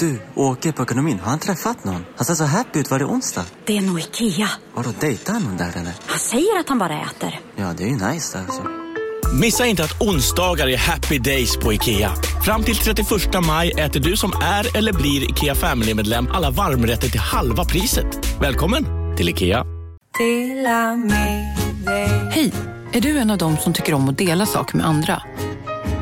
Du, 0.00 0.20
åker 0.34 0.72
på 0.72 0.82
ekonomin. 0.82 1.18
Har 1.18 1.30
han 1.30 1.38
träffat 1.38 1.84
någon? 1.84 2.04
Han 2.16 2.24
ser 2.24 2.34
så 2.34 2.44
happy 2.44 2.78
ut. 2.78 2.90
Var 2.90 2.98
det 2.98 3.04
onsdag? 3.04 3.44
Det 3.64 3.76
är 3.76 3.80
nog 3.80 4.00
Ikea. 4.00 4.48
Har 4.74 4.82
du 4.82 4.90
dejtar 5.00 5.32
han 5.32 5.42
någon 5.42 5.56
där 5.56 5.68
eller? 5.68 5.92
Han 6.06 6.18
säger 6.18 6.60
att 6.60 6.68
han 6.68 6.78
bara 6.78 7.00
äter. 7.00 7.40
Ja, 7.56 7.74
det 7.76 7.84
är 7.84 7.88
ju 7.88 7.94
nice 7.94 8.38
alltså. 8.38 8.62
Missa 9.40 9.66
inte 9.66 9.84
att 9.84 10.02
onsdagar 10.02 10.68
är 10.68 10.76
happy 10.76 11.18
days 11.18 11.56
på 11.56 11.72
IKEA. 11.72 12.12
Fram 12.44 12.62
till 12.62 12.76
31 12.76 13.08
maj 13.46 13.70
äter 13.70 14.00
du 14.00 14.16
som 14.16 14.32
är 14.42 14.76
eller 14.76 14.92
blir 14.92 15.30
IKEA 15.30 15.54
Family-medlem 15.54 16.28
alla 16.32 16.50
varmrätter 16.50 17.08
till 17.08 17.20
halva 17.20 17.64
priset. 17.64 18.40
Välkommen 18.40 18.84
till 19.16 19.28
IKEA. 19.28 19.64
Hej! 22.30 22.52
Är 22.92 23.00
du 23.00 23.18
en 23.18 23.30
av 23.30 23.38
dem 23.38 23.56
som 23.56 23.72
tycker 23.72 23.94
om 23.94 24.08
att 24.08 24.18
dela 24.18 24.46
saker 24.46 24.76
med 24.76 24.86
andra? 24.86 25.22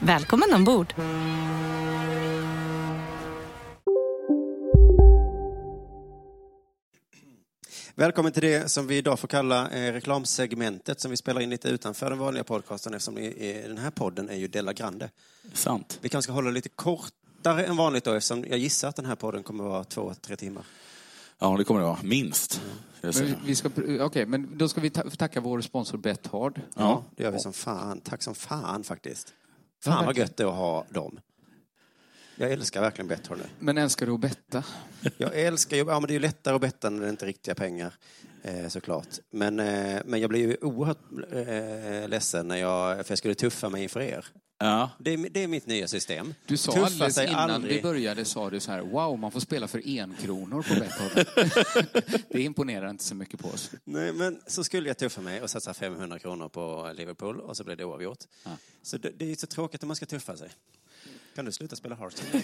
Välkommen 0.00 0.52
ombord! 0.54 0.94
Välkommen 7.94 8.32
till 8.32 8.42
det 8.42 8.68
som 8.70 8.86
vi 8.86 8.96
idag 8.96 9.18
får 9.18 9.28
kalla 9.28 9.70
eh, 9.70 9.92
reklamsegmentet 9.92 11.00
som 11.00 11.10
vi 11.10 11.16
spelar 11.16 11.40
in 11.40 11.50
lite 11.50 11.68
utanför 11.68 12.10
den 12.10 12.18
vanliga 12.18 12.44
podcasten 12.44 12.94
eftersom 12.94 13.14
den 13.66 13.78
här 13.78 13.90
podden 13.90 14.28
är 14.28 14.36
ju 14.36 14.48
Della 14.48 14.72
Grande. 14.72 15.10
Sant. 15.52 15.98
Vi 16.02 16.08
kanske 16.08 16.26
ska 16.26 16.32
hålla 16.32 16.50
lite 16.50 16.68
kortare 16.68 17.64
än 17.66 17.76
vanligt 17.76 18.04
då 18.04 18.12
eftersom 18.12 18.44
jag 18.48 18.58
gissar 18.58 18.88
att 18.88 18.96
den 18.96 19.04
här 19.06 19.14
podden 19.14 19.42
kommer 19.42 19.64
att 19.64 19.70
vara 19.70 19.84
två, 19.84 20.14
tre 20.20 20.36
timmar. 20.36 20.64
Ja, 21.38 21.56
det 21.58 21.64
kommer 21.64 21.80
det 21.80 21.86
vara. 21.86 21.98
Minst. 22.02 22.60
Men 23.00 23.12
vi- 23.12 23.34
vi 23.44 23.54
ska, 23.54 23.70
okej, 24.00 24.26
men 24.26 24.58
då 24.58 24.68
ska 24.68 24.80
vi 24.80 24.90
ta, 24.90 25.10
tacka 25.10 25.40
vår 25.40 25.60
sponsor 25.60 25.98
Bethard. 25.98 26.60
Ja, 26.74 27.04
det 27.16 27.22
gör 27.22 27.30
vi 27.30 27.38
som 27.38 27.52
fan. 27.52 28.00
Tack 28.00 28.22
som 28.22 28.34
fan 28.34 28.84
faktiskt. 28.84 29.32
Fan 29.84 30.06
vad 30.06 30.16
gött 30.16 30.36
det 30.36 30.42
är 30.42 30.48
att 30.48 30.54
ha 30.54 30.86
dem. 30.90 31.20
Jag 32.36 32.52
älskar 32.52 32.80
verkligen 32.80 33.08
Betthard 33.08 33.38
nu. 33.38 33.44
Men 33.58 33.78
älskar 33.78 34.06
du 34.06 34.12
att 34.12 34.20
betta? 34.20 34.64
Jag 35.16 35.40
älskar 35.40 35.76
ju, 35.76 35.84
ja 35.86 36.00
men 36.00 36.06
det 36.06 36.12
är 36.12 36.14
ju 36.14 36.20
lättare 36.20 36.54
att 36.54 36.60
betta 36.60 36.90
när 36.90 37.02
det 37.02 37.10
inte 37.10 37.24
är 37.24 37.26
riktiga 37.26 37.54
pengar, 37.54 37.94
eh, 38.42 38.68
såklart. 38.68 39.08
Men, 39.30 39.60
eh, 39.60 40.00
men 40.04 40.20
jag 40.20 40.30
blev 40.30 40.50
ju 40.50 40.56
oerhört 40.60 40.98
eh, 41.32 42.08
ledsen 42.08 42.48
när 42.48 42.56
jag, 42.56 43.06
för 43.06 43.12
jag 43.12 43.18
skulle 43.18 43.34
tuffa 43.34 43.68
mig 43.68 43.82
inför 43.82 44.00
er. 44.00 44.26
Ja. 44.58 44.90
Det 44.98 45.12
är, 45.12 45.28
det 45.30 45.42
är 45.42 45.48
mitt 45.48 45.66
nya 45.66 45.88
system. 45.88 46.34
Du 46.46 46.56
sa 46.56 46.72
Tuffa 46.72 46.86
alldeles 46.86 47.14
sig 47.14 47.28
innan 47.28 47.50
aldrig. 47.50 47.76
vi 47.76 47.82
började 47.82 48.24
sa 48.24 48.50
du 48.50 48.60
så 48.60 48.72
här, 48.72 48.80
wow, 48.80 49.18
man 49.18 49.32
får 49.32 49.40
spela 49.40 49.68
för 49.68 49.88
en 49.88 50.14
kronor 50.14 50.62
på 50.62 50.74
Bethard. 50.74 51.26
det 52.30 52.42
imponerar 52.42 52.90
inte 52.90 53.04
så 53.04 53.14
mycket 53.14 53.40
på 53.40 53.48
oss. 53.48 53.70
Nej, 53.84 54.12
men 54.12 54.40
så 54.46 54.64
skulle 54.64 54.88
jag 54.88 54.98
tuffa 54.98 55.20
mig 55.20 55.42
och 55.42 55.50
satsa 55.50 55.74
500 55.74 56.18
kronor 56.18 56.48
på 56.48 56.92
Liverpool 56.96 57.40
och 57.40 57.56
så 57.56 57.64
blev 57.64 57.76
det 57.76 57.84
oavgjort. 57.84 58.18
Så 58.82 58.98
det, 58.98 59.10
det 59.16 59.24
är 59.24 59.28
ju 59.28 59.36
så 59.36 59.46
tråkigt 59.46 59.82
om 59.82 59.86
man 59.86 59.96
ska 59.96 60.06
tuffa 60.06 60.36
sig. 60.36 60.48
Kan 61.34 61.44
du 61.44 61.52
sluta 61.52 61.76
spela 61.76 61.94
Hearthstone? 61.94 62.42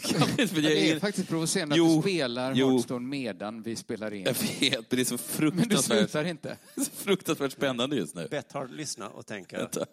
Det 0.62 0.90
är 0.90 1.00
faktiskt 1.00 1.28
provocerande 1.28 1.76
Jo, 1.76 1.86
att 1.86 2.04
du 2.04 2.10
spelar 2.10 2.54
jo. 2.54 2.68
Hearthstone 2.70 3.08
medan 3.08 3.62
vi 3.62 3.76
spelar 3.76 4.14
in. 4.14 4.24
Jag 4.24 4.34
vet, 4.60 4.72
men 4.72 4.84
det 4.88 5.00
är 5.00 5.04
så 5.04 5.14
Men 5.14 5.18
du 5.18 5.52
fruktansvärt, 5.52 5.98
slutar 5.98 6.24
inte. 6.24 6.56
så 6.76 6.90
fruktansvärt 6.96 7.52
spännande 7.52 7.96
just 7.96 8.14
nu. 8.14 8.28
Betthard 8.30 8.70
lyssnar 8.70 9.08
och. 9.08 9.30
Vänta. 9.30 9.86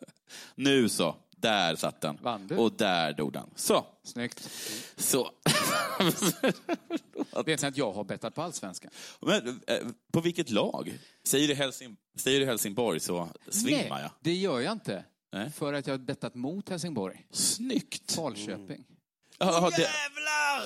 Nu 0.55 0.89
så, 0.89 1.15
där 1.41 1.75
satt 1.75 2.01
den. 2.01 2.17
Vann 2.22 2.47
du? 2.47 2.55
Och 2.57 2.72
där 2.73 3.13
dog 3.13 3.33
den. 3.33 3.50
Så. 3.55 3.85
Snyggt. 4.03 4.50
så. 4.97 5.31
Vet 7.45 7.61
ni 7.61 7.67
att 7.67 7.77
jag 7.77 7.91
har 7.91 8.03
bettat 8.03 8.35
på 8.35 8.41
allsvenskan? 8.41 8.91
Men, 9.22 9.61
eh, 9.67 9.77
på 10.13 10.22
vilket 10.22 10.50
lag? 10.50 11.00
Säger 11.27 11.47
du, 11.47 11.53
Helsing, 11.53 11.97
säger 12.17 12.39
du 12.39 12.45
Helsingborg 12.45 13.00
så 13.00 13.29
svimmar 13.50 13.89
Nej, 13.89 14.01
jag. 14.01 14.11
det 14.22 14.33
gör 14.33 14.59
jag 14.59 14.72
inte. 14.72 15.03
Nej. 15.31 15.51
För 15.51 15.73
att 15.73 15.88
jag 15.88 15.94
har 15.94 16.00
bettat 16.00 16.35
mot 16.35 16.69
Helsingborg. 16.69 17.25
Snyggt! 17.31 18.11
Falköping. 18.11 18.85
Ja, 19.38 19.45
har, 19.59 19.71
det, 19.71 19.88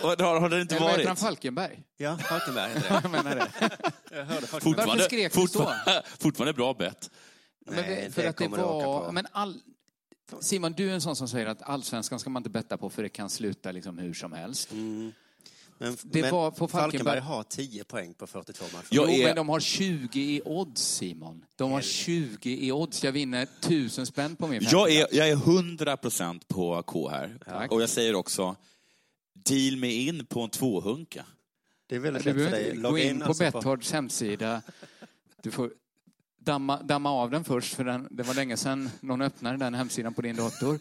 Och 0.04 0.26
har, 0.28 0.40
har 0.40 0.50
det 0.50 0.62
inte 0.62 0.76
Eller 0.76 0.86
vad 0.86 0.92
heter 0.92 1.08
han? 1.08 1.16
varit? 1.16 1.20
Falkenberg? 1.20 1.84
Ja, 1.98 2.18
Falkenberg 2.18 2.74
heter 2.74 2.90
det. 2.90 3.00
Jag 3.04 3.12
menar 3.12 3.36
det. 3.36 3.48
Jag 4.12 4.26
hörde 4.26 4.48
Falkenberg. 4.48 4.62
Fortfarande, 4.62 4.86
Varför 4.86 5.04
skrek 5.04 5.34
du 5.34 5.48
så? 5.48 5.74
fortfarande, 6.20 6.54
bra 6.54 6.74
bett. 6.74 7.10
Men 7.66 7.76
Nej, 7.76 8.04
det, 8.06 8.12
för 8.12 8.22
det 8.24 8.30
att 8.30 8.38
det 8.38 8.44
kommer 8.44 8.58
du 8.58 8.64
åka 8.64 8.88
var... 8.88 9.06
på. 9.06 9.12
Men 9.12 9.28
all, 9.32 9.62
Simon, 10.42 10.74
du 10.74 10.90
är 10.90 10.94
en 10.94 11.02
sån 11.02 11.16
som 11.16 11.28
säger 11.28 11.46
att 11.46 11.62
allsvenskan 11.62 12.20
ska 12.20 12.30
man 12.30 12.40
inte 12.40 12.50
betta 12.50 12.78
på 12.78 12.90
för 12.90 13.04
det 13.04 13.10
kan 13.10 13.30
sluta 13.30 13.72
liksom 13.72 13.98
hur 13.98 14.14
som 14.14 14.34
helst. 14.34 14.72
Men, 15.78 15.98
Det 16.04 16.22
men 16.22 16.32
var 16.32 16.52
på 16.52 16.68
Falkenberg 16.68 17.20
Falkenberg- 17.20 17.20
har 17.20 17.44
10 17.44 17.84
poäng 17.84 18.14
på 18.14 18.28
42 18.28 18.66
matcher. 18.74 18.88
Jag 18.92 19.10
jo, 19.10 19.16
är- 19.22 19.24
men 19.26 19.36
de 19.36 19.50
har 19.50 19.60
20 19.60 20.22
i 20.22 20.42
odds, 20.46 20.82
Simon. 20.82 21.46
De 21.56 21.72
har 21.72 21.82
20 21.82 22.66
i 22.66 22.72
odds. 22.72 23.04
Jag 23.04 23.12
vinner 23.12 23.48
tusen 23.62 24.06
spänn 24.06 24.36
på 24.36 24.48
min 24.48 24.62
Jag 24.72 24.92
är, 24.92 25.08
jag 25.12 25.30
är 25.30 25.36
100% 25.36 26.48
på 26.48 26.84
K 26.84 27.10
här. 27.10 27.38
Tack. 27.46 27.72
Och 27.72 27.82
jag 27.82 27.90
säger 27.90 28.16
också, 28.16 28.56
deal 29.34 29.78
mig 29.78 30.08
in 30.08 30.26
på 30.26 30.42
en 30.42 30.50
tvåhunka. 30.50 31.26
Det 31.88 31.96
är 31.96 32.00
väldigt 32.00 32.24
Du 32.24 32.34
lätt 32.34 32.44
för 32.52 32.52
dig. 32.52 32.66
inte 32.70 32.76
gå 32.82 32.90
Logga 32.90 33.04
in 33.04 33.20
på 33.20 33.26
alltså 33.26 33.44
Bethards 33.44 33.92
hemsida. 33.92 34.62
Du 35.42 35.52
får 35.52 35.72
damma, 36.44 36.82
damma 36.84 37.10
av 37.12 37.32
den 37.32 37.44
först, 37.44 37.74
för 37.76 37.84
den, 37.84 38.08
det 38.12 38.24
var 38.24 38.34
länge 38.34 38.58
sedan 38.58 38.90
någon 39.00 39.22
öppnade 39.22 39.58
den 39.58 39.74
hemsidan 39.74 40.14
på 40.14 40.22
din 40.22 40.36
dator. 40.36 40.80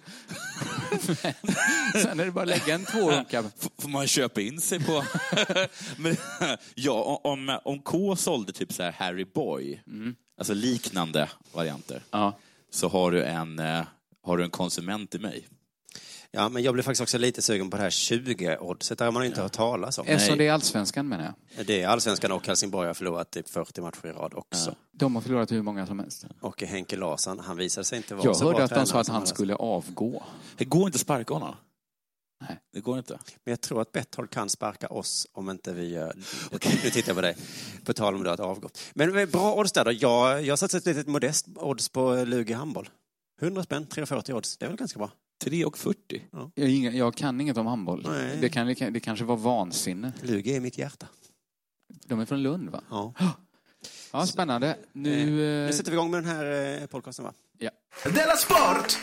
Sen 2.02 2.20
är 2.20 2.24
det 2.24 2.30
bara 2.30 2.42
att 2.42 2.48
lägga 2.48 2.74
en 2.74 2.84
tvåhunka. 2.84 3.44
F- 3.60 3.68
Får 3.78 3.88
man 3.88 4.06
köpa 4.06 4.40
in 4.40 4.60
sig 4.60 4.84
på... 4.84 5.04
Men, 5.96 6.16
ja, 6.74 7.20
om, 7.24 7.58
om 7.64 7.78
K 7.78 8.16
sålde 8.16 8.52
typ 8.52 8.72
så 8.72 8.82
här 8.82 8.92
Harry 8.92 9.24
Boy, 9.24 9.82
alltså 10.38 10.54
liknande 10.54 11.28
varianter, 11.52 12.02
Ja. 12.10 12.36
så 12.70 12.88
har 12.88 13.10
du 13.12 13.24
en, 13.24 13.58
eh, 13.58 13.84
har 14.22 14.36
du 14.36 14.44
en 14.44 14.50
konsument 14.50 15.14
i 15.14 15.18
mig. 15.18 15.48
Ja, 16.34 16.48
men 16.48 16.62
jag 16.62 16.74
blev 16.74 16.82
faktiskt 16.82 17.02
också 17.02 17.18
lite 17.18 17.42
sugen 17.42 17.70
på 17.70 17.76
det 17.76 17.82
här 17.82 17.90
20-oddset. 17.90 18.98
Där 18.98 19.04
har 19.04 19.12
man 19.12 19.22
ju 19.22 19.28
inte 19.28 19.42
hört 19.42 19.52
talas 19.52 19.98
om. 19.98 20.06
Eftersom 20.06 20.38
det 20.38 20.46
är 20.46 20.52
allsvenskan 20.52 21.08
menar 21.08 21.34
jag. 21.56 21.66
Det 21.66 21.82
är 21.82 21.88
allsvenskan 21.88 22.32
och 22.32 22.46
Helsingborg 22.46 22.86
har 22.86 22.94
förlorat 22.94 23.30
typ 23.30 23.48
40 23.48 23.80
matcher 23.80 24.06
i 24.06 24.12
rad 24.12 24.34
också. 24.34 24.74
De 24.92 25.14
har 25.14 25.22
förlorat 25.22 25.52
hur 25.52 25.62
många 25.62 25.86
som 25.86 25.98
helst. 25.98 26.26
Och 26.40 26.62
Henke 26.62 26.96
Larsson, 26.96 27.38
han 27.38 27.56
visade 27.56 27.84
sig 27.84 27.96
inte 27.96 28.14
vara 28.14 28.24
Jag 28.24 28.36
så 28.36 28.44
bra 28.44 28.52
hörde 28.52 28.64
att 28.64 28.74
de 28.74 28.86
sa 28.86 29.00
att 29.00 29.08
han 29.08 29.26
skulle 29.26 29.54
avgå. 29.54 30.22
Det 30.56 30.64
går 30.64 30.86
inte 30.86 30.96
att 30.96 31.00
sparka 31.00 31.34
honom. 31.34 31.54
Nej. 32.48 32.60
Det 32.72 32.80
går 32.80 32.98
inte. 32.98 33.18
Men 33.44 33.52
jag 33.52 33.60
tror 33.60 33.80
att 33.80 33.92
Betthard 33.92 34.30
kan 34.30 34.48
sparka 34.48 34.88
oss 34.88 35.26
om 35.32 35.50
inte 35.50 35.72
vi 35.72 35.88
gör... 35.88 36.14
Nu 36.52 36.58
tittar 36.90 37.08
jag 37.08 37.16
på 37.16 37.22
dig. 37.22 37.36
På 37.84 37.92
tal 37.92 38.14
om 38.14 38.22
det 38.22 38.32
att 38.32 38.40
avgå. 38.40 38.68
Men 38.94 39.30
bra 39.30 39.54
odds 39.54 39.72
där 39.72 39.84
då. 39.84 39.92
Jag, 39.92 40.42
jag 40.42 40.58
satte 40.58 40.76
ett 40.76 40.86
litet 40.86 41.06
modest 41.06 41.46
odds 41.56 41.88
på 41.88 42.24
Lugi 42.24 42.52
handboll. 42.52 42.88
100 43.40 43.62
spänn, 43.62 43.86
340 43.86 44.34
odds. 44.34 44.56
Det 44.56 44.64
är 44.64 44.68
väl 44.68 44.78
ganska 44.78 44.98
bra? 44.98 45.10
3,40. 45.44 46.20
Jag, 46.54 46.64
har 46.64 46.70
ingen, 46.70 46.96
jag 46.96 47.14
kan 47.14 47.40
inget 47.40 47.56
om 47.56 47.66
handboll. 47.66 48.06
Nej. 48.08 48.38
Det, 48.40 48.48
kan, 48.48 48.66
det 48.66 49.00
kanske 49.00 49.24
var 49.24 49.36
vansinne. 49.36 50.12
Lugi 50.22 50.56
är 50.56 50.60
mitt 50.60 50.78
hjärta. 50.78 51.06
De 52.06 52.20
är 52.20 52.26
från 52.26 52.42
Lund 52.42 52.70
va? 52.70 52.82
Ja. 52.90 53.14
Ja, 54.12 54.26
spännande. 54.26 54.76
Nu... 54.92 55.26
Nu 55.26 55.66
eh, 55.66 55.72
sätter 55.72 55.90
vi 55.90 55.96
igång 55.96 56.10
med 56.10 56.22
den 56.22 56.30
här 56.30 56.80
eh, 56.82 56.86
podcasten 56.86 57.24
va? 57.24 57.32
Ja. 57.58 57.70
Della 58.04 58.36
Sport! 58.36 58.98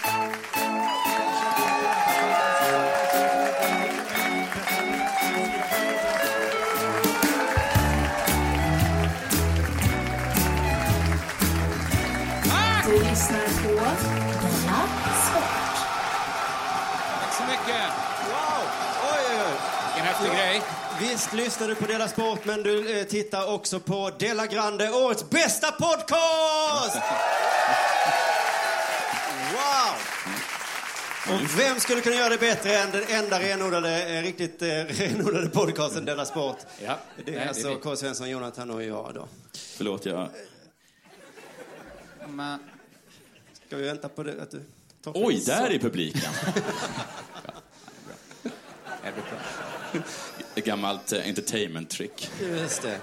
Visst 20.99 21.33
lyssnar 21.33 21.67
du 21.67 21.75
på 21.75 21.85
Della 21.85 22.07
Sport, 22.07 22.45
men 22.45 22.63
du 22.63 22.99
eh, 22.99 23.05
tittar 23.05 23.53
också 23.53 23.79
på 23.79 24.11
Della 24.19 24.47
Grande, 24.47 24.91
årets 24.91 25.29
bästa 25.29 25.71
podcast! 25.71 26.95
Wow! 29.53 29.95
Och 31.35 31.59
vem 31.59 31.79
skulle 31.79 32.01
kunna 32.01 32.15
göra 32.15 32.29
det 32.29 32.37
bättre 32.37 32.77
än 32.77 32.91
den 32.91 33.03
enda 33.09 33.39
renodlade, 33.39 34.17
eh, 34.17 34.21
riktigt 34.23 34.61
eh, 34.61 34.67
renodlade 34.87 35.49
podcasten 35.49 36.05
Della 36.05 36.25
Sport? 36.25 36.57
Ja. 36.85 36.97
Det 37.15 37.21
är 37.21 37.35
Nej, 37.35 37.43
det 37.43 37.49
alltså 37.49 37.71
är- 37.71 37.75
K. 37.75 37.95
Svensson, 37.95 38.29
Jonathan 38.29 38.71
och 38.71 38.83
jag 38.83 39.13
då. 39.13 39.27
Förlåt, 39.77 40.05
jag... 40.05 40.29
Men, 42.27 42.59
Ska 43.67 43.77
vi 43.77 43.83
vänta 43.83 44.09
på 44.09 44.23
det, 44.23 44.41
att 44.41 44.51
du 44.51 44.63
tar 45.03 45.11
Oj, 45.15 45.43
där 45.45 45.69
är 45.69 45.79
publiken. 45.79 46.31
Ett 50.55 50.65
gammalt 50.65 51.11
eh, 51.13 51.27
entertainment-trick. 51.27 52.29
Just 52.41 52.81
det. 52.81 52.97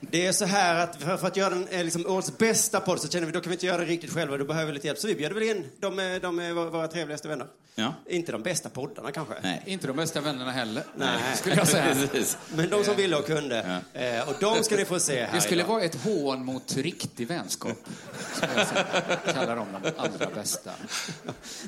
Det 0.00 0.26
är 0.26 0.32
så 0.32 0.44
här 0.44 0.74
att 0.74 0.96
för, 0.96 1.16
för 1.16 1.26
att 1.26 1.36
göra 1.36 1.50
den 1.50 1.68
eh, 1.68 1.84
liksom, 1.84 2.06
årets 2.06 2.38
bästa 2.38 2.80
podd 2.80 3.00
så 3.00 3.08
känner 3.08 3.26
vi 3.26 3.32
då 3.32 3.40
kan 3.40 3.50
vi 3.50 3.54
inte 3.54 3.66
göra 3.66 3.78
det 3.78 3.84
riktigt 3.84 4.12
själva, 4.12 4.36
då 4.36 4.44
behöver 4.44 4.66
vi 4.66 4.72
lite 4.72 4.86
hjälp. 4.86 4.98
Så 4.98 5.06
vi 5.06 5.14
bjöd 5.14 5.32
väl 5.32 5.42
in 5.42 5.64
de, 5.80 5.98
eh, 5.98 6.20
de, 6.20 6.38
är 6.38 6.52
våra- 6.52 6.88
trevligaste 6.88 7.28
vänner. 7.28 7.46
Ja. 7.74 7.94
Inte 8.08 8.32
de 8.32 8.42
bästa 8.42 8.68
poddarna 8.68 9.12
kanske. 9.12 9.34
Nej. 9.42 9.62
Inte 9.66 9.86
de 9.86 9.96
bästa 9.96 10.20
vännerna 10.20 10.50
heller, 10.50 10.84
Nej. 10.96 11.18
skulle 11.36 11.54
jag 11.56 11.68
säga. 11.68 11.96
Men 12.54 12.70
de 12.70 12.84
som 12.84 12.96
ville 12.96 13.16
och 13.16 13.26
kunde. 13.26 13.80
Eh, 13.92 14.28
och 14.28 14.34
de 14.40 14.64
ska 14.64 14.76
ni 14.76 14.84
få 14.84 15.00
se 15.00 15.24
här 15.24 15.34
Det 15.34 15.40
skulle 15.40 15.62
idag. 15.62 15.72
vara 15.74 15.82
ett 15.82 16.04
hån 16.04 16.44
mot 16.44 16.76
riktig 16.76 17.28
vänskap. 17.28 17.78
Skulle 18.36 18.52
jag 18.56 18.66
säga. 18.66 18.84
Kalla 19.34 19.54
dem 19.54 19.66
de 19.82 19.90
allra 19.96 20.30
bästa. 20.34 20.70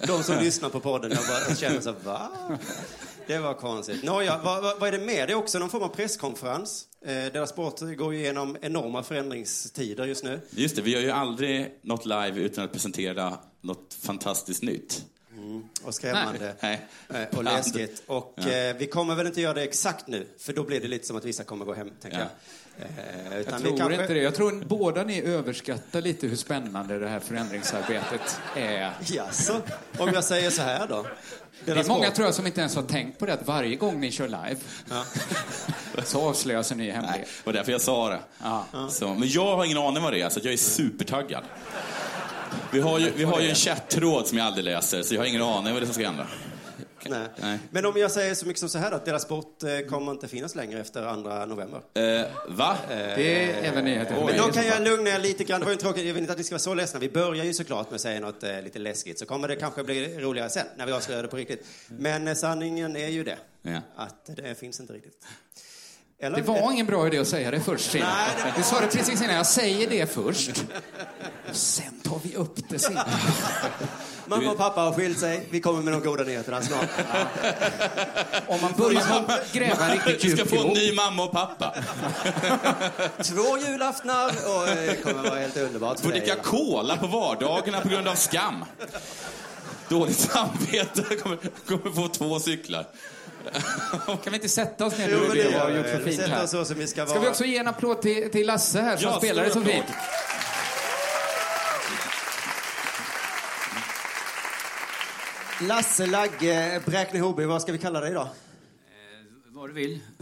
De 0.06 0.22
som 0.22 0.38
lyssnar 0.38 0.68
på 0.68 0.80
podden 0.80 1.12
och 1.12 1.18
bara 1.48 1.54
känner 1.56 1.80
så 1.80 1.92
va? 2.04 2.30
Det 3.26 3.38
var 3.38 3.54
konstigt. 3.54 4.02
Nåja, 4.02 4.40
vad, 4.44 4.62
vad, 4.62 4.80
vad 4.80 4.88
är 4.94 4.98
det 4.98 5.04
med? 5.04 5.28
Det 5.28 5.32
är 5.32 5.36
också 5.36 5.58
någon 5.58 5.70
form 5.70 5.82
av 5.82 5.88
presskonferens. 5.88 6.86
Eh, 7.06 7.12
deras 7.12 7.50
sport 7.50 7.80
går 7.80 8.14
ju 8.14 8.20
igenom 8.20 8.56
enorma 8.62 9.02
förändringstider 9.02 10.04
just 10.04 10.24
nu. 10.24 10.40
Just 10.50 10.76
det, 10.76 10.82
vi 10.82 10.90
gör 10.90 11.00
ju 11.00 11.10
aldrig 11.10 11.78
något 11.82 12.06
live 12.06 12.34
utan 12.40 12.64
att 12.64 12.72
presentera 12.72 13.38
något 13.60 13.96
fantastiskt 14.00 14.62
nytt. 14.62 15.04
Och 15.84 15.94
skrämmande. 15.94 16.54
Nej. 16.60 16.86
Eh, 17.08 17.38
och 17.38 17.44
läskigt. 17.44 18.02
Och 18.06 18.38
eh, 18.46 18.76
vi 18.76 18.86
kommer 18.86 19.14
väl 19.14 19.26
inte 19.26 19.40
göra 19.40 19.54
det 19.54 19.62
exakt 19.62 20.06
nu, 20.06 20.26
för 20.38 20.52
då 20.52 20.62
blir 20.62 20.80
det 20.80 20.88
lite 20.88 21.06
som 21.06 21.16
att 21.16 21.24
vissa 21.24 21.44
kommer 21.44 21.64
gå 21.64 21.74
hem, 21.74 21.90
tänker 22.02 22.18
Ja. 22.18 22.24
jag. 22.24 22.86
Eh, 22.88 23.36
Jag 23.36 23.60
tror 23.62 23.76
kanske... 23.78 24.00
inte 24.02 24.14
det. 24.14 24.20
Jag 24.20 24.34
tror 24.34 24.64
båda 24.64 25.04
ni 25.04 25.22
överskattar 25.22 26.00
lite 26.00 26.26
hur 26.26 26.36
spännande 26.36 26.98
det 26.98 27.08
här 27.08 27.20
förändringsarbetet 27.20 28.40
är. 28.56 28.92
Jaså? 29.06 29.60
Om 29.98 30.10
jag 30.14 30.24
säger 30.24 30.50
så 30.50 30.62
här 30.62 30.86
då? 30.88 31.06
Det 31.64 31.70
är 31.72 31.88
många 31.88 32.10
tror 32.10 32.26
jag 32.26 32.34
som 32.34 32.46
inte 32.46 32.60
ens 32.60 32.76
har 32.76 32.82
tänkt 32.82 33.18
på 33.18 33.26
det 33.26 33.32
att 33.32 33.46
varje 33.46 33.76
gång 33.76 34.00
ni 34.00 34.10
kör 34.10 34.28
live 34.28 34.56
så 36.04 36.28
avslöjas 36.28 36.72
en 36.72 36.78
ny 36.78 36.90
hemlighet. 36.90 37.28
det 37.38 37.46
var 37.46 37.52
därför 37.52 37.72
jag 37.72 37.80
sa 37.80 38.08
det. 38.08 38.20
Ja. 38.42 38.88
Så, 38.90 39.14
men 39.14 39.28
jag 39.28 39.56
har 39.56 39.64
ingen 39.64 39.78
aning 39.78 40.02
vad 40.02 40.12
det 40.12 40.20
är, 40.20 40.28
så 40.28 40.40
jag 40.42 40.52
är 40.52 40.56
supertaggad. 40.56 41.44
Vi 42.70 42.80
har 42.80 42.98
ju, 42.98 43.12
vi 43.16 43.24
har 43.24 43.40
ju 43.40 43.48
en 43.48 43.54
chatttråd 43.54 44.26
som 44.26 44.38
jag 44.38 44.46
aldrig 44.46 44.64
läser, 44.64 45.02
så 45.02 45.14
jag 45.14 45.20
har 45.20 45.26
ingen 45.26 45.42
aning 45.42 45.72
vad 45.72 45.82
det 45.82 45.84
är 45.84 45.86
som 45.86 45.94
ska 45.94 46.06
hända. 46.06 46.26
Nej. 47.08 47.28
Nej. 47.36 47.58
Men 47.70 47.86
om 47.86 47.96
jag 47.96 48.10
säger 48.10 48.34
så 48.34 48.46
mycket 48.46 48.60
som 48.60 48.68
så 48.68 48.78
här 48.78 48.92
att 48.92 49.04
deras 49.04 49.22
sport 49.22 49.62
eh, 49.62 49.78
kommer 49.78 50.12
inte 50.12 50.28
finnas 50.28 50.54
längre 50.54 50.80
efter 50.80 51.14
2 51.14 51.46
november. 51.46 51.80
Eh, 51.94 52.26
va? 52.48 52.76
Det 52.88 53.44
är 53.44 53.62
även 53.62 53.84
nyheter 53.84 54.24
Men 54.26 54.36
då 54.36 54.52
kan 54.52 54.66
jag 54.66 54.82
lugna 54.82 55.10
er 55.10 55.18
lite 55.18 55.44
grann. 55.44 55.60
Det 55.60 55.64
var 55.64 55.72
ju 55.72 55.78
tråkigt. 55.78 56.06
Jag 56.06 56.14
vill 56.14 56.22
inte 56.22 56.32
att 56.32 56.38
ni 56.38 56.44
ska 56.44 56.54
vara 56.54 56.60
så 56.60 56.74
ledsna. 56.74 57.00
Vi 57.00 57.08
börjar 57.08 57.44
ju 57.44 57.54
såklart 57.54 57.90
med 57.90 57.94
att 57.94 58.00
säga 58.00 58.20
något 58.20 58.42
eh, 58.42 58.62
lite 58.62 58.78
läskigt. 58.78 59.18
Så 59.18 59.26
kommer 59.26 59.48
det 59.48 59.56
kanske 59.56 59.84
bli 59.84 60.18
roligare 60.18 60.50
sen, 60.50 60.66
när 60.76 60.86
vi 60.86 60.92
avslöjar 60.92 61.22
det 61.22 61.28
på 61.28 61.36
riktigt. 61.36 61.66
Men 61.88 62.28
eh, 62.28 62.34
sanningen 62.34 62.96
är 62.96 63.08
ju 63.08 63.24
det. 63.24 63.38
Ja. 63.62 63.80
Att 63.96 64.30
det 64.36 64.58
finns 64.58 64.80
inte 64.80 64.92
riktigt. 64.92 65.24
Eller? 66.24 66.36
Det 66.36 66.42
var 66.42 66.72
ingen 66.72 66.86
bra 66.86 67.06
idé 67.06 67.18
att 67.18 67.28
säga 67.28 67.50
det 67.50 67.60
först. 67.60 67.94
Nej, 67.94 68.02
det 68.36 68.44
var- 68.44 68.52
Du 68.56 68.62
sa 68.62 68.80
det 68.80 68.86
precis 68.86 69.22
innan. 69.22 69.34
Jag 69.36 69.46
säger 69.46 69.90
det 69.90 70.14
först. 70.14 70.50
Och 71.50 71.56
sen 71.56 72.00
tar 72.04 72.20
vi 72.22 72.34
upp 72.36 72.56
det 72.68 72.78
sen. 72.78 72.98
Mamma 74.26 74.50
och 74.50 74.58
pappa 74.58 74.80
har 74.80 74.92
skilt 74.92 75.18
sig. 75.18 75.48
Vi 75.50 75.60
kommer 75.60 75.82
med 75.82 75.92
de 75.92 76.00
goda 76.02 76.22
nyheterna 76.24 76.62
snart. 76.62 76.88
Om 78.46 78.60
man 78.62 78.72
börjar 78.76 79.52
gräva 79.52 79.84
en 79.86 79.92
riktigt 79.92 80.24
Vi 80.24 80.30
ska 80.30 80.42
djup 80.42 80.48
få 80.48 80.68
en 80.68 80.74
ny 80.74 80.92
mamma 80.94 81.24
och 81.24 81.32
pappa. 81.32 81.74
Två 83.22 83.58
julaftnar 83.58 84.26
och 84.28 84.68
eh, 84.68 84.74
det 84.74 85.02
kommer 85.02 85.22
vara 85.30 85.38
helt 85.40 85.56
underbart 85.56 85.96
för 86.00 86.04
Får 86.04 86.10
dricka 86.12 86.34
cola 86.36 86.96
på 86.96 87.06
vardagarna 87.06 87.80
på 87.80 87.88
grund 87.88 88.08
av 88.08 88.14
skam. 88.14 88.64
Dåligt 89.88 90.18
samvete. 90.18 91.16
Kommer, 91.22 91.38
kommer 91.66 91.90
få 91.94 92.08
två 92.08 92.40
cyklar. 92.40 92.86
Kan 94.06 94.18
vi 94.30 94.34
inte 94.34 94.48
sätta 94.48 94.86
oss 94.86 94.98
ner 94.98 95.08
Jo, 95.12 95.18
nu 95.18 95.28
det 95.28 95.34
det 95.42 95.50
gör 95.50 95.58
har 95.60 95.70
vi. 95.70 95.76
gjort 95.76 95.86
så 95.86 95.98
Vi 95.98 96.16
sätter 96.16 96.28
här? 96.30 96.44
oss 96.44 96.50
så 96.50 96.64
som 96.64 96.76
vi 96.78 96.86
ska 96.86 97.06
Ska 97.06 97.14
vi 97.14 97.20
vara. 97.20 97.30
också 97.30 97.44
ge 97.44 97.58
en 97.58 97.68
applåd 97.68 98.02
till, 98.02 98.30
till 98.30 98.46
Lasse 98.46 98.80
här 98.80 98.96
som 98.96 99.10
Ja, 99.10 99.18
spelar 99.18 99.44
det 99.44 99.50
så 99.50 99.60
fint? 99.60 99.84
Lasse 105.60 106.06
Lagge, 106.06 106.80
Bräkne 106.86 107.20
Hoby, 107.20 107.44
vad 107.44 107.62
ska 107.62 107.72
vi 107.72 107.78
kalla 107.78 108.00
dig 108.00 108.10
idag? 108.10 108.28
Vad 109.48 109.68
du 109.68 109.72
vill. 109.72 110.00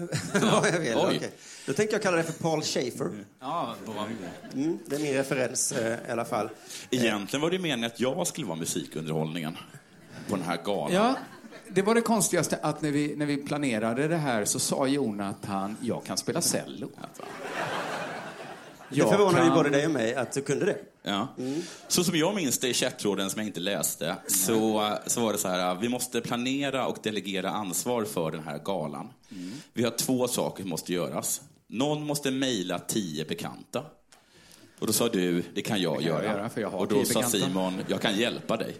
Vad 0.52 0.68
jag 0.68 0.78
vill, 0.80 0.94
okej. 0.96 1.30
Då 1.66 1.72
tänker 1.72 1.92
jag 1.94 2.02
kalla 2.02 2.16
dig 2.16 2.26
för 2.26 2.32
Paul 2.32 2.62
Schaefer. 2.62 3.10
Ja, 3.40 3.74
vad 3.84 4.06
Mm, 4.54 4.78
det 4.86 4.96
är 4.96 5.00
min 5.00 5.14
referens 5.14 5.72
eh, 5.72 6.08
i 6.08 6.10
alla 6.12 6.24
fall. 6.24 6.48
Egentligen 6.90 7.40
var 7.42 7.50
det 7.50 7.58
meningen 7.58 7.84
att 7.86 8.00
jag 8.00 8.26
skulle 8.26 8.46
vara 8.46 8.58
musikunderhållningen 8.58 9.56
på 10.28 10.36
den 10.36 10.44
här 10.44 10.58
galan. 10.64 10.92
Ja, 10.94 11.14
det 11.74 11.82
var 11.82 11.94
det 11.94 12.00
konstigaste 12.00 12.58
att 12.62 12.82
när 12.82 12.90
vi, 12.90 13.16
när 13.16 13.26
vi 13.26 13.36
planerade 13.36 14.08
det 14.08 14.16
här 14.16 14.44
så 14.44 14.58
sa 14.58 14.86
Jonathan, 14.86 15.76
jag 15.80 16.04
kan 16.04 16.16
spela 16.16 16.40
cello. 16.40 16.88
Det 18.88 19.00
förvånar 19.00 19.44
ju 19.44 19.50
både 19.50 19.70
dig 19.70 19.86
och 19.86 19.92
mig 19.92 20.14
att 20.14 20.32
du 20.32 20.42
kunde 20.42 20.66
det. 20.66 20.76
Ja. 21.02 21.28
Så 21.88 22.04
som 22.04 22.16
jag 22.16 22.34
minns 22.34 22.58
det 22.58 22.68
i 22.68 22.74
chattråden 22.74 23.30
som 23.30 23.38
jag 23.38 23.46
inte 23.46 23.60
läste, 23.60 24.16
så, 24.26 24.92
så 25.06 25.20
var 25.20 25.32
det 25.32 25.38
så 25.38 25.48
här, 25.48 25.74
vi 25.74 25.88
måste 25.88 26.20
planera 26.20 26.86
och 26.86 26.96
delegera 27.02 27.50
ansvar 27.50 28.04
för 28.04 28.30
den 28.30 28.42
här 28.42 28.58
galan. 28.58 29.08
Vi 29.72 29.84
har 29.84 29.90
två 29.90 30.28
saker 30.28 30.62
som 30.62 30.70
måste 30.70 30.92
göras. 30.92 31.40
Någon 31.66 32.06
måste 32.06 32.30
mejla 32.30 32.78
tio 32.78 33.24
bekanta. 33.24 33.84
Och 34.78 34.86
då 34.86 34.92
sa 34.92 35.08
du, 35.08 35.44
det 35.54 35.62
kan 35.62 35.80
jag 35.80 35.94
kan 35.94 36.06
jag 36.06 36.24
göra. 36.24 36.24
göra, 36.24 36.50
jag 36.56 36.70
har 36.70 36.78
och 36.78 36.88
då 36.88 37.04
sa. 37.04 37.22
Simon, 37.22 37.74
jag 37.88 38.00
kan 38.00 38.16
hjälpa 38.16 38.56
dig. 38.56 38.76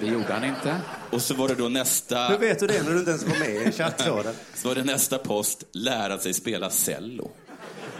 Det 0.00 0.06
gjorde 0.06 0.32
han 0.32 0.44
inte. 0.44 0.80
Och 1.10 1.22
så 1.22 1.34
var 1.34 1.48
det 1.48 1.54
då 1.54 1.68
nästa, 1.68 2.28
Hur 2.28 2.38
vet 2.38 2.58
du 2.58 2.66
det 2.66 2.82
när 2.82 2.90
du 2.92 2.98
inte 2.98 3.10
ens 3.10 3.24
var 3.24 3.38
med 3.38 3.68
i 3.68 3.72
chattråden? 3.72 4.34
så 4.54 4.68
var 4.68 4.74
det 4.74 4.84
nästa 4.84 5.18
post, 5.18 5.64
lära 5.72 6.18
sig 6.18 6.34
spela 6.34 6.70
cello. 6.70 7.30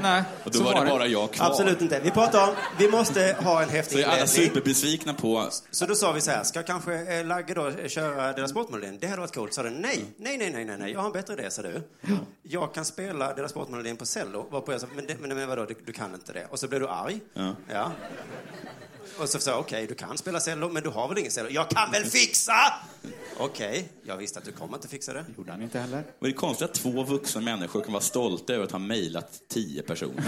Nej, 0.01 0.23
Och 0.45 0.51
då 0.51 0.59
så 0.59 0.65
var 0.65 0.85
det 0.85 0.91
bara 0.91 1.07
jag 1.07 1.33
kvar. 1.33 1.47
Absolut 1.47 1.81
inte. 1.81 2.01
Vi 2.01 2.11
pratar 2.11 2.49
om, 2.49 2.55
vi 2.79 2.89
måste 2.91 3.37
ha 3.41 3.63
en 3.63 3.69
Så 3.69 3.75
häftig 3.75 4.01
är 4.01 4.05
alla 4.05 4.13
inledning. 4.13 4.47
superbesvikna 4.47 5.15
på 5.15 5.49
Så 5.71 5.87
då 5.87 5.95
sa 5.95 6.13
vi 6.13 6.21
så 6.21 6.31
här, 6.31 6.45
ska 6.45 6.63
kanske 6.63 7.19
eh, 7.19 7.27
Lagge 7.27 7.55
då 7.55 7.67
eh, 7.69 7.89
köra 7.89 8.33
deras 8.33 8.51
sportmelodin? 8.51 8.99
Det 9.01 9.07
hade 9.07 9.21
varit 9.21 9.35
coolt. 9.35 9.55
Sa 9.55 9.63
du 9.63 9.71
nej, 9.71 10.05
nej, 10.17 10.39
nej, 10.39 10.51
nej, 10.51 10.65
nej, 10.65 10.79
nej, 10.79 10.93
jag 10.93 11.01
har 11.01 11.07
en 11.07 11.13
bättre 11.13 11.35
idé, 11.35 11.51
sa 11.51 11.63
du. 11.63 11.83
Jag 12.43 12.75
kan 12.75 12.85
spela 12.85 13.35
deras 13.35 13.51
sportmelodin 13.51 13.97
på 13.97 14.07
cello. 14.07 14.47
Varpå 14.51 14.73
jag 14.73 14.81
sa, 14.81 14.87
men, 14.95 15.07
det, 15.07 15.17
men, 15.21 15.37
men 15.37 15.49
vadå, 15.49 15.65
du, 15.65 15.75
du 15.87 15.93
kan 15.93 16.15
inte 16.15 16.33
det. 16.33 16.47
Och 16.51 16.59
så 16.59 16.69
blev 16.69 16.81
du 16.81 16.89
arg. 16.89 17.21
Ja. 17.69 17.93
Och 19.19 19.29
så 19.29 19.39
sa 19.39 19.51
jag, 19.51 19.61
okej, 19.61 19.87
du 19.87 19.95
kan 19.95 20.19
spela 20.19 20.41
cello, 20.41 20.69
men 20.69 20.83
du 20.83 20.89
har 20.89 21.09
väl 21.09 21.19
ingen 21.19 21.31
cello? 21.33 21.49
Jag 21.51 21.71
kan 21.71 21.91
väl 21.91 22.05
fixa! 22.05 22.53
Okej, 23.39 23.89
jag 24.05 24.17
visste 24.17 24.39
att 24.39 24.45
du 24.45 24.53
kommer 24.53 24.75
inte 24.77 24.89
fixa 24.89 25.13
det. 25.13 25.25
gjorde 25.37 25.53
han 25.53 25.63
inte 25.63 25.79
heller. 25.79 25.97
Men 25.97 26.05
det 26.21 26.29
är 26.29 26.33
konstigt 26.33 26.65
att 26.69 26.75
två 26.75 27.03
vuxna 27.03 27.41
människor 27.41 27.81
kan 27.81 27.93
vara 27.93 28.03
stolta 28.03 28.53
över 28.55 28.65
att 28.65 28.73
ha 28.73 28.79
mejlat 28.79 29.41
tio 29.49 29.83
personer. 29.83 30.25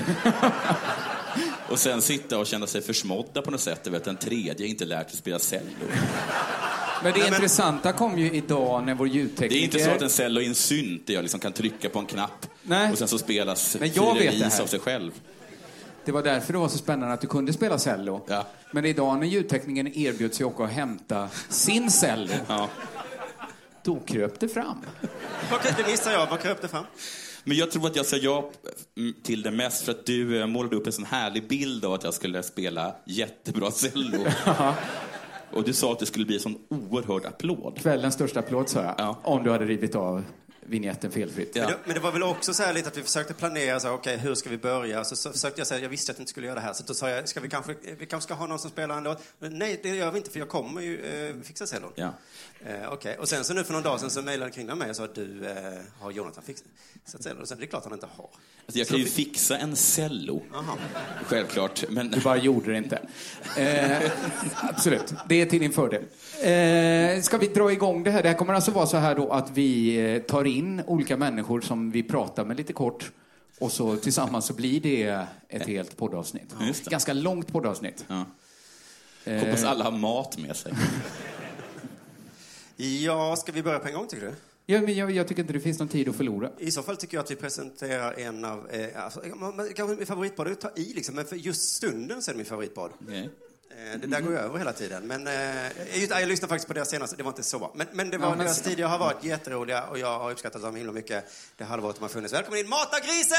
och 1.70 1.78
sen 1.78 2.02
sitta 2.02 2.38
och 2.38 2.46
känna 2.46 2.66
sig 2.66 2.82
försmådda 2.82 3.42
på 3.42 3.50
något 3.50 3.60
sätt 3.60 3.86
över 3.86 3.96
att 3.96 4.04
den 4.04 4.16
tredje 4.16 4.66
inte 4.66 4.84
lärt 4.84 5.10
sig 5.10 5.18
spela 5.18 5.38
cello. 5.38 5.64
Men 7.02 7.12
det 7.12 7.18
Nej, 7.18 7.30
men- 7.30 7.34
intressanta 7.34 7.92
kom 7.92 8.18
ju 8.18 8.32
idag 8.32 8.84
när 8.86 8.94
vår 8.94 9.08
ljudtekniker... 9.08 9.48
Det 9.48 9.60
är 9.60 9.64
inte 9.64 9.78
så 9.84 9.90
att 9.90 10.02
en 10.02 10.10
cello 10.10 10.40
är 10.40 10.46
en 10.46 10.54
synt 10.54 11.06
där 11.06 11.14
jag 11.14 11.22
liksom 11.22 11.40
kan 11.40 11.52
trycka 11.52 11.88
på 11.88 11.98
en 11.98 12.06
knapp 12.06 12.46
Nej. 12.62 12.92
och 12.92 12.98
sen 12.98 13.08
så 13.08 13.18
spelas 13.18 13.76
Men 13.80 13.92
jag 13.94 14.14
vet 14.14 14.22
det 14.32 14.44
vis 14.44 14.54
här. 14.54 14.62
av 14.62 14.66
sig 14.66 14.80
själv. 14.80 15.12
Det 16.08 16.12
var 16.12 16.22
därför 16.22 16.52
det 16.52 16.58
var 16.58 16.68
så 16.68 16.78
spännande 16.78 17.14
att 17.14 17.20
du 17.20 17.26
kunde 17.26 17.52
spela 17.52 17.78
cello. 17.78 18.20
Ja. 18.28 18.46
Men 18.70 18.84
idag 18.84 19.18
när 19.18 19.26
ljudteknikern 19.26 19.86
erbjöd 19.86 20.34
sig 20.34 20.46
åka 20.46 20.62
och 20.62 20.68
hämta 20.68 21.28
sin 21.48 21.90
cello, 21.90 22.32
Ja. 22.48 22.68
då 23.82 24.00
kröp 24.06 24.40
det 24.40 24.48
fram. 24.48 24.76
Det 25.76 25.86
missade 25.90 26.14
jag. 26.16 26.26
Vad 26.26 26.40
kröp 26.40 26.62
det 26.62 26.68
fram? 26.68 26.84
Men 27.44 27.56
jag 27.56 27.70
tror 27.70 27.86
att 27.86 27.96
jag 27.96 28.06
sa 28.06 28.16
ja 28.16 28.50
mm, 28.96 29.14
till 29.22 29.42
det 29.42 29.50
mest 29.50 29.84
för 29.84 29.92
att 29.92 30.06
du 30.06 30.40
eh, 30.40 30.46
målade 30.46 30.76
upp 30.76 30.86
en 30.86 30.92
sån 30.92 31.04
härlig 31.04 31.48
bild 31.48 31.84
av 31.84 31.92
att 31.92 32.04
jag 32.04 32.14
skulle 32.14 32.42
spela 32.42 32.94
jättebra 33.06 33.70
cello. 33.70 34.26
Och 35.52 35.64
du 35.64 35.72
sa 35.72 35.92
att 35.92 35.98
det 35.98 36.06
skulle 36.06 36.24
bli 36.24 36.34
en 36.34 36.42
sån 36.42 36.58
oerhörd 36.68 37.26
applåd. 37.26 37.78
Kvällens 37.78 38.14
största 38.14 38.40
applåd, 38.40 38.68
sa 38.68 38.82
jag. 38.82 38.94
Ja. 38.98 39.18
Om 39.22 39.44
du 39.44 39.50
hade 39.50 39.64
rivit 39.64 39.94
av 39.94 40.24
vignetten 40.68 41.10
felfritt. 41.10 41.56
Ja. 41.56 41.62
Men, 41.62 41.70
det, 41.70 41.78
men 41.84 41.94
det 41.94 42.00
var 42.00 42.12
väl 42.12 42.22
också 42.22 42.54
så 42.54 42.62
här 42.62 42.72
lite 42.72 42.88
att 42.88 42.96
vi 42.96 43.02
försökte 43.02 43.34
planera, 43.34 43.80
så 43.80 43.88
här, 43.88 43.94
okej, 43.94 44.16
hur 44.16 44.34
ska 44.34 44.50
vi 44.50 44.58
börja? 44.58 45.04
Så, 45.04 45.16
så 45.16 45.32
försökte 45.32 45.60
jag 45.60 45.66
säga, 45.66 45.80
jag 45.82 45.88
visste 45.88 46.12
att 46.12 46.18
jag 46.18 46.22
inte 46.22 46.30
skulle 46.30 46.46
göra 46.46 46.54
det 46.54 46.60
här, 46.60 46.72
så 46.72 46.82
då 46.86 46.94
sa 46.94 47.10
jag, 47.10 47.28
ska 47.28 47.40
vi 47.40 47.48
kanske, 47.48 47.74
vi 47.98 48.06
kanske 48.06 48.26
ska 48.26 48.34
ha 48.34 48.46
någon 48.46 48.58
som 48.58 48.70
spelar 48.70 48.96
en 48.96 49.02
låt? 49.04 49.22
Men 49.38 49.58
nej, 49.58 49.80
det 49.82 49.88
gör 49.88 50.10
vi 50.10 50.18
inte, 50.18 50.30
för 50.30 50.38
jag 50.38 50.48
kommer 50.48 50.80
ju 50.80 51.04
eh, 51.06 51.34
fixa 51.42 51.66
cellon. 51.66 51.92
Ja. 51.94 52.12
Eh, 52.66 52.92
okej, 52.92 53.16
och 53.18 53.28
sen 53.28 53.44
så 53.44 53.54
nu 53.54 53.64
för 53.64 53.72
någon 53.72 53.82
dag 53.82 54.00
sedan 54.00 54.10
så 54.10 54.22
mejlade 54.22 54.50
Kringla 54.50 54.74
mig 54.74 54.90
och 54.90 54.96
sa 54.96 55.04
att 55.04 55.14
du, 55.14 55.46
eh, 55.46 55.54
har 56.00 56.10
Jonathan 56.10 56.44
fixat 56.44 57.22
cellon? 57.22 57.42
Och 57.42 57.48
sen, 57.48 57.58
det 57.58 57.64
är 57.64 57.66
klart 57.66 57.84
han 57.84 57.92
inte 57.92 58.08
har. 58.16 58.28
Alltså 58.66 58.78
jag 58.78 58.88
kan 58.88 58.98
ju 58.98 59.04
fixa 59.04 59.58
en 59.58 59.76
cello, 59.76 60.42
Aha. 60.54 60.78
självklart. 61.24 61.84
Men 61.88 62.10
Du 62.10 62.20
bara 62.20 62.36
gjorde 62.36 62.72
det 62.72 62.78
inte. 62.78 62.98
Eh, 63.56 64.10
absolut, 64.56 65.14
det 65.28 65.40
är 65.42 65.46
till 65.46 65.60
din 65.60 65.72
fördel. 65.72 66.02
Eh, 66.42 67.22
ska 67.22 67.38
vi 67.38 67.46
dra 67.46 67.72
igång 67.72 68.02
det 68.02 68.10
här? 68.10 68.22
Det 68.22 68.28
här 68.28 68.36
kommer 68.36 68.54
alltså 68.54 68.70
vara 68.70 68.86
så 68.86 68.96
här 68.96 69.14
då 69.14 69.32
att 69.32 69.50
vi 69.50 69.96
eh, 69.96 70.22
tar 70.22 70.44
in 70.44 70.57
olika 70.86 71.16
människor 71.16 71.60
som 71.60 71.90
vi 71.90 72.02
pratar 72.02 72.44
med 72.44 72.56
lite 72.56 72.72
kort 72.72 73.12
och 73.58 73.72
så 73.72 73.96
tillsammans 73.96 74.46
så 74.46 74.54
blir 74.54 74.80
det 74.80 75.26
ett 75.48 75.66
helt 75.66 75.96
poddavsnitt. 75.96 76.54
Ganska 76.84 77.12
långt 77.12 77.52
poddavsnitt. 77.52 78.04
Ja. 78.08 78.24
Eh, 79.24 79.40
hoppas 79.40 79.64
alla 79.64 79.84
har 79.84 79.98
mat 79.98 80.38
med 80.38 80.56
sig. 80.56 80.72
Ja, 82.80 83.36
ska 83.36 83.52
vi 83.52 83.62
börja 83.62 83.78
på 83.78 83.88
en 83.88 83.94
gång 83.94 84.06
tycker 84.06 84.26
du? 84.26 84.34
Ja, 84.66 84.80
men 84.80 84.94
jag, 84.94 85.10
jag 85.10 85.28
tycker 85.28 85.42
inte 85.42 85.52
det 85.52 85.60
finns 85.60 85.78
någon 85.78 85.88
tid 85.88 86.08
att 86.08 86.16
förlora. 86.16 86.50
I 86.58 86.70
så 86.70 86.82
fall 86.82 86.96
tycker 86.96 87.16
jag 87.16 87.24
att 87.24 87.30
vi 87.30 87.36
presenterar 87.36 88.12
en 88.12 88.44
av, 88.44 88.70
eh, 88.70 89.04
alltså, 89.04 89.20
kanske 89.76 89.96
min 89.96 90.06
favoritbad, 90.06 90.60
ta 90.60 90.70
i 90.76 90.92
liksom, 90.94 91.14
men 91.14 91.24
för 91.24 91.36
just 91.36 91.74
stunden 91.74 92.22
så 92.22 92.30
är 92.30 92.32
det 92.32 92.36
min 92.36 92.46
favoritbad. 92.46 92.90
Okej. 93.02 93.30
Eh, 93.70 94.00
Det 94.00 94.06
där 94.06 94.20
går 94.20 94.32
ju 94.32 94.38
över 94.38 94.58
hela 94.58 94.72
tiden. 94.72 95.06
Men 95.06 95.26
eh, 95.26 96.00
just, 96.00 96.10
jag 96.10 96.28
lyssnade 96.28 96.48
faktiskt 96.48 96.68
på 96.68 96.74
deras 96.74 96.90
senaste, 96.90 97.16
det 97.16 97.22
var 97.22 97.30
inte 97.30 97.42
så 97.42 97.58
bra. 97.58 97.72
Men, 97.74 97.86
men 97.92 98.10
det 98.10 98.18
var 98.18 98.26
Ja, 98.26 98.30
men 98.34 98.38
deras 98.46 98.62
tidigare 98.62 98.88
har 98.88 98.98
varit 98.98 99.24
jätteroliga 99.24 99.84
och 99.84 99.98
jag 99.98 100.18
har 100.18 100.30
uppskattat 100.30 100.62
dem 100.62 100.76
himla 100.76 100.92
mycket 100.92 101.24
det 101.56 101.64
halvåret 101.64 101.96
de 101.96 102.02
har 102.02 102.08
funnits. 102.08 102.34
Välkommen 102.34 102.60
in 102.60 102.68
Mata 102.68 102.98
grisen! 103.00 103.36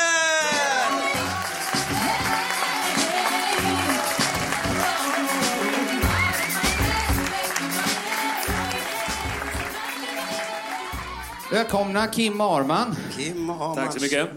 Välkomna 11.51 12.07
Kim 12.07 12.41
Arman. 12.41 12.95
Kim 13.17 13.49
Arman. 13.49 13.75
Tack 13.75 13.93
så 13.93 14.01
mycket. 14.01 14.27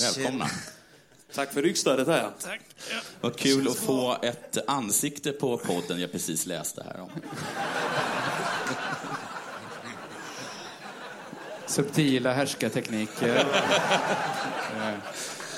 Välkomna. 0.00 0.46
Tack 1.34 1.52
för 1.52 1.62
ryggstödet 1.62 2.08
här. 2.08 2.30
Vad 3.20 3.36
kul 3.36 3.68
att 3.68 3.76
få 3.76 4.18
ett 4.22 4.58
ansikte 4.66 5.32
på 5.32 5.58
podden 5.58 6.00
jag 6.00 6.12
precis 6.12 6.46
läste 6.46 6.82
här 6.82 7.00
om. 7.00 7.10
Subtila 11.66 12.32
härskartekniker. 12.32 13.46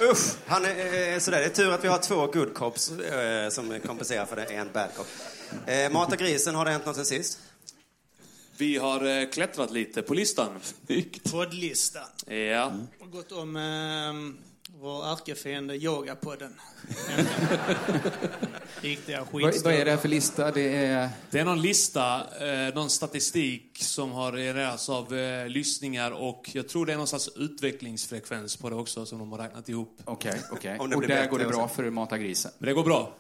Usch, 0.03 0.37
han 0.47 0.65
är 0.65 1.13
eh, 1.13 1.19
sådär. 1.19 1.39
Det 1.39 1.45
är 1.45 1.51
tur 1.51 1.71
att 1.73 1.85
vi 1.85 1.89
har 1.89 1.99
två 1.99 2.27
good 2.27 2.55
cops 2.55 2.91
eh, 2.91 3.49
som 3.49 3.81
kompenserar 3.87 4.27
för 4.27 4.37
det, 4.37 4.45
en 4.45 4.73
bad 4.73 4.89
cop. 4.97 5.07
Eh, 5.67 5.93
Mata 5.93 6.17
grisen, 6.17 6.55
har 6.55 6.65
det 6.65 6.71
hänt 6.71 6.87
något 6.87 6.97
sen 6.97 7.05
sist? 7.05 7.39
Vi 8.57 8.79
har 8.79 9.21
eh, 9.21 9.31
klättrat 9.31 9.71
lite 9.71 10.03
på 10.03 10.15
listan. 10.15 10.61
Poddlistan. 11.31 12.03
Ja. 12.27 12.73
Och 13.01 13.11
gått 13.11 13.33
om 13.33 13.57
eh, 13.57 14.54
vår 14.85 15.13
ärkefiende 15.13 15.77
Yogapodden. 15.77 16.55
Riktiga 18.81 19.27
Vad, 19.33 19.43
skit. 19.43 19.65
vad 19.65 19.75
är 19.75 19.85
det 19.85 19.91
här 19.91 19.99
för 19.99 20.09
lista? 20.09 20.51
Det 20.51 20.77
är... 20.77 21.09
Det 21.31 21.39
är 21.39 21.45
någon 21.45 21.63
lista, 21.63 22.27
eh, 22.41 22.75
någon 22.75 22.91
statistik 22.91 23.79
som 23.81 24.13
har 24.13 24.33
genererats 24.33 24.89
av 24.89 25.15
eh, 25.15 25.49
lyssningar 25.49 26.11
och 26.11 26.51
jag 26.53 26.69
tror 26.69 26.87
det 26.87 26.93
är 26.93 26.97
någon 26.97 27.07
slags 27.07 27.29
utvecklingsfrekvens 27.37 28.57
på 28.57 28.71
det 28.71 28.77
också 28.77 29.07
som 29.07 29.19
de 29.19 29.33
har 29.33 29.39
räknat 29.39 29.69
ihop. 29.69 30.01
Okej, 30.05 30.41
okej. 30.51 30.79
Om 30.79 30.91
det 30.91 30.97
Och 30.97 31.01
blir 31.01 31.09
där 31.09 31.17
bättre 31.17 31.31
går 31.31 31.39
det 31.39 31.47
bra 31.47 31.69
för 31.69 31.91
Mata 31.91 32.19
grisen. 32.19 32.53
Men 32.59 32.67
det 32.67 32.73
går 32.75 32.85
bra. 32.85 33.13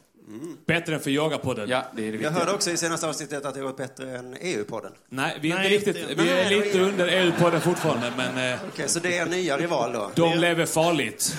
Bättre 0.66 0.94
än 0.94 1.00
för 1.00 1.10
Yogapodden. 1.10 1.68
Ja, 1.68 1.84
det 1.96 2.08
är 2.08 2.12
det 2.12 2.18
Jag 2.18 2.30
hörde 2.30 2.52
också 2.52 2.70
i 2.70 2.76
senaste 2.76 3.08
avsnittet 3.08 3.44
att 3.44 3.54
det 3.54 3.60
gått 3.60 3.76
bättre 3.76 4.18
än 4.18 4.36
EU-podden. 4.40 4.92
Nej, 5.08 5.38
vi 5.42 5.52
är 5.52 5.56
Nej, 5.56 5.74
inte 5.74 5.90
inte- 5.90 6.00
riktigt... 6.00 6.18
Vi 6.18 6.30
är 6.30 6.34
Nej, 6.34 6.58
lite 6.58 6.78
nej. 6.78 6.86
under 6.88 7.06
EU-podden 7.08 7.60
fortfarande, 7.60 8.12
men 8.16 8.52
eh, 8.52 8.58
Okej, 8.72 8.88
så 8.88 8.98
det 9.00 9.18
är 9.18 9.26
er 9.26 9.30
nya 9.30 9.56
rival 9.58 9.92
då? 9.92 10.10
de 10.14 10.38
lever 10.38 10.66
farligt. 10.66 11.36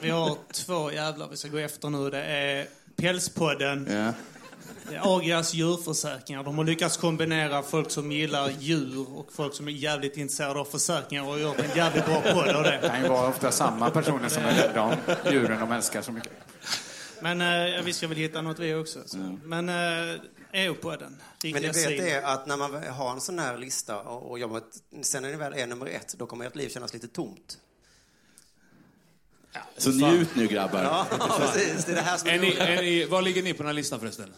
Vi 0.00 0.10
har 0.10 0.36
två 0.52 0.92
jävlar 0.92 1.28
vi 1.30 1.36
ska 1.36 1.48
gå 1.48 1.58
efter 1.58 1.88
nu. 1.90 2.10
Det 2.10 2.22
är 2.24 2.66
Pälspodden. 2.96 3.86
Är 3.88 4.12
Agias 5.02 5.54
djurförsäkringar. 5.54 6.42
De 6.42 6.58
har 6.58 6.64
lyckats 6.64 6.96
kombinera 6.96 7.62
folk 7.62 7.90
som 7.90 8.12
gillar 8.12 8.50
djur 8.58 9.06
och 9.18 9.28
folk 9.32 9.54
som 9.54 9.68
är 9.68 9.72
jävligt 9.72 10.16
intresserade 10.16 10.60
av 10.60 10.64
försäkringar 10.64 11.28
och 11.28 11.40
gjort 11.40 11.58
en 11.60 11.76
jävligt 11.76 12.06
bra 12.06 12.20
podd 12.32 12.48
av 12.48 12.62
Det 12.62 12.78
det. 12.82 12.88
kan 12.88 13.02
ju 13.02 13.08
vara 13.08 13.28
ofta 13.28 13.50
samma 13.50 13.90
personer 13.90 14.28
som 14.28 14.42
är 14.44 14.54
rädda 14.54 14.82
om 14.82 14.92
djuren 15.32 15.60
de 15.60 15.72
älskar 15.72 16.02
så 16.02 16.12
mycket. 16.12 16.32
Men 17.22 17.40
eh, 17.40 17.82
vi 17.82 17.92
ska 17.92 18.08
väl 18.08 18.16
hitta 18.16 18.42
något 18.42 18.58
vi 18.58 18.74
också. 18.74 18.98
Så. 19.06 19.38
Men 19.44 19.68
eh, 19.68 20.20
EU-podden. 20.52 21.16
Men 21.42 21.52
ni 21.52 21.68
vet 21.68 21.98
det 21.98 22.22
att 22.24 22.46
när 22.46 22.56
man 22.56 22.82
har 22.84 23.12
en 23.12 23.20
sån 23.20 23.38
här 23.38 23.58
lista 23.58 24.00
och, 24.00 24.30
och 24.30 24.38
jobbar, 24.38 24.62
sen 25.02 25.22
när 25.22 25.30
ni 25.30 25.36
väl 25.36 25.52
är 25.52 25.66
nummer 25.66 25.86
ett, 25.86 26.14
då 26.18 26.26
kommer 26.26 26.44
ert 26.46 26.56
liv 26.56 26.68
kännas 26.68 26.92
lite 26.92 27.08
tomt. 27.08 27.58
Så 29.76 29.90
njut 29.90 30.36
nu 30.36 30.46
grabbar. 30.46 30.82
Ja, 30.82 31.06
precis. 31.38 31.84
Det 31.84 31.92
är 31.92 31.96
det 31.96 32.02
här 32.02 32.16
som 32.16 32.28
är, 32.28 32.32
Är 32.32 32.38
ni, 32.38 32.46
roligt. 32.46 32.60
är 32.60 32.82
ni, 32.82 33.04
var 33.04 33.22
ligger 33.22 33.42
ni 33.42 33.52
på 33.52 33.62
den 33.62 33.66
här 33.66 33.74
listan 33.74 34.00
förresten? 34.00 34.34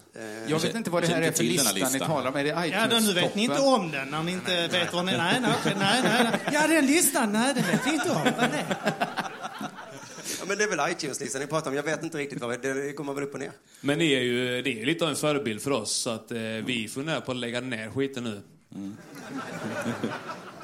Jag 0.47 0.59
vet 0.59 0.75
inte 0.75 0.91
vad 0.91 1.03
det 1.03 1.07
här 1.07 1.23
är 1.23 1.33
för 1.33 1.45
lista 1.45 1.85
här 1.85 1.91
ni 1.93 1.99
talar 1.99 2.31
om. 2.31 2.37
Är 2.37 2.45
det 2.45 2.69
Ja, 2.73 2.87
då, 2.87 2.97
nu 2.97 3.13
vet 3.13 3.35
ni 3.35 3.43
inte 3.43 3.57
iTunes-toppen? 3.57 3.81
om 3.81 3.91
den 3.91 4.09
när 4.09 4.23
ni 4.23 4.33
inte 4.33 4.69
vet 4.69 4.93
vad 4.93 5.05
ni... 5.05 5.13
Nej, 5.17 5.41
nej, 5.41 5.53
nej, 5.65 5.75
nej, 6.03 6.03
nej. 6.03 6.41
Ja, 6.53 6.67
den 6.67 6.87
listan, 6.87 7.33
nej, 7.33 7.55
den 7.55 7.65
vet 7.65 7.87
vi 7.87 7.95
inte 7.95 8.11
om. 8.11 8.23
Vad 8.25 8.45
är 8.45 8.49
det? 8.49 8.77
Ja, 10.45 10.49
men 10.49 10.59
det 10.59 10.65
är 10.65 10.69
väl 10.69 10.93
iTunes-listan 10.93 11.41
ni 11.41 11.47
pratar 11.47 11.71
om. 11.71 11.77
Jag 11.77 11.83
vet 11.83 12.03
inte 12.03 12.19
riktigt 12.19 12.41
vad 12.41 12.63
det, 12.63 12.99
man 12.99 13.15
väl 13.15 13.25
upp 13.25 13.35
och 13.35 13.41
ner. 13.41 13.53
Men 13.81 13.99
ni 13.99 14.13
är 14.13 14.21
ju, 14.21 14.63
det 14.63 14.71
är 14.71 14.79
ju 14.79 14.85
lite 14.85 15.05
av 15.05 15.11
en 15.11 15.17
förebild 15.17 15.63
för 15.63 15.71
oss, 15.71 15.93
så 15.93 16.11
att 16.11 16.31
eh, 16.33 16.39
vi 16.39 16.89
funderar 16.89 17.21
på 17.21 17.31
att 17.33 17.37
lägga 17.37 17.61
ner 17.61 17.91
skiten 17.91 18.25
nu. 18.25 18.43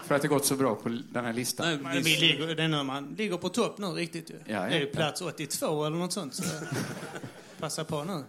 För 0.06 0.14
att 0.14 0.22
det 0.22 0.28
gått 0.28 0.46
så 0.46 0.56
bra 0.56 0.75
på 0.75 0.88
den 0.88 1.25
här 1.25 1.32
listan. 1.32 1.66
Nej, 1.66 1.78
Men 1.94 2.02
vi 2.02 2.16
ligger, 2.16 2.54
det 2.54 2.62
är 2.62 2.68
nu 2.68 2.82
man 2.82 3.14
ligger 3.18 3.37
på 3.37 3.49
topp 3.49 3.78
nu 3.78 3.87
riktigt 3.87 4.30
ju. 4.30 4.34
Ja, 4.46 4.54
ja. 4.54 4.60
Det 4.60 4.75
är 4.75 4.80
ju 4.80 4.87
plats 4.87 5.20
82 5.20 5.84
eller 5.84 5.96
något 5.96 6.12
sånt. 6.12 6.34
Så 6.34 6.44
passa 7.60 7.84
på 7.84 8.04
nu. 8.04 8.22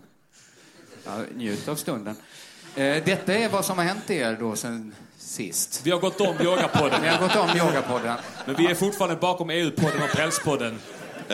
Ja, 1.05 1.23
njut 1.35 1.67
av 1.67 1.75
stunden. 1.75 2.15
Eh, 2.75 3.03
detta 3.05 3.33
är 3.33 3.49
vad 3.49 3.65
som 3.65 3.77
har 3.77 3.85
hänt 3.85 4.09
er 4.09 4.37
då 4.39 4.55
sen 4.55 4.95
sist. 5.17 5.81
Vi 5.83 5.91
har 5.91 5.99
gått 5.99 6.21
om 6.21 6.35
Yogapodden. 6.41 7.01
Ni 7.01 7.07
har 7.07 7.19
gått 7.19 7.35
om 7.35 7.57
Yogapodden. 7.57 8.17
Men 8.45 8.55
vi 8.55 8.65
är 8.65 8.75
fortfarande 8.75 9.15
bakom 9.15 9.49
EU-podden 9.49 10.03
och 10.03 10.15
Pälspodden. 10.15 10.79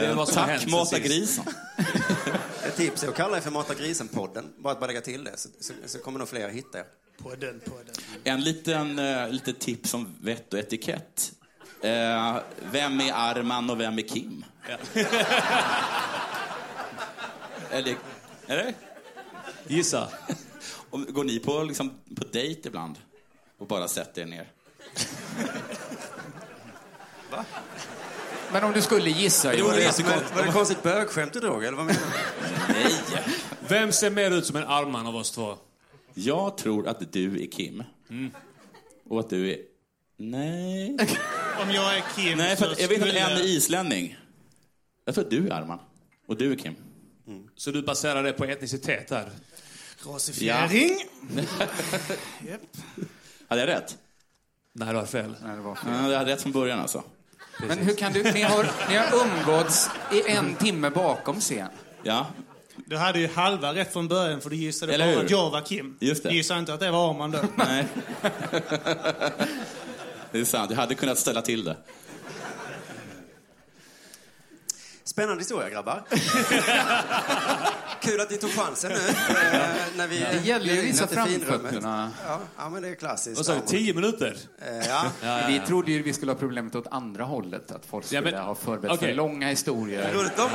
Hänt 0.06 0.34
Tack 0.34 0.68
Mata 0.68 1.00
grisen. 1.00 1.46
Ett 2.64 2.76
tips 2.76 3.04
är 3.04 3.08
att 3.08 3.16
kalla 3.16 3.36
det 3.36 3.42
för 3.42 3.52
Mata 3.52 3.74
grisen-podden. 3.74 4.54
Bara 4.58 4.74
att 4.74 4.80
bara 4.80 4.88
lägga 4.88 5.02
till 5.02 5.24
det, 5.24 5.38
så, 5.38 5.50
så, 5.60 5.74
så 5.86 6.00
kommer 6.00 6.20
nog 6.20 6.30
fler 6.30 6.50
hitta 6.50 6.80
er. 6.80 6.86
Podden, 7.18 7.62
podden. 7.66 7.96
En 8.24 8.42
liten 8.42 9.00
uh, 9.00 9.30
lite 9.30 9.54
tips 9.54 9.94
om 9.94 10.16
vett 10.22 10.54
och 10.54 10.60
etikett. 10.60 11.32
Eh, 11.82 12.38
vem 12.72 13.02
är 13.02 13.14
Arman 13.14 13.70
och 13.70 13.80
vem 13.80 13.98
är 13.98 14.02
Kim? 14.02 14.46
Eller, 17.72 17.96
eller? 18.48 18.74
Gissa. 19.68 20.10
Och 20.90 21.00
Går 21.08 21.24
ni 21.24 21.40
på, 21.40 21.64
liksom, 21.64 21.90
på 22.16 22.24
dejt 22.32 22.68
ibland 22.68 22.96
och 23.58 23.68
bara 23.68 23.88
sätter 23.88 24.22
er 24.22 24.26
ner? 24.26 24.52
Men 28.52 28.64
om 28.64 28.74
du 28.74 28.82
skulle 28.82 29.10
gissa, 29.10 29.48
Var 29.48 29.56
Johan. 29.56 29.76
det, 29.76 29.92
som 29.94 30.06
ett- 30.06 30.36
var 30.36 30.44
det 30.46 30.52
konstigt 30.52 30.84
bögskämt 30.84 31.34
du 31.34 31.40
drog, 31.40 31.64
eller 31.64 31.78
vad 31.78 31.86
menar 31.86 32.00
du? 32.02 32.74
Nej! 32.74 32.94
Vem 33.68 33.92
ser 33.92 34.10
mer 34.10 34.32
ut 34.32 34.46
som 34.46 34.56
en 34.56 34.64
armman 34.64 35.08
av 35.08 35.16
oss 35.16 35.32
två? 35.32 35.58
Jag 36.14 36.58
tror 36.58 36.88
att 36.88 37.12
du 37.14 37.44
är 37.44 37.52
Kim. 37.52 37.84
Och 39.10 39.20
att 39.20 39.30
du 39.30 39.52
är... 39.52 39.58
Nej. 40.18 40.98
Om 41.62 41.72
jag 41.72 41.98
är 41.98 42.04
Kim 42.16 42.38
Nej, 42.38 42.56
för 42.56 42.72
att 42.72 42.80
jag 42.82 42.88
vet 42.88 43.02
att 43.02 43.08
en 43.10 43.16
är 43.38 43.42
islänning. 43.46 44.18
Jag 45.06 45.16
tror 45.16 45.24
att 45.26 45.32
du 45.32 45.48
är 45.48 45.52
Arman. 45.52 45.80
Och 46.28 46.38
du 46.38 46.52
är 46.52 46.56
Kim. 46.56 46.76
Så 47.56 47.72
du 47.72 47.82
baserar 47.82 48.24
det 48.24 48.34
på 48.34 48.46
etnicitet 48.46 49.10
här? 49.10 49.30
Rasifiering. 50.06 50.90
Japp. 52.48 52.62
Hade 53.48 53.62
jag 53.62 53.68
rätt? 53.68 53.98
Nej, 54.74 54.90
du 54.94 54.96
har 55.00 55.06
fel. 55.06 55.36
Nej, 55.44 55.56
det 55.56 55.62
var 55.62 55.76
fel. 55.76 55.92
Ja, 55.94 56.10
jag 56.12 56.18
hade 56.18 56.32
rätt 56.34 56.42
från 56.42 56.52
början 56.52 56.80
alltså. 56.80 57.04
Men 57.60 57.78
hur 57.78 57.96
kan 57.96 58.14
du... 58.14 58.24
Ni 58.24 58.42
har, 58.42 58.66
ni 58.90 58.96
har 58.96 59.08
umgåtts 59.22 59.90
i 60.12 60.32
en 60.32 60.56
timme 60.56 60.90
bakom 60.90 61.40
scen. 61.40 61.68
Ja, 62.04 62.28
Du 62.86 62.98
hade 62.98 63.20
ju 63.20 63.28
halva 63.28 63.74
rätt 63.74 63.94
från 63.94 64.08
början 64.08 64.42
för 64.42 64.50
du 64.50 64.56
gissade 64.56 64.94
Eller 64.94 65.06
bara 65.06 65.16
hur? 65.16 65.26
att 65.26 65.32
jag 65.32 65.50
var 65.50 65.62
Kim. 65.62 65.98
Just 66.00 66.24
det. 66.24 66.30
Du 66.30 66.36
gissade 66.36 66.60
inte 66.60 66.74
att 66.74 66.80
det 66.80 66.92
var 66.92 67.10
Arman 67.10 67.32
då. 67.32 67.40
nej. 67.56 67.86
Det 70.32 70.40
är 70.40 70.46
sant, 70.46 70.72
jag 70.72 70.78
hade 70.78 70.96
kunnat 70.96 71.18
ställa 71.20 71.42
till 71.42 71.64
det. 71.64 71.78
Spännande 75.04 75.42
historia, 75.42 75.70
grabbar. 75.70 76.04
Kul 78.02 78.22
att 78.22 78.32
ni 78.32 78.38
tog 78.38 78.52
chansen 78.52 78.92
nu. 78.92 78.98
eh, 78.98 79.62
när 79.98 80.08
vi 80.08 80.20
Det 80.20 80.42
gäller 80.48 80.74
ju 80.74 80.80
in 80.80 80.86
visa 80.86 81.04
er 81.04 81.08
framfötterna. 81.08 82.12
Ja, 82.28 82.40
ja, 82.58 82.70
men 82.70 82.82
det 82.82 82.90
är 82.90 82.96
klassiskt. 82.96 83.38
Vad 83.38 83.46
sa 83.46 83.54
du? 83.56 83.62
Tio 83.68 83.94
minuter? 83.94 84.38
Eh, 84.62 84.88
Ja. 85.22 85.40
Vi 85.48 85.62
trodde 85.68 85.92
ju 85.92 86.04
vi 86.04 86.14
skulle 86.14 86.32
ha 86.32 86.40
problemet 86.40 86.76
åt 86.76 86.88
andra 86.92 87.24
hållet. 87.24 87.72
Att 87.72 87.86
folk 87.86 88.06
skulle 88.06 88.22
men- 88.22 88.34
ha 88.34 88.56
förberett 88.56 88.94
okej. 88.94 89.10
för 89.10 89.16
långa 89.16 89.48
historier. 89.50 90.14
Roligt, 90.14 90.36
de, 90.38 90.50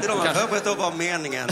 det 0.00 0.06
de 0.06 0.18
har 0.18 0.26
förberett 0.34 0.64
då 0.64 0.74
var 0.74 0.92
meningen. 0.94 1.48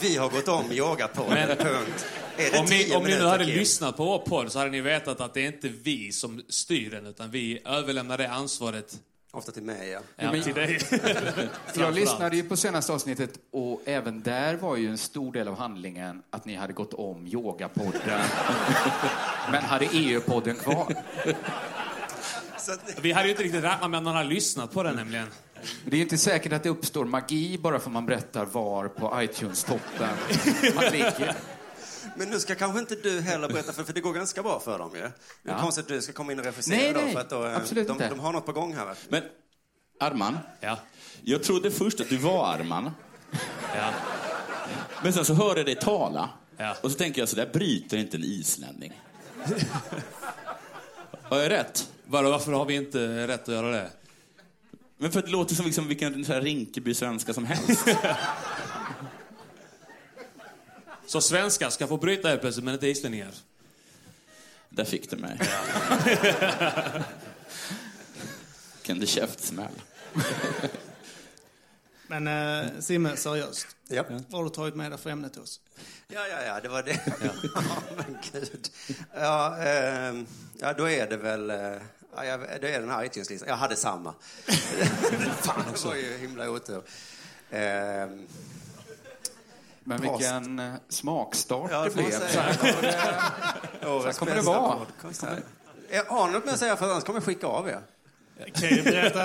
Vi 0.00 0.16
har 0.16 0.28
gått 0.28 0.48
om 0.48 0.72
yoga 0.72 1.08
på 1.08 1.24
Men- 1.28 1.48
punkt. 1.56 2.06
Är 2.38 2.50
det 2.52 2.58
Om 2.58 2.66
ni, 2.66 2.94
om 2.94 3.04
ni 3.04 3.10
nu 3.10 3.24
hade 3.24 3.44
lyssnat 3.44 3.96
på 3.96 4.04
vår 4.04 4.18
podd 4.18 4.52
så 4.52 4.58
hade 4.58 4.70
ni 4.70 4.80
vetat 4.80 5.20
att 5.20 5.34
det 5.34 5.40
är 5.40 5.46
inte 5.46 5.68
vi 5.68 6.12
som 6.12 6.42
styr 6.48 6.90
den, 6.90 7.06
utan 7.06 7.30
vi 7.30 7.62
överlämnar 7.64 8.18
det 8.18 8.28
ansvaret 8.30 8.94
Ofta 9.36 9.52
till 9.52 9.62
mig, 9.62 9.88
ja. 9.88 10.00
ja, 10.16 10.32
men- 10.32 10.42
till 10.42 10.54
dig. 10.54 10.78
Jag 11.74 11.94
lyssnade 11.94 12.36
ju 12.36 12.42
på 12.42 12.56
senaste 12.56 12.92
avsnittet 12.92 13.30
och 13.50 13.82
även 13.84 14.22
där 14.22 14.54
var 14.54 14.76
ju 14.76 14.90
en 14.90 14.98
stor 14.98 15.32
del 15.32 15.48
av 15.48 15.58
handlingen 15.58 16.22
att 16.30 16.44
ni 16.44 16.54
hade 16.54 16.72
gått 16.72 16.92
om 16.94 17.26
yogapodden. 17.26 18.20
men 19.50 19.62
hade 19.62 19.84
EU-podden 19.92 20.56
kvar. 20.56 20.94
Att, 22.54 22.98
Vi 23.00 23.12
hade 23.12 23.24
ju 23.24 23.30
inte 23.30 23.42
riktigt 23.42 23.64
räknat 23.64 23.90
med 23.90 23.98
att 23.98 24.04
någon 24.04 24.14
hade 24.14 24.28
lyssnat 24.28 24.72
på 24.72 24.82
den 24.82 24.96
nämligen. 24.96 25.26
Det 25.84 25.96
är 25.96 26.00
inte 26.00 26.18
säkert 26.18 26.52
att 26.52 26.62
det 26.62 26.68
uppstår 26.68 27.04
magi 27.04 27.58
bara 27.58 27.78
för 27.78 27.90
man 27.90 28.06
berättar 28.06 28.44
var 28.44 28.88
på 28.88 29.22
iTunes-toppen 29.22 30.16
man 30.74 30.84
ligger. 30.84 31.36
Men 32.16 32.30
nu 32.30 32.40
ska 32.40 32.54
kanske 32.54 32.78
inte 32.80 32.94
du 32.94 33.20
heller 33.20 33.48
berätta, 33.48 33.72
för, 33.72 33.84
för 33.84 33.92
det 33.92 34.00
går 34.00 34.12
ganska 34.12 34.42
bra 34.42 34.60
för 34.60 34.78
dem 34.78 34.90
ju. 34.94 35.00
Det 35.00 35.06
är 35.06 35.12
Ja. 35.42 35.60
konstigt 35.60 35.82
att 35.84 35.88
du 35.88 36.02
ska 36.02 36.12
komma 36.12 36.32
in 36.32 36.38
och 36.38 36.44
regissera 36.44 36.76
Nej, 36.76 36.92
då, 36.92 37.00
nej, 37.00 37.12
för 37.12 37.20
att 37.20 37.30
då, 37.30 37.44
eh, 37.46 37.56
absolut 37.56 37.86
de, 37.86 37.92
inte. 37.92 38.08
de 38.08 38.20
har 38.20 38.32
något 38.32 38.46
på 38.46 38.52
gång 38.52 38.74
här. 38.74 38.94
Men 39.08 39.22
Arman, 40.00 40.38
Ja. 40.60 40.78
jag 41.22 41.42
trodde 41.42 41.70
först 41.70 42.00
att 42.00 42.08
du 42.08 42.16
var 42.16 42.46
Arman. 42.46 42.90
Ja. 43.76 43.90
Men 45.02 45.12
sen 45.12 45.24
så 45.24 45.34
hörde 45.34 45.60
jag 45.60 45.66
dig 45.66 45.76
tala. 45.76 46.28
Ja. 46.56 46.76
Och 46.82 46.90
så 46.90 46.98
tänker 46.98 47.20
jag, 47.22 47.28
så 47.28 47.36
där 47.36 47.46
bryter 47.52 47.96
inte 47.96 48.16
en 48.16 48.24
islänning. 48.24 49.00
Har 51.22 51.38
jag 51.38 51.50
rätt? 51.50 51.88
Varför 52.06 52.52
har 52.52 52.64
vi 52.64 52.74
inte 52.74 53.26
rätt 53.28 53.42
att 53.42 53.54
göra 53.54 53.70
det? 53.70 53.90
Men 54.98 55.12
för 55.12 55.18
att 55.18 55.24
det 55.26 55.32
låter 55.32 55.54
som 55.54 55.66
liksom 55.66 55.88
vilken 55.88 56.24
Rinkeby-svenska 56.24 57.34
som 57.34 57.44
helst. 57.44 57.84
Så 61.06 61.20
svenskar 61.20 61.70
ska 61.70 61.86
få 61.86 61.96
bryta 61.96 62.28
helt 62.28 62.40
plötsligt, 62.40 62.64
men 62.64 62.74
inte 62.74 62.86
islänningar? 62.86 63.34
Där 64.68 64.84
fick 64.84 65.10
du 65.10 65.16
mig. 65.16 65.38
Vilken 68.74 69.00
det 69.00 69.06
käftsmäll. 69.06 69.82
Men 72.08 72.26
eh, 72.26 72.70
Simme, 72.80 73.16
seriöst. 73.16 73.66
Ja. 73.88 74.04
Vad 74.08 74.32
har 74.40 74.44
du 74.44 74.50
tagit 74.50 74.74
med 74.74 74.90
dig 74.90 74.98
för 74.98 75.10
ämne 75.10 75.28
till 75.28 75.40
oss? 75.40 75.60
Ja, 76.08 76.26
ja, 76.26 76.42
ja, 76.42 76.60
det 76.60 76.68
var 76.68 76.82
det. 76.82 77.00
Ja, 77.54 77.80
men 77.96 78.18
gud. 78.32 78.68
Ja, 79.14 79.56
ehm, 79.62 80.26
ja, 80.58 80.72
då 80.72 80.88
är 80.90 81.06
det 81.06 81.16
väl... 81.16 81.50
eh, 81.50 81.56
Ja, 82.16 82.36
det 82.60 82.74
är 82.74 82.80
den 82.80 82.90
här 82.90 83.04
iTunes-listan. 83.04 83.48
Jag 83.48 83.56
hade 83.56 83.76
samma. 83.76 84.14
Fan, 85.42 85.64
det 85.72 85.84
var 85.84 85.94
ju 85.94 86.18
himla 86.18 86.50
otur. 86.50 86.82
Ehm, 87.50 88.26
Men 89.88 90.00
vilken 90.00 90.58
eh, 90.58 90.74
smakstart 90.88 91.70
Ja, 91.70 91.84
det 91.84 91.90
blev. 91.94 92.10
Så 92.10 92.40
här 92.40 92.54
kommer 92.54 92.82
det, 92.82 94.12
så 94.12 94.18
kommer 94.18 94.34
det 94.34 94.40
vara. 94.42 94.78
Jag 95.90 96.04
har 96.04 96.26
ni 96.26 96.32
något 96.32 96.48
att 96.48 96.58
säga, 96.58 96.76
för 96.76 96.90
annars 96.90 97.04
kommer 97.04 97.16
jag 97.16 97.24
skicka 97.24 97.46
av 97.46 97.68
er. 97.68 97.80
Kan 98.54 98.68
jag 98.76 98.84
berätta... 98.84 99.22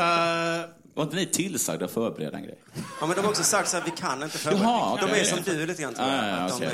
Var 0.94 1.03
inte 1.03 1.15
ni 1.15 1.25
tillsagda 1.25 1.86
att 1.86 1.91
förbereda 1.91 2.38
en 2.38 2.44
grej? 2.44 2.60
Ja, 3.01 3.08
men 3.08 3.15
de 3.15 3.22
har 3.22 3.30
också 3.30 3.44
sagt 3.44 3.70
så 3.70 3.77
här, 3.77 3.84
vi 3.86 3.91
kan 3.91 4.24
inte 4.24 4.38
förbereda. 4.38 4.63
Jaha, 4.63 4.98
De 4.98 5.06
okej. 5.06 5.20
är 5.20 5.24
som 5.24 5.39
du 5.46 5.65
lite 5.65 5.82
grann, 5.82 5.94
tror 5.94 6.08
jag. 6.08 6.18
Ah, 6.20 6.27
ja, 6.27 6.36
Att 6.46 6.60
de 6.60 6.65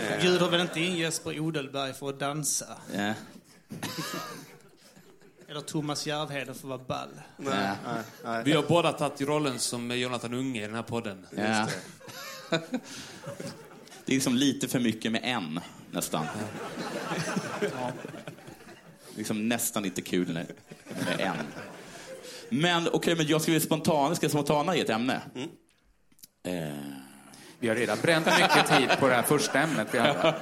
är- 0.46 0.50
väl 0.52 0.62
inte 0.62 0.80
in 0.80 0.96
Jesper 0.96 1.40
Odelberg 1.40 1.94
för 1.94 2.10
att 2.10 2.20
dansa? 2.20 2.66
Ja. 2.96 3.14
Eller 5.50 5.62
Thomas 5.62 6.08
Järvheden 6.08 6.56
för 6.56 6.62
att 6.62 6.70
vara 6.70 6.78
ball? 6.88 7.10
Nej, 7.38 7.54
nej, 7.86 8.04
nej. 8.24 8.44
Vi 8.46 8.54
har 8.54 8.64
båda 8.64 8.92
tagit 8.92 9.22
rollen 9.22 9.60
som 9.60 9.92
Jonathan 9.92 10.34
Unge 10.34 10.64
i 10.64 10.66
den 10.66 10.76
här 10.76 10.84
podden. 10.84 11.26
Ja. 11.38 11.68
Det 14.08 14.14
är 14.14 14.16
liksom 14.16 14.36
lite 14.36 14.68
för 14.68 14.80
mycket 14.80 15.12
med 15.12 15.22
en, 15.24 15.60
nästan. 15.92 16.26
Liksom 19.16 19.50
nästan 19.50 19.86
inte 19.86 20.02
kul 20.02 20.28
med 20.34 20.46
med 21.08 21.20
en. 21.20 21.36
Men 22.50 22.88
okej, 22.94 23.16
men 23.16 23.28
jag 23.28 23.42
ska 23.42 23.52
bli 23.52 23.60
spontan. 23.60 24.16
Ska 24.16 24.24
jag 24.24 24.32
spontana 24.32 24.76
i 24.76 24.80
ett 24.80 24.90
ämne? 24.90 25.22
Eh, 26.44 26.76
Vi 27.60 27.68
har 27.68 27.76
redan 27.76 27.98
bränt 28.02 28.26
mycket 28.26 28.68
tid 28.78 28.90
på 29.00 29.08
det 29.08 29.14
här 29.16 29.24
första 29.24 29.60
ämnet 29.60 29.88
vi 29.92 29.98
hade. 30.00 30.36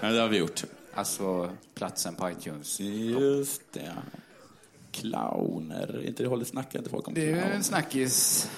ja, 0.00 0.08
det 0.10 0.20
har 0.20 0.28
vi 0.28 0.36
gjort. 0.38 0.64
Alltså 0.94 1.52
platsen 1.74 2.14
på 2.14 2.30
iTunes. 2.30 2.80
Just 2.80 3.62
det. 3.72 3.92
Clowner. 4.92 6.04
Inte 6.06 6.22
det 6.22 6.28
håller 6.28 6.44
snackar 6.44 6.78
inte 6.78 6.90
folk 6.90 7.08
om 7.08 7.14
Det 7.14 7.30
är 7.30 7.50
en 7.50 7.64
snackis. 7.64 8.50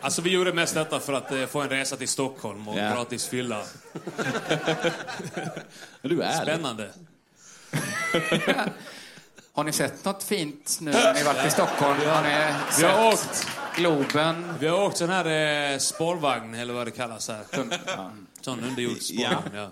Alltså 0.00 0.22
vi 0.22 0.30
gjorde 0.30 0.52
mest 0.52 0.74
detta 0.74 1.00
för 1.00 1.12
att 1.12 1.32
eh, 1.32 1.46
få 1.46 1.60
en 1.60 1.68
resa 1.68 1.96
till 1.96 2.08
Stockholm 2.08 2.68
och 2.68 2.78
Ja. 2.78 2.94
gratis 2.94 3.26
fylla. 3.26 3.62
Men 6.02 6.10
du 6.10 6.22
är 6.22 6.26
ärlig. 6.30 6.54
Spännande. 6.54 6.90
Har 9.52 9.64
ni 9.64 9.72
sett 9.72 10.04
något 10.04 10.22
fint 10.22 10.78
nu 10.80 10.90
när 10.90 11.14
ni 11.14 11.22
varit 11.22 11.46
i 11.46 11.50
Stockholm? 11.50 11.98
Har 12.06 12.22
ni 12.22 12.54
Vi 12.78 12.84
har 12.84 13.12
åkt, 13.12 13.46
Globen? 13.76 14.52
vi 14.60 14.68
har 14.68 14.82
åkt 14.82 14.96
sån 14.96 15.10
här 15.10 15.72
eh, 15.72 15.78
spårvagn, 15.78 16.54
eller 16.54 16.74
vad 16.74 16.86
det 16.86 16.90
kallas 16.90 17.28
här. 17.28 17.44
Ja. 17.86 18.10
Sån 18.40 18.64
underjordisk 18.64 19.14
spårvagn, 19.14 19.50
ja. 19.54 19.70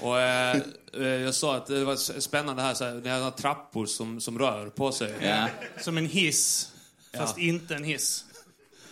Och 0.00 0.20
eh, 0.20 0.56
eh, 0.94 1.02
jag 1.06 1.34
sa 1.34 1.56
att 1.56 1.66
det 1.66 1.84
var 1.84 1.94
s- 1.94 2.22
spännande 2.22 2.62
här, 2.62 2.74
så 2.74 2.84
här, 2.84 2.92
ni 2.94 3.08
har 3.08 3.30
trappor 3.30 3.86
som, 3.86 4.20
som 4.20 4.38
rör 4.38 4.66
på 4.70 4.92
sig. 4.92 5.14
Ja. 5.20 5.48
Som 5.82 5.98
en 5.98 6.06
hiss, 6.06 6.68
fast 7.16 7.38
Ja. 7.38 7.42
inte 7.44 7.74
en 7.74 7.84
hiss. 7.84 8.24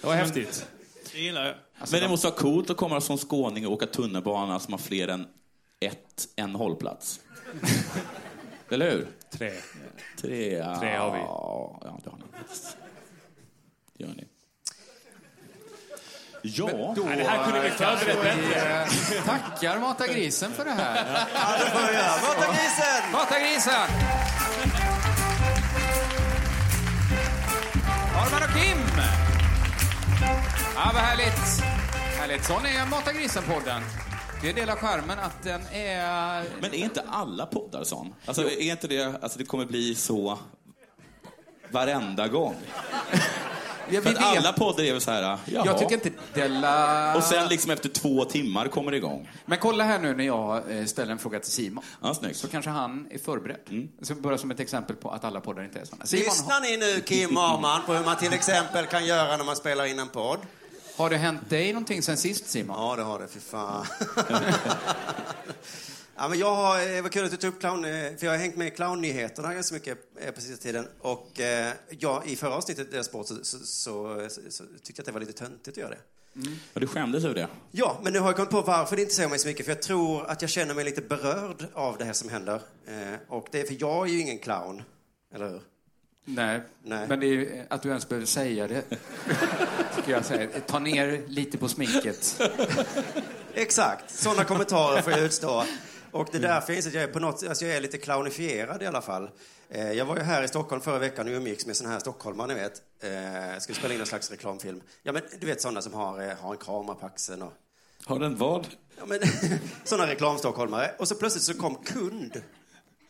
Det 0.01 0.07
var 0.07 0.15
häftigt. 0.15 0.67
Det 1.13 1.19
gillar 1.19 1.47
jag. 1.47 1.55
Men 1.93 2.01
det 2.01 2.09
måste 2.09 2.27
vara 2.27 2.37
coolt 2.37 2.71
att 2.71 2.77
komma 2.77 3.01
som 3.01 3.19
skåning 3.19 3.67
och 3.67 3.73
åka 3.73 3.87
tunnelbana 3.87 4.59
som 4.61 4.73
har 4.73 4.79
fler 4.79 5.09
än 5.09 5.27
ett, 5.81 6.29
en 6.37 6.55
hållplats. 6.55 7.21
Eller 8.71 8.91
hur? 8.91 9.07
Tre. 9.31 9.53
Tre, 10.21 10.57
ja. 10.59 10.79
Tre 10.81 10.97
har 10.97 11.13
vi. 11.13 11.19
Ja, 11.19 11.81
det 12.05 12.11
har 12.11 12.19
ni. 12.19 12.25
Det 13.99 14.05
gör 14.05 14.15
ni. 14.15 14.27
Ja, 16.43 16.93
Då 16.97 17.03
Nej, 17.05 17.17
det 17.17 17.25
här 17.25 17.45
kunde 17.45 17.61
vi 17.61 17.71
förberett 17.71 18.19
vi 18.19 18.23
bättre. 18.23 18.83
eh, 19.17 19.25
tackar 19.25 19.79
Mata 19.79 20.07
grisen 20.07 20.53
för 20.53 20.65
det 20.65 20.71
här. 20.71 21.27
Ja, 21.35 21.59
det 21.65 21.71
får 21.71 21.81
jag 21.81 21.93
göra. 21.93 22.13
Mata 22.23 22.47
grisen! 22.53 23.13
Mata 23.13 23.39
grisen! 23.41 23.91
Arman 28.17 28.43
och 28.43 28.55
Kim! 28.55 28.70
Ja, 30.83 30.91
vad 30.95 31.03
härligt. 31.03 31.65
Härligt. 32.19 32.45
Sån 32.45 32.67
är 32.67 32.87
Mata 32.91 33.13
grisen-podden. 33.13 33.83
Det 34.41 34.47
är 34.47 34.51
en 34.51 34.57
del 34.57 34.71
av 34.71 34.77
skärmen 34.77 35.19
att 35.19 35.43
den 35.43 35.61
är... 35.73 36.45
men 36.61 36.75
är 36.75 36.79
inte 36.79 37.05
alla 37.09 37.47
poddar 37.47 37.85
sån? 37.85 38.15
Alltså, 38.27 38.43
är 38.43 38.71
inte 38.71 38.89
det, 38.89 39.23
alltså 39.23 39.39
det 39.39 39.45
kommer 39.45 39.65
bli 39.65 39.95
så 39.95 40.39
varenda 41.71 42.29
gång? 42.29 42.55
Jag, 43.91 44.03
För 44.03 44.11
att 44.11 44.37
alla 44.37 44.53
poddar 44.53 44.85
är 44.85 44.93
väl 44.93 45.01
så 45.01 45.11
här, 45.11 45.23
jaha. 45.23 45.39
jag 45.67 45.79
tycker 45.79 45.95
inte 45.95 46.11
Della... 46.35 47.17
Och 47.17 47.23
sen 47.23 47.49
liksom 47.49 47.71
efter 47.71 47.89
två 47.89 48.25
timmar 48.25 48.69
kommer 48.69 48.91
det 48.91 48.97
igång. 48.97 49.31
Men 49.47 49.59
kolla 49.59 49.85
här 49.85 49.99
nu 49.99 50.15
när 50.15 50.25
jag 50.25 50.79
eh, 50.79 50.85
ställer 50.85 51.13
en 51.13 51.19
fråga 51.19 51.41
till 51.41 51.53
Simon. 51.53 51.85
Ja, 52.03 52.15
snyggt. 52.15 52.37
Så 52.37 52.49
kanske 52.49 52.71
han 52.71 53.09
är 53.11 53.19
förberedd. 53.19 53.89
Så 54.03 54.15
bara 54.15 54.39
som 54.39 54.51
ett 54.51 54.61
exempel 54.61 54.97
på 54.97 55.11
att 55.11 55.25
alla 55.25 55.41
poddar 55.41 55.65
inte 55.65 55.81
är 55.81 55.85
såna. 55.85 56.07
Simon, 56.07 56.25
Lyssnar 56.25 56.61
ni 56.61 56.77
nu, 56.77 57.01
Kim 57.01 57.37
Arman, 57.37 57.81
på 57.87 57.95
hur 57.95 58.05
man 58.05 58.17
till 58.17 58.33
exempel 58.33 58.87
kan 58.87 59.07
göra 59.07 59.37
när 59.37 59.45
man 59.45 59.57
spelar 59.57 59.85
in 59.85 59.99
en 59.99 60.09
podd? 60.09 60.39
Har 60.97 61.11
det 61.11 61.17
hänt 61.17 61.51
dig 61.51 61.73
någonting 61.73 62.03
sen 62.03 62.17
sist 62.17 62.51
Simon? 62.51 62.77
Ja, 62.79 62.97
det 62.97 63.03
har 63.03 63.19
det. 63.19 63.29
Fy 63.29 63.41
fan. 63.41 63.87
ja, 66.17 66.29
men 66.29 66.39
jag 66.39 66.55
har, 66.55 66.79
det 66.95 67.03
var 67.03 67.09
kul 67.09 67.25
att 67.25 67.31
du 67.31 67.37
tog 67.37 67.55
upp 67.55 67.61
clown, 67.61 67.85
eh, 67.85 67.91
för 67.91 68.25
jag 68.27 68.31
har 68.31 68.39
hängt 68.39 68.57
med 68.57 68.67
i 68.67 68.71
clownnyheterna 68.71 69.55
ganska 69.55 69.75
mycket 69.75 69.99
eh, 70.21 70.31
på 70.31 70.41
sista 70.41 70.63
tiden. 70.63 70.89
Och 71.01 71.41
eh, 71.41 71.73
jag, 71.99 72.27
i 72.27 72.37
förra 72.37 72.55
avsnittet 72.55 72.91
Deras 72.91 73.07
Sport 73.07 73.27
så, 73.27 73.35
så, 73.43 73.59
så, 73.59 74.27
så, 74.31 74.41
så 74.51 74.65
tyckte 74.83 74.93
jag 74.97 75.03
att 75.03 75.07
det 75.07 75.13
var 75.13 75.21
lite 75.21 75.33
töntigt 75.33 75.69
att 75.69 75.77
göra 75.77 75.91
det. 75.91 76.01
Och 76.75 76.81
du 76.81 76.87
skämdes 76.87 77.25
över 77.25 77.35
det? 77.35 77.49
Ja, 77.71 78.01
men 78.03 78.13
nu 78.13 78.19
har 78.19 78.29
jag 78.29 78.37
kommit 78.37 78.51
på 78.51 78.61
varför 78.63 78.97
det 78.97 79.03
inte 79.03 79.15
säger 79.15 79.29
mig 79.29 79.39
så 79.39 79.49
mycket. 79.49 79.67
För 79.67 79.73
jag 79.73 79.83
tror 79.83 80.27
att 80.27 80.43
jag 80.43 80.51
känner 80.51 80.75
mig 80.75 80.85
lite 80.85 81.01
berörd 81.03 81.67
av 81.75 81.99
det 81.99 82.05
här 82.05 82.13
som 82.13 82.29
händer. 82.29 82.63
Eh, 82.87 83.15
och 83.29 83.49
det 83.51 83.61
är 83.61 83.65
för 83.65 83.77
jag 83.81 84.09
är 84.09 84.13
ju 84.13 84.21
ingen 84.21 84.39
clown, 84.39 84.83
eller 85.35 85.49
hur? 85.49 85.61
Nej. 86.35 86.61
Nej. 86.83 87.09
Men 87.09 87.21
det 87.21 87.27
är 87.27 87.29
ju, 87.29 87.63
att 87.69 87.83
du 87.83 87.89
ens 87.89 88.09
behöver 88.09 88.27
säga 88.27 88.69
det. 88.69 88.83
Tycker 89.97 90.13
jag 90.13 90.25
säger. 90.25 90.61
Ta 90.61 90.79
ner 90.79 91.23
lite 91.27 91.59
på 91.59 91.69
sminket. 91.69 92.43
Exakt, 93.55 94.11
sådana 94.11 94.45
kommentarer 94.45 95.03
får 95.03 95.13
jag 95.13 95.21
utstå. 95.21 95.65
Och 96.11 96.29
det 96.33 96.39
är 96.39 96.43
därför 96.43 96.73
jag 96.73 96.77
inser 96.77 96.91
att 96.91 96.95
jag 96.95 97.05
är 97.05 97.09
på 97.09 97.21
något 97.21 97.47
alltså 97.49 97.65
jag 97.65 97.77
är 97.77 97.81
lite 97.81 97.99
clownifierad 97.99 98.83
i 98.83 98.87
alla 98.87 99.01
fall. 99.01 99.31
Eh, 99.69 99.93
jag 99.93 100.05
var 100.05 100.17
ju 100.17 100.23
här 100.23 100.43
i 100.43 100.49
Stockholm 100.49 100.83
förra 100.83 100.99
veckan 100.99 101.29
och 101.29 101.33
umgicks 101.33 101.67
med 101.67 101.77
såna 101.77 101.91
här 101.91 101.99
stockholmare, 101.99 102.47
ni 102.47 102.55
vet. 102.55 102.83
Eh, 103.01 103.59
skulle 103.59 103.79
spela 103.79 103.95
in 103.95 104.01
en 104.01 104.07
slags 104.07 104.31
reklamfilm. 104.31 104.83
Ja, 105.03 105.13
men 105.13 105.23
du 105.41 105.47
vet 105.47 105.61
sådana 105.61 105.83
som 105.83 105.95
har, 105.95 106.23
eh, 106.23 106.37
har 106.37 106.53
en 106.53 106.59
kamera 106.59 106.95
på 106.95 107.07
axeln 107.07 107.43
och... 107.43 107.53
Har 108.05 108.19
den 108.19 108.37
vad? 108.37 108.67
Ja, 108.99 109.03
men 109.07 109.19
sådana 109.85 110.11
reklamstockholmare. 110.11 110.95
Och 110.99 111.09
så 111.09 111.15
plötsligt 111.15 111.45
så 111.45 111.55
kom 111.55 111.75
kund. 111.75 112.43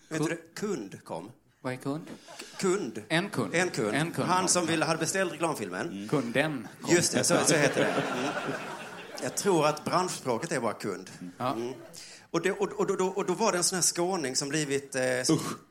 Vet 0.08 0.22
du 0.22 0.28
det? 0.28 0.54
Kund 0.54 1.04
kom. 1.04 1.30
Vad 1.62 1.72
är 1.72 1.76
kund? 1.76 2.06
Kund. 2.58 3.02
En 3.08 3.30
kund. 3.30 3.54
En 3.54 3.70
kund. 3.70 3.94
En 3.94 4.10
kund. 4.12 4.28
Han 4.28 4.48
som 4.48 4.66
ville, 4.66 4.84
hade 4.84 4.98
beställt 4.98 5.32
reklamfilmen. 5.32 5.88
Mm. 5.90 6.08
Kunden. 6.08 6.68
kom. 6.82 6.94
Just 6.94 7.12
det, 7.12 7.24
så, 7.24 7.36
så 7.46 7.54
heter 7.54 7.80
det. 7.80 7.90
Mm. 7.90 8.52
Jag 9.22 9.36
tror 9.36 9.66
att 9.66 9.84
branschspråket 9.84 10.52
är 10.52 10.60
bara 10.60 10.72
kund. 10.72 11.10
Ja. 11.38 11.52
Mm. 11.52 11.72
Och, 12.30 12.42
det, 12.42 12.52
och, 12.52 12.72
och, 12.72 12.86
då- 12.86 12.96
då, 12.96 13.06
och 13.06 13.26
då 13.26 13.34
var 13.34 13.52
det 13.52 13.58
en 13.58 13.64
sån 13.64 13.76
här 13.76 13.82
skåning 13.82 14.36
som 14.36 14.48
blivit 14.48 14.94
eh, 14.94 15.02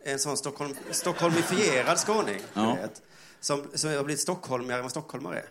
en 0.04 0.19
sån 0.19 0.38
Stockholm, 0.38 0.75
stockholmifierad 0.91 1.97
skåning. 1.99 2.41
Ja. 2.54 2.75
Vet, 2.75 3.02
som, 3.39 3.67
som 3.73 3.89
har 3.89 4.04
blivit 4.04 4.21
stockholmigare 4.21 4.78
än 4.80 4.84
vad 4.84 4.91
stockholmare 4.91 5.39
är. 5.39 5.49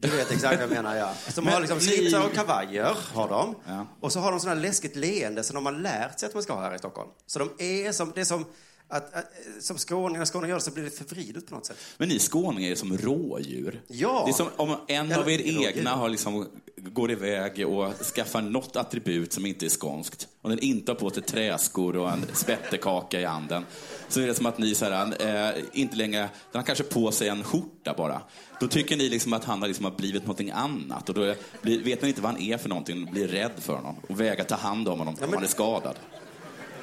Du 0.00 0.08
vet 0.08 0.30
exakt 0.30 0.54
vad 0.54 0.62
jag 0.62 0.70
menar, 0.70 0.96
ja. 0.96 1.14
Som 1.28 1.46
har 1.46 1.60
liksom 1.60 1.80
slipsar 1.80 2.26
och 2.26 2.32
kavajer, 2.32 2.96
har 3.14 3.28
de. 3.28 3.54
Ja. 3.66 3.86
Och 4.00 4.12
så 4.12 4.20
har 4.20 4.32
de 4.32 4.48
här 4.48 4.54
läskigt 4.56 4.96
leende 4.96 5.42
som 5.42 5.54
de 5.54 5.66
har 5.66 5.72
lärt 5.72 6.20
sig 6.20 6.26
att 6.26 6.34
man 6.34 6.42
ska 6.42 6.52
ha 6.52 6.62
här 6.62 6.74
i 6.74 6.78
Stockholm. 6.78 7.10
Så 7.26 7.38
de 7.38 7.50
är 7.58 7.92
som, 7.92 8.12
det 8.14 8.20
är 8.20 8.24
som, 8.24 8.44
att, 8.88 9.14
att, 9.14 9.24
som 9.60 9.78
skåningar, 9.78 10.24
skåningar 10.24 10.54
gör 10.54 10.60
så 10.60 10.70
blir 10.70 10.84
det 10.84 10.90
förvridet 10.90 11.46
på 11.46 11.54
något 11.54 11.66
sätt. 11.66 11.76
Men 11.96 12.08
ni 12.08 12.18
skåningar 12.18 12.70
är 12.70 12.74
som 12.74 12.98
rådjur. 12.98 13.82
Ja. 13.86 14.22
Det 14.26 14.30
är 14.30 14.34
som 14.34 14.48
om 14.56 14.76
en 14.86 15.06
Eller 15.06 15.22
av 15.22 15.30
er 15.30 15.38
rådjur. 15.38 15.68
egna 15.68 15.90
har 15.90 16.08
liksom 16.08 16.46
går 16.76 17.10
iväg 17.10 17.68
och 17.68 17.94
skaffar 17.94 18.42
något 18.42 18.76
attribut 18.76 19.32
som 19.32 19.46
inte 19.46 19.66
är 19.66 19.68
skånskt. 19.68 20.28
Om 20.42 20.50
den 20.50 20.58
inte 20.58 20.92
har 20.92 20.96
på 20.96 21.10
sig 21.10 21.22
träskor 21.22 21.96
och 21.96 22.10
en 22.10 22.26
spettekaka 22.32 23.20
i 23.20 23.24
handen. 23.24 23.66
Så 24.08 24.20
är 24.20 24.26
det 24.26 24.34
som 24.34 24.46
att 24.46 24.58
ni 24.58 24.74
så 24.74 24.84
här, 24.84 25.56
eh, 25.56 25.62
inte 25.72 25.96
längre, 25.96 26.20
den 26.20 26.58
har 26.58 26.62
kanske 26.62 26.84
på 26.84 27.12
sig 27.12 27.28
en 27.28 27.44
skjorta 27.44 27.94
bara. 27.96 28.22
Då 28.60 28.68
tycker 28.68 28.96
ni 28.96 29.08
liksom 29.08 29.32
att 29.32 29.44
han 29.44 29.60
har, 29.60 29.68
liksom 29.68 29.84
har 29.84 29.92
blivit 29.92 30.22
någonting 30.22 30.50
annat. 30.50 31.08
Och 31.08 31.14
då 31.14 31.34
blir, 31.62 31.84
vet 31.84 32.02
man 32.02 32.08
inte 32.08 32.20
vad 32.20 32.32
han 32.32 32.40
är 32.40 32.58
för 32.58 32.68
någonting 32.68 33.02
och 33.02 33.12
blir 33.12 33.28
rädd 33.28 33.52
för 33.58 33.72
honom. 33.72 33.96
Och 34.08 34.20
vägrar 34.20 34.44
ta 34.44 34.54
hand 34.54 34.88
om 34.88 34.98
honom 34.98 35.16
om 35.22 35.32
han 35.34 35.44
är 35.44 35.48
skadad. 35.48 35.96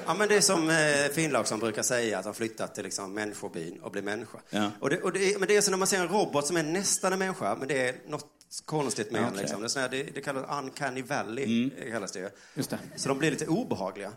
Ja, 0.08 0.14
men 0.14 0.28
det 0.30 0.36
är 0.36 0.42
som 0.42 0.70
eh, 0.70 0.76
Finnlaugsson 1.14 1.60
brukar 1.60 1.84
säga, 1.84 2.20
att 2.20 2.26
han 2.26 2.34
flyttat 2.34 2.76
till 2.76 2.84
liksom, 2.84 3.14
människobyn 3.14 3.80
och 3.80 3.92
blir 3.92 4.02
människa. 4.02 4.38
Ja. 4.50 4.72
Och 4.80 4.90
det, 4.90 5.02
och 5.02 5.12
det, 5.14 5.40
men 5.40 5.48
det 5.48 5.56
är 5.58 5.62
så 5.62 5.72
när 5.72 5.78
man 5.78 5.88
ser 5.88 6.00
en 6.00 6.08
robot 6.08 6.48
som 6.48 6.58
är 6.58 6.64
nästan 6.64 7.14
en 7.14 7.20
människa, 7.20 7.56
men 7.56 7.68
det 7.68 7.90
är 7.90 7.96
något 8.08 8.26
konstigt 8.66 9.12
med 9.12 9.22
den. 9.22 9.30
okej. 9.30 9.42
Liksom. 9.42 9.60
Det, 9.62 9.66
är 9.66 9.70
sån 9.70 9.82
här, 9.82 9.90
det, 9.90 10.04
det 10.04 10.22
kallas 10.22 10.46
uncanny 10.64 11.02
valley, 11.02 11.46
Mm. 11.46 11.72
eh, 11.78 11.92
kallas 11.92 12.12
det 12.12 12.20
ju. 12.20 12.30
Just 12.54 12.70
det. 12.70 12.80
Så 12.96 13.10
de 13.10 13.18
blir 13.18 13.32
lite 13.32 13.48
obehagliga. 13.48 14.12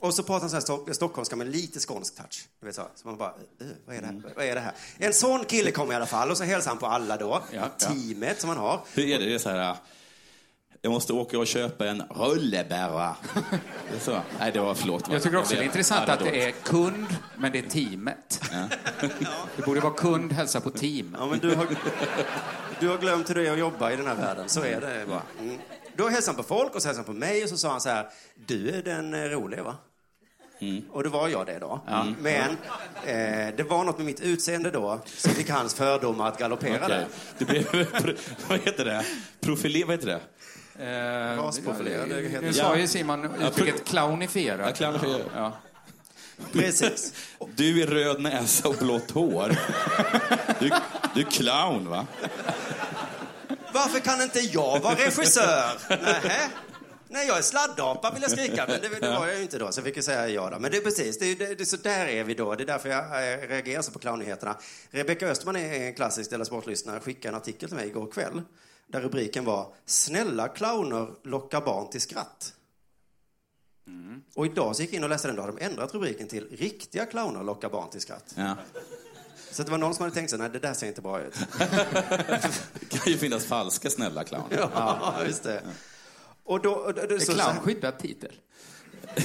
Och 0.00 0.14
så 0.14 0.22
pratar 0.22 0.40
han 0.40 0.50
så 0.50 0.56
här 0.56 0.60
stock, 0.60 0.94
stockholmska 0.94 1.36
med 1.36 1.46
lite 1.48 1.80
skånsk 1.80 2.16
touch. 2.16 2.48
Du 2.60 2.66
vet 2.66 2.74
så, 2.74 2.82
så 2.94 3.08
man 3.08 3.16
bara, 3.16 3.28
"Eh, 3.60 3.66
vad 3.86 3.96
är 3.96 4.00
det 4.00 4.06
här? 4.06 4.22
Vad 4.36 4.44
är 4.44 4.54
det 4.54 4.60
här? 4.60 4.72
En 4.98 5.12
sån 5.14 5.44
kille 5.44 5.70
kommer 5.70 5.92
i 5.92 5.96
alla 5.96 6.06
fall 6.06 6.30
och 6.30 6.36
så 6.36 6.44
hälsar 6.44 6.70
han 6.70 6.78
på 6.78 6.86
alla 6.86 7.16
då. 7.16 7.42
Ja, 7.52 7.58
ja. 7.78 7.86
Teamet 7.86 8.40
som 8.40 8.48
han 8.48 8.58
har. 8.58 8.80
Hur 8.94 9.04
är 9.08 9.18
det? 9.18 9.24
Det 9.24 9.34
är 9.34 9.38
så 9.38 9.48
här... 9.50 9.76
Jag 10.82 10.92
måste 10.92 11.12
åka 11.12 11.38
och 11.38 11.46
köpa 11.46 11.86
en 11.86 12.02
rullebära. 12.10 13.16
Så. 14.00 14.20
Nej, 14.38 14.52
det 14.52 14.60
var 14.60 14.74
förlåt. 14.74 15.08
Jag 15.10 15.22
tycker 15.22 15.36
också 15.36 15.54
det 15.54 15.60
är 15.60 15.64
intressant 15.64 16.04
Ja, 16.06 16.12
att 16.14 16.20
det 16.20 16.42
är 16.44 16.50
kund, 16.50 17.06
men 17.36 17.52
det 17.52 17.58
är 17.58 17.62
teamet. 17.62 18.40
Det 19.56 19.66
borde 19.66 19.80
vara 19.80 19.92
kund, 19.92 20.32
hälsa 20.32 20.60
på 20.60 20.70
team. 20.70 21.16
Ja, 21.18 21.26
men 21.26 21.38
du 21.38 21.54
har, 21.54 21.66
du 22.80 22.88
har 22.88 22.98
glömt 22.98 23.30
hur 23.30 23.34
det 23.34 23.46
är 23.48 23.52
att 23.52 23.58
jobba 23.58 23.92
i 23.92 23.96
den 23.96 24.06
här 24.06 24.14
världen. 24.14 24.48
Så 24.48 24.60
är 24.60 24.80
det 24.80 25.04
bara. 25.08 25.22
Mm. 25.40 25.58
Då 25.96 26.08
hälsade 26.08 26.36
han 26.36 26.44
på 26.44 26.48
folk 26.48 26.74
och 26.74 26.82
så 26.82 26.88
hälsade 26.88 27.06
han 27.08 27.14
på 27.14 27.20
mig 27.20 27.42
och 27.42 27.48
så 27.48 27.56
sa 27.56 27.70
han 27.70 27.80
så 27.80 27.88
här, 27.88 28.06
du 28.46 28.70
är 28.70 28.82
den 28.82 29.14
eh, 29.14 29.20
roliga 29.20 29.62
va? 29.62 29.76
Och 30.90 31.02
då 31.02 31.10
var 31.10 31.28
jag 31.28 31.46
det 31.46 31.58
då. 31.58 31.80
Men 32.20 32.50
eh, 33.04 33.54
det 33.56 33.66
var 33.68 33.84
något 33.84 33.96
med 33.96 34.06
mitt 34.06 34.20
utseende 34.20 34.70
då 34.70 35.00
som 35.06 35.30
fick 35.30 35.50
hans 35.50 35.74
fördomar 35.74 36.28
att 36.28 36.38
galoppera 36.38 36.84
Okej. 36.84 36.88
där. 36.88 37.06
Det 37.38 37.44
blev, 37.44 37.64
vad 38.48 38.60
heter 38.60 38.84
det? 38.84 39.04
Profilé, 39.40 39.84
vad 39.84 39.94
heter 39.94 40.06
det? 40.06 40.20
Eh, 40.78 41.42
Rasprofilerad, 41.44 42.08
Du 42.08 42.28
det. 42.40 42.52
sa 42.52 42.76
ju 42.76 42.88
Simon 42.88 43.42
uttrycket 43.42 43.84
clownifierad. 43.84 44.68
Ja, 44.68 44.72
clownifierad. 44.72 45.30
Ja. 45.34 45.52
Precis. 46.52 47.12
Du 47.54 47.82
är 47.82 47.86
röd 47.86 48.20
näsa 48.22 48.68
och 48.68 48.74
blått 48.74 49.10
hår. 49.10 49.56
Du, 50.60 50.70
du 51.14 51.20
är 51.20 51.30
clown, 51.30 51.88
va? 51.88 52.06
Varför 53.72 54.00
kan 54.00 54.22
inte 54.22 54.40
jag 54.40 54.80
vara 54.80 54.94
regissör? 54.94 55.78
Nähä? 55.88 56.48
Nej, 57.08 57.26
jag 57.26 57.38
är 57.38 57.42
sladdapa 57.42 58.10
vill 58.10 58.22
jag 58.22 58.30
skrika, 58.30 58.64
men 58.68 58.80
det, 58.80 59.00
det 59.00 59.10
var 59.18 59.26
jag 59.26 59.36
ju 59.36 59.42
inte 59.42 59.58
då, 59.58 59.72
så 59.72 59.78
jag 59.78 59.84
fick 59.84 59.96
ju 59.96 60.02
säga 60.02 60.28
ja 60.28 60.50
då. 60.50 60.58
Men 60.58 60.70
det 60.70 60.76
är 60.76 60.80
precis, 60.80 61.18
det, 61.18 61.26
är- 61.26 61.36
det, 61.36 61.54
det, 61.54 61.66
så 61.66 61.76
där 61.76 62.06
är 62.06 62.24
vi 62.24 62.34
då. 62.34 62.54
Det 62.54 62.62
är 62.64 62.66
därför 62.66 62.88
jag 62.88 62.98
eh, 63.04 63.48
reagerar 63.48 63.82
så 63.82 63.90
på 63.92 63.98
clownnyheterna. 63.98 64.56
Rebecka 64.90 65.26
Östman 65.28 65.56
är 65.56 65.74
en 65.74 65.94
klassisk 65.94 66.30
Della 66.30 66.44
Sport-lyssnare, 66.44 67.00
skickade 67.00 67.28
en 67.28 67.40
artikel 67.40 67.68
till 67.68 67.76
mig 67.76 67.86
igår 67.88 68.10
kväll 68.12 68.42
där 68.88 69.00
rubriken 69.00 69.44
var 69.44 69.72
“Snälla 69.84 70.48
clowner 70.48 71.08
lockar 71.22 71.60
barn 71.60 71.90
till 71.90 72.00
skratt”. 72.00 72.52
Och 74.34 74.46
idag 74.46 74.76
så 74.76 74.82
gick 74.82 74.90
jag 74.92 74.96
in 74.96 75.04
och 75.04 75.10
läste 75.10 75.28
den, 75.28 75.36
då 75.36 75.42
hade 75.42 75.56
de 75.58 75.64
ändrat 75.64 75.94
rubriken 75.94 76.28
till 76.28 76.48
“Riktiga 76.50 77.06
clowner 77.06 77.42
lockar 77.42 77.68
barn 77.68 77.90
till 77.90 78.00
skratt”. 78.00 78.34
Ja. 78.36 78.56
Så 79.50 79.62
det 79.62 79.70
var 79.70 79.78
någon 79.78 79.94
som 79.94 80.02
hade 80.02 80.14
tänkt 80.14 80.30
sig, 80.30 80.38
nej 80.38 80.50
det 80.52 80.58
där 80.58 80.74
ser 80.74 80.86
inte 80.86 81.00
bra 81.00 81.20
ut. 81.20 81.34
Det 82.80 82.98
kan 82.98 83.12
ju 83.12 83.18
finnas 83.18 83.44
falska 83.44 83.90
snälla 83.90 84.24
clowner. 84.24 84.58
Ja, 84.74 85.14
just 85.26 85.42
det. 85.42 85.62
Och 86.44 86.60
då, 86.60 86.72
och, 86.72 86.98
Är 86.98 87.18
så- 87.18 87.32
clown 87.32 87.56
skyddad 87.56 87.98
titel? 87.98 88.32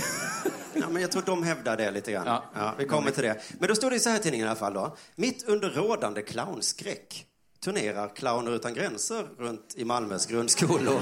Ja, 0.73 0.89
men 0.89 1.01
jag 1.01 1.11
tror 1.11 1.23
de 1.25 1.43
hävdar 1.43 1.77
det 1.77 1.91
lite 1.91 2.11
grann. 2.11 2.27
Ja. 2.27 2.43
Ja. 2.55 2.73
vi 2.77 2.85
kommer 2.85 3.11
till 3.11 3.23
det. 3.23 3.41
Men 3.59 3.69
då 3.69 3.75
står 3.75 3.91
det 3.91 3.99
så 3.99 4.09
här 4.09 4.19
i 4.19 4.21
tidningen 4.23 4.47
i 4.47 4.49
alla 4.49 4.59
fall 4.59 4.73
då. 4.73 4.97
Mitt 5.15 5.43
under 5.43 5.69
rådande 5.69 6.21
clownskräck 6.21 7.25
turnerar 7.63 8.15
Clowner 8.15 8.51
utan 8.51 8.73
gränser 8.73 9.27
runt 9.37 9.73
i 9.75 9.85
Malmös 9.85 10.25
grundskolor. 10.25 11.01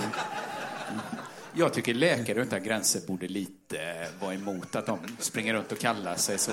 Jag 1.53 1.73
tycker 1.73 1.93
Läkare 1.93 2.41
utan 2.41 2.63
gränser 2.63 3.01
borde 3.07 3.27
lite 3.27 3.81
eh, 3.81 4.21
vara 4.21 4.33
emot 4.33 4.75
att 4.75 4.85
de 4.85 4.99
springer 5.19 5.53
runt 5.53 5.71
och 5.71 5.79
kallar 5.79 6.15
sig 6.15 6.37
så. 6.37 6.51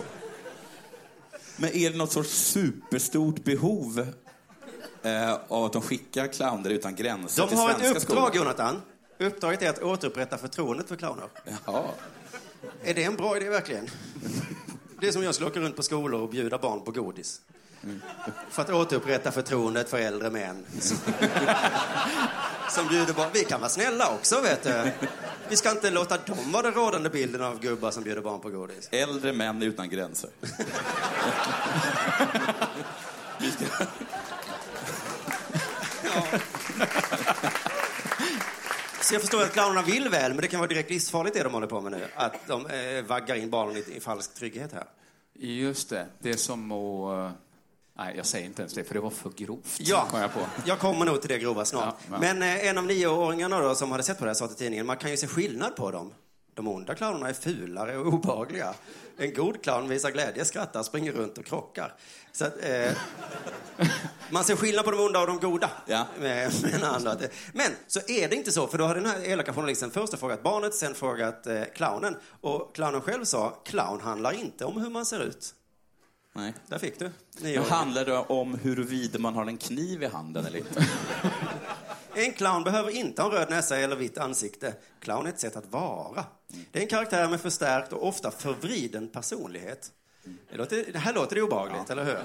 Men 1.57 1.77
är 1.77 1.91
det 1.91 1.97
något 1.97 2.13
sorts 2.13 2.31
superstort 2.31 3.45
behov 3.45 4.07
eh, 5.03 5.33
av 5.49 5.65
att 5.65 5.73
de 5.73 5.83
skickar 5.83 6.27
clowner 6.27 6.71
utan 6.71 6.95
gränser 6.95 7.43
De 7.43 7.49
till 7.49 7.59
har 7.59 7.71
ett 7.71 7.77
uppdrag, 7.77 8.03
skolor? 8.03 8.31
Jonathan. 8.35 8.83
Uppdraget 9.19 9.63
är 9.63 9.71
att 9.71 9.83
återupprätta 9.83 10.39
förtroendet 10.39 10.89
för 10.89 10.97
clowner. 10.97 11.29
Ja. 11.67 11.95
Är 12.83 12.95
det 12.95 13.05
en 13.05 13.17
bra 13.17 13.37
idé 13.37 13.49
verkligen? 13.49 13.89
Det 15.01 15.09
är 15.09 15.13
som 15.13 15.23
jag 15.23 15.35
skulle 15.35 15.51
åka 15.51 15.61
runt 15.61 15.77
på 15.77 15.83
skolor 15.83 16.21
och 16.21 16.29
bjuda 16.29 16.59
barn 16.59 16.85
på 16.85 16.91
godis. 16.91 17.41
För 18.51 18.63
att 18.63 18.71
återupprätta 18.71 19.33
förtroendet 19.33 19.89
för 19.89 19.99
äldre 19.99 20.31
män. 20.31 20.65
Som 22.71 22.89
bjuder 22.89 23.13
barn. 23.15 23.31
Vi 23.33 23.45
kan 23.45 23.61
vara 23.61 23.71
snälla 23.71 24.09
också, 24.09 24.41
vet 24.41 24.63
du. 24.63 24.93
Vi 25.49 25.57
ska 25.57 25.71
inte 25.71 25.91
låta 25.91 26.17
dem 26.19 26.53
vara 26.53 26.63
den 26.63 26.75
rådande 26.75 27.11
bilden 27.11 27.43
av 27.43 27.61
gubbar 27.61 27.91
som 27.91 28.03
bjuder 28.03 28.23
barn 28.23 28.41
på 28.41 28.51
godis. 28.51 28.89
Äldre 28.91 29.33
män 29.33 29.63
utan 29.63 29.89
gränser. 29.89 30.31
Vi 33.39 33.51
ska... 33.51 33.65
Så 39.01 39.15
jag 39.15 39.21
förstår 39.21 39.43
att 39.43 39.53
clownerna 39.53 39.83
vill 39.83 40.09
väl, 40.09 40.33
men 40.33 40.43
det 40.43 40.49
kan 40.49 40.61
vara 40.61 40.69
direkt 40.69 40.91
livsfarligt 40.91 41.37
det 41.37 41.43
de 41.43 41.53
håller 41.53 41.67
på 41.67 41.81
med 41.81 41.93
nu. 41.93 42.07
Att 42.15 42.47
de 42.47 42.67
eh, 42.67 43.05
vaggar 43.05 43.35
in 43.35 43.51
barnen 43.51 43.77
i, 43.77 43.97
i 43.97 44.01
falsk 44.01 44.35
trygghet 44.35 44.73
här. 44.73 44.85
Just 45.39 45.91
det, 45.91 46.07
det 46.19 46.31
är 46.31 46.37
som 46.37 46.73
att... 46.73 47.33
Nej, 47.99 48.15
jag 48.17 48.27
säger 48.27 48.47
inte 48.47 48.63
ens 48.63 48.75
det, 48.75 48.85
för 48.85 48.95
det 48.95 49.01
var 49.01 49.11
för 49.11 49.31
grovt. 49.31 49.77
Ja, 49.79 50.07
Kom 50.11 50.21
jag 50.21 50.33
på. 50.33 50.41
jag 50.67 50.79
kommer 50.79 51.05
nog 51.07 51.21
till 51.21 51.29
det 51.31 51.39
grova 51.39 51.65
snart. 51.65 51.95
Ja, 51.99 52.07
ja. 52.11 52.19
Men 52.21 52.43
eh, 52.43 52.69
en 52.69 52.79
av 52.79 52.85
nioåringarna 52.87 53.61
då, 53.61 53.75
som 53.75 53.91
hade 53.91 54.03
sett 54.03 54.19
på 54.19 54.25
det 54.25 54.31
här 54.31 54.35
sa 54.35 54.47
till 54.49 54.57
tidningen, 54.57 54.87
man 54.87 54.97
kan 54.97 55.11
ju 55.11 55.17
se 55.17 55.27
skillnad 55.27 55.77
på 55.77 55.91
dem. 55.91 56.15
De 56.55 56.69
onda 56.69 56.95
clownerna 56.95 57.29
är 57.29 57.33
fulare 57.33 57.97
och 57.99 58.07
obehagliga. 58.07 58.75
En 59.19 59.35
god 59.35 59.63
clown 59.63 59.89
visar 59.89 60.11
glädje, 60.11 60.45
skrattar, 60.45 60.83
springer 60.83 61.13
runt 61.13 61.39
och 61.39 61.45
krockar. 61.45 61.95
Så 62.33 62.45
att, 62.45 62.65
eh, 62.65 62.93
man 64.31 64.45
ser 64.45 64.57
skillnad 64.57 64.85
på 64.85 64.91
de 64.91 65.01
onda 65.01 65.21
och 65.21 65.27
de 65.27 65.39
goda. 65.39 65.71
Ja. 65.87 66.07
Med, 66.21 66.53
menar 66.63 66.89
han 66.89 67.07
att 67.07 67.23
Men 67.53 67.71
så 67.87 68.01
är 68.09 68.29
det 68.29 68.37
inte 68.37 68.53
så, 68.53 68.67
för 68.67 68.79
då 68.79 68.85
har 68.85 68.95
den 68.95 69.07
här 69.07 69.25
elaka 69.29 69.53
journalisten 69.55 69.91
först 69.91 70.19
frågat 70.19 70.43
barnet, 70.43 70.75
sen 70.75 70.95
frågat 70.95 71.47
eh, 71.47 71.63
clownen. 71.75 72.17
Och 72.41 72.75
clownen 72.75 73.01
själv 73.01 73.25
sa, 73.25 73.63
clown 73.65 74.01
handlar 74.01 74.33
inte 74.33 74.65
om 74.65 74.81
hur 74.81 74.91
man 74.91 75.07
ser 75.07 75.21
ut. 75.23 75.55
Nej. 76.37 76.55
Där 76.67 76.79
fick 76.79 76.99
du. 76.99 77.11
Nioåringen. 77.39 77.71
handlar 77.71 78.05
det 78.05 78.19
om 78.19 78.55
huruvida 78.55 79.19
man 79.19 79.35
har 79.35 79.47
en 79.47 79.57
kniv 79.57 80.03
i 80.03 80.07
handen 80.07 80.47
eller 80.47 80.59
inte? 80.59 80.87
En 82.15 82.33
clown 82.33 82.65
behöver 82.65 82.91
inte 82.91 83.23
ha 83.23 83.31
en 83.31 83.37
röd 83.37 83.51
näsa 83.51 83.77
eller 83.77 83.97
vitt 83.97 84.19
ansikte. 84.19 84.75
Clown 85.01 85.27
är 85.27 85.31
ett 85.31 85.41
sätt 85.41 85.57
att 85.57 85.67
vara. 85.67 86.25
Det 86.73 86.79
är 86.79 86.83
en 86.83 86.89
karaktär 86.89 87.29
med 87.29 87.41
förstärkt 87.41 87.93
och 87.93 88.09
ofta 88.09 88.31
förvriden 88.31 89.09
personlighet. 89.09 89.93
Det, 90.51 90.57
låter, 90.57 90.93
det 90.93 90.99
här 90.99 91.15
låter 91.15 91.37
det 91.37 91.43
obehagligt, 91.43 91.91
eller 91.91 92.05
hur? 92.05 92.19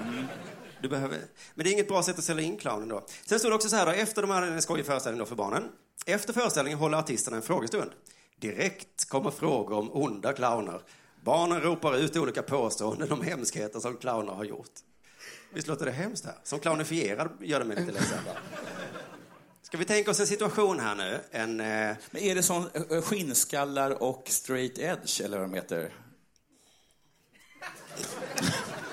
Du 0.82 0.88
behöver, 0.88 1.18
men 1.54 1.64
det 1.64 1.70
är 1.70 1.72
inget 1.72 1.88
bra 1.88 2.02
sätt 2.02 2.18
att 2.18 2.24
sälja 2.24 2.44
in 2.44 2.56
clownen 2.56 2.88
då. 2.88 3.06
Sen 3.26 3.38
står 3.38 3.48
det 3.48 3.54
också 3.54 3.68
så 3.68 3.76
här 3.76 3.86
då, 3.86 3.92
efter 3.92 4.22
de 4.22 4.30
hade 4.30 4.46
en 4.46 4.62
skojig 4.62 4.86
föreställning 4.86 5.18
då 5.18 5.26
för 5.26 5.36
barnen. 5.36 5.68
Efter 6.06 6.32
föreställningen 6.32 6.78
håller 6.78 6.98
artisterna 6.98 7.36
en 7.36 7.42
frågestund. 7.42 7.90
Direkt 8.36 9.08
kommer 9.08 9.30
frågor 9.30 9.78
om 9.78 9.92
onda 9.92 10.32
clowner. 10.32 10.80
Barnen 11.24 11.60
ropar 11.60 11.96
ut 11.96 12.16
olika 12.16 12.42
påståenden 12.42 13.12
om 13.12 13.22
hemskheter 13.22 13.80
som 13.80 13.96
clowner 13.96 14.32
har 14.32 14.44
gjort. 14.44 14.70
Visst 15.50 15.68
låter 15.68 15.86
det 15.86 15.92
hemskt 15.92 16.24
här? 16.24 16.34
Som 16.42 16.60
clownifierad 16.60 17.30
gör 17.40 17.58
det 17.58 17.64
mig 17.64 17.76
lite 17.76 17.92
ledsen. 17.92 18.18
Ska 19.62 19.76
vi 19.76 19.84
tänka 19.84 20.10
oss 20.10 20.20
en 20.20 20.26
situation 20.26 20.80
här 20.80 20.94
nu? 20.94 21.20
En, 21.30 21.60
eh, 21.60 21.96
Men 22.10 22.22
är 22.22 22.34
det 22.34 22.42
sån 22.42 22.68
eh, 22.74 22.82
eh, 22.90 23.02
skinnskallar 23.02 24.02
och 24.02 24.24
straight 24.26 24.78
edge, 24.78 25.20
eller 25.20 25.38
vad 25.38 25.48
de 25.48 25.54
heter? 25.54 25.92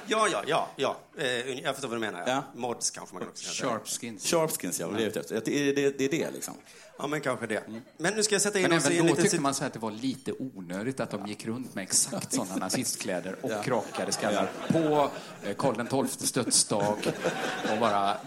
Ja, 0.09 0.27
ja, 0.31 0.43
ja, 0.47 0.67
ja. 0.75 0.95
Eh, 1.17 1.59
jag 1.59 1.75
förstår 1.75 1.87
vad 1.89 1.97
du 1.97 2.01
menar. 2.01 2.23
Ja. 2.27 2.43
Mods 2.55 2.91
kanske 2.91 3.15
man 3.15 3.21
kan 3.21 3.29
också 3.29 3.53
säga. 3.53 3.69
Sharpskins. 3.69 4.25
Sharpskins, 4.31 4.79
ja. 4.79 4.87
vad 4.87 4.95
Det 4.97 5.03
är, 5.03 5.07
ute 5.07 5.19
efter. 5.19 5.41
det, 5.45 5.69
är- 5.69 5.75
det, 5.75 5.97
det 5.97 6.05
är 6.05 6.09
det, 6.09 6.31
liksom. 6.31 6.53
Ja, 6.97 7.07
men 7.07 7.21
kanske 7.21 7.47
det. 7.47 7.63
Men 7.97 8.13
nu 8.13 8.23
ska 8.23 8.35
jag 8.35 8.41
sätta 8.41 8.59
in 8.59 8.69
Men 8.69 8.77
oss 8.77 8.83
i 8.83 8.87
en 8.87 8.93
även 8.93 9.05
då 9.05 9.09
liten... 9.11 9.23
tyckte 9.23 9.41
man 9.41 9.53
så 9.53 9.65
att 9.65 9.73
det 9.73 9.79
var 9.79 9.91
lite 9.91 10.31
onödigt 10.39 10.99
att 10.99 11.11
de 11.11 11.27
gick 11.27 11.45
runt 11.45 11.75
med 11.75 11.81
exakt 11.83 12.33
sådana 12.33 12.55
nazistkläder 12.59 13.35
och 13.41 13.51
Ja. 13.51 13.63
rakade 13.67 14.11
skallar 14.11 14.49
på 14.67 15.11
eh, 15.43 15.55
Karl 15.57 16.07
XIIs 16.07 16.31
dödsdag 16.31 16.97
och 17.71 17.77
bara 17.79 18.17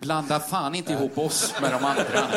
blanda 0.00 0.40
fan 0.40 0.74
inte 0.74 0.92
ihop 0.92 1.18
oss 1.18 1.54
med 1.60 1.72
de 1.72 1.84
andra. 1.84 2.28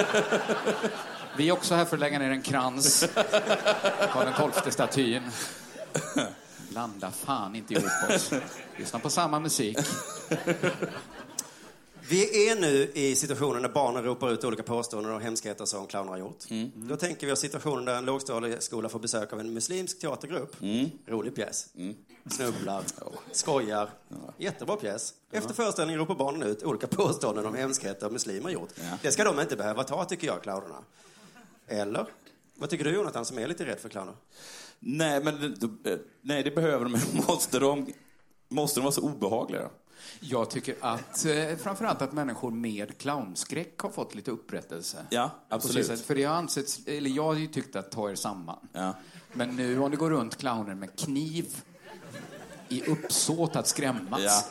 Vi 1.38 1.50
är 1.50 1.52
också 1.54 1.76
här 1.76 1.86
för 1.86 1.96
att 1.96 2.00
lägga 2.00 2.20
ner 2.20 2.32
en 2.32 2.42
krans. 2.42 3.06
Karl 4.14 4.52
XII-statyn. 4.52 5.24
Blanda 6.69 7.12
fan 7.12 7.55
inte 7.55 7.73
ihop 7.73 8.10
oss. 8.15 8.32
Lyssna 8.77 8.99
på 8.99 9.10
samma 9.10 9.39
musik. 9.39 9.77
Vi 12.10 12.49
är 12.49 12.55
nu 12.55 12.91
i 12.93 13.15
situationen 13.15 13.62
när 13.62 13.69
barnen 13.69 14.03
ropar 14.03 14.32
ut 14.32 14.43
olika 14.43 14.63
påståenden 14.63 15.13
och 15.13 15.21
hemskheter 15.21 15.65
som 15.65 15.88
clowner 15.88 16.12
har 16.12 16.17
gjort. 16.17 16.43
Då 16.75 16.95
tänker 16.95 17.27
vi 17.27 17.34
oss 17.34 17.39
situationen 17.39 17.86
där 17.86 17.95
en 17.95 18.05
lågstadieskola 18.05 18.89
får 18.89 18.99
besök 18.99 19.34
av 19.34 19.39
en 19.39 19.53
muslimsk 19.53 19.99
teatergrupp. 19.99 20.55
Rolig 21.05 21.36
pjäs. 21.36 21.67
Snubblar, 22.29 22.84
skojar. 23.32 23.89
Jättebra 24.38 24.75
pjäs. 24.75 25.13
Efter 25.32 25.53
föreställningen 25.53 25.99
ropar 25.99 26.15
barnen 26.15 26.43
ut 26.43 26.63
olika 26.63 26.88
påståenden 26.88 27.45
om 27.45 27.55
hemskheter 27.55 28.10
muslimer 28.10 28.49
gjort. 28.49 28.69
Det 29.01 29.12
ska 29.12 29.23
de 29.23 29.39
inte 29.39 29.55
behöva 29.55 29.84
ta, 29.84 30.05
tycker 30.05 30.27
jag, 30.27 30.43
clownerna. 30.43 30.84
Eller? 31.67 32.05
Vad 32.55 32.69
tycker 32.69 32.84
du, 32.84 32.91
Jonathan, 32.91 33.25
som 33.25 33.39
är 33.39 33.47
lite 33.47 33.65
rädd 33.65 33.79
för 33.79 33.89
clowner? 33.89 34.13
Nej, 34.80 35.24
men 35.24 35.44
eh, 35.84 35.98
nej, 36.22 36.44
det 36.44 36.52
behöver 36.52 36.86
de. 36.86 36.92
Måste 37.28 37.60
de, 37.60 37.94
måste 38.50 38.80
de 38.80 38.84
vara 38.84 38.92
så 38.92 39.02
obehagliga? 39.02 39.70
Jag 40.20 40.50
tycker 40.50 40.76
att 40.82 41.26
eh, 41.26 41.56
framförallt 41.58 42.02
att 42.02 42.13
människor 42.13 42.52
med 42.52 42.98
clownskräck 42.98 43.80
har 43.80 43.89
fått 43.89 44.15
lite 44.15 44.32
upprättelse. 44.32 44.98
Ja, 45.10 45.32
absolut. 45.50 45.86
sätt, 45.88 46.02
För 46.02 46.15
det 46.15 46.24
har 46.24 46.36
ansetts, 46.36 46.80
eller 46.86 47.10
jag 47.10 47.24
har 47.24 47.34
ju 47.34 47.48
tyckt 47.48 47.76
att 47.76 47.92
ta 47.92 48.10
er 48.12 48.15
samman. 48.15 48.68
Ja. 48.74 48.94
Men 49.34 49.56
nu 49.56 49.80
om 49.80 49.92
det 49.92 49.98
går 49.98 50.10
runt 50.10 50.38
clowner 50.38 50.76
med 50.76 51.00
kniv 51.00 51.46
i 52.70 52.84
uppsåt 52.84 53.56
att 53.56 53.68
skrämmas 53.68 54.22
Ja. 54.24 54.44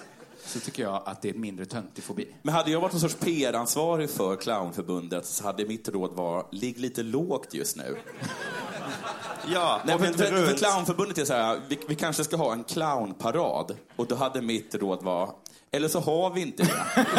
så 0.44 0.60
tycker 0.60 0.82
jag 0.82 1.02
att 1.06 1.22
det 1.22 1.28
är 1.30 1.34
mindre 1.34 1.66
töntig 1.66 2.04
fobi. 2.04 2.34
Men 2.42 2.54
hade 2.54 2.70
jag 2.70 2.80
varit 2.80 2.92
någon 2.92 3.00
sorts 3.00 3.14
PR-ansvarig 3.14 4.10
för 4.10 4.36
clownförbundet 4.36 5.26
så 5.26 5.44
hade 5.44 5.66
mitt 5.66 5.88
råd 5.88 6.12
var, 6.14 6.46
ligg 6.52 6.78
lite 6.78 7.02
lågt 7.02 7.54
just 7.54 7.76
nu. 7.76 7.96
Ja, 9.52 9.80
Nej, 9.84 9.94
åk 9.94 10.00
för, 10.00 10.46
för, 10.46 10.56
clownförbundet 10.56 11.18
är 11.18 11.24
så 11.24 11.32
här, 11.32 11.60
vi, 11.68 11.78
vi 11.88 11.94
kanske 11.94 12.24
ska 12.24 12.36
ha 12.36 12.52
en 12.52 12.64
clownparad. 12.64 13.76
Och 13.96 14.06
då 14.06 14.14
hade 14.14 14.42
mitt 14.42 14.74
råd 14.74 15.02
var, 15.02 15.30
eller 15.70 15.88
så 15.88 16.00
har 16.00 16.30
vi 16.30 16.40
inte 16.40 16.62
det. 16.62 17.06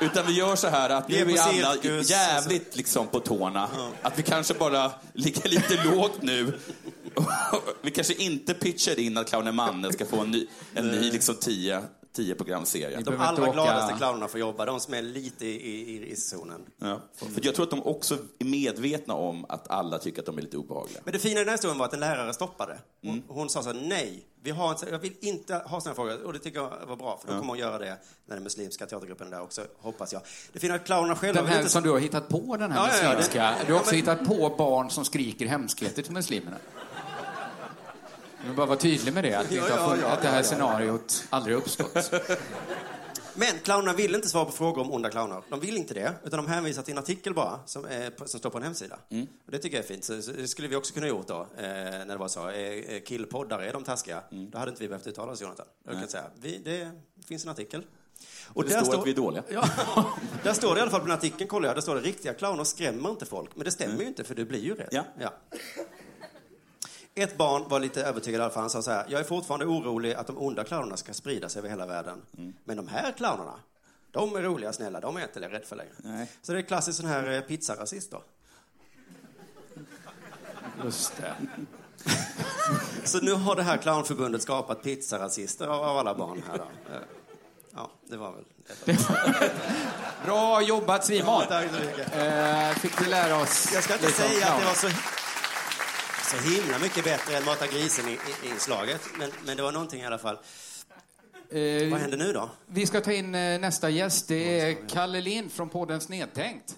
Utan 0.00 0.26
vi 0.26 0.32
gör 0.32 0.56
så 0.56 0.68
här 0.68 0.90
att 0.90 1.10
Vi 1.10 1.18
är 1.18 1.26
nu 1.26 1.32
är 1.32 1.40
alla 1.40 1.72
cirkus. 1.74 2.10
jävligt 2.10 2.76
liksom 2.76 3.06
på 3.06 3.20
tårna. 3.20 3.68
Att 4.02 4.18
vi 4.18 4.22
kanske 4.22 4.54
bara 4.54 4.90
ligger 5.12 5.48
lite 5.48 5.84
lågt 5.90 6.22
nu. 6.22 6.58
vi 7.82 7.90
kanske 7.90 8.14
inte 8.14 8.54
pitchar 8.54 9.00
in 9.00 9.16
att 9.18 9.28
clownen 9.28 9.54
Manne 9.54 9.92
ska 9.92 10.06
få 10.06 10.20
en 10.20 10.30
ny, 10.30 10.46
en 10.74 10.88
ny 10.88 11.10
liksom 11.10 11.34
tio, 11.34 11.82
tio 12.22 12.34
programserie. 12.34 13.00
De 13.00 13.16
allra 13.20 13.42
åka- 13.42 13.52
gladaste 13.52 13.94
clownerna 13.98 14.28
får 14.28 14.40
jobba, 14.40 14.64
de 14.64 14.80
som 14.80 14.94
är 14.94 15.02
lite 15.02 15.46
i, 15.46 15.50
i, 15.70 15.96
i 15.96 16.10
riskzonen. 16.10 16.60
Ja. 16.78 17.00
För 17.16 17.40
jag 17.46 17.54
tror 17.54 17.64
att 17.64 17.70
de 17.70 17.82
också 17.82 18.14
är 18.38 18.44
medvetna 18.44 19.14
om 19.14 19.44
att 19.48 19.70
alla 19.70 19.98
tycker 19.98 20.20
att 20.20 20.26
de 20.26 20.38
är 20.38 20.42
lite 20.42 20.56
obehagliga. 20.56 21.00
Men 21.04 21.12
det 21.12 21.18
fina 21.18 21.34
i 21.34 21.38
den 21.38 21.48
här 21.48 21.54
historien 21.56 21.78
var 21.78 21.86
att 21.86 21.92
en 21.92 22.00
lärare 22.00 22.32
stoppade. 22.34 22.78
Hon, 23.02 23.22
hon 23.28 23.48
sa 23.48 23.62
så 23.62 23.72
här, 23.72 23.80
nej, 23.88 24.24
vi 24.42 24.50
har 24.50 24.70
inte, 24.70 24.86
jag 24.90 24.98
vill 24.98 25.12
inte 25.20 25.54
ha 25.54 25.80
såna 25.80 25.94
frågor. 25.94 26.22
Och 26.24 26.32
det 26.32 26.38
tycker 26.38 26.58
jag 26.60 26.72
var 26.88 26.96
bra, 26.96 27.18
för 27.24 27.32
då 27.32 27.38
kommer 27.38 27.48
hon 27.52 27.58
göra 27.58 27.78
det 27.78 27.98
när 28.26 28.34
den 28.36 28.42
muslimska 28.44 28.86
teatergruppen 28.86 29.26
är 29.26 29.30
där 29.30 29.42
också, 29.42 29.62
hoppas 29.78 30.12
jag. 30.12 30.22
Det 30.52 30.58
fina 30.58 30.74
är 30.74 30.78
att 30.78 30.86
clownerna 30.86 31.16
själva 31.16 31.40
Den 31.42 31.50
här 31.50 31.58
inte... 31.58 31.70
som 31.70 31.82
du 31.82 31.90
har 31.90 31.98
hittat 31.98 32.28
på, 32.28 32.56
den 32.56 32.72
här 32.72 32.78
Ja, 32.86 32.88
ja, 32.92 33.02
ja, 33.02 33.08
muslimska. 33.08 33.42
det- 33.42 33.66
Du 33.66 33.72
har 33.72 33.80
också 33.80 33.94
Ja, 33.94 34.04
men- 34.06 34.16
hittat 34.16 34.28
på 34.38 34.54
barn 34.58 34.90
som 34.90 35.04
skriker 35.04 35.46
hemskheter 35.46 36.02
till 36.02 36.12
muslimerna. 36.12 36.56
Vill 38.48 38.56
bara 38.56 38.66
vara 38.66 38.78
tydlig 38.78 39.14
med 39.14 39.24
det, 39.24 39.34
att, 39.34 39.52
Ja, 39.52 39.62
har 39.62 39.96
ja, 39.96 40.02
ja, 40.02 40.08
att 40.08 40.22
det 40.22 40.28
här 40.28 40.34
ja, 40.34 40.40
ja. 40.40 40.44
scenariot 40.44 41.24
aldrig 41.30 41.56
uppstått. 41.56 42.12
Men 43.34 43.58
clownerna 43.62 43.92
vill 43.92 44.14
inte 44.14 44.28
svara 44.28 44.44
på 44.44 44.52
frågor 44.52 44.82
om 44.82 44.92
onda 44.92 45.10
clowner. 45.10 45.42
De 45.48 45.60
vill 45.60 45.76
inte 45.76 45.94
det, 45.94 46.14
utan 46.24 46.36
de 46.36 46.46
hänvisar 46.46 46.82
till 46.82 46.92
en 46.92 46.98
artikel 46.98 47.34
bara, 47.34 47.60
som, 47.66 47.84
är, 47.84 48.26
som 48.26 48.40
står 48.40 48.50
på 48.50 48.58
en 48.58 48.64
hemsida. 48.64 48.98
Och 49.46 49.52
det 49.52 49.58
tycker 49.58 49.76
jag 49.76 49.84
är 49.84 49.88
fint. 49.88 50.04
Så, 50.04 50.22
så 50.22 50.32
det 50.32 50.48
skulle 50.48 50.68
vi 50.68 50.76
också 50.76 50.94
kunna 50.94 51.06
gjort 51.06 51.26
då, 51.26 51.40
eh, 51.56 51.64
när 51.64 52.06
det 52.06 52.16
var 52.16 52.28
så. 52.28 52.48
Eh, 52.48 52.72
eh, 52.72 53.02
killpoddar, 53.02 53.58
är 53.58 53.72
de 53.72 53.84
taskiga? 53.84 54.22
Då 54.30 54.58
hade 54.58 54.70
inte 54.70 54.82
vi 54.82 54.88
behövt 54.88 55.06
uttala 55.06 55.32
oss, 55.32 55.40
Jonathan. 55.40 55.66
Jag 55.84 55.94
kan 55.94 56.08
säga, 56.08 56.24
vi, 56.40 56.58
det 56.58 56.90
finns 57.26 57.44
en 57.44 57.50
artikel. 57.50 57.82
Och 58.46 58.64
Det 58.64 58.84
står 58.84 59.00
att 59.00 59.06
vi 59.06 59.10
är 59.10 59.16
dåliga. 59.16 59.42
Ja, 59.48 59.68
där 60.42 60.52
står 60.52 60.74
det 60.74 60.78
i 60.78 60.82
alla 60.82 60.90
fall 60.90 61.00
på 61.00 61.06
den 61.06 61.16
artikeln, 61.16 61.48
kollar 61.48 61.68
jag, 61.68 61.76
där 61.76 61.82
står 61.82 61.94
det 61.94 62.00
riktiga 62.00 62.34
clowner 62.34 62.64
skrämmer 62.64 63.10
inte 63.10 63.26
folk. 63.26 63.50
Men 63.54 63.64
det 63.64 63.70
stämmer 63.70 64.00
ju 64.00 64.06
inte, 64.06 64.24
för 64.24 64.34
du 64.34 64.44
blir 64.44 64.60
ju 64.60 64.74
rädd. 64.74 65.04
Ja. 65.18 65.32
Ett 67.18 67.36
barn 67.36 67.68
var 67.68 67.80
lite 67.80 68.02
övertygad 68.02 68.40
i 68.40 68.42
alla 68.42 68.52
fall. 68.52 68.60
Han 68.60 68.70
sa 68.70 68.82
så 68.82 68.90
här, 68.90 69.06
jag 69.08 69.20
är 69.20 69.24
fortfarande 69.24 69.66
orolig 69.66 70.14
att 70.14 70.26
de 70.26 70.38
onda 70.38 70.64
clownerna 70.64 70.96
ska 70.96 71.14
sprida 71.14 71.48
sig 71.48 71.60
över 71.60 71.68
hela 71.68 71.86
världen. 71.86 72.22
Men 72.64 72.76
de 72.76 72.88
här 72.88 73.12
clownerna, 73.12 73.54
de 74.10 74.36
är 74.36 74.42
roliga, 74.42 74.72
snälla, 74.72 75.00
de 75.00 75.16
är 75.16 75.22
inte 75.22 75.40
rädd 75.40 75.64
för 75.64 75.76
längre. 75.76 75.92
Nej. 75.96 76.30
Så 76.42 76.52
det 76.52 76.58
är 76.58 76.62
klassiskt 76.62 76.98
sån 76.98 77.08
här 77.08 77.30
eh, 77.30 77.40
pizzarasist 77.40 78.10
då. 78.10 78.22
Just 80.84 81.12
det. 81.16 81.34
Så 83.04 83.18
nu 83.20 83.32
har 83.32 83.56
det 83.56 83.62
här 83.62 83.76
clownförbundet 83.76 84.42
skapat 84.42 84.82
pizzarasister 84.82 85.66
av, 85.66 85.98
alla 85.98 86.14
barn 86.14 86.42
här 86.48 86.58
då. 86.58 86.94
Eh, 86.94 87.00
Ja, 87.74 87.90
det 88.10 88.16
var 88.16 88.32
väl 88.32 88.44
det. 88.84 88.98
Bra 90.24 90.62
jobbat 90.62 91.04
Simon! 91.04 91.42
Tack 91.48 91.66
så 91.70 91.86
mycket. 91.86 92.16
Eh, 92.16 92.70
fick 92.70 93.02
vi 93.02 93.08
lära 93.08 93.36
oss 93.36 93.70
Jag 93.74 93.84
ska 93.84 93.94
inte 93.94 94.12
säga 94.12 94.46
att 94.46 94.60
det 94.60 94.66
var 94.66 94.74
så, 94.74 94.88
så 96.30 96.36
himla 96.50 96.78
mycket 96.78 97.04
bättre 97.04 97.36
än 97.36 97.44
Mata 97.44 97.66
grisen-inslaget, 97.66 99.00
men, 99.18 99.30
men 99.46 99.56
det 99.56 99.62
var 99.62 99.72
någonting 99.72 100.00
i 100.00 100.06
alla 100.06 100.18
fall. 100.18 100.38
Eh, 101.50 101.90
Vad 101.90 102.00
händer 102.00 102.16
nu 102.18 102.32
då? 102.32 102.50
Vi 102.66 102.86
ska 102.86 103.00
ta 103.00 103.12
in 103.12 103.34
eh, 103.34 103.58
nästa 103.60 103.90
gäst. 103.90 104.28
Det 104.28 104.60
är 104.60 104.88
Kalle 104.88 105.20
Lind 105.20 105.52
från 105.52 105.68
podden 105.68 106.00
Snedtänkt. 106.00 106.74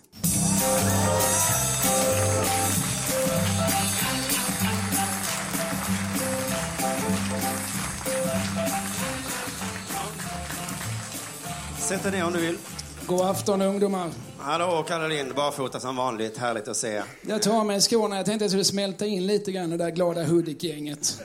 Sätt 11.78 12.02
dig 12.02 12.12
ner 12.12 12.24
om 12.24 12.32
du 12.32 12.40
vill. 12.40 12.58
God 13.06 13.20
afton 13.20 13.62
ungdomar. 13.62 14.10
Hallå, 14.42 14.84
Kalle 14.88 15.08
Lind, 15.08 15.34
barfota 15.34 15.80
som 15.80 15.96
vanligt. 15.96 16.36
Härligt 16.38 16.68
att 16.68 16.76
se. 16.76 17.02
Jag 17.22 17.42
tar 17.42 17.58
av 17.60 17.66
mig 17.66 17.80
skorna. 17.80 18.16
Jag 18.16 18.26
tänkte 18.26 18.34
att 18.34 18.40
jag 18.40 18.50
skulle 18.50 18.64
smälta 18.64 19.06
in 19.06 19.26
lite 19.26 19.52
grann 19.52 19.70
det 19.70 19.76
där 19.76 19.90
glada 19.90 20.22
Hudik-gänget. 20.22 21.20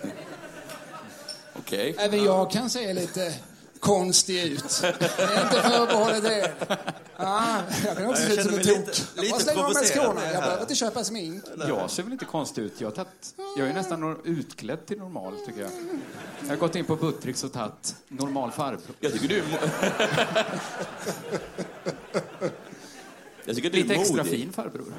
Okej. 1.59 1.95
Även 1.97 2.23
jag 2.23 2.51
kan 2.51 2.69
se 2.69 2.93
lite 2.93 3.33
konstig 3.79 4.43
ut. 4.43 4.79
Det 4.81 4.87
är 5.23 5.43
inte 5.43 5.61
förbehållet 5.61 6.23
er. 6.23 6.53
Ja, 7.17 7.57
jag 7.85 7.97
kan 7.97 8.05
också 8.07 8.21
se 8.23 8.33
jag 8.33 8.37
ut 8.39 8.45
som 8.45 8.53
en 8.59 8.63
tok. 8.65 8.77
lite- 8.77 9.01
Jag 9.15 9.29
bara 9.29 9.39
slänger 9.39 9.59
av 9.63 9.65
mig 9.65 9.73
provocerad 9.73 10.05
skorna. 10.05 10.25
jag 10.33 10.43
behöver 10.43 10.61
inte 10.61 10.75
köpa 10.75 11.03
smink. 11.03 11.43
Jag 11.67 11.91
ser 11.91 12.03
väl 12.03 12.11
inte 12.13 12.25
konstig 12.25 12.61
ut. 12.61 12.81
Jag, 12.81 12.87
har 12.87 12.95
tagit, 12.95 13.35
jag 13.57 13.67
är 13.67 13.73
nästan 13.73 14.19
utklädd 14.23 14.85
till 14.85 14.97
normal, 14.97 15.33
tycker 15.45 15.61
jag. 15.61 15.71
Jag 16.41 16.47
har 16.49 16.55
gått 16.55 16.75
in 16.75 16.85
på 16.85 16.95
Buttricks 16.95 17.43
och 17.43 17.53
tagit 17.53 17.95
normal 18.07 18.51
farbror. 18.51 18.81
Jag 18.99 19.13
tycker 19.13 19.27
du 19.27 19.43
Jag 23.45 23.55
tycker 23.55 23.69
du 23.69 23.77
är 23.77 23.81
Lite 23.83 23.95
extra 23.95 24.23
modig. 24.23 24.39
fin 24.39 24.51
farbror. 24.53 24.93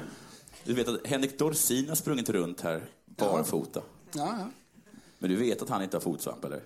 Du 0.63 0.73
vet 0.73 0.87
att 0.87 1.07
Henrik 1.07 1.39
Dorsin 1.39 1.89
har 1.89 1.95
sprungit 1.95 2.29
runt 2.29 2.61
här 2.61 2.81
barfota. 3.05 3.81
Ja, 4.13 4.35
ja. 4.39 4.49
Men 5.19 5.29
du 5.29 5.35
vet 5.35 5.61
att 5.61 5.69
han 5.69 5.83
inte 5.83 5.97
har 5.97 6.01
fotsvamp, 6.01 6.45
eller? 6.45 6.61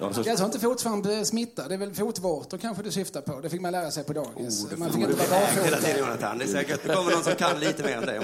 Jag 0.00 0.14
tror 0.14 0.44
inte 0.44 0.58
fotsvamp 0.60 1.06
eh, 1.06 1.22
smittar. 1.22 1.68
Det 1.68 1.74
är 1.74 1.78
väl 1.78 1.94
fotvårtor 1.94 2.58
kanske 2.58 2.82
du 2.82 2.90
syftar 2.90 3.20
på. 3.20 3.40
Det 3.40 3.48
fick 3.50 3.60
man 3.60 3.72
lära 3.72 3.90
sig 3.90 4.04
på 4.04 4.12
dagis. 4.12 4.64
Oh, 4.64 4.70
det 4.70 4.76
man 4.76 4.92
fick 4.92 5.00
inte 5.02 5.14
vara 5.16 5.28
barfota. 5.28 5.80
tiden, 5.80 5.98
Jonathan. 5.98 6.38
Det 6.38 6.44
är 6.44 6.48
säkert. 6.48 6.80
Det 6.86 6.94
kommer 6.94 7.12
någon 7.12 7.24
som 7.24 7.34
kan 7.34 7.60
lite 7.60 7.82
mer 7.82 7.96
än 7.96 8.06
dig. 8.06 8.20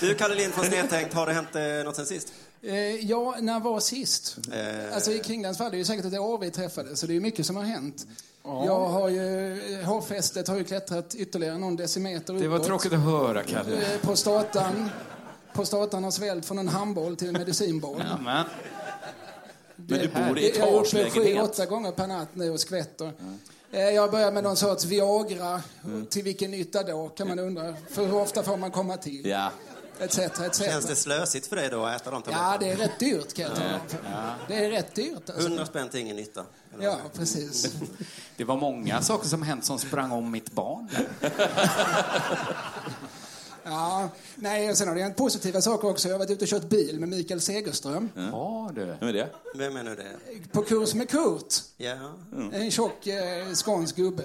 Du, 0.00 0.14
Kalle 0.14 0.34
Lind 0.34 0.52
från 0.52 0.64
Snedtänkt, 0.64 1.14
har 1.14 1.26
det 1.26 1.32
hänt 1.32 1.56
eh, 1.56 1.62
något 1.84 1.96
sen 1.96 2.06
sist? 2.06 2.32
Eh, 2.64 2.96
ja, 3.10 3.34
när 3.40 3.60
var 3.60 3.80
sist? 3.80 4.36
Eh, 4.52 4.94
Alltså 4.94 5.12
i 5.12 5.18
Kringlands 5.18 5.58
fall, 5.58 5.70
det 5.70 5.76
är 5.76 5.78
ju 5.78 5.84
säkert 5.84 6.04
ett 6.04 6.18
år 6.18 6.38
vi 6.38 6.50
träffades, 6.50 7.00
så 7.00 7.06
det 7.06 7.16
är 7.16 7.20
mycket 7.20 7.46
som 7.46 7.56
har 7.56 7.62
hänt. 7.64 8.06
Jag 8.44 8.88
har 8.88 9.08
ju, 9.08 9.52
eh, 9.80 9.84
hårfästet 9.86 10.48
har 10.48 10.56
ju 10.56 10.64
klättrat 10.64 11.14
ytterligare 11.14 11.58
någon 11.58 11.76
decimeter 11.76 12.32
uppåt. 12.32 12.42
Det 12.42 12.48
var 12.48 12.58
tråkigt 12.58 12.92
att 12.92 13.00
höra, 13.04 13.42
Kalle. 13.42 13.76
Eh, 13.76 14.00
Prostatan, 14.02 14.90
prostatan 15.54 16.04
har 16.04 16.10
svällt 16.10 16.44
från 16.44 16.58
en 16.58 16.68
handboll 16.68 17.16
till 17.16 17.28
en 17.28 17.32
medicinboll. 17.34 18.02
Men, 18.24 18.24
Men 18.24 19.98
du 20.00 20.08
bor 20.08 20.38
i 20.38 20.52
Jag 20.58 20.68
är 20.68 20.74
uppe 20.74 21.10
sju, 21.10 21.38
åtta 21.40 21.66
gånger 21.66 21.92
per 21.92 22.06
natt 22.06 22.28
nu 22.32 22.50
och 22.50 22.60
skvätter. 22.60 23.12
Eh, 23.72 23.80
Jag 23.80 24.10
börjar 24.10 24.32
med 24.32 24.44
någon 24.44 24.56
sorts 24.56 24.84
Viagra. 24.84 25.62
Mm. 25.84 26.06
Till 26.06 26.22
vilken 26.22 26.50
nytta 26.50 26.82
då, 26.82 27.08
kan 27.08 27.28
man 27.28 27.38
undra. 27.38 27.74
För 27.90 28.06
hur 28.06 28.14
ofta 28.16 28.42
får 28.42 28.56
man 28.56 28.70
komma 28.70 28.96
till? 28.96 29.26
Ja. 29.28 29.50
Etc, 30.04 30.18
etc. 30.18 30.58
Känns 30.58 30.86
det 30.86 30.96
slösigt 30.96 31.46
för 31.46 31.56
dig 31.56 31.68
då 31.70 31.84
att 31.84 32.00
äta 32.02 32.10
de 32.10 32.22
Ja, 32.26 32.32
tabletterna? 32.32 32.58
det 32.58 32.70
är 32.70 32.76
rätt 32.88 32.98
dyrt 32.98 33.32
kan 33.34 33.44
jag 33.44 33.54
tala 33.56 33.74
om. 33.74 33.80
Det 34.48 34.64
är 34.64 34.70
rätt 34.70 34.94
dyrt. 34.94 35.30
Alltså. 35.30 35.46
100 35.48 35.66
spänn 35.66 35.88
till 35.88 36.00
ingen 36.00 36.16
nytta. 36.16 36.44
Ja, 36.80 36.96
precis. 37.14 37.72
det 38.36 38.44
var 38.44 38.56
många 38.56 39.02
saker 39.02 39.28
som 39.28 39.42
hänt 39.42 39.64
som 39.64 39.78
sprang 39.78 40.12
om 40.12 40.30
mitt 40.30 40.52
barn. 40.52 40.88
Ja, 43.64 44.08
nej, 44.34 44.70
och 44.70 44.76
sen 44.78 44.88
har 44.88 44.94
det 44.94 45.02
hänt 45.02 45.16
positiva 45.16 45.60
saker 45.60 45.88
också. 45.88 46.08
Jag 46.08 46.14
har 46.14 46.18
varit 46.18 46.30
ute 46.30 46.44
och 46.44 46.48
kört 46.48 46.68
bil 46.68 47.00
med 47.00 47.08
Mikael 47.08 47.40
Segerström. 47.40 48.08
Har 48.32 48.72
du? 48.72 48.84
Vem 49.00 49.08
är 49.08 49.12
det? 49.12 49.28
Vem 49.54 49.76
är 49.76 49.82
nu 49.82 49.94
det? 49.96 50.12
På 50.52 50.62
kurs 50.62 50.94
med 50.94 51.10
Kurt. 51.10 51.54
Ja. 51.76 51.96
En 52.52 52.70
tjock 52.70 53.06
eh, 53.06 53.52
skånsk 53.54 53.96
gubbe. 53.96 54.24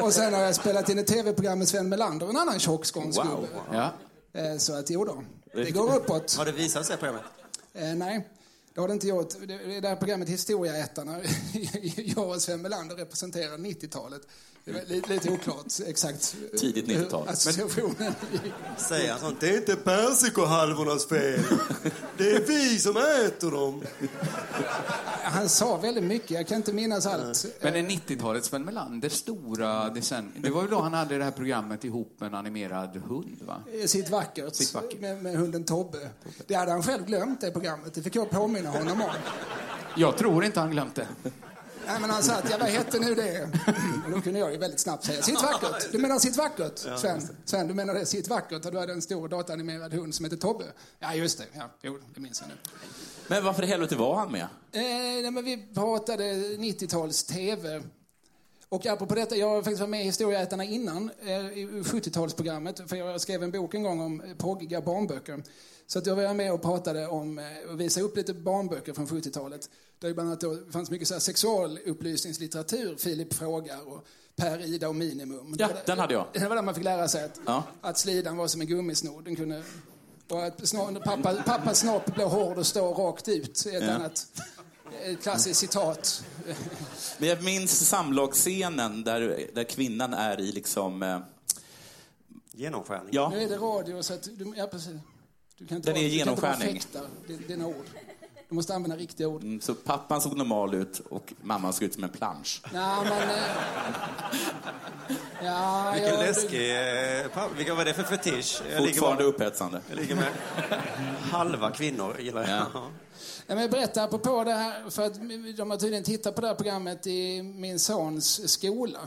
Och 0.00 0.12
sen 0.12 0.34
har 0.34 0.40
jag 0.42 0.54
spelat 0.54 0.88
in 0.88 0.98
ett 0.98 1.06
tv-program 1.06 1.58
med 1.58 1.68
Sven 1.68 1.88
Melander, 1.88 2.28
en 2.28 2.36
annan 2.36 2.58
tjock 2.58 2.84
skånsk 2.86 3.18
Wow. 3.18 3.26
gubbe. 3.26 3.48
Ja. 3.72 3.90
Eh, 4.38 4.56
så 4.56 4.74
att 4.74 4.90
jo 4.90 5.04
då, 5.04 5.24
det 5.52 5.70
går 5.70 5.96
uppåt. 5.96 6.34
Har 6.36 6.44
det 6.44 6.52
visat 6.52 6.86
sig 6.86 6.96
på 6.96 7.00
programmet? 7.00 7.24
Eh, 7.74 7.94
nej. 7.94 8.28
Det 8.74 8.80
har 8.80 8.88
det 8.88 8.94
inte 8.94 9.08
gjort. 9.08 9.30
Det 9.40 9.46
det 9.46 9.76
är 9.76 9.80
det 9.80 9.88
här 9.88 9.96
programmet 9.96 10.28
Historieätarna. 10.28 11.20
Jag 11.96 12.28
och 12.28 12.42
Sven 12.42 12.62
Melander 12.62 12.96
representerar 12.96 13.58
90-talet. 13.58 14.22
Det 14.72 14.80
är 14.80 14.94
lite, 14.94 15.12
lite 15.12 15.30
oklart 15.30 15.66
exakt. 15.86 16.36
Tidigt 16.58 16.86
90-tal. 16.86 17.22
hur 17.22 17.32
Associationen 17.32 18.14
Säger 18.76 19.10
han 19.10 19.20
sånt? 19.20 19.40
Det 19.40 19.48
är 19.48 19.56
inte 19.56 19.76
persikohalvornas 19.76 21.08
fel. 21.08 21.40
Det 22.16 22.30
är 22.30 22.46
vi 22.46 22.78
som 22.78 22.96
äter 22.96 23.50
dem. 23.50 23.82
Han 25.22 25.48
sa 25.48 25.76
väldigt 25.76 26.04
mycket, 26.04 26.30
jag 26.30 26.46
kan 26.46 26.56
inte 26.56 26.72
minnas 26.72 27.06
allt. 27.06 27.46
Men 27.60 27.74
är 27.74 27.82
90-talet 27.82 28.44
Sven 28.44 28.64
Melanders 28.64 29.12
stora 29.12 29.90
decennium? 29.90 30.42
Det 30.42 30.50
var 30.50 30.62
ju 30.62 30.68
då 30.68 30.80
han 30.80 30.94
hade 30.94 31.18
det 31.18 31.24
här 31.24 31.30
programmet 31.30 31.84
ihop 31.84 32.16
med 32.18 32.26
en 32.26 32.34
animerad 32.34 32.96
hund, 32.96 33.38
va? 33.46 33.62
Sitt 33.86 34.10
vackert, 34.10 34.54
Sitt 34.54 34.74
vackert. 34.74 35.00
Med, 35.00 35.22
med 35.22 35.36
hunden 35.36 35.64
Tobbe. 35.64 36.10
Det 36.46 36.54
hade 36.54 36.72
han 36.72 36.82
själv 36.82 37.06
glömt, 37.06 37.40
det 37.40 37.50
programmet. 37.50 37.94
Det 37.94 38.02
fick 38.02 38.16
jag 38.16 38.30
påminna 38.30 38.70
honom 38.70 39.00
om. 39.02 39.10
Jag 39.96 40.16
tror 40.16 40.44
inte 40.44 40.60
han 40.60 40.70
glömt 40.70 40.94
det. 40.94 41.06
Nej, 41.88 42.00
men 42.00 42.10
han 42.10 42.22
sa 42.22 42.34
att, 42.34 42.50
ja, 42.50 42.56
vad 42.60 42.68
hette 42.68 42.98
nu 42.98 43.14
det? 43.14 43.50
Och 44.04 44.10
då 44.10 44.20
kunde 44.20 44.38
jag 44.38 44.52
ju 44.52 44.58
väldigt 44.58 44.80
snabbt 44.80 45.04
säga, 45.04 45.22
sitt 45.22 45.42
vackert. 45.42 45.92
Du 45.92 45.98
menar 45.98 46.18
sitt 46.18 46.36
vackert, 46.36 46.78
Sven? 46.78 47.22
Sven, 47.44 47.68
du 47.68 47.74
menar 47.74 47.94
det, 47.94 48.06
sitt 48.06 48.28
vackert. 48.28 48.64
Och 48.64 48.72
du 48.72 48.78
hade 48.78 48.92
en 48.92 49.02
stor 49.02 49.28
dataanimerad 49.28 49.94
hund 49.94 50.14
som 50.14 50.24
hette 50.24 50.36
Tobbe. 50.36 50.64
Ja, 50.98 51.14
just 51.14 51.38
det. 51.38 51.44
Ja, 51.52 51.70
jo, 51.82 51.98
det 52.14 52.20
minns 52.20 52.40
jag 52.40 52.48
nu. 52.48 52.54
Men 53.26 53.44
varför 53.44 53.62
i 53.62 53.66
helvete 53.66 53.96
var 53.96 54.14
han 54.16 54.32
med? 54.32 54.42
Eh, 54.72 54.80
nej, 54.82 55.30
men 55.30 55.44
vi 55.44 55.66
pratade 55.74 56.24
90-tals 56.34 57.24
TV. 57.24 57.82
Och 58.68 58.86
apropå 58.86 59.14
detta, 59.14 59.36
jag 59.36 59.48
har 59.48 59.62
faktiskt 59.62 59.80
varit 59.80 59.90
med 59.90 60.00
i 60.00 60.04
Historieätarna 60.04 60.64
innan, 60.64 61.10
eh, 61.20 61.30
i 61.30 61.82
70-talsprogrammet, 61.84 62.88
för 62.88 62.96
jag 62.96 63.20
skrev 63.20 63.42
en 63.42 63.50
bok 63.50 63.74
en 63.74 63.82
gång 63.82 64.00
om 64.00 64.20
eh, 64.20 64.34
proggiga 64.36 64.80
barnböcker. 64.80 65.42
Så 65.90 65.98
att 65.98 66.06
jag 66.06 66.16
var 66.16 66.34
med 66.34 66.52
och 66.52 66.62
pratade 66.62 67.06
om, 67.06 67.38
eh, 67.38 67.44
och 67.70 67.80
visade 67.80 68.06
upp 68.06 68.16
lite 68.16 68.34
barnböcker 68.34 68.92
från 68.92 69.06
70-talet. 69.06 69.70
Där 69.98 70.08
det 70.08 70.14
bland 70.14 70.28
annat 70.28 70.40
då 70.40 70.58
fanns 70.70 70.90
mycket 70.90 71.08
så 71.08 71.14
här 71.14 71.20
sexualupplysningslitteratur, 71.20 72.96
Filip 72.96 73.34
frågar 73.34 73.88
och 73.92 74.04
Per, 74.36 74.60
Ida 74.64 74.88
och 74.88 74.94
Minimum. 74.94 75.54
Ja, 75.58 75.66
Det 75.68 75.74
var- 75.74 75.82
den 75.86 75.98
hade 75.98 76.14
jag. 76.14 76.26
Det 76.32 76.48
var 76.48 76.56
där 76.56 76.62
man 76.62 76.74
fick 76.74 76.84
lära 76.84 77.08
sig 77.08 77.24
att, 77.24 77.40
Ja. 77.46 77.62
att 77.80 77.98
slidan 77.98 78.36
var 78.36 78.46
som 78.48 78.60
en 78.60 78.66
gummisnodd. 78.66 79.24
Den 79.24 79.36
kunde, 79.36 79.62
och 80.28 80.44
att 80.46 80.68
snor, 80.68 81.00
pappa, 81.04 81.34
pappas 81.46 81.78
snopp 81.78 82.14
blev 82.14 82.28
hård 82.28 82.58
och 82.58 82.66
står 82.66 82.94
rakt 82.94 83.28
ut. 83.28 83.66
Ett 83.66 83.82
Ja. 83.82 83.90
annat 83.90 84.26
ett 85.04 85.22
klassiskt 85.22 85.60
citat. 85.60 86.24
Men 87.18 87.28
jag 87.28 87.44
minns 87.44 87.88
samlagsscenen 87.88 89.04
där, 89.04 89.46
där 89.54 89.64
kvinnan 89.64 90.14
är 90.14 90.40
i 90.40 90.52
liksom... 90.52 91.02
Eh, 91.02 91.18
Genomskärning. 92.52 93.08
ja, 93.12 93.28
Nu 93.34 93.42
är 93.42 93.48
det 93.48 93.56
radio 93.56 94.02
så 94.02 94.14
att 94.14 94.22
du, 94.22 94.52
ja, 94.56 94.66
precis. 94.66 94.92
Du 95.58 95.66
kan 95.66 95.76
inte 95.76 95.88
Den 95.92 95.94
vara, 95.94 96.04
är 96.06 96.10
du 96.10 96.24
kan 96.24 96.34
bara 96.34 96.54
genomskärning. 96.56 96.82
din- 97.26 97.44
dina 97.48 97.66
ord. 97.66 97.84
Du 98.48 98.54
måste 98.54 98.74
använda 98.74 98.96
riktiga 98.96 99.28
ord. 99.28 99.42
mm, 99.42 99.60
så 99.60 99.74
pappan 99.74 100.20
såg 100.20 100.36
normal 100.36 100.74
ut 100.74 101.00
och 101.10 101.32
mamman 101.42 101.72
såg 101.72 101.82
ut 101.82 101.94
som 101.94 102.04
en 102.04 102.10
plansch. 102.10 102.62
Nej, 102.72 102.96
men... 103.04 103.28
eh, 103.30 103.44
Ja, 105.44 105.90
Vilken 105.94 106.10
jag, 106.14 106.20
läskig... 106.20 106.70
eh, 107.20 107.28
pa- 107.28 107.48
Vilka 107.56 107.74
var 107.74 107.84
det 107.84 107.94
för 107.94 108.02
fetisch? 108.02 108.62
Jag 108.70 108.86
Fortfarande 108.86 109.22
bara- 109.22 109.28
upphetsande. 109.28 109.80
Jag 109.88 109.96
ligger 109.96 110.14
med 110.14 110.28
halva 111.22 111.70
kvinnor, 111.70 112.16
gillar 112.20 112.40
jag. 112.48 112.50
Ja. 112.74 112.90
Ja, 113.46 113.54
men 113.54 113.58
jag 113.58 113.70
berättar 113.70 114.04
apropå 114.04 114.44
det 114.44 114.52
här, 114.52 114.90
för 114.90 115.02
att 115.02 115.14
de 115.56 115.70
har 115.70 115.76
tydligen 115.76 116.04
tittat 116.04 116.34
på 116.34 116.40
det 116.40 116.46
här 116.46 116.54
programmet 116.54 117.06
i 117.06 117.42
min 117.42 117.78
sons 117.78 118.50
skola. 118.52 118.98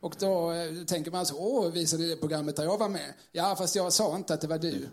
Och 0.00 0.14
då 0.18 0.52
eh, 0.52 0.84
tänker 0.86 1.10
man 1.10 1.26
så, 1.26 1.36
åh, 1.38 1.70
visade 1.72 2.06
det 2.08 2.16
programmet 2.16 2.56
där 2.56 2.64
jag 2.64 2.78
var 2.78 2.88
med? 2.88 3.12
Ja, 3.32 3.56
fast 3.56 3.76
jag 3.76 3.92
sa 3.92 4.16
inte 4.16 4.34
att 4.34 4.40
det 4.40 4.46
var 4.46 4.58
du. 4.58 4.88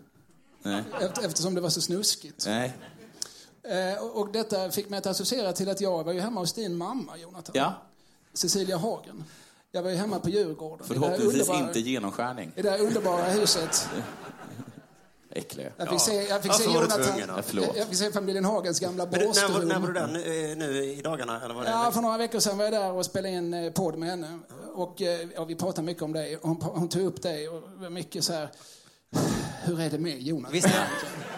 Nej. 0.62 0.82
Efter, 1.00 1.26
eftersom 1.26 1.54
det 1.54 1.60
var 1.60 1.68
så 1.70 1.80
snuskigt. 1.80 2.46
Nej. 2.46 2.72
Eh, 3.62 4.02
och, 4.04 4.20
och 4.20 4.32
detta 4.32 4.70
fick 4.70 4.88
mig 4.90 4.98
att 4.98 5.06
associera 5.06 5.52
till 5.52 5.68
att 5.68 5.80
jag 5.80 6.04
var 6.04 6.12
ju 6.12 6.20
hemma 6.20 6.40
hos 6.40 6.52
din 6.52 6.76
mamma, 6.76 7.16
Jonathan. 7.16 7.52
Ja, 7.54 7.74
Cecilia 8.32 8.76
Hagen. 8.76 9.24
Jag 9.72 9.82
var 9.82 9.90
ju 9.90 9.96
hemma 9.96 10.18
på 10.18 10.30
Djurgården. 10.30 10.86
Förhoppningsvis 10.86 11.48
underbara- 11.48 11.66
inte 11.68 11.80
genomskärning. 11.80 12.52
I 12.56 12.62
det 12.62 12.70
här 12.70 12.80
underbara 12.80 13.22
huset. 13.22 13.88
Äckliga. 15.34 15.70
Jag 15.76 15.88
fick 15.90 16.00
se, 16.00 16.22
jag 16.28 16.42
fick 16.42 16.54
se 16.54 16.66
var 16.66 16.74
du 16.74 16.80
Jonathan... 16.80 17.18
Ja, 17.18 17.42
jag, 17.52 17.76
jag 17.76 17.86
fick 17.88 17.96
se 17.98 18.12
familjen 18.12 18.44
Hagens 18.44 18.80
gamla 18.80 19.06
det- 19.06 19.18
när, 19.18 19.64
när 19.64 19.78
var 19.78 19.86
du 19.88 19.92
där? 19.94 20.06
Nu, 20.06 20.50
eh, 20.52 20.56
nu 20.56 20.84
i 20.84 21.00
dagarna? 21.02 21.40
Eller 21.44 21.54
var 21.54 21.62
det 21.64 21.70
Ja, 21.70 21.90
för 21.94 22.00
några 22.00 22.18
veckor 22.18 22.40
sedan 22.40 22.58
var 22.58 22.64
jag 22.64 22.72
där 22.72 22.92
och 22.92 23.04
spelade 23.06 23.34
in 23.34 23.54
eh, 23.54 23.72
podd 23.72 23.98
med 23.98 24.08
henne. 24.08 24.38
Och 24.74 25.00
ja, 25.34 25.44
vi 25.44 25.54
pratade 25.54 25.82
mycket 25.86 26.02
om 26.02 26.12
det. 26.12 26.38
Hon, 26.42 26.62
hon 26.62 26.88
tog 26.88 27.02
upp 27.02 27.22
det 27.22 27.48
och 27.48 27.92
mycket 27.92 28.24
så 28.24 28.32
här... 28.32 28.48
Hur 29.64 29.80
är 29.80 29.90
det 29.90 29.98
med 29.98 30.22
Jonathan? 30.22 30.52
Visst 30.52 30.66
är 30.66 30.88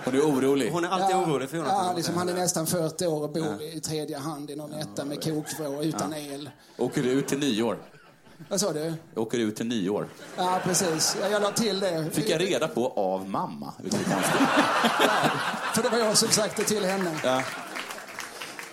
Hon 0.05 0.15
är 0.15 0.21
orolig. 0.21 0.71
Hon 0.71 0.85
är 0.85 0.89
alltid 0.89 1.17
orolig 1.17 1.49
för 1.51 1.57
Jonathan. 1.57 1.87
Ja, 1.87 1.93
liksom, 1.97 2.17
han 2.17 2.29
är 2.29 2.35
nästan 2.35 2.67
40 2.67 3.07
år 3.07 3.23
och 3.23 3.33
bor 3.33 3.63
i 3.63 3.81
tredje 3.81 4.19
hand 4.19 4.51
i 4.51 4.57
någon 4.57 4.73
etta 4.73 5.05
med 5.05 5.25
kokvrå 5.25 5.83
utan 5.83 6.15
el. 6.15 6.51
Åker 6.79 7.03
ut 7.03 7.29
till 7.29 7.39
nyår. 7.39 7.79
Vad 8.49 8.61
sa 8.61 8.73
du? 8.73 8.95
Åker 9.15 9.39
ut 9.39 9.57
till 9.57 9.67
nyår. 9.67 10.09
Ja, 10.37 10.61
precis. 10.65 11.17
Jag, 11.21 11.31
jag 11.31 11.43
la 11.43 11.51
till 11.51 11.81
det. 11.81 12.11
Fick 12.13 12.31
jag 12.31 12.41
reda 12.41 12.69
på 12.69 12.89
av 12.89 13.29
mamma. 13.29 13.73
Vilket 13.83 14.01
är 14.01 14.05
konstigt. 14.13 14.49
För 15.75 15.83
det 15.83 15.89
var 15.89 15.99
jag 15.99 16.17
som 16.17 16.29
sagt 16.29 16.57
det 16.57 16.65
till 16.65 16.85
henne. 16.85 17.19
Ja. 17.25 17.43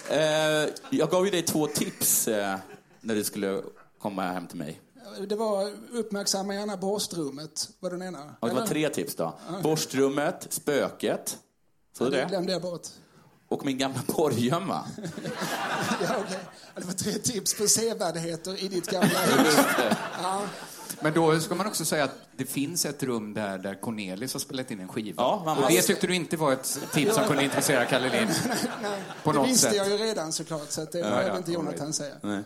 Eh, 0.10 0.70
jag 0.90 1.10
gav 1.10 1.26
ju 1.26 1.32
dig 1.32 1.42
två 1.42 1.68
tips 1.68 2.28
eh, 2.28 2.58
när 3.02 3.16
du 3.16 3.24
skulle 3.24 3.62
komma 4.02 4.24
hem 4.24 4.48
till 4.48 4.58
mig. 4.58 4.80
Det 5.30 5.36
var 5.36 5.72
uppmärksamma 5.92 6.54
gärna 6.54 6.78
borstrummet, 6.78 7.70
var 7.80 7.90
den 7.90 8.02
ena. 8.02 8.36
Och 8.40 8.50
det 8.50 8.56
var 8.56 8.68
tre 8.68 8.90
tips 8.90 9.16
då. 9.16 9.40
Borstrummet, 9.64 10.48
spöket. 10.50 11.38
Så 11.98 12.04
Ja, 12.04 12.10
det 12.10 12.26
glömde 12.30 12.52
jag 12.52 12.62
bort. 12.62 12.88
Och 13.48 13.66
min 13.66 13.78
gamla 13.78 14.00
porrgömma. 14.08 14.86
Ja. 16.02 16.08
Ja, 16.76 16.82
Det 16.82 16.86
var 16.86 16.94
tre 16.94 17.12
tips 17.14 17.54
på 17.58 17.68
sevärdheter 17.68 18.64
i 18.64 18.68
ditt 18.68 18.88
gamla 18.92 19.08
hus. 19.20 19.58
Ja. 20.24 20.42
Men 21.04 21.14
då 21.14 21.40
ska 21.40 21.56
man 21.56 21.68
också 21.68 21.86
säga 21.86 22.04
att 22.04 22.16
det 22.38 22.46
finns 22.46 22.86
ett 22.86 23.04
rum 23.04 23.34
där, 23.34 23.58
där 23.58 23.82
Cornelis 23.82 24.34
har 24.34 24.40
spelat 24.40 24.72
in 24.72 24.80
en 24.80 24.88
skiva. 24.88 25.24
Ja, 25.24 25.42
mamma. 25.46 25.62
Och 25.66 25.72
det 25.72 25.82
tyckte 25.82 26.08
du 26.08 26.16
inte 26.16 26.38
var 26.38 26.52
ett 26.54 26.80
tips 26.94 27.16
som 27.16 27.24
kunde 27.28 27.44
intressera 27.44 27.86
Kalle 27.86 28.10
Lind. 28.10 28.30
Nej, 28.82 29.04
På 29.24 29.32
det 29.32 29.38
något 29.40 29.48
visste 29.50 29.68
sätt. 29.68 29.76
jag 29.78 29.90
ju 29.90 29.98
redan 29.98 30.34
såklart, 30.34 30.72
så 30.72 30.82
att 30.82 30.92
det 30.92 31.00
Ja, 31.00 31.06
behöver 31.06 31.30
ja, 31.30 31.38
inte 31.38 31.50
all 31.50 31.54
Jonathan 31.54 31.80
right. 31.86 31.96
säga. 31.96 32.16
Nej. 32.22 32.44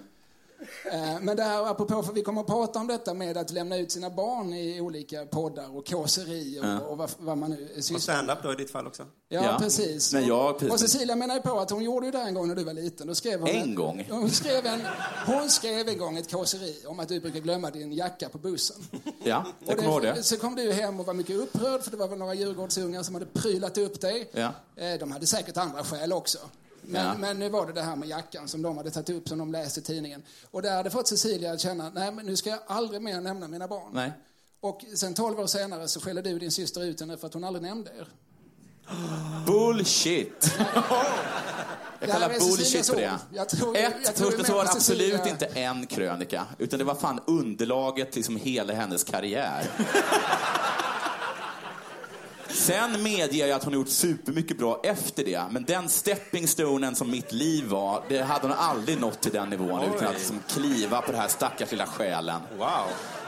Eh, 0.91 1.19
Men 1.21 1.37
det 1.37 1.43
här 1.43 1.65
apropå, 1.71 2.03
för 2.03 2.13
vi 2.13 2.21
kommer 2.21 2.41
att 2.41 2.47
prata 2.47 2.79
om 2.79 2.87
detta 2.87 3.13
med 3.13 3.37
att 3.37 3.51
lämna 3.51 3.77
ut 3.77 3.91
sina 3.91 4.09
barn 4.09 4.53
i 4.53 4.81
olika 4.81 5.25
poddar 5.25 5.77
och 5.77 5.87
kåseri 5.87 6.59
och, 6.61 6.65
Ja. 6.65 6.79
och 6.79 6.97
vad, 6.97 7.09
vad 7.17 7.37
man 7.37 7.49
nu 7.49 7.69
Och 7.77 7.83
sysslar 7.83 7.99
stand-up 7.99 8.37
då 8.43 8.51
i 8.53 8.55
ditt 8.55 8.71
fall 8.71 8.87
också? 8.87 9.03
Ja, 9.29 9.43
Ja. 9.43 9.57
precis. 9.59 10.13
Men 10.13 10.27
jag- 10.27 10.49
och, 10.51 10.59
precis. 10.59 10.73
och 10.73 10.79
Cecilia 10.79 11.15
menar 11.15 11.35
ju 11.35 11.41
på 11.41 11.59
att 11.59 11.69
hon 11.69 11.83
gjorde 11.83 12.05
ju 12.05 12.11
det 12.11 12.17
en 12.21 12.33
gång 12.33 12.47
när 12.47 12.55
du 12.55 12.63
var 12.63 12.73
liten. 12.73 13.07
Då 13.07 13.15
skrev 13.15 13.39
hon 13.39 13.49
En 13.49 13.75
gång? 13.75 14.07
Hon 14.09 14.29
skrev, 14.29 14.65
en, 14.65 14.81
hon 15.25 15.49
skrev 15.49 15.87
en 15.89 15.97
gång 15.97 16.17
ett 16.17 16.31
kåseri 16.31 16.75
om 16.87 16.99
att 16.99 17.07
du 17.07 17.19
brukar 17.19 17.39
glömma 17.39 17.69
din 17.71 17.93
jacka 17.93 18.29
på 18.29 18.37
bussen. 18.37 18.77
Ja, 19.23 19.45
jag 19.59 19.69
Och 19.69 19.75
kommer 19.75 19.91
ihåg 19.91 20.01
det. 20.01 20.23
Så 20.23 20.37
kom 20.37 20.55
du 20.55 20.71
hem 20.71 20.99
och 20.99 21.05
var 21.05 21.13
mycket 21.13 21.35
upprörd 21.35 21.81
för 21.83 21.91
det 21.91 21.97
var 21.97 22.07
väl 22.07 22.19
några 22.19 22.33
Djurgårdsungar 22.33 23.03
som 23.03 23.13
hade 23.15 23.25
prylat 23.25 23.77
upp 23.77 24.01
dig. 24.01 24.29
Ja. 24.31 24.51
Eh, 24.75 24.99
De 24.99 25.11
hade 25.11 25.27
säkert 25.27 25.57
andra 25.57 25.83
skäl 25.83 26.13
också. 26.13 26.37
Men, 26.87 27.05
Ja. 27.05 27.13
men 27.17 27.39
nu 27.39 27.49
var 27.49 27.67
det 27.67 27.73
det 27.73 27.81
här 27.81 27.95
med 27.95 28.09
jackan 28.09 28.47
som 28.47 28.61
de 28.61 28.77
hade 28.77 28.91
tagit 28.91 29.09
upp 29.09 29.29
som 29.29 29.37
de 29.37 29.51
läste 29.51 29.79
i 29.79 29.83
tidningen. 29.83 30.23
Och 30.51 30.61
det 30.61 30.69
hade 30.69 30.89
fått 30.89 31.07
Cecilia 31.07 31.51
att 31.53 31.59
känna, 31.61 31.89
nej 31.89 32.11
men 32.11 32.25
nu 32.25 32.35
ska 32.35 32.49
jag 32.49 32.59
aldrig 32.67 33.01
mer 33.01 33.21
nämna 33.21 33.47
mina 33.47 33.67
barn. 33.67 33.89
Nej. 33.93 34.11
Och 34.59 34.81
sen 34.95 35.13
12 35.13 35.39
år 35.39 35.47
senare 35.47 35.87
så 35.87 35.99
skällde 36.01 36.21
du 36.21 36.39
din 36.39 36.51
syster 36.51 36.83
ut 36.83 36.99
henne 36.99 37.17
för 37.17 37.27
att 37.27 37.33
hon 37.33 37.43
aldrig 37.43 37.63
nämnde 37.63 37.91
er. 37.99 38.07
Bullshit! 39.47 40.51
Jag 41.99 42.09
kallar 42.09 42.29
är 42.29 42.39
bullshit 42.39 42.85
för 42.85 42.95
det. 42.95 43.19
Jag 43.33 43.49
tror- 43.49 43.77
Ett, 43.77 43.93
jag 44.05 44.15
tror 44.15 44.31
först 44.31 44.45
så 44.47 44.53
var 44.53 44.63
det 44.63 44.69
absolut 44.71 45.11
Cecilia. 45.11 45.29
inte 45.31 45.45
en 45.45 45.87
krönika, 45.87 46.45
utan 46.57 46.79
det 46.79 46.85
var 46.85 46.95
fan 46.95 47.19
underlaget 47.27 48.11
till 48.11 48.19
liksom 48.19 48.35
hela 48.35 48.73
hennes 48.73 49.03
karriär. 49.03 49.67
Sen 52.55 53.03
medger 53.03 53.47
jag 53.47 53.55
att 53.55 53.63
hon 53.63 53.73
har 53.73 53.79
gjort 53.79 53.89
supermycket 53.89 54.57
bra 54.57 54.79
efter 54.83 55.23
det, 55.23 55.43
men 55.51 55.63
den 55.63 55.89
stepping 55.89 56.47
stonen 56.47 56.95
som 56.95 57.11
mitt 57.11 57.31
liv 57.31 57.65
var, 57.67 58.03
det 58.09 58.21
hade 58.21 58.47
hon 58.47 58.57
aldrig 58.57 58.99
nått 59.01 59.21
till 59.21 59.31
den 59.31 59.49
nivån 59.49 59.81
utan 59.95 60.07
att 60.07 60.13
liksom 60.13 60.39
kliva 60.49 61.01
på 61.01 61.11
den 61.11 61.21
här 61.21 61.27
stackars 61.27 61.71
lilla 61.71 61.85
själen. 61.85 62.41
Wow. 62.57 62.67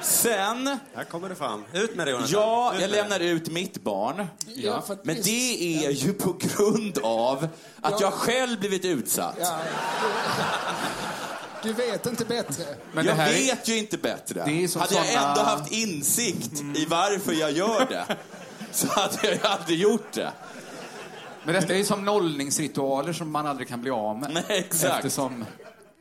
Sen, 0.01 0.77
Här 0.95 1.03
kommer 1.03 1.29
det 1.29 1.35
fram. 1.35 1.63
Ut 1.73 1.95
med 1.95 2.07
det 2.07 2.11
Jonathan. 2.11 2.31
ja, 2.33 2.73
Ut 2.75 2.81
jag 2.81 2.89
lämnar 2.91 3.19
ut 3.19 3.49
mitt 3.51 3.83
barn. 3.83 4.27
Ja, 4.55 4.83
Men 5.03 5.15
det 5.23 5.85
är 5.85 5.91
ju 5.91 6.13
på 6.13 6.33
grund 6.39 6.97
av 7.03 7.47
att 7.81 8.01
jag 8.01 8.13
själv 8.13 8.59
blivit 8.59 8.85
utsatt. 8.85 9.35
Ja, 9.39 9.59
du, 11.63 11.73
vet 11.73 12.05
inte 12.05 12.25
bättre. 12.25 12.63
Men 12.93 13.05
jag 13.05 13.15
det 13.17 13.21
här 13.21 13.29
är- 13.29 13.33
vet 13.33 13.67
ju 13.67 13.77
inte 13.77 13.97
bättre. 13.97 14.43
Det 14.45 14.63
är 14.63 14.67
som 14.67 14.81
hade 14.81 14.95
jag 14.95 15.05
såna- 15.05 15.29
ändå 15.29 15.41
haft 15.41 15.71
insikt 15.71 16.61
i 16.75 16.85
varför 16.89 17.33
jag 17.33 17.51
gör 17.51 17.85
det, 17.89 18.05
så 18.77 18.87
hade 18.87 19.17
jag 19.23 19.33
ju 19.33 19.39
aldrig 19.43 19.79
gjort 19.79 20.13
det. 20.13 20.33
Men 21.45 21.55
detta 21.55 21.73
är 21.73 21.77
ju 21.77 21.85
som 21.85 22.05
nollningsritualer 22.05 23.13
som 23.13 23.31
man 23.31 23.47
aldrig 23.47 23.67
kan 23.67 23.81
bli 23.81 23.91
av 23.91 24.19
med. 24.19 24.31
Nej, 24.33 24.43
exakt. 24.47 24.95
Eftersom 24.95 25.45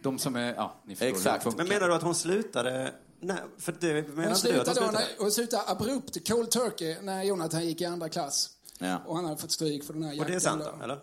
de 0.02 0.18
som 0.18 0.36
är... 0.36 0.54
Ja, 0.54 0.74
ni 0.84 0.94
förstår 0.96 1.06
Exakt. 1.16 1.46
hur 1.46 1.50
det 1.50 1.56
Men 1.56 1.68
menar 1.68 1.88
du 1.88 1.94
att 1.94 2.02
hon 2.02 2.14
slutade... 2.14 2.92
Nej, 3.20 3.36
för 3.58 3.74
det 3.80 3.92
menar 3.92 4.02
Hon 4.02 4.08
inte 4.08 4.22
du 4.22 4.30
att 4.30 4.38
slutade, 4.38 4.66
hon 4.66 4.74
slutade? 4.74 4.92
när, 4.92 5.04
hon 5.18 5.30
slutade 5.30 5.62
abrupt, 5.66 6.28
cold 6.28 6.50
turkey, 6.50 6.96
när 7.02 7.22
Jonathan 7.22 7.66
gick 7.66 7.80
i 7.80 7.84
andra 7.84 8.08
klass. 8.08 8.50
Ja. 8.78 8.98
Och 9.06 9.16
han 9.16 9.24
hade 9.24 9.36
fått 9.36 9.50
stryk 9.50 9.84
för 9.84 9.92
den 9.92 10.02
här 10.02 10.12
jackan. 10.12 10.24
Och 10.24 10.30
det 10.30 10.36
är 10.36 10.40
sant 10.40 10.62
då. 10.78 10.84
eller? 10.84 10.98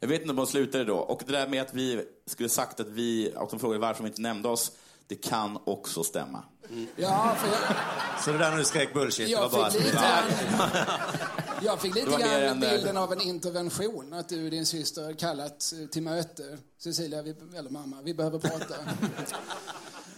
Jag 0.00 0.08
vet 0.08 0.20
inte 0.20 0.30
om 0.30 0.36
de 0.36 0.46
slutade 0.46 0.84
då. 0.84 0.96
Och 0.96 1.22
det 1.26 1.32
där 1.32 1.48
med 1.48 1.62
att 1.62 1.74
vi 1.74 2.04
skulle 2.26 2.48
sagt 2.48 2.80
att 2.80 2.88
vi, 2.88 3.32
att 3.36 3.50
de 3.50 3.60
frågade 3.60 3.80
varför 3.80 4.02
vi 4.02 4.08
inte 4.08 4.22
nämnde 4.22 4.48
oss, 4.48 4.72
det 5.06 5.14
kan 5.14 5.58
också 5.64 6.04
stämma. 6.04 6.42
Ja, 6.96 7.36
för 7.38 7.48
jag, 7.48 7.58
Så 8.24 8.32
det 8.32 8.38
där 8.38 8.50
när 8.50 8.58
du 8.58 8.64
skrek 8.64 8.94
bullshit, 8.94 9.28
Jag 9.28 9.42
det 9.42 9.48
var 9.48 9.58
bara... 9.58 9.70
fick 9.70 9.80
lite 9.84 9.96
grann- 9.96 10.68
jag 11.62 11.80
fick 11.80 11.94
lite 11.94 12.10
grann 12.10 12.22
en, 12.30 12.62
eh, 12.62 12.70
bilden 12.70 12.96
av 12.96 13.12
en 13.12 13.20
intervention. 13.20 14.12
Att 14.12 14.28
du 14.28 14.44
och 14.44 14.50
din 14.50 14.66
syster 14.66 15.12
kallat 15.14 15.72
eh, 15.82 15.86
till 15.88 16.02
möte. 16.02 16.58
Cecilia, 16.78 17.22
vi, 17.22 17.34
eller 17.56 17.70
mamma, 17.70 17.96
vi 18.02 18.14
behöver 18.14 18.38
prata. 18.38 18.74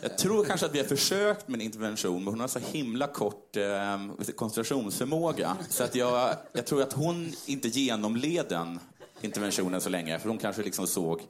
Jag 0.02 0.18
tror 0.18 0.44
kanske 0.44 0.66
att 0.66 0.74
vi 0.74 0.78
har 0.78 0.86
försökt 0.86 1.48
med 1.48 1.54
en 1.60 1.66
intervention, 1.66 2.24
men 2.24 2.32
hon 2.32 2.40
har 2.40 2.48
så 2.48 2.58
himla 2.58 3.06
kort 3.06 3.56
eh, 3.56 4.32
koncentrationsförmåga. 4.36 5.56
Så 5.68 5.84
att 5.84 5.94
jag, 5.94 6.34
jag 6.52 6.66
tror 6.66 6.82
att 6.82 6.92
hon 6.92 7.32
inte 7.46 7.68
genomled 7.68 8.46
den 8.48 8.80
interventionen 9.20 9.80
så 9.80 9.88
länge, 9.88 10.18
för 10.18 10.28
hon 10.28 10.38
kanske 10.38 10.62
liksom 10.62 10.86
såg, 10.86 11.20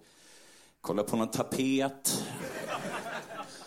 kolla 0.81 1.03
på 1.03 1.17
någon 1.17 1.29
tapet. 1.31 2.23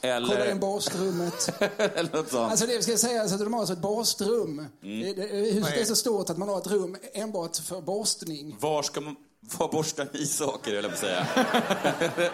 Eller... 0.04 0.28
Kolla 0.28 0.52
in 0.52 0.60
bastrummet. 0.60 1.50
eller 1.78 2.16
något 2.18 2.30
sånt. 2.32 2.52
Alltså 2.52 2.66
det 2.68 2.84
ska 2.84 2.98
sägas 2.98 3.34
att 3.34 3.40
de 3.40 3.54
har 3.54 3.60
alltså 3.60 3.76
ett. 3.82 4.66
Det- 4.82 5.14
det- 5.14 5.52
Huset 5.52 5.78
är 5.78 5.86
så 5.86 5.96
stort 5.96 6.30
att 6.30 6.38
man 6.38 6.50
har 6.50 6.58
ett 6.58 6.68
rum 6.68 6.98
enbart 7.14 7.58
för 7.58 7.82
borstning. 7.82 8.56
Var 8.60 8.84
ska 8.84 9.02
man 9.02 9.16
var 9.58 9.68
borstar 9.68 10.08
ni 10.14 10.26
saker, 10.26 10.74
jag 10.74 10.84
på 10.90 10.94
att 10.94 11.00
säga? 11.00 11.28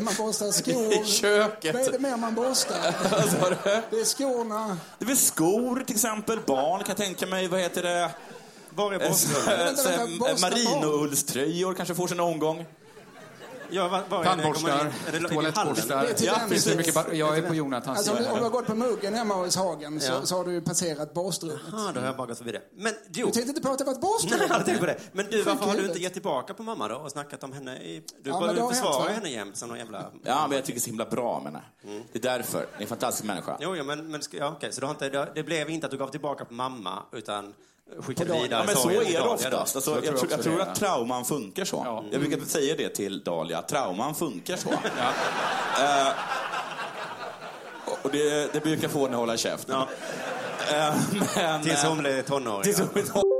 Man 0.00 0.14
borstar 0.18 0.50
skor. 0.50 0.92
i 1.02 1.04
köket? 1.04 1.74
Vad 1.74 1.82
är 1.82 1.92
det 1.92 1.98
mer 1.98 2.16
man 2.16 2.34
borstar? 2.34 2.74
Det 3.90 3.96
är 4.00 4.04
skorna. 4.04 4.78
Det 4.98 5.04
är 5.04 5.06
väl 5.06 5.16
skor 5.16 5.84
till 5.86 5.94
exempel, 5.96 6.38
barn 6.46 6.78
kan 6.80 6.88
jag 6.88 6.96
tänka 6.96 7.26
mig. 7.26 7.48
Vad 7.48 7.60
heter 7.60 7.82
det? 7.82 8.10
Var 8.70 8.92
är 8.92 9.02
Eh, 9.02 9.08
borstrummet? 9.08 9.86
Eh, 9.86 10.40
Marinoullströjor 10.40 11.74
kanske 11.74 11.94
får 11.94 12.06
sin 12.08 12.20
omgång. 12.20 12.56
Ja, 12.58 12.64
var, 12.64 12.66
var 12.66 12.66
är 12.66 12.66
det? 12.66 13.48
Kommer 13.50 13.59
Tandborstar, 13.74 14.92
ni- 15.12 15.28
toalettborstar. 15.28 16.02
Det 16.02 16.20
är 16.20 16.26
Ja. 16.26 16.76
Mycket 16.76 16.96
jag 17.18 17.38
är 17.38 17.42
på 17.42 17.54
Jonathans 17.54 17.98
Alltså 17.98 18.12
om 18.12 18.32
om 18.32 18.36
du 18.38 18.42
har 18.42 18.50
gått 18.50 18.66
på 18.66 18.74
muggen 18.74 19.14
hemma 19.14 19.34
hos 19.34 19.56
Hagen 19.56 20.00
så, 20.00 20.12
Ja. 20.12 20.26
så 20.26 20.36
har 20.36 20.44
du 20.44 20.52
ju 20.52 20.60
passerat 20.60 21.14
borstrummet. 21.14 21.60
Ah, 21.72 21.92
då 21.94 22.00
har 22.00 22.06
jag 22.06 22.16
bara 22.16 22.26
gått 22.26 22.38
förbi 22.38 22.52
det. 22.52 22.62
Men 22.76 22.94
jo. 23.12 23.26
Du 23.26 23.32
tänkte 23.32 23.48
inte 23.48 23.60
på 23.62 23.68
att 23.72 23.78
det 23.78 23.84
var 23.84 23.92
ett 23.92 24.00
borstrum? 24.00 24.30
Nej, 24.38 24.46
jag 24.48 24.54
hade 24.54 24.64
tänkt 24.64 24.80
på 24.80 24.86
det. 24.86 24.98
Men 25.12 25.26
du, 25.30 25.42
varför 25.42 25.64
har 25.66 25.74
du 25.76 25.86
inte 25.86 25.98
gett 25.98 26.12
tillbaka 26.12 26.54
på 26.54 26.62
mamma 26.62 26.88
då 26.88 26.94
och 26.94 27.10
snackat 27.10 27.44
om 27.44 27.52
henne? 27.52 27.76
I... 27.76 28.02
Du 28.22 28.30
Ja, 28.30 28.40
bara 28.40 28.68
försvarar 28.70 29.08
henne 29.12 29.28
jämt 29.28 29.56
som 29.56 29.68
någon 29.68 29.78
jävla... 29.78 30.10
Ja, 30.24 30.46
men 30.48 30.56
jag 30.56 30.64
tycker 30.64 30.74
det 30.74 30.78
är 30.78 30.80
så 30.80 30.86
himla 30.90 31.04
bra 31.04 31.40
med 31.44 31.52
henne. 31.52 31.64
Det 32.12 32.18
är 32.18 32.22
därför. 32.22 32.58
Det 32.58 32.66
är 32.78 32.82
en 32.82 32.86
fantastisk 32.88 33.24
människa. 33.24 33.56
Jo, 33.60 33.76
ja, 33.76 33.84
men, 33.84 34.10
men 34.10 34.20
ja, 34.32 34.52
okej, 34.56 34.72
så 34.72 34.80
du 34.80 34.86
har 34.86 34.94
inte, 34.94 35.08
det, 35.08 35.28
det 35.34 35.42
blev 35.42 35.70
inte 35.70 35.86
att 35.86 35.90
du 35.90 35.98
gav 35.98 36.08
tillbaka 36.08 36.44
på 36.44 36.54
mamma, 36.54 37.02
utan 37.12 37.54
skickade 37.98 38.28
Dalia. 38.30 38.42
vidare 38.42 38.60
Ja, 38.60 38.66
men 38.66 38.76
så 38.76 38.88
är 38.90 38.92
det 38.92 39.18
Dalia 39.18 39.22
oftast. 39.24 39.50
då. 39.50 39.58
Alltså, 39.58 39.90
Jag 39.90 40.04
jag, 40.04 40.16
tror 40.18 40.30
jag 40.30 40.42
tror 40.42 40.60
att 40.60 40.74
trauman 40.74 41.24
funkar 41.24 41.64
så. 41.64 42.04
Jag 42.10 42.20
brukar 42.20 42.40
säga 42.46 42.74
det 42.76 42.88
till 42.88 43.20
Dahlia. 43.22 43.62
Trauman 43.62 44.14
funkar 44.14 44.56
så. 44.56 44.68
Eh, 45.80 46.08
och 48.02 48.10
det, 48.10 48.52
det 48.52 48.60
brukar 48.60 48.88
få 48.88 48.98
henne 49.02 49.10
att 49.14 49.20
hålla 49.20 49.36
käften. 49.36 49.74
Ja. 49.74 49.88
Eh, 50.76 50.94
men, 51.36 51.62
Tills 51.62 51.82
hon 51.84 51.98
blev 51.98 52.22
tonåring. 52.22 52.62
tills 52.62 52.78
hon 52.78 52.88
blir 52.92 53.02
tonåring. 53.02 53.39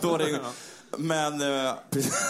Då 0.00 0.14
är 0.14 0.18
det, 0.18 0.40
men 0.98 1.64
eh, 1.66 1.74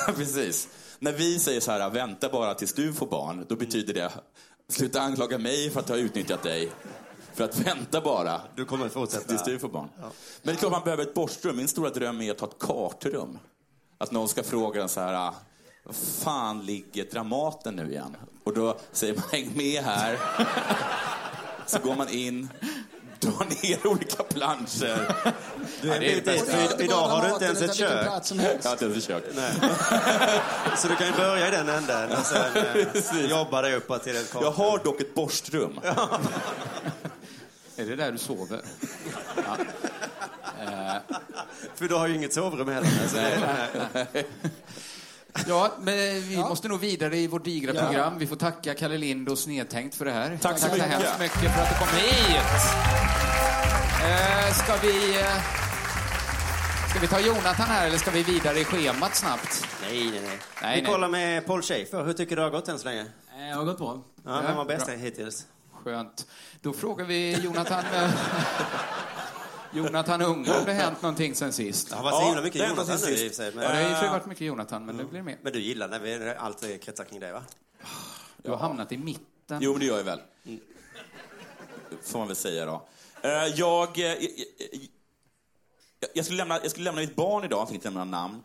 precis. 0.14 0.68
När 0.98 1.12
vi 1.12 1.38
säger 1.38 1.60
så 1.60 1.72
här, 1.72 1.90
vänta 1.90 2.28
bara 2.28 2.54
tills 2.54 2.72
du 2.72 2.92
får 2.92 3.06
barn, 3.06 3.46
då 3.48 3.56
betyder 3.56 3.94
det, 3.94 4.12
sluta 4.68 5.00
anklaga 5.00 5.38
mig 5.38 5.70
för 5.70 5.80
att 5.80 5.88
jag 5.88 5.96
har 5.96 6.02
utnyttjat 6.02 6.42
dig. 6.42 6.72
För 7.34 7.44
att 7.44 7.58
vänta 7.58 8.00
bara. 8.00 8.40
Du 8.54 8.64
kommer 8.64 8.88
fortsätta. 8.88 9.28
Tills 9.28 9.44
du 9.44 9.58
får 9.58 9.68
barn. 9.68 9.88
Men 9.96 10.10
det 10.42 10.52
är 10.52 10.56
klart 10.56 10.72
man 10.72 10.84
behöver 10.84 11.02
ett 11.02 11.14
borstrum. 11.14 11.56
Min 11.56 11.68
stora 11.68 11.90
dröm 11.90 12.20
är 12.20 12.30
att 12.30 12.40
ha 12.40 12.48
ett 12.48 12.58
kartrum. 12.58 13.38
Att 13.98 14.10
någon 14.10 14.28
ska 14.28 14.42
fråga 14.42 14.82
en 14.82 14.88
så 14.88 15.00
här, 15.00 15.32
fan 15.92 16.64
ligger 16.64 17.04
Dramaten 17.04 17.76
nu 17.76 17.90
igen? 17.90 18.16
Och 18.44 18.54
då 18.54 18.76
säger 18.92 19.14
man, 19.14 19.24
häng 19.32 19.52
med 19.56 19.82
här. 19.82 20.18
Så 21.66 21.78
går 21.78 21.96
man 21.96 22.08
in, 22.08 22.48
drar 23.20 23.62
ner 23.62 23.86
olika 23.86 24.22
planscher. 24.22 25.16
Du 25.82 25.92
är 25.92 26.00
bit 26.00 26.24
dit, 26.24 26.44
för 26.44 26.82
idag 26.82 27.08
har 27.08 27.26
du 27.26 27.32
inte 27.32 27.44
ens 27.44 27.62
ett 27.62 27.74
kök. 27.74 28.06
Jag 28.06 28.10
har 28.10 28.72
inte 28.72 28.84
ens 28.84 28.96
ett 28.96 29.04
kök. 29.04 29.24
Nej. 29.34 29.52
Så 30.76 30.88
du 30.88 30.96
kan 30.96 31.06
ju 31.06 31.12
börja 31.12 31.48
i 31.48 31.50
den 31.50 31.68
änden 31.68 32.12
och 32.12 32.26
sen 32.26 32.56
eh, 32.56 33.30
jobba 33.30 33.62
dig 33.62 33.74
uppåt 33.74 34.04
till 34.04 34.16
ett 34.16 34.34
Jag 34.40 34.50
har 34.50 34.78
dock 34.84 35.00
ett 35.00 35.14
borstrum. 35.14 35.80
Är 37.76 37.84
det 37.84 37.96
där 37.96 38.12
du 38.12 38.18
sover? 38.18 38.60
Ja. 39.36 39.56
För 41.74 41.88
du 41.88 41.94
har 41.94 42.06
ju 42.06 42.14
inget 42.14 42.34
sovrum 42.34 42.68
heller. 42.68 42.88
Ja, 45.46 45.72
men 45.80 46.20
vi 46.22 46.36
måste 46.36 46.68
nog 46.68 46.80
vidare 46.80 47.16
i 47.16 47.26
vårt 47.26 47.44
digra 47.44 47.72
Ja. 47.74 47.82
program. 47.86 48.18
Vi 48.18 48.26
får 48.26 48.36
tacka 48.36 48.74
Kalle 48.74 48.98
Lind 48.98 49.28
och 49.28 49.38
Snedtänkt 49.38 49.94
för 49.96 50.04
det 50.04 50.10
här. 50.12 50.38
Tack 50.42 50.58
så 50.58 50.66
mycket. 50.72 50.82
hemskt 50.86 51.18
mycket 51.20 51.54
för 51.54 51.62
att 51.62 51.68
du 51.68 51.74
kom 51.78 51.88
hit. 51.98 52.40
Eh, 54.04 54.52
ska 54.54 54.76
vi... 54.86 55.20
Eh, 55.20 55.26
ska 56.90 56.98
vi 57.00 57.06
ta 57.06 57.20
Jonathan 57.20 57.66
här 57.68 57.86
eller 57.86 57.98
ska 57.98 58.10
vi 58.10 58.22
vidare 58.22 58.58
i 58.58 58.64
schemat 58.64 59.14
snabbt? 59.14 59.66
nej, 59.82 60.10
nej, 60.10 60.20
nej. 60.20 60.38
Nej, 60.62 60.76
Vi 60.76 60.82
nej. 60.82 60.92
kollar 60.92 61.08
med 61.08 61.46
Paul 61.46 61.62
Schaefer. 61.62 62.04
Hur 62.04 62.12
tycker 62.12 62.30
du 62.30 62.42
det 62.42 62.42
har 62.42 62.50
gått 62.50 62.68
än 62.68 62.78
så 62.78 62.84
länge? 62.84 63.06
Det 63.38 63.54
har 63.56 63.64
gått 63.64 63.78
bra. 63.78 64.02
Ja, 64.24 64.40
vem 64.46 64.56
var 64.56 64.64
bäst 64.64 64.88
hittills? 64.88 65.46
Skönt. 65.84 66.26
Då 66.60 66.72
frågar 66.72 67.04
vi 67.04 67.32
Jonathan... 67.42 67.84
eh, 69.72 69.78
Jonathan 69.78 70.22
Unge 70.22 70.58
om 70.58 70.64
det 70.64 70.74
har 70.74 70.82
hänt 70.82 71.02
någonting 71.02 71.34
sen 71.34 71.52
sist. 71.52 71.88
Det 71.90 71.96
har 71.96 72.02
varit 72.02 72.14
så 72.14 72.20
Ja, 72.20 72.26
himla 72.26 72.42
mycket 72.42 72.60
det 72.60 72.66
har 72.66 72.74
Jonathan 72.74 72.94
nu 72.94 72.98
sen 73.00 73.10
i 73.10 73.14
och 73.28 73.34
för 73.34 73.36
sig. 73.36 73.52
Ja, 73.54 73.60
det 73.60 73.66
har 73.66 73.80
i 73.80 73.84
och 73.84 73.88
för 73.88 73.94
sig 73.94 74.02
Men, 74.02 74.12
varit 74.12 74.26
mycket 74.26 74.46
Jonathan, 74.46 74.86
men 74.86 74.96
det 74.96 75.04
blir 75.04 75.22
mer. 75.22 75.38
men 75.42 75.52
du 75.52 75.60
gillar 75.60 75.88
när 75.88 75.98
vi, 75.98 76.34
allt 76.38 76.60
kretsar 76.80 77.04
kring 77.04 77.20
dig, 77.20 77.32
va? 77.32 77.42
Du 78.36 78.50
har 78.50 78.56
hamnat 78.58 78.92
i 78.92 78.96
mitten. 78.98 79.58
Jo, 79.60 79.70
men 79.72 79.80
det 79.80 79.86
gör 79.86 79.96
jag 79.96 80.04
väl. 80.04 80.20
Får 82.02 82.18
man 82.18 82.28
väl 82.28 82.36
säga 82.36 82.66
då. 82.66 82.88
Eh, 83.22 83.30
Jag, 83.46 83.98
eh, 83.98 84.04
jag, 84.04 84.18
jag, 86.14 86.24
skulle 86.24 86.36
lämna, 86.38 86.58
jag 86.62 86.70
skulle 86.70 86.84
lämna 86.84 87.00
mitt 87.00 87.16
barn 87.16 87.44
idag, 87.44 87.60
jag 87.60 87.68
fick 87.68 87.74
inte 87.74 87.88
lämna 87.90 88.04
namn. 88.04 88.42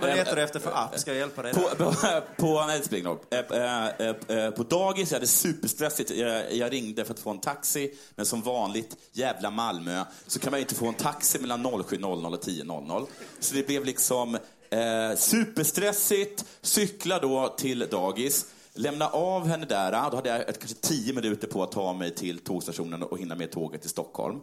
Vad 0.00 0.16
letar 0.16 0.36
du 0.36 0.42
efter 0.42 0.60
för 0.60 0.70
app? 0.70 0.98
Ska 0.98 1.10
jag 1.10 1.18
hjälpa 1.18 1.42
dig? 1.42 1.54
På, 1.54 1.60
på, 1.60 1.94
på, 2.36 2.66
nej, 2.66 3.02
roll. 3.02 3.18
Eh, 3.30 3.86
eh, 3.86 4.14
eh, 4.38 4.50
på 4.50 4.62
dagis, 4.62 5.10
jag 5.10 5.16
hade 5.16 5.26
superstressigt. 5.26 6.10
Jag, 6.50 6.72
ringde 6.72 7.04
för 7.04 7.14
att 7.14 7.20
få 7.20 7.30
en 7.30 7.38
taxi, 7.38 7.94
men 8.14 8.26
som 8.26 8.42
vanligt, 8.42 8.96
jävla 9.12 9.50
Malmö, 9.50 10.04
så 10.26 10.38
kan 10.38 10.50
man 10.50 10.60
inte 10.60 10.74
få 10.74 10.86
en 10.86 10.94
taxi 10.94 11.38
mellan 11.38 11.66
07.00 11.66 12.34
och 12.34 12.44
10.00. 12.44 13.06
Så 13.40 13.54
det 13.54 13.66
blev 13.66 13.84
liksom 13.84 14.34
eh, 14.70 15.16
superstressigt, 15.16 16.44
cykla 16.60 17.18
då 17.18 17.54
till 17.58 17.88
dagis, 17.90 18.46
lämna 18.74 19.08
av 19.08 19.46
henne 19.46 19.66
där. 19.66 19.92
Då 20.10 20.16
hade 20.16 20.28
jag 20.28 20.48
ett, 20.48 20.58
kanske 20.58 20.76
tio 20.80 21.12
minuter 21.12 21.48
på 21.48 21.62
att 21.62 21.72
ta 21.72 21.92
mig 21.92 22.14
till 22.14 22.38
tågstationen 22.38 23.02
och 23.02 23.18
hinna 23.18 23.34
med 23.34 23.50
tåget 23.50 23.80
till 23.80 23.90
Stockholm. 23.90 24.40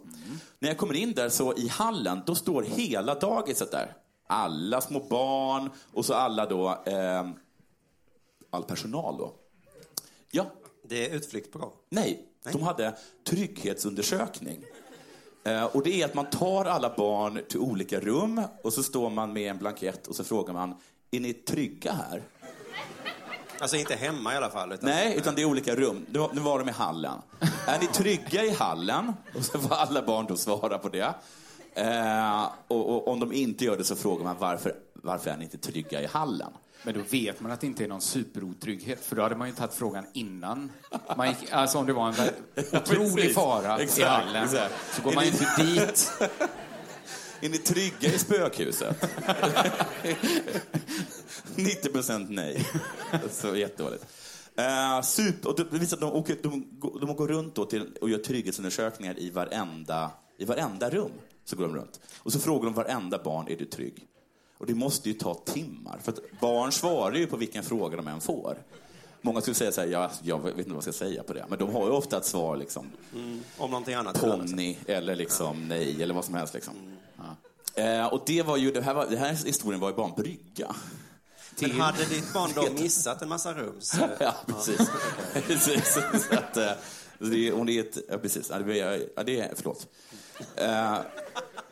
När 0.59 0.69
jag 0.69 0.77
kommer 0.77 0.93
in 0.93 1.13
där 1.13 1.29
så 1.29 1.53
i 1.57 1.67
hallen, 1.67 2.21
då 2.25 2.35
står 2.35 2.63
hela 2.63 3.15
dagiset 3.15 3.71
där. 3.71 3.91
Alla 4.27 4.81
små 4.81 4.99
barn 4.99 5.69
och 5.93 6.05
så 6.05 6.13
alla 6.13 6.45
då, 6.45 6.69
eh, 6.85 7.29
all 8.49 8.63
personal 8.63 9.17
då. 9.17 9.33
Ja. 10.31 10.45
Det 10.87 11.09
är 11.09 11.15
utflykt 11.15 11.51
på 11.51 11.59
gång. 11.59 11.71
Nej, 11.89 12.25
de 12.51 12.61
hade 12.63 12.97
trygghetsundersökning. 13.29 14.63
Eh, 15.43 15.63
och 15.65 15.83
det 15.83 16.01
är 16.01 16.05
att 16.05 16.13
man 16.13 16.29
tar 16.29 16.65
alla 16.65 16.93
barn 16.97 17.39
till 17.49 17.59
olika 17.59 17.99
rum 17.99 18.41
och 18.63 18.73
så 18.73 18.83
står 18.83 19.09
man 19.09 19.33
med 19.33 19.49
en 19.51 19.57
blankett 19.57 20.07
och 20.07 20.15
så 20.15 20.23
frågar 20.23 20.53
man, 20.53 20.75
är 21.11 21.19
ni 21.19 21.33
trygga 21.33 21.91
här? 21.91 22.23
Alltså 23.59 23.75
inte 23.77 23.95
hemma 23.95 24.33
i 24.33 24.37
alla 24.37 24.49
fall. 24.49 24.71
Utan... 24.73 24.89
Nej, 24.89 25.15
utan 25.17 25.35
det 25.35 25.41
är 25.41 25.45
olika 25.45 25.75
rum. 25.75 26.05
Nu 26.09 26.19
var- 26.19 26.33
Nu 26.33 26.41
var 26.41 26.59
de 26.59 26.69
i 26.69 26.71
hallen. 26.71 27.19
Är 27.67 27.79
ni 27.79 27.87
trygga 27.87 28.43
i 28.43 28.49
hallen? 28.49 29.13
Och 29.35 29.45
så 29.45 29.59
får 29.59 29.75
alla 29.75 30.01
barn 30.01 30.25
då 30.25 30.37
svara 30.37 30.77
på 30.77 30.89
det. 30.89 31.13
Eh, 31.75 32.43
och, 32.67 32.89
och 32.89 33.07
om 33.07 33.19
de 33.19 33.33
inte 33.33 33.65
gör 33.65 33.77
det 33.77 33.83
så 33.83 33.95
frågar 33.95 34.23
man 34.23 34.35
varför, 34.39 34.75
varför 34.93 35.31
är 35.31 35.37
ni 35.37 35.43
inte 35.43 35.57
trygga 35.57 36.01
i 36.01 36.05
hallen? 36.05 36.51
Men 36.83 36.93
då 36.93 36.99
vet 37.09 37.41
man 37.41 37.51
att 37.51 37.61
det 37.61 37.67
inte 37.67 37.83
är 37.83 37.87
någon 37.87 38.01
superotrygghet, 38.01 39.05
för 39.05 39.15
då 39.15 39.21
hade 39.21 39.35
man 39.35 39.47
ju 39.47 39.53
tagit 39.53 39.73
frågan 39.73 40.05
innan. 40.13 40.71
Man 41.17 41.27
gick, 41.27 41.51
alltså 41.51 41.77
om 41.77 41.85
det 41.85 41.93
var 41.93 42.07
en 42.07 42.15
otrolig 42.81 43.33
fara 43.33 43.79
i 43.79 43.83
Exakt, 43.83 44.07
hallen, 44.07 44.43
exakt. 44.43 44.73
så 44.95 45.01
går 45.01 45.11
Är 45.11 45.15
man 45.15 45.23
ni- 45.23 45.29
inte 45.29 45.63
dit. 45.63 46.11
Är 47.41 47.49
ni 47.49 47.57
trygga 47.57 48.13
i 48.15 48.17
spökhuset? 48.19 49.09
90 51.55 51.89
procent 51.91 52.29
nej. 52.29 52.65
Så 53.31 53.55
jättedåligt. 53.55 54.05
Uh, 54.59 55.01
super, 55.01 55.49
och 55.49 55.55
det 55.55 55.77
visar 55.79 55.97
att 55.97 56.01
de, 56.01 56.11
åker, 56.13 56.37
de, 56.43 56.65
de 57.01 57.15
går 57.15 57.27
runt 57.27 57.55
då 57.55 57.65
till, 57.65 57.97
och 58.01 58.09
gör 58.09 58.17
trygghetsundersökningar 58.17 59.19
i 59.19 59.29
varenda, 59.29 60.11
i 60.37 60.45
varenda 60.45 60.89
rum. 60.89 61.11
Så 61.45 61.55
går 61.55 61.63
de 61.67 61.75
runt. 61.75 61.99
Och 62.23 62.33
så 62.33 62.39
frågar 62.39 62.63
de 62.65 62.73
varenda 62.73 63.17
barn, 63.23 63.47
är 63.47 63.55
du 63.55 63.65
trygg? 63.65 64.07
Och 64.57 64.65
det 64.65 64.75
måste 64.75 65.09
ju 65.09 65.13
ta 65.15 65.33
timmar, 65.33 65.99
för 66.03 66.13
barn 66.41 66.71
svarar 66.71 67.15
ju 67.15 67.27
på 67.27 67.37
vilken 67.37 67.63
fråga 67.63 67.97
de 67.97 68.07
än 68.07 68.21
får. 68.21 68.57
Många 69.21 69.41
skulle 69.41 69.55
säga 69.55 69.71
så 69.71 69.81
här, 69.81 69.87
ja, 69.87 70.11
jag 70.23 70.39
vet 70.43 70.57
inte 70.57 70.69
vad 70.69 70.75
jag 70.75 70.83
ska 70.83 70.93
säga 71.05 71.23
på 71.23 71.33
det. 71.33 71.45
Men 71.49 71.59
de 71.59 71.73
har 71.75 71.85
ju 71.85 71.91
ofta 71.91 72.17
ett 72.17 72.25
svar 72.25 72.57
liksom, 72.57 72.85
Mm. 73.15 73.43
Om 73.57 73.71
någonting 73.71 73.93
annat. 73.95 74.21
ponny 74.21 74.77
eller 74.85 75.15
liksom 75.15 75.67
nej 75.67 76.03
eller 76.03 76.13
vad 76.13 76.25
som 76.25 76.35
helst. 76.35 76.53
Liksom. 76.53 76.73
Ja. 77.17 77.83
Eh, 77.83 78.05
och 78.13 78.23
det 78.25 78.41
var 78.43 78.57
ju, 78.57 78.71
det 78.71 78.81
här, 78.81 78.93
var, 78.93 79.05
det 79.09 79.17
här 79.17 79.33
historien 79.45 79.79
var 79.81 79.89
ju 79.89 79.95
bara 79.95 80.07
en 80.07 80.15
brygga. 80.15 80.75
Men 81.59 81.71
hade 81.71 82.05
ditt 82.05 82.33
barn 82.33 82.51
då 82.55 82.67
missat 82.81 83.21
en 83.21 83.29
massa 83.29 83.53
rum? 83.53 83.75
så- 83.79 83.97
ja, 84.19 84.35
precis. 84.47 84.89
precis. 85.47 85.93
Så 85.93 85.99
att, 86.35 86.57
eh, 86.57 86.71
det, 87.19 87.51
det 87.65 87.77
är 87.77 87.79
ett, 87.79 87.97
ja, 88.09 88.17
precis. 88.17 88.49
Ja, 88.49 88.59
det, 88.59 88.79
är- 88.79 89.09
ja, 89.15 89.23
det 89.23 89.39
är, 89.39 89.53
förlåt. 89.55 89.87
Eh, 90.55 90.97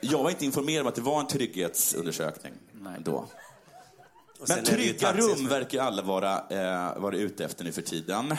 jag 0.02 0.24
var 0.24 0.30
inte 0.30 0.46
informerad 0.46 0.82
om 0.82 0.88
att 0.88 0.96
det 0.96 1.02
var 1.02 1.20
en 1.20 1.28
trygghetsundersökning 1.28 2.54
då. 3.00 3.14
Och 4.40 4.48
sen 4.48 4.56
Men 4.58 4.58
är 4.58 4.62
det 4.62 4.84
trygga 4.84 5.14
rum 5.14 5.48
verkar 5.48 5.82
alla 5.84 6.02
vara, 6.02 6.40
eh, 6.50 6.98
vara 7.02 7.16
ute 7.16 7.46
efter 7.46 7.64
nu 7.64 7.72
för 7.72 7.82
tiden. 7.82 8.36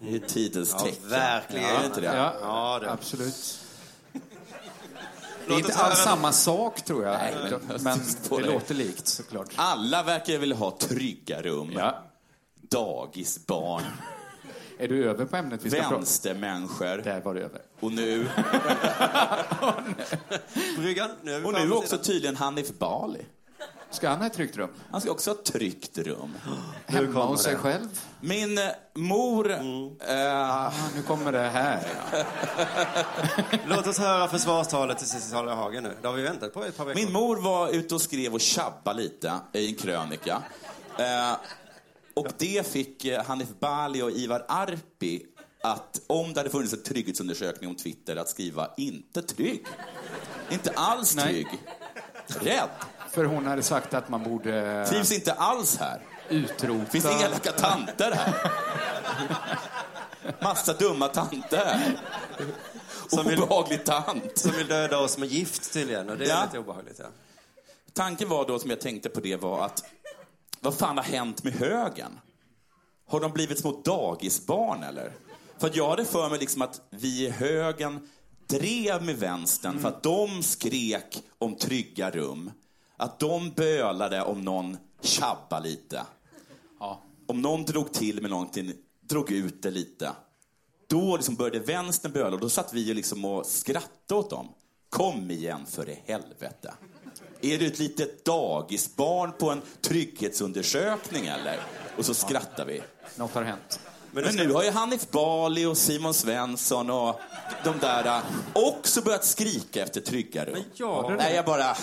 I 0.00 0.18
tidens 0.18 0.70
Ja, 0.72 0.78
tecken. 0.84 1.08
verkligen. 1.08 1.64
Ja, 1.68 1.74
är 1.74 1.80
det 1.80 1.86
inte 1.86 2.00
det? 2.00 2.06
Ja, 2.16 2.34
Ja, 2.42 2.78
det. 2.82 2.90
absolut. 2.90 3.58
Det 5.46 5.54
är 5.54 5.58
inte 5.58 5.74
alls 5.74 5.98
samma 5.98 6.32
sak, 6.32 6.84
tror 6.84 7.04
jag. 7.04 7.12
Nej, 7.18 7.34
men- 7.68 7.82
men 7.82 7.98
det 8.30 8.36
det. 8.36 8.52
låter 8.52 8.74
likt, 8.74 9.06
såklart. 9.08 9.48
Alla 9.56 10.02
verkar 10.02 10.38
vilja 10.38 10.56
ha 10.56 10.70
trygga 10.78 11.42
rum. 11.42 11.72
Ja. 11.72 12.02
Dagisbarn. 12.60 13.82
Är 14.80 14.88
du 14.88 15.10
över 15.10 15.24
på 15.24 15.36
ämnet 15.36 15.60
vi 15.62 15.70
ska 15.70 15.80
prata 15.80 15.96
Vänstermänniskor. 15.96 17.02
Där 17.04 17.20
var 17.20 17.34
det 17.34 17.40
över. 17.40 17.60
Och 17.80 17.92
nu, 17.92 18.28
Bryggan, 20.78 21.10
nu 21.22 21.34
är 21.34 21.38
vi 21.40 21.44
och 21.46 21.52
nu 21.52 21.72
också 21.72 21.88
sidan. 21.88 22.04
tydligen 22.04 22.36
Hanif 22.36 22.78
Bali. 22.78 23.26
Ska 23.90 24.08
han 24.08 24.18
ha 24.18 24.26
ett 24.26 24.32
tryggt 24.32 24.56
rum? 24.56 24.68
Han 24.90 25.00
ska 25.00 25.10
också 25.10 25.30
ha 25.30 25.34
ett 25.38 25.44
tryggt 25.44 25.98
rum. 25.98 26.34
Hemma 26.86 27.24
hos 27.24 27.42
sig 27.42 27.56
själv? 27.56 28.00
Min 28.20 28.58
eh, 28.58 28.64
mor... 28.94 29.50
Eh, 29.50 29.60
Ah, 30.32 30.72
nu 30.96 31.02
kommer 31.02 31.32
det 31.32 31.48
här. 31.48 31.80
Ja. 32.12 32.24
Låt 33.66 33.86
oss 33.86 33.98
höra 33.98 34.28
försvarstalet 34.28 34.98
till 34.98 35.06
Cecilia 35.08 35.54
Hagen 35.54 35.82
nu. 35.82 35.92
Det 36.02 36.08
har 36.08 36.14
vi 36.14 36.22
väntat 36.22 36.54
på 36.54 36.64
i 36.64 36.68
ett 36.68 36.76
par 36.76 36.84
veckor. 36.84 37.00
min 37.04 37.12
mor 37.12 37.36
var 37.36 37.68
ute 37.68 37.94
och 37.94 38.00
skrev 38.00 38.34
och 38.34 38.40
tjabba 38.40 38.92
lite 38.92 39.32
i 39.52 39.68
en 39.68 39.74
krönika. 39.74 40.42
Eh, 40.98 41.32
och 42.20 42.32
det 42.38 42.66
fick 42.66 43.04
eh, 43.04 43.24
Hanif 43.24 43.48
Bali 43.60 44.02
och 44.02 44.10
Ivar 44.10 44.44
Arpi 44.48 45.22
att 45.62 46.00
om 46.06 46.32
det 46.32 46.40
hade 46.40 46.50
funnits 46.50 46.72
en 46.72 46.82
trygghetsundersökning 46.82 47.70
om 47.70 47.76
Twitter 47.76 48.16
att 48.16 48.28
skriva 48.28 48.70
inte 48.76 49.22
trygg. 49.22 49.66
Inte 50.50 50.70
alls 50.76 51.14
Nej. 51.16 51.24
trygg. 51.32 51.46
Rädd. 52.26 52.68
För 53.10 53.24
hon 53.24 53.46
hade 53.46 53.62
sagt 53.62 53.94
att 53.94 54.08
man 54.08 54.22
borde 54.22 54.86
Trivs 54.88 55.12
inte 55.12 55.32
alls 55.32 55.76
här. 55.76 56.00
utrota... 56.28 56.86
Finns 56.90 57.04
det 57.04 57.22
elaka 57.24 57.52
tanter 57.52 58.10
här? 58.12 58.52
Massa 60.42 60.72
dumma 60.72 61.08
tanter 61.08 61.56
här. 61.64 62.00
Som 63.08 63.26
vill- 63.28 63.42
Obehaglig 63.42 63.84
tant. 63.84 64.38
Som 64.38 64.50
vill 64.52 64.66
döda 64.66 64.98
oss 64.98 65.18
med 65.18 65.28
gift 65.28 65.72
tydligen. 65.72 66.10
Och 66.10 66.16
det 66.18 66.24
är 66.24 66.28
Ja. 66.28 66.44
lite 66.44 66.58
obehagligt. 66.58 66.98
Ja. 66.98 67.06
Tanken 67.92 68.28
var 68.28 68.46
då, 68.46 68.58
som 68.58 68.70
jag 68.70 68.80
tänkte 68.80 69.08
på 69.08 69.20
det, 69.20 69.36
var 69.36 69.64
att 69.64 69.84
vad 70.60 70.74
fan 70.74 70.96
har 70.96 71.04
hänt 71.04 71.44
med 71.44 71.52
högen? 71.52 72.18
Har 73.06 73.20
de 73.20 73.32
blivit 73.32 73.58
små 73.58 73.82
dagisbarn 73.84 74.82
eller? 74.82 75.12
För 75.58 75.70
jag 75.74 75.90
hade 75.90 76.04
för 76.04 76.30
mig 76.30 76.38
liksom 76.38 76.62
att 76.62 76.80
vi 76.90 77.26
i 77.26 77.30
högen 77.30 78.08
drev 78.46 79.02
med 79.02 79.16
vänstern 79.16 79.78
för 79.78 79.88
att 79.88 80.02
de 80.02 80.42
skrek 80.42 81.22
om 81.38 81.54
trygga 81.54 82.10
rum. 82.10 82.50
Att 82.96 83.18
de 83.18 83.50
bölade 83.50 84.22
om 84.22 84.42
någon 84.42 84.76
tjabba 85.00 85.60
lite. 85.60 86.02
Ja. 86.80 87.02
Om 87.26 87.42
någon 87.42 87.64
drog 87.64 87.92
till 87.92 88.22
med 88.22 88.30
någonting, 88.30 88.72
drog 89.00 89.30
ut 89.30 89.62
det 89.62 89.70
lite. 89.70 90.12
Då 90.86 91.16
liksom 91.16 91.34
började 91.34 91.58
vänstern 91.58 92.12
böla 92.12 92.34
och 92.34 92.40
då 92.40 92.48
satt 92.48 92.72
vi 92.72 92.94
liksom 92.94 93.24
och 93.24 93.46
skrattade 93.46 94.20
åt 94.20 94.30
dem. 94.30 94.48
Kom 94.88 95.30
igen 95.30 95.66
för 95.66 95.88
i 95.88 96.02
helvete. 96.06 96.74
Är 97.42 97.58
du 97.58 97.66
ett 97.66 97.78
litet 97.78 98.24
dagisbarn 98.24 99.32
på 99.38 99.50
en 99.50 99.62
trygghetsundersökning 99.82 101.26
eller? 101.26 101.56
Och 101.96 102.04
så 102.06 102.14
skrattar 102.14 102.64
vi. 102.64 102.82
Något 103.16 103.34
har 103.34 103.42
hänt. 103.42 103.80
Men, 104.12 104.34
nu 104.36 104.52
har 104.52 104.62
ju 104.62 104.70
Hanif 104.70 105.10
Bali 105.10 105.64
och 105.66 105.76
Simon 105.76 106.14
Svensson 106.14 106.90
och 106.90 107.20
de 107.64 107.78
där 107.80 108.06
äh, 108.06 108.18
också 108.52 109.02
börjat 109.02 109.24
skrika 109.24 109.82
efter 109.82 110.00
trygga 110.00 110.44
rum. 110.44 110.56
ja. 110.74 111.14
Nej, 111.18 111.34
jag 111.34 111.44
bara... 111.44 111.76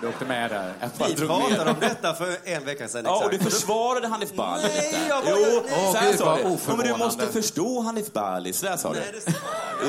Du 0.00 0.08
åkte 0.08 0.24
med 0.24 0.50
där. 0.50 0.74
Jag 0.80 0.90
bara 0.98 1.08
Vi 1.08 1.14
pratade 1.14 1.70
om 1.70 1.76
detta 1.80 2.14
för 2.14 2.36
en 2.44 2.64
vecka 2.64 2.88
sedan. 2.88 3.04
Ja, 3.04 3.24
och 3.24 3.30
du 3.30 3.38
försvarade 3.38 4.08
Hanif 4.08 4.32
Bali 4.34 4.62
Nej, 4.62 4.86
lite. 4.92 5.06
jag 5.08 5.22
var- 5.22 5.30
Jo, 5.30 5.62
Åh, 5.64 5.92
så 5.92 5.98
här 5.98 6.10
Gud, 6.10 6.18
sa 6.18 6.36
du. 6.36 6.76
Men 6.76 6.86
du 6.86 6.96
måste 6.96 7.26
förstå 7.26 7.80
Hanif 7.80 8.12
Bali. 8.12 8.52
Så 8.52 8.66
där 8.66 8.76
sa 8.76 8.92
du. 8.92 9.02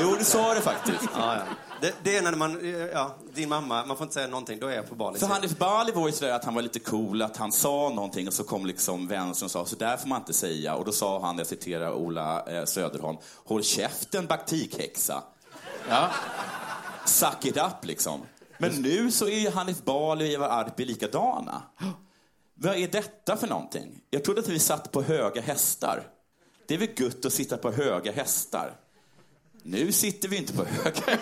Jo, 0.01 0.15
du 0.19 0.25
sa 0.25 0.53
det 0.53 0.61
faktiskt. 0.61 1.03
Ja, 1.15 1.35
ja. 1.35 1.41
Det, 1.81 1.93
det 2.03 2.17
är 2.17 2.21
när 2.21 2.35
man, 2.35 2.75
ja, 2.93 3.15
din 3.33 3.49
mamma, 3.49 3.85
man 3.85 3.97
får 3.97 4.03
inte 4.03 4.13
säga 4.13 4.27
någonting, 4.27 4.59
då 4.59 4.67
är 4.67 4.75
jag 4.75 4.89
på 4.89 4.95
Bali. 4.95 5.19
För 5.19 5.27
Hanif 5.27 5.57
Bali 5.57 5.91
var 5.91 6.07
ju 6.07 6.13
sådär 6.13 6.31
att 6.31 6.45
han 6.45 6.53
var 6.53 6.61
lite 6.61 6.79
cool, 6.79 7.21
att 7.21 7.37
han 7.37 7.51
sa 7.51 7.89
någonting 7.89 8.27
och 8.27 8.33
så 8.33 8.43
kom 8.43 8.65
liksom 8.65 9.07
vänstern 9.07 9.45
och 9.45 9.51
sa 9.51 9.65
så 9.65 9.75
där 9.75 9.97
får 9.97 10.07
man 10.07 10.21
inte 10.21 10.33
säga. 10.33 10.75
Och 10.75 10.85
då 10.85 10.91
sa 10.91 11.21
han, 11.21 11.37
jag 11.37 11.47
citerar 11.47 11.93
Ola 11.93 12.45
eh, 12.47 12.65
Söderholm, 12.65 13.17
håll 13.45 13.63
käften 13.63 14.27
baktikhäxa. 14.27 15.23
Ja. 15.89 16.09
Suck 17.05 17.45
it 17.45 17.57
up 17.57 17.85
liksom. 17.85 18.21
Men 18.57 18.71
nu 18.71 19.11
så 19.11 19.27
är 19.27 19.51
Hanif 19.51 19.83
Bali 19.83 20.25
och 20.25 20.29
Eva 20.29 20.47
Arpi 20.47 20.85
likadana. 20.85 21.61
Vad 22.53 22.75
är 22.75 22.87
detta 22.87 23.37
för 23.37 23.47
någonting? 23.47 24.01
Jag 24.09 24.23
trodde 24.23 24.41
att 24.41 24.47
vi 24.47 24.59
satt 24.59 24.91
på 24.91 25.01
höga 25.01 25.41
hästar. 25.41 26.03
Det 26.67 26.73
är 26.73 26.77
väl 26.77 26.89
gött 26.97 27.25
att 27.25 27.33
sitta 27.33 27.57
på 27.57 27.71
höga 27.71 28.11
hästar? 28.11 28.73
Nu 29.67 29.91
sitter 29.91 30.29
vi 30.29 30.37
inte 30.37 30.53
på 30.53 30.65
höger. 30.65 31.19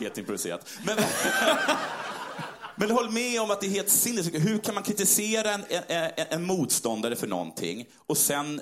Helt 0.00 0.18
improviserat. 0.18 0.68
Men, 0.86 0.98
men 2.76 2.90
håll 2.90 3.10
med 3.10 3.40
om 3.40 3.50
att 3.50 3.60
det 3.60 3.66
är 3.66 3.70
helt 3.70 3.88
sinnessjukt. 3.88 4.46
Hur 4.48 4.58
kan 4.58 4.74
man 4.74 4.82
kritisera 4.82 5.50
en, 5.50 5.64
en, 5.68 6.10
en 6.16 6.44
motståndare 6.44 7.16
för 7.16 7.26
någonting 7.26 7.88
och 8.06 8.18
sen 8.18 8.60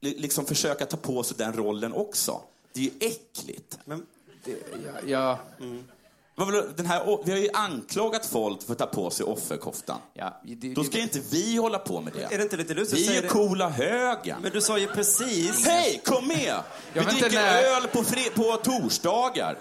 liksom 0.00 0.46
försöka 0.46 0.86
ta 0.86 0.96
på 0.96 1.22
sig 1.22 1.36
den 1.36 1.52
rollen 1.52 1.92
också? 1.92 2.40
Det 2.72 2.80
är 2.80 2.84
ju 2.84 2.90
äckligt. 3.00 3.78
Men, 3.84 4.06
Ja, 4.44 5.00
ja. 5.06 5.38
Mm. 5.60 5.84
Den 6.76 6.86
här, 6.86 7.18
vi 7.24 7.32
har 7.32 7.38
ju 7.38 7.48
anklagat 7.54 8.26
folk 8.26 8.62
för 8.66 8.72
att 8.72 8.78
ta 8.78 8.86
på 8.86 9.10
sig 9.10 9.26
offerkoftan. 9.26 9.98
ja, 10.14 10.40
det, 10.44 10.74
Då 10.74 10.84
ska 10.84 10.98
inte 10.98 11.20
vi 11.30 11.56
hålla 11.56 11.78
på 11.78 12.00
med 12.00 12.12
det. 12.12 12.34
är 12.34 12.38
det 12.38 12.42
inte 12.42 12.56
lite 12.56 12.74
lustigt 12.74 12.98
Vi 13.10 13.16
är 13.16 13.22
det? 13.22 13.28
coola 13.28 13.68
högen. 13.68 14.38
Men 14.42 14.50
du 14.52 14.60
sa 14.60 14.78
ju 14.78 14.86
precis... 14.86 15.66
Hej, 15.66 16.00
kom 16.04 16.28
med! 16.28 16.54
Vi 16.92 17.00
dricker 17.00 17.30
när- 17.30 17.62
öl 17.76 17.88
på, 17.88 18.02
fre- 18.02 18.34
på 18.34 18.56
torsdagar. 18.56 19.58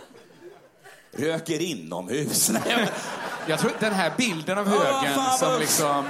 Röker 1.18 1.62
inomhus. 1.62 2.50
Nej, 2.54 2.62
men- 2.66 2.88
Jag 3.48 3.60
tror 3.60 3.72
den 3.80 3.94
här 3.94 4.14
bilden 4.18 4.58
av 4.58 4.68
högen 4.68 5.16
fan, 5.16 5.38
som 5.38 5.60
liksom 5.60 6.06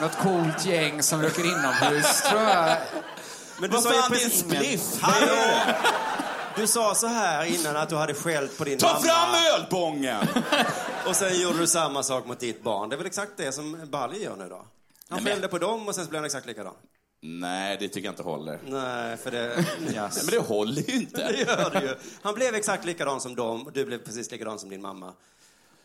något 0.00 0.18
coolt 0.18 0.66
gäng 0.66 1.02
som 1.02 1.22
röker 1.22 1.44
inomhus, 1.44 2.22
tror 2.22 2.40
jag... 2.42 2.76
Men 3.58 3.70
Vad 3.70 3.82
sa 3.82 3.94
ju 3.94 4.00
fan, 4.00 4.10
det 4.12 4.16
är 4.20 4.24
en 4.24 4.30
precis- 4.30 4.40
spliff. 4.40 5.02
Hallå! 5.02 5.36
Du 6.56 6.66
sa 6.66 6.94
så 6.94 7.06
här 7.06 7.44
innan 7.44 7.76
att 7.76 7.88
du 7.88 7.96
hade 7.96 8.14
skällt 8.14 8.58
på 8.58 8.64
din 8.64 8.78
Ta 8.78 8.86
mamma. 8.86 9.00
fram 9.00 9.34
ölbången! 9.60 10.26
Och 11.06 11.16
sen 11.16 11.40
gjorde 11.40 11.58
du 11.58 11.66
samma 11.66 12.02
sak 12.02 12.26
mot 12.26 12.40
ditt 12.40 12.62
barn. 12.62 12.88
Det 12.88 12.94
är 12.94 12.96
väl 12.96 13.06
exakt 13.06 13.32
det 13.36 13.52
som 13.52 13.80
Bali 13.90 14.22
gör 14.24 14.36
nu 14.36 14.48
då? 14.48 14.54
Han 14.56 14.64
Nej, 15.08 15.20
men- 15.22 15.24
skällde 15.32 15.48
på 15.48 15.58
dem 15.58 15.88
och 15.88 15.94
sen 15.94 16.06
blev 16.06 16.18
han 16.18 16.26
exakt 16.26 16.46
likadan. 16.46 16.74
Nej, 17.20 17.76
det 17.80 17.88
tycker 17.88 18.06
jag 18.08 18.12
inte 18.12 18.22
håller. 18.22 18.58
Nej, 18.66 19.16
för 19.16 19.30
det... 19.30 19.64
Yes. 19.94 20.16
Men 20.16 20.26
det 20.30 20.38
håller 20.38 20.82
ju 20.90 20.96
inte. 20.96 21.26
Det 21.32 21.38
gör 21.40 21.70
det 21.70 21.80
ju. 21.80 21.94
Han 22.22 22.34
blev 22.34 22.54
exakt 22.54 22.84
likadan 22.84 23.20
som 23.20 23.34
dem 23.34 23.66
och 23.66 23.72
du 23.72 23.84
blev 23.84 23.98
precis 23.98 24.30
likadan 24.30 24.58
som 24.58 24.70
din 24.70 24.82
mamma. 24.82 25.12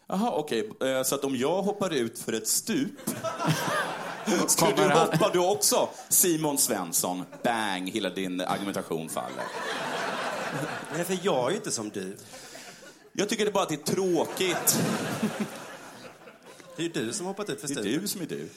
Jaha, 0.08 0.32
okej. 0.32 0.72
Eh, 0.82 1.04
Så 1.04 1.16
att 1.16 1.24
om 1.24 1.36
jag 1.36 1.62
hoppar 1.62 1.94
ut 1.94 2.20
för 2.20 2.34
ett 2.34 2.48
stup 2.48 3.10
Skulle 4.48 4.72
du 4.76 4.90
hoppa 4.94 5.30
du 5.34 5.40
också? 5.40 5.90
Simon 6.10 6.58
Svensson. 6.58 7.24
Bang, 7.44 7.90
hela 7.90 8.10
din 8.10 8.42
argumentation 8.42 9.10
faller. 9.10 9.44
Nej, 10.96 11.06
för 11.06 11.18
jag 11.24 11.46
är 11.46 11.50
ju 11.50 11.56
inte 11.56 11.72
som 11.72 11.90
du. 11.90 12.18
Jag 13.14 13.30
tycker 13.30 13.46
det 13.46 13.52
bara 13.52 13.64
att 13.64 13.70
det 13.70 13.76
är 13.90 13.94
tråkigt. 13.96 14.80
Det 16.76 16.82
är 16.82 16.84
ju 16.84 16.90
du 16.90 17.14
som 17.14 17.26
har 17.26 17.34
hoppat 17.34 17.50
ut 17.50 17.62
för 17.62 17.68
Det 17.68 17.80
är 17.80 17.84
du 18.00 18.08
som 18.08 18.22
är 18.22 18.26
du. 18.26 18.50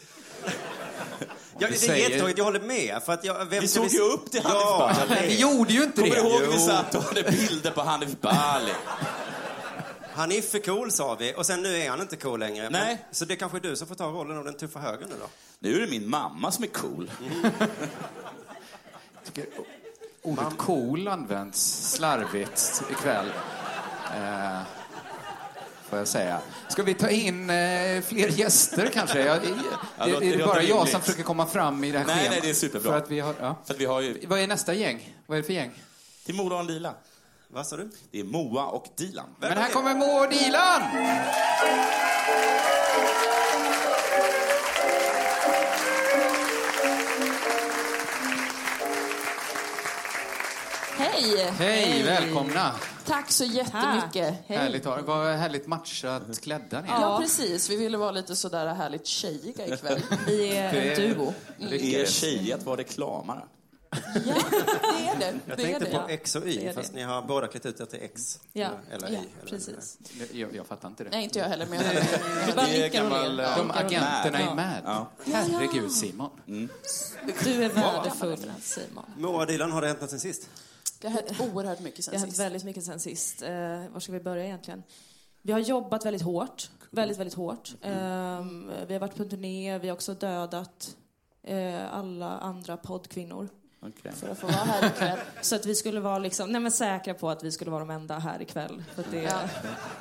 Ja, 1.58 1.68
det 1.68 1.74
säger- 1.74 1.94
är 1.94 1.98
jättetråkigt, 1.98 2.38
jag 2.38 2.44
håller 2.44 2.60
med. 2.60 3.02
För 3.02 3.12
att 3.12 3.24
jag, 3.24 3.44
vem 3.46 3.60
Vi 3.60 3.68
ska 3.68 3.80
såg 3.80 3.88
ju 3.92 4.00
upp 4.00 4.30
till 4.30 4.42
Hanif 4.42 4.62
Ja, 4.62 4.94
Bali. 5.08 5.26
Vi 5.26 5.40
gjorde 5.40 5.72
ju 5.72 5.82
inte 5.82 6.00
Kommer 6.02 6.14
det. 6.14 6.22
du 6.22 6.28
ihåg 6.28 6.40
vi 6.52 6.58
satt 6.58 6.94
och 6.94 7.02
hade 7.02 7.22
bilder 7.22 7.70
på 7.70 7.80
Hanif 7.80 8.20
Bali? 8.20 8.72
Hanif 10.14 10.54
är 10.54 10.58
cool, 10.58 10.90
sa 10.90 11.14
vi. 11.14 11.34
Och 11.36 11.46
sen 11.46 11.62
nu 11.62 11.76
är 11.76 11.90
han 11.90 12.00
inte 12.00 12.16
cool 12.16 12.40
längre. 12.40 12.70
Nej. 12.70 12.86
Men, 12.86 12.98
så 13.14 13.24
det 13.24 13.34
är 13.34 13.36
kanske 13.36 13.58
är 13.58 13.60
du 13.60 13.76
som 13.76 13.88
får 13.88 13.94
ta 13.94 14.04
rollen 14.06 14.38
av 14.38 14.44
den 14.44 14.54
tuffa 14.54 14.78
högern 14.78 15.08
nu 15.08 15.14
då? 15.20 15.26
Nu 15.58 15.76
är 15.76 15.80
det 15.80 15.86
min 15.90 16.10
mamma 16.10 16.52
som 16.52 16.64
är 16.64 16.68
cool. 16.68 17.10
tycker 19.24 19.46
ordet 20.22 20.58
cool 20.58 21.08
används 21.08 21.90
slarvigt 21.92 22.82
ikväll. 22.90 23.26
Eh, 24.16 24.60
får 25.88 25.98
jag 25.98 26.08
säga. 26.08 26.38
Ska 26.68 26.82
vi 26.82 26.94
ta 26.94 27.08
in 27.10 27.50
eh, 27.50 28.02
fler 28.02 28.28
gäster 28.28 28.90
kanske? 28.94 29.24
Jag, 29.24 29.42
det, 29.42 29.48
Ja, 29.98 30.06
det, 30.06 30.12
är 30.26 30.38
det 30.38 30.44
bara 30.46 30.62
jag 30.62 30.88
som 30.88 31.00
försöker 31.00 31.22
komma 31.22 31.46
fram 31.46 31.84
i 31.84 31.92
det 31.92 31.98
här 31.98 32.06
Nej, 32.06 32.16
schemat? 32.16 32.30
nej, 32.30 32.40
det 32.42 32.50
är 32.50 32.54
superbra. 32.54 32.90
För 32.92 32.98
att 32.98 33.10
vi 33.10 33.20
har, 33.20 33.34
ja. 33.40 33.56
För 33.64 33.74
att 33.74 33.80
vi 33.80 33.84
har 33.84 34.00
ju... 34.00 34.26
Vad 34.26 34.38
är 34.38 34.46
nästa 34.46 34.74
gäng? 34.74 35.14
Vad 35.26 35.38
är 35.38 35.42
det 35.42 35.46
för 35.46 35.52
gäng? 35.54 35.70
Till 36.26 36.34
Moa 36.34 36.58
och 36.58 36.64
Lila. 36.64 36.94
Vad 37.48 37.66
sa 37.66 37.76
du? 37.76 37.90
Det 38.10 38.20
är 38.20 38.24
Moa 38.24 38.66
och 38.66 38.86
Dilan. 38.96 39.26
Men 39.40 39.52
här 39.58 39.70
kommer 39.70 39.94
Moa 39.94 40.24
och 40.26 40.30
Dilan! 40.32 40.82
Hej! 50.96 51.46
Hej, 51.58 52.02
välkomna! 52.02 52.74
Tack 53.06 53.30
så 53.30 53.44
jättemycket. 53.44 54.34
Hej. 54.46 54.58
Härligt, 54.58 54.84
vad 54.86 55.26
härligt 55.36 55.66
matchat 55.66 56.40
klädda 56.40 56.80
ni 56.80 56.88
är. 56.88 57.00
Ja, 57.00 57.18
precis. 57.20 57.70
Vi 57.70 57.76
ville 57.76 57.96
vara 57.98 58.10
lite 58.10 58.36
sådär 58.36 58.66
härligt 58.74 59.06
tjejiga 59.06 59.66
ikväll. 59.66 60.02
Vi 60.26 60.56
är 60.56 60.74
en 60.74 61.14
duo. 61.14 61.34
Er 61.70 62.06
tjej 62.06 62.52
att 62.52 62.62
vara 62.62 62.76
reklamare. 62.76 63.42
Det 63.90 64.30
är 64.30 65.18
det. 65.18 65.34
Jag 65.46 65.58
det 65.58 65.62
är 65.62 65.66
tänkte 65.66 65.84
det, 65.84 65.90
på 65.90 65.96
ja. 65.96 66.08
X 66.08 66.36
och 66.36 66.46
Y, 66.46 66.72
fast 66.74 66.90
det. 66.92 66.96
ni 66.98 67.02
har 67.02 67.22
båda 67.22 67.46
klätt 67.46 67.66
ut 67.66 67.80
er 67.80 67.84
till 67.84 67.98
X. 68.02 68.40
Ja, 68.52 68.68
Eller, 68.90 69.08
ja 69.08 69.14
Y. 69.14 69.16
Eller 69.40 69.50
precis. 69.50 69.98
Jag, 70.32 70.54
jag 70.56 70.66
fattar 70.66 70.88
inte 70.88 71.04
det. 71.04 71.10
Nej, 71.10 71.24
inte 71.24 71.38
jag 71.38 71.46
heller. 71.46 71.66
Men 71.66 71.78
jag 71.84 71.94
Det- 71.94 72.52
bara 72.56 72.66
det 72.66 72.88
gammal, 72.92 73.36
ler. 73.36 73.44
eh, 73.44 73.56
De 73.56 73.70
agenterna 73.70 74.40
Ja. 74.40 74.50
är 74.50 74.54
med. 74.54 74.82
Ja. 74.84 75.10
Herregud, 75.32 75.92
Simon. 75.92 76.30
Du 77.44 77.64
är 77.64 77.68
värdefull, 77.68 78.52
Simon. 78.62 79.04
Moa 79.16 79.40
och 79.40 79.46
Dilan, 79.46 79.72
har 79.72 79.80
det 79.80 79.86
hänt 79.86 80.00
något 80.00 80.10
sen 80.10 80.20
sist? 80.20 80.48
Det 81.02 81.08
har 81.08 81.14
hänt 81.22 81.40
oerhört 81.54 81.80
mycket 81.80 82.04
sen 82.04 82.12
Det 82.12 82.16
har 82.18 82.20
hänt 82.20 82.32
sist. 82.32 82.40
väldigt 82.40 82.64
mycket 82.64 82.84
sen 82.84 83.00
sist. 83.00 83.42
Eh, 83.42 83.50
var 83.92 84.00
ska 84.00 84.12
vi 84.12 84.20
börja 84.20 84.44
egentligen? 84.44 84.82
Vi 85.42 85.52
har 85.52 85.60
jobbat 85.60 86.06
väldigt 86.06 86.22
hårt. 86.22 86.70
Väldigt, 86.90 87.18
väldigt 87.18 87.34
hårt. 87.34 87.74
Ehm, 87.82 88.70
vi 88.86 88.92
har 88.94 89.00
varit 89.00 89.16
på 89.16 89.22
en 89.22 89.28
turné. 89.28 89.78
Vi 89.78 89.88
har 89.88 89.94
också 89.94 90.14
dödat 90.14 90.96
eh, 91.42 91.94
alla 91.94 92.30
andra 92.38 92.76
poddkvinnor. 92.76 93.48
Okej. 93.86 94.12
För 94.12 94.28
att 94.28 94.38
få 94.38 94.46
vara 94.46 94.56
här 94.56 94.86
ikväll. 94.86 95.18
Så 95.40 95.56
att 95.56 95.66
vi 95.66 95.74
skulle 95.74 96.00
vara 96.00 96.18
liksom, 96.18 96.52
nej 96.52 96.60
men 96.60 96.72
säkra 96.72 97.14
på 97.14 97.30
att 97.30 97.42
vi 97.44 97.52
skulle 97.52 97.70
vara 97.70 97.80
de 97.80 97.90
enda 97.90 98.18
här 98.18 98.42
ikväll. 98.42 98.82
För 98.94 99.04
det, 99.10 99.22
Ja. 99.22 99.40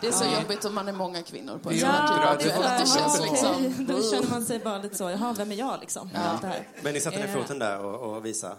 Det 0.01 0.07
är 0.07 0.11
så 0.11 0.25
Ja. 0.25 0.41
jobbigt 0.41 0.65
om 0.65 0.75
man 0.75 0.87
är 0.87 0.93
många 0.93 1.21
kvinnor 1.23 1.57
på 1.63 1.69
en 1.69 1.75
Ja, 1.77 1.81
sån 1.81 1.89
här 1.89 2.37
det 2.37 2.43
typ. 2.43 2.53
Det 2.57 2.67
här, 2.67 2.85
känns 2.85 3.19
okej. 3.19 3.31
liksom... 3.31 3.85
Då 3.85 4.03
känner 4.11 4.29
man 4.29 4.45
sig 4.45 4.59
bara 4.59 4.77
lite 4.77 4.95
så, 4.95 5.09
jaha, 5.09 5.33
vem 5.37 5.51
är 5.51 5.55
jag 5.55 5.79
liksom? 5.79 6.09
det 6.41 6.47
här. 6.47 6.67
Men 6.83 6.93
ni 6.93 6.99
satte 6.99 7.17
ner 7.17 7.27
Eh, 7.27 7.33
foten 7.33 7.59
där 7.59 7.85
och, 7.85 8.15
och 8.15 8.25
visade 8.25 8.55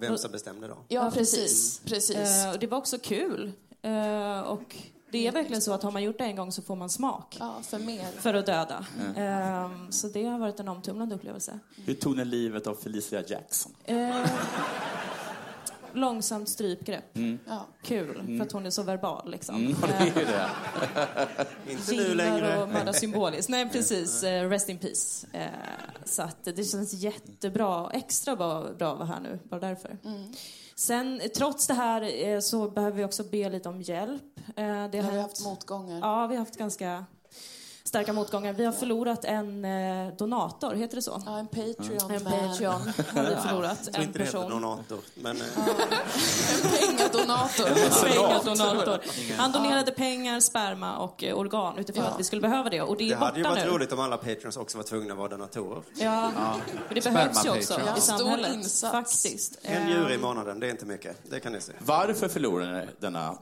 vem 0.00 0.18
som 0.18 0.32
bestämde 0.32 0.68
då? 0.68 0.76
Ja, 0.88 1.10
precis. 1.14 1.80
precis. 1.84 2.44
Eh, 2.44 2.52
och 2.52 2.58
det 2.58 2.66
var 2.66 2.78
också 2.78 2.98
kul. 2.98 3.52
Eh, 3.82 4.40
och 4.40 4.76
det 5.10 5.26
är 5.26 5.32
verkligen 5.32 5.62
så 5.62 5.72
att 5.72 5.82
har 5.82 5.90
man 5.90 6.02
gjort 6.02 6.18
det 6.18 6.24
en 6.24 6.36
gång 6.36 6.52
så 6.52 6.62
får 6.62 6.76
man 6.76 6.90
smak. 6.90 7.36
Ja, 7.40 7.60
för 7.62 7.78
mer. 7.78 8.06
För 8.18 8.34
att 8.34 8.46
döda. 8.46 8.86
Eh, 9.16 9.70
så 9.90 10.08
det 10.08 10.24
har 10.24 10.38
varit 10.38 10.60
en 10.60 10.68
omtumlande 10.68 11.14
upplevelse. 11.14 11.58
Hur 11.84 11.94
tog 11.94 12.16
ni 12.16 12.24
livet 12.24 12.66
av 12.66 12.74
Felicia 12.74 13.22
Jackson? 13.26 13.72
Eh, 13.84 14.26
långsamt 15.92 16.48
strypgrepp. 16.48 17.18
Ja. 17.46 17.66
Kul, 17.82 18.36
för 18.38 18.46
att 18.46 18.52
hon 18.52 18.66
är 18.66 18.70
så 18.70 18.82
verbal 18.82 19.30
liksom. 19.30 19.54
Mm, 19.56 19.76
det 19.80 19.94
är 19.94 20.06
ju 20.06 20.12
det. 20.26 20.50
Inte 21.72 21.92
nu 21.92 22.14
längre. 22.14 22.62
och 22.62 22.68
mördar 22.68 22.92
symboliskt. 22.92 23.48
Nej, 23.48 23.70
precis. 23.70 24.22
Eh, 24.22 24.48
rest 24.48 24.68
in 24.68 24.78
peace. 24.78 25.26
Eh, 25.32 25.48
så 26.04 26.22
att 26.22 26.44
det 26.44 26.64
känns 26.64 26.92
jättebra. 26.92 27.90
Extra 27.92 28.36
bra, 28.36 28.66
bra 28.78 28.92
att 28.92 28.98
vara 28.98 29.08
här 29.08 29.20
nu, 29.20 29.38
bara 29.44 29.60
därför. 29.60 29.98
Mm. 30.04 30.32
Sen, 30.74 31.20
trots 31.36 31.66
det 31.66 31.74
här, 31.74 32.26
eh, 32.28 32.40
så 32.40 32.70
behöver 32.70 32.96
vi 32.96 33.04
också 33.04 33.24
be 33.24 33.50
lite 33.50 33.68
om 33.68 33.82
hjälp. 33.82 34.22
Eh, 34.56 34.88
det 34.92 34.98
har 35.00 35.12
vi 35.12 35.20
haft 35.20 35.44
motgångar. 35.44 35.98
Ja, 36.00 36.26
vi 36.26 36.34
har 36.34 36.44
haft 36.44 36.56
ganska 36.56 37.04
starka 37.90 38.12
motgångar. 38.12 38.52
Vi 38.52 38.64
har 38.64 38.72
förlorat 38.72 39.24
en 39.24 39.64
eh, 39.64 40.14
donator, 40.18 40.74
heter 40.74 40.96
det 40.96 41.02
så? 41.02 41.22
Ja, 41.26 41.38
en 41.38 41.46
Patreon. 41.46 42.10
En. 42.10 42.24
Patreon 42.24 42.72
har 43.14 43.22
vi 43.30 43.36
förlorat. 43.48 43.78
Jag 43.84 43.92
tror 43.94 44.02
En 44.02 44.02
inte 44.08 44.18
det 44.18 44.24
heter 44.24 44.38
person. 44.38 44.50
donator. 44.50 44.98
Men, 45.14 45.36
eh, 45.36 45.42
Pengadonator. 46.80 47.64
Pengadonator. 48.08 49.00
Han 49.36 49.52
donerade 49.52 49.90
pengar, 49.92 50.40
sperma 50.40 50.96
och 50.96 51.24
eh, 51.24 51.34
organ 51.38 51.78
utifrån 51.78 52.04
Ja. 52.04 52.10
att 52.10 52.20
vi 52.20 52.24
skulle 52.24 52.42
behöva 52.42 52.70
det. 52.70 52.82
Och 52.82 52.96
det 52.96 53.04
är 53.04 53.08
det 53.08 53.14
hade 53.16 53.36
ju 53.38 53.42
borta 53.42 53.54
varit 53.54 53.64
nu. 53.66 53.70
roligt 53.74 53.92
om 53.92 54.00
alla 54.00 54.16
patrons 54.16 54.56
också 54.56 54.76
var 54.78 54.84
tvungna 54.84 55.12
att 55.12 55.18
vara 55.18 55.28
donatorer. 55.28 55.82
Ja, 55.94 56.30
men 56.88 56.94
det 56.94 57.04
behövs 57.04 57.44
ju 57.46 57.50
också 57.50 57.74
Sperma-Patreon. 57.74 57.98
i 57.98 58.00
samhället. 58.00 58.80
Faktiskt. 58.80 59.58
En 59.62 59.82
Eh, 59.82 59.88
djur 59.88 60.10
i 60.12 60.18
månaden, 60.18 60.60
det 60.60 60.66
är 60.66 60.70
inte 60.70 60.86
mycket. 60.86 61.16
Det 61.30 61.40
kan 61.40 61.52
ni 61.52 61.60
se. 61.60 61.72
Varför 61.78 62.28
förlorade 62.28 62.72
ni 62.80 62.86
denna 63.00 63.34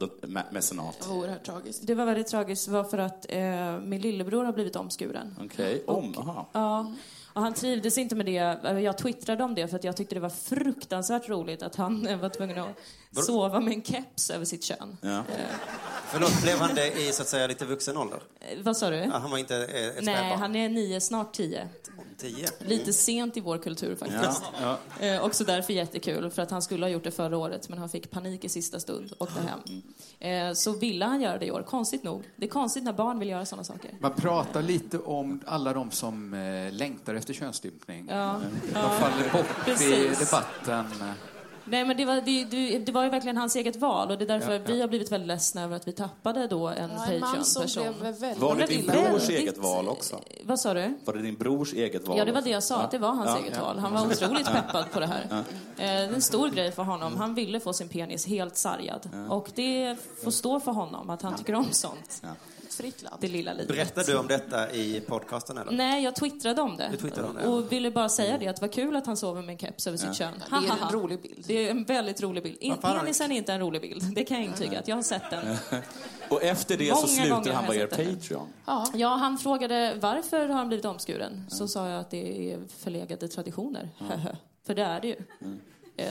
mecenat? 0.50 1.08
Oerhört 1.10 1.44
tragiskt. 1.46 1.80
Det 1.86 1.94
var 1.94 2.04
väldigt 2.04 2.26
tragiskt. 2.26 2.66
Det 2.66 2.72
var 2.72 2.84
för 2.84 2.98
att 2.98 3.26
eh, 3.28 3.38
min 3.80 4.00
lillebror 4.00 4.37
har 4.44 4.52
blivit 4.52 4.76
omskuren. 4.76 5.36
Okej, 5.44 5.84
om, 5.86 6.18
aha. 6.18 6.48
Ja. 6.52 6.92
Och 7.32 7.42
han 7.42 7.54
trivdes 7.54 7.98
inte 7.98 8.14
med 8.14 8.26
det. 8.26 8.80
Jag 8.80 8.98
twittrade 8.98 9.44
om 9.44 9.54
det 9.54 9.68
för 9.68 9.76
att 9.76 9.84
jag 9.84 9.96
tyckte 9.96 10.14
det 10.14 10.20
var 10.20 10.28
fruktansvärt 10.28 11.28
roligt 11.28 11.62
att 11.62 11.76
han 11.76 12.18
var 12.20 12.28
tvungen 12.28 12.58
att 12.58 13.24
sova 13.24 13.60
med 13.60 13.72
en 13.72 13.82
keps 13.82 14.30
över 14.30 14.44
sitt 14.44 14.64
kön. 14.64 14.96
Ja. 15.02 15.08
Eh, 15.18 15.24
Förlåt, 16.10 16.42
blev 16.42 16.58
han 16.58 16.74
det 16.74 16.92
i 17.08 17.12
så 17.12 17.22
att 17.22 17.28
säga 17.28 17.46
lite 17.46 17.64
vuxen 17.64 17.96
ålder? 17.96 18.20
eh, 18.40 18.58
vad 18.62 18.76
sa 18.76 18.90
du? 18.90 18.96
Ja, 18.96 19.18
han 19.18 19.30
var 19.30 19.38
inte 19.38 19.56
eh, 19.56 19.62
ett 19.86 20.04
Nej, 20.04 20.14
spädbarn? 20.16 20.38
han 20.38 20.56
är 20.56 20.68
nio, 20.68 21.00
snart 21.00 21.32
tio. 21.32 21.68
Tio? 22.18 22.48
Lite 22.58 22.92
sent 22.92 23.36
i 23.36 23.40
vår 23.40 23.58
kultur 23.58 23.96
faktiskt. 23.96 24.42
Ja. 24.62 24.78
Eh, 25.06 25.24
också 25.24 25.44
därför 25.44 25.72
jättekul, 25.72 26.30
för 26.30 26.42
att 26.42 26.50
han 26.50 26.62
skulle 26.62 26.84
ha 26.86 26.90
gjort 26.90 27.04
det 27.04 27.10
förra 27.10 27.36
året 27.38 27.68
men 27.68 27.78
han 27.78 27.88
fick 27.88 28.10
panik 28.10 28.44
i 28.44 28.48
sista 28.48 28.80
stund 28.80 29.12
och 29.12 29.22
åkte 29.22 29.40
hem. 29.40 29.82
Eh, 30.48 30.54
så 30.54 30.72
ville 30.78 31.04
han 31.04 31.20
göra 31.20 31.38
det 31.38 31.46
i 31.46 31.50
år, 31.50 31.62
konstigt 31.62 32.02
nog. 32.02 32.22
Det 32.36 32.46
är 32.46 32.50
konstigt 32.50 32.84
när 32.84 32.92
barn 32.92 33.18
vill 33.18 33.28
göra 33.28 33.46
sådana 33.46 33.64
saker. 33.64 33.90
Man 34.00 34.12
pratar 34.14 34.62
lite 34.62 34.98
om 34.98 35.40
alla 35.46 35.72
de 35.72 35.90
som 35.90 36.34
eh, 36.34 36.72
längtar 36.72 37.14
efter 37.14 37.34
könsstympning. 37.34 38.06
Ja. 38.10 38.40
De 38.62 38.68
Ja. 38.74 38.88
faller 38.88 39.32
bort 39.32 39.46
i 39.60 39.64
Precis. 39.64 40.18
debatten. 40.18 40.84
Nej, 41.70 41.84
men 41.84 41.96
det 41.96 42.04
var, 42.04 42.14
det, 42.20 42.44
det, 42.44 42.78
det 42.78 42.92
var 42.92 43.04
ju 43.04 43.10
verkligen 43.10 43.36
hans 43.36 43.56
eget 43.56 43.76
val 43.76 44.10
och 44.10 44.18
det 44.18 44.24
är 44.24 44.28
därför 44.28 44.52
Ja, 44.52 44.58
ja. 44.58 44.72
vi 44.74 44.80
har 44.80 44.88
blivit 44.88 45.12
väldigt 45.12 45.28
ledsna 45.28 45.62
över 45.62 45.76
att 45.76 45.88
vi 45.88 45.92
tappade 45.92 46.46
då 46.46 46.68
en 46.68 46.90
Ja, 46.96 47.04
en 47.12 47.20
man 47.20 47.44
som 47.44 47.62
Patreon-person. 47.62 48.00
blev 48.00 48.18
väldigt... 48.20 48.42
Var 48.42 48.56
det 48.56 48.66
din 48.66 48.86
Väldigt- 48.86 49.10
brors 49.10 49.28
eget 49.28 49.58
val 49.58 49.88
också? 49.88 50.20
Vad 50.44 50.60
sa 50.60 50.74
du? 50.74 50.94
Var 51.04 51.14
det 51.14 51.22
din 51.22 51.34
brors 51.34 51.72
eget 51.74 52.08
val? 52.08 52.18
Ja, 52.18 52.24
det 52.24 52.32
var 52.32 52.42
det 52.42 52.50
jag 52.50 52.62
sa, 52.62 52.76
att 52.80 52.90
det 52.90 52.98
var 52.98 53.08
hans 53.14 53.30
Ja. 53.30 53.38
eget 53.46 53.60
val. 53.60 53.78
Han 53.78 53.92
var 53.92 54.06
otroligt 54.06 54.46
peppad 54.46 54.90
på 54.92 55.00
det 55.00 55.06
här. 55.06 55.26
Eh, 55.30 55.38
Det 55.76 55.82
är 55.84 56.12
en 56.14 56.22
stor 56.22 56.48
grej 56.48 56.72
för 56.72 56.82
honom. 56.82 57.16
Han 57.16 57.34
ville 57.34 57.60
få 57.60 57.72
sin 57.72 57.88
penis 57.88 58.26
helt 58.26 58.56
sargad. 58.56 59.10
Och 59.28 59.48
det 59.54 59.96
får 60.24 60.30
stå 60.30 60.60
för 60.60 60.72
honom, 60.72 61.10
att 61.10 61.22
han 61.22 61.36
tycker 61.36 61.54
om 61.54 61.66
sånt. 61.70 62.22
Ett 62.78 62.84
fritt 62.84 63.02
land. 63.02 63.16
Det 63.20 63.28
lilla 63.28 63.52
livet. 63.52 63.68
Berättar 63.68 64.04
du 64.04 64.18
om 64.18 64.26
detta 64.26 64.70
i 64.72 65.00
podcasten 65.00 65.58
eller? 65.58 65.72
Nej, 65.72 66.04
jag 66.04 66.14
twittrade 66.16 66.62
om 66.62 66.76
det. 66.76 66.88
Du 66.90 66.96
twittrade 66.96 67.28
om 67.28 67.34
det, 67.34 67.42
ja. 67.42 67.48
Och 67.48 67.72
ville 67.72 67.90
bara 67.90 68.08
säga 68.08 68.38
det, 68.38 68.48
att 68.48 68.56
det 68.56 68.62
var 68.62 68.72
kul 68.72 68.96
att 68.96 69.06
han 69.06 69.16
sover 69.16 69.42
med 69.42 69.52
en 69.52 69.58
keps 69.58 69.86
över 69.86 69.98
sitt 69.98 70.14
kön. 70.14 70.32
Det 70.50 70.56
är 70.56 70.86
en 70.86 70.92
rolig 70.92 71.22
bild. 71.22 71.44
Det 71.46 71.66
är 71.66 71.70
en 71.70 71.84
väldigt 71.84 72.22
rolig 72.22 72.42
bild. 72.42 72.56
In- 72.60 72.76
Penisen 72.76 73.32
är 73.32 73.36
inte 73.36 73.52
en 73.52 73.60
rolig 73.60 73.80
bild, 73.82 74.14
det 74.14 74.24
kan 74.24 74.36
jag 74.36 74.46
intyga. 74.46 74.78
Att 74.78 74.88
jag 74.88 74.96
har 74.96 75.02
sett 75.02 75.30
den. 75.30 75.56
Och 76.30 76.42
efter 76.42 76.76
det 76.76 76.88
så 76.88 76.94
Många 76.94 77.06
slutade 77.06 77.30
gånger 77.30 77.52
han 77.52 77.66
vara 77.66 77.76
er. 77.76 77.86
Patreon. 77.86 78.48
Ja. 78.66 78.86
Ja, 78.94 79.08
han 79.08 79.38
frågade 79.38 79.94
varför 80.00 80.48
har 80.48 80.54
han 80.54 80.68
blivit 80.68 80.84
omskuren. 80.84 81.44
Så 81.48 81.68
sa 81.68 81.88
jag 81.88 82.00
att 82.00 82.10
det 82.10 82.52
är 82.52 82.60
förlegade 82.78 83.28
traditioner. 83.28 83.88
För 84.66 84.74
det 84.74 84.82
är 84.82 85.00
det 85.00 85.08
ju. 85.08 85.14
Eh, 85.14 85.48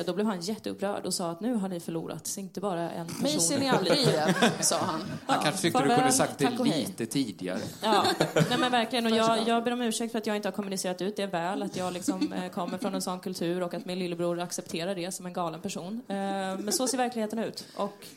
Då 0.06 0.14
blev 0.14 0.28
han 0.28 0.42
jätteupprörd 0.42 1.06
och 1.06 1.14
sa 1.14 1.32
att 1.32 1.42
nu 1.42 1.54
har 1.54 1.70
ni 1.70 1.80
förlorat 1.80 2.36
inte 2.38 2.62
bara 2.62 2.92
en 2.92 3.08
person. 3.08 3.22
Mig 3.22 3.40
ser 3.40 3.60
ni 3.60 3.70
aldrig 3.70 3.98
igen, 3.98 4.34
sa 4.62 4.78
han. 4.78 5.02
Han 5.26 5.44
kanske 5.44 5.62
tyckte 5.62 5.80
du 5.80 5.90
farväl, 5.90 5.98
kunde 5.98 6.14
sagt 6.14 6.38
det 6.38 6.64
lite 6.64 7.06
tidigare. 7.06 7.60
Ja, 7.84 8.06
nej 8.50 8.58
men 8.60 8.72
verkligen. 8.72 9.06
Och 9.06 9.12
jag, 9.12 9.48
jag 9.48 9.64
ber 9.64 9.74
om 9.74 9.82
ursäkt 9.82 10.12
för 10.12 10.20
att 10.20 10.28
jag 10.28 10.36
inte 10.36 10.48
har 10.48 10.54
kommunicerat 10.54 11.02
ut 11.02 11.16
det 11.16 11.28
väl. 11.28 11.64
Att 11.64 11.76
jag 11.76 11.94
liksom 11.94 12.34
eh, 12.34 12.52
kommer 12.52 12.78
från 12.78 12.96
en 12.96 13.02
sån 13.02 13.20
kultur 13.20 13.64
och 13.64 13.74
att 13.74 13.86
min 13.86 14.00
lillebror 14.00 14.40
accepterar 14.40 14.96
det 14.96 15.12
som 15.12 15.26
en 15.26 15.34
galen 15.34 15.62
person. 15.62 16.02
Eh, 16.08 16.16
men 16.60 16.72
så 16.72 16.88
ser 16.88 16.98
verkligheten 16.98 17.40
ut. 17.40 17.66
Och 17.76 18.08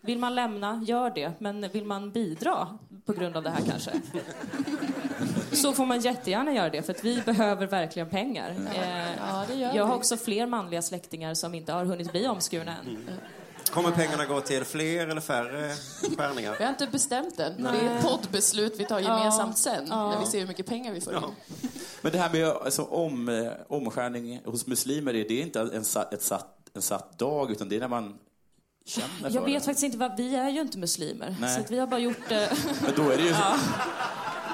vill 0.00 0.18
man 0.18 0.34
lämna, 0.34 0.82
gör 0.86 1.10
det. 1.10 1.32
Men 1.38 1.68
vill 1.72 1.84
man 1.84 2.10
bidra 2.10 2.78
på 3.06 3.12
grund 3.12 3.36
av 3.36 3.42
det 3.42 3.50
här 3.50 3.62
kanske? 3.70 3.90
Så 5.52 5.72
får 5.72 5.86
man 5.86 6.00
jättegärna 6.00 6.52
göra 6.52 6.70
det, 6.70 6.82
för 6.82 6.92
att 6.92 7.04
vi 7.04 7.22
behöver 7.22 7.66
verkligen 7.66 8.08
pengar. 8.08 8.50
Eh, 8.74 8.82
Ja, 9.18 9.44
det 9.48 9.54
gör 9.54 9.74
jag 9.76 9.84
har 9.84 9.94
också 9.96 10.16
fler 10.16 10.46
manliga 10.46 10.82
släktingar 10.82 11.34
som 11.34 11.54
inte 11.54 11.72
har 11.72 11.84
hunnit 11.84 12.12
bli 12.12 12.28
omskurna 12.28 12.74
än. 12.76 12.98
Kommer 13.70 13.90
pengarna 13.90 14.26
gå 14.26 14.40
till 14.40 14.64
fler 14.64 15.08
eller 15.08 15.20
färre 15.20 15.74
skärningar? 16.16 16.54
Vi 16.58 16.64
har 16.64 16.70
inte 16.70 16.86
bestämt 16.86 17.40
än. 17.40 17.52
Nej. 17.58 17.72
Det 17.72 17.86
är 17.88 17.96
ett 17.98 18.02
poddbeslut 18.04 18.74
vi 18.80 18.84
tar 18.84 19.00
gemensamt 19.00 19.58
sen, 19.58 19.86
Ja. 19.90 20.10
när 20.10 20.20
vi 20.20 20.26
ser 20.26 20.40
hur 20.40 20.46
mycket 20.46 20.66
pengar 20.66 20.92
vi 20.92 21.00
får 21.00 21.14
in. 21.16 21.20
Men 22.02 22.12
det 22.12 22.18
här 22.18 22.30
med 22.32 22.44
alltså, 22.48 22.82
om, 22.82 23.28
eh, 23.28 23.52
omskärning 23.68 24.40
hos 24.44 24.66
muslimer, 24.66 25.14
är 25.14 25.28
det 25.28 25.40
inte 25.40 25.60
en, 25.60 25.84
sa- 25.84 26.08
ett 26.12 26.22
satt, 26.22 26.56
en 26.74 26.82
satt 26.82 27.18
dag, 27.18 27.50
utan 27.50 27.68
det 27.68 27.76
är 27.76 27.80
när 27.80 27.88
man 27.88 28.18
känner 28.84 29.08
för 29.30 29.30
Jag 29.30 29.44
vet 29.44 29.54
det. 29.54 29.60
faktiskt 29.66 29.84
inte 29.84 29.98
vad, 29.98 30.16
vi 30.16 30.34
är 30.36 30.48
ju 30.50 30.60
inte 30.60 30.78
muslimer. 30.78 31.36
Nej. 31.40 31.54
Så 31.54 31.60
att 31.60 31.70
vi 31.70 31.78
har 31.78 31.86
bara 31.86 32.00
gjort 32.00 32.28
det. 32.28 32.52
Men 32.84 32.92
då 32.96 33.10
är 33.10 33.16
det 33.16 33.22
ju, 33.22 33.28
Ja. 33.30 33.56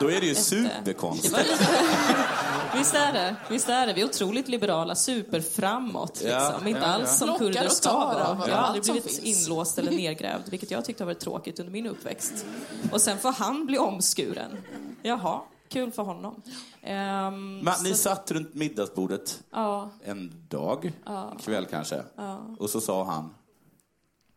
då 0.01 0.11
är 0.11 0.21
det 0.21 0.27
ju 0.27 0.35
superkonstigt. 0.35 1.35
Det 1.37 1.43
lite... 1.43 1.69
Visst 2.79 2.95
är 2.95 3.13
det. 3.13 3.37
Visst 3.51 3.69
är 3.69 3.87
det. 3.87 3.93
Vi 3.93 4.01
är 4.01 4.05
otroligt 4.05 4.49
liberala, 4.49 4.95
superframåt. 4.95 6.23
Ja, 6.25 6.49
Liksom. 6.51 6.67
Inte 6.69 6.81
ja, 6.81 6.87
alls 6.87 7.03
ja. 7.05 7.13
som 7.17 7.27
Plockar 7.29 7.45
kurder 7.45 7.69
ska 7.69 7.93
vara. 7.93 8.19
Jag 8.49 8.57
har 8.57 8.63
aldrig 8.63 8.83
blivit 8.85 9.19
inlåst 9.23 9.79
eller 9.79 9.91
nedgrävd, 9.91 10.49
vilket 10.51 10.71
jag 10.71 10.85
tyckte 10.85 11.03
har 11.03 11.07
varit 11.07 11.21
tråkigt 11.21 11.59
under 11.61 11.73
min 11.73 11.87
uppväxt. 11.87 12.47
Och 12.93 13.01
sen 13.01 13.19
får 13.19 13.33
han 13.33 13.67
bli 13.67 13.79
omskuren. 13.79 14.57
Jaha, 15.03 15.41
kul 15.69 15.93
för 15.93 16.03
honom. 16.03 16.43
Ehm, 16.83 17.59
Men, 17.59 17.75
ni 17.83 17.91
så- 17.91 17.97
satt 17.97 18.31
runt 18.31 18.55
middagsbordet 18.55 19.43
Ja. 19.53 19.91
en 20.05 20.33
dag, 20.49 20.93
Ja. 21.07 21.33
kväll 21.45 21.67
kanske, 21.71 22.03
Ja. 22.17 22.41
och 22.59 22.71
så 22.71 22.81
sa 22.81 23.05
han, 23.05 23.35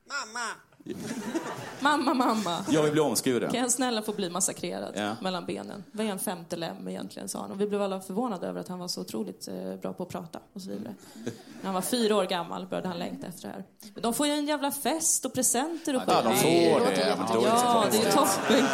Mamá, 0.10 0.57
Mamma, 1.80 2.13
mamma. 2.13 2.65
jag 2.69 2.84
vill 2.84 2.91
bli 2.91 3.01
omskuren. 3.01 3.51
Kan 3.51 3.59
jag 3.59 3.71
snälla 3.71 4.01
få 4.01 4.13
bli 4.13 4.30
massakrerad 4.30 4.93
Ja. 4.95 5.15
mellan 5.21 5.45
benen? 5.45 5.84
Vad 5.91 6.05
är 6.05 6.09
en 6.11 6.19
femte 6.19 6.55
lem 6.55 6.88
egentligen, 6.88 7.30
sa 7.30 7.39
han. 7.41 7.51
Och 7.51 7.61
vi 7.61 7.67
blev 7.67 7.82
alla 7.82 8.01
förvånade 8.01 8.47
över 8.47 8.59
att 8.61 8.67
han 8.67 8.80
var 8.80 8.88
så 8.88 9.01
otroligt 9.01 9.47
eh, 9.47 9.75
bra 9.82 9.93
på 9.93 10.03
att 10.03 10.09
prata 10.09 10.39
och 10.53 10.61
så 10.61 10.69
vidare. 10.69 10.93
När 11.23 11.63
han 11.65 11.73
var 11.73 11.82
fyra 11.82 12.15
år 12.15 12.23
gammal 12.25 12.67
började 12.67 12.88
han 12.88 12.97
längta 12.99 13.27
efter 13.27 13.47
det 13.47 13.53
här. 13.53 13.63
Men 13.93 14.03
de 14.03 14.13
får 14.13 14.27
ju 14.27 14.34
en 14.34 14.45
jävla 14.45 14.71
fest 14.71 15.25
och 15.25 15.34
presenter 15.34 15.95
och 15.95 16.01
Ja, 16.07 16.21
de 16.21 16.36
får 16.36 16.49
det, 16.49 16.95
det 16.95 17.15
Ja, 17.45 17.86
det 17.91 17.97
är 17.97 18.01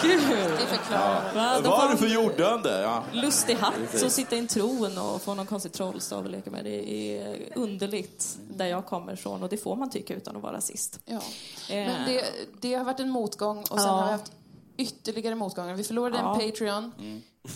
ju. 0.03 0.51
Det 0.51 0.65
förklarar. 0.77 1.61
De 1.61 1.69
Vad 1.69 1.85
är 1.85 1.91
det 1.91 1.97
för 1.97 2.05
en 2.05 2.13
jordande? 2.13 2.69
Ja. 2.81 3.03
Lustig 3.13 3.55
hatt 3.55 4.03
och 4.03 4.11
sitta 4.11 4.35
i 4.35 4.39
en 4.39 4.47
tron 4.47 4.97
och 4.97 5.21
få 5.21 5.33
någon 5.33 5.45
konstig 5.45 5.71
trollstav 5.71 6.25
att 6.25 6.31
leka 6.31 6.51
med. 6.51 6.63
Det 6.65 6.89
är 7.17 7.37
underligt 7.55 8.37
där 8.49 8.65
jag 8.65 8.85
kommer 8.85 9.13
ifrån 9.13 9.43
och 9.43 9.49
det 9.49 9.57
får 9.57 9.75
man 9.75 9.89
tycka 9.89 10.15
utan 10.15 10.35
att 10.35 10.41
vara 10.43 10.53
rasist. 10.53 10.99
Ja. 11.05 11.15
Eh, 11.15 11.21
Men 11.69 11.94
det, 12.05 12.23
det 12.61 12.73
har 12.73 12.83
varit 12.85 12.99
en 12.99 13.09
motgång 13.09 13.57
och 13.59 13.67
sen 13.67 13.77
Ja. 13.87 13.91
har 13.91 14.05
vi 14.05 14.11
haft 14.11 14.31
ytterligare 14.77 15.35
motgångar. 15.35 15.73
Vi 15.73 15.83
förlorade 15.83 16.17
Ja. 16.17 16.41
en 16.41 16.51
Patreon. 16.51 16.91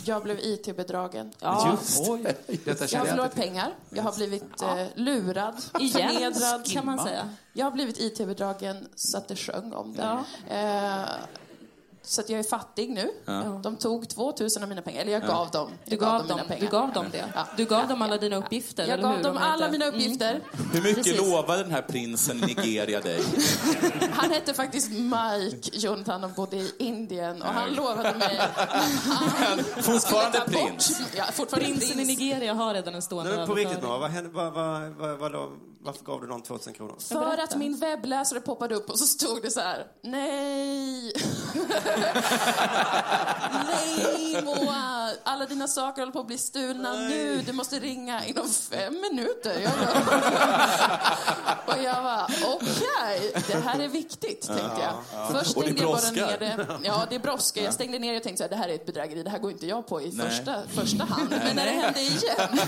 Jag 0.05 0.23
blev 0.23 0.39
IT-bedragen. 0.39 1.31
Ja. 1.39 1.71
Just 1.71 2.09
Oj, 2.09 2.23
detta 2.65 2.85
Jag 2.85 2.99
har 2.99 3.05
förlorat 3.05 3.35
pengar. 3.35 3.73
Jag 3.89 4.03
har 4.03 4.13
blivit 4.15 4.61
eh, 4.61 4.85
lurad, 4.95 5.55
Igen, 5.79 6.09
förnedrad. 6.13 6.65
kan 6.71 6.85
man 6.85 6.99
säga. 6.99 7.29
Jag 7.53 7.65
har 7.65 7.71
blivit 7.71 7.99
IT-bedragen 7.99 8.87
så 8.95 9.17
att 9.17 9.27
det 9.27 9.35
sjöng 9.35 9.73
om 9.73 9.93
det. 9.95 10.01
Ja. 10.49 10.55
Eh, 10.55 11.09
så 12.09 12.21
att 12.21 12.29
jag 12.29 12.39
är 12.39 12.43
fattig 12.43 12.89
nu. 12.89 13.09
Ja. 13.25 13.33
De 13.63 13.75
tog 13.75 14.09
2000 14.09 14.63
av 14.63 14.69
mina 14.69 14.81
pengar. 14.81 15.01
Eller 15.01 15.11
jag 15.11 15.23
Ja. 15.23 15.27
gav 15.27 15.51
dem. 15.51 15.69
Du 15.85 15.97
gav, 15.97 16.21
mina 16.23 16.37
dem, 16.37 16.47
pengar. 16.47 16.61
du 16.65 16.67
gav 16.71 16.93
dem 16.93 17.05
det? 17.11 17.25
Ja. 17.35 17.47
Du 17.57 17.65
gav 17.65 17.87
dem 17.87 18.01
alla 18.01 18.17
dina 18.17 18.35
uppgifter, 18.35 18.87
Jag 18.87 19.01
gav 19.01 19.15
hur? 19.15 19.23
dem 19.23 19.37
alla 19.37 19.71
mina 19.71 19.85
Mm. 19.85 19.95
uppgifter. 19.95 20.41
Hur 20.73 20.81
mycket 20.81 21.03
Precis. 21.03 21.17
lovade 21.31 21.63
den 21.63 21.71
här 21.71 21.81
prinsen 21.81 22.37
i 22.37 22.41
Nigeria 22.45 22.99
dig? 23.01 23.23
Han 24.11 24.31
hette 24.31 24.53
faktiskt 24.53 24.91
Mike 24.91 25.69
Jonathan 25.77 26.23
och 26.23 26.29
bodde 26.29 26.55
i 26.57 26.71
Indien. 26.79 27.41
Och 27.41 27.47
han 27.47 27.73
lovade 27.73 28.13
mig... 28.17 28.39
Han 28.57 29.59
Fortfarande 29.83 30.39
bort- 30.39 30.47
prins. 30.47 31.01
Ja, 31.17 31.23
fortfarande 31.33 31.69
Prinsen 31.69 31.89
i 31.99 32.05
prins. 32.05 32.19
Nigeria 32.19 32.53
har 32.53 32.73
redan 32.73 32.95
en 32.95 33.01
stående 33.01 33.35
men 33.37 33.47
på 33.47 33.53
riktigt 33.55 33.83
överföring. 33.83 34.33
Vad, 34.33 34.53
vad, 34.53 34.81
vad, 34.97 35.19
vad, 35.19 35.31
vad, 35.31 35.49
varför 35.81 36.03
gav 36.05 36.21
du 36.21 36.27
någon 36.27 36.41
2000 36.41 36.73
kronor? 36.73 36.95
För 36.99 37.37
att 37.37 37.55
min 37.55 37.77
webbläsare 37.79 38.39
poppade 38.41 38.75
upp 38.75 38.89
och 38.89 38.99
så 38.99 39.05
stod 39.05 39.41
det 39.41 39.51
så 39.51 39.59
här. 39.59 39.87
Nej. 40.03 41.13
Nej, 43.67 44.41
Moa. 44.43 45.11
Alla 45.23 45.45
dina 45.45 45.67
saker 45.67 46.01
håller 46.01 46.13
på 46.13 46.19
att 46.19 46.27
bli 46.27 46.37
stulna 46.37 46.93
nu. 46.93 47.41
Du 47.45 47.53
måste 47.53 47.79
ringa 47.79 48.25
inom 48.25 48.49
fem 48.49 49.01
minuter. 49.01 49.59
Jag 49.59 49.71
bara... 49.71 50.13
och 51.75 51.83
jag 51.83 52.03
var 52.03 52.23
okej, 52.45 53.31
det 53.47 53.53
här 53.65 53.79
är 53.79 53.87
viktigt, 53.87 54.41
tänkte 54.47 54.81
jag. 54.81 54.93
ja. 55.13 55.29
Först 55.31 55.57
Och 55.57 55.63
det 55.63 55.69
stängde 55.69 55.81
jag 55.81 55.91
bara 55.91 56.11
ner 56.11 56.37
det. 56.39 56.79
Ja, 56.83 57.05
det 57.09 57.19
brådskar. 57.19 57.61
Jag 57.61 57.73
stängde 57.73 57.99
ner 57.99 58.11
det 58.11 58.17
och 58.17 58.23
tänkte 58.23 58.37
så 58.37 58.43
här, 58.43 58.49
det 58.49 58.55
här 58.55 58.69
är 58.69 58.75
ett 58.75 58.85
bedrägeri. 58.85 59.23
Det 59.23 59.29
här 59.29 59.39
går 59.39 59.51
inte 59.51 59.67
jag 59.67 59.87
på 59.87 60.01
i 60.01 60.11
Nej. 60.11 60.29
första, 60.29 60.63
första 60.67 61.03
hand. 61.03 61.29
Men 61.29 61.55
när 61.55 61.65
det 61.65 61.71
hände 61.71 61.99
igen. 62.01 62.59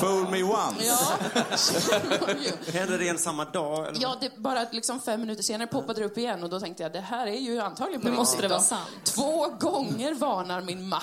Fool 0.00 0.30
me 0.30 0.42
once. 0.42 0.84
ja, 0.86 0.98
Hände 2.72 2.98
det 2.98 3.08
en 3.08 3.18
samma 3.18 3.44
dag? 3.44 3.88
Eller? 3.88 4.02
Ja, 4.02 4.16
det, 4.20 4.36
bara 4.36 4.66
liksom 4.72 5.00
fem 5.00 5.20
minuter 5.20 5.42
senare 5.42 5.68
poppade 5.68 6.00
det 6.00 6.06
upp 6.06 6.18
igen 6.18 6.42
och 6.42 6.50
då 6.50 6.60
tänkte 6.60 6.82
jag 6.82 6.92
det 6.92 7.00
här 7.00 7.26
är 7.26 7.40
ju 7.40 7.60
antagligen 7.60 8.00
på 8.02 8.08
Nu 8.08 8.14
måste 8.14 8.42
det 8.42 8.48
vara 8.48 8.60
sant. 8.60 8.90
Två 9.04 9.46
gånger 9.60 10.14
varnar 10.14 10.60
min 10.60 10.88
Mac 10.88 11.00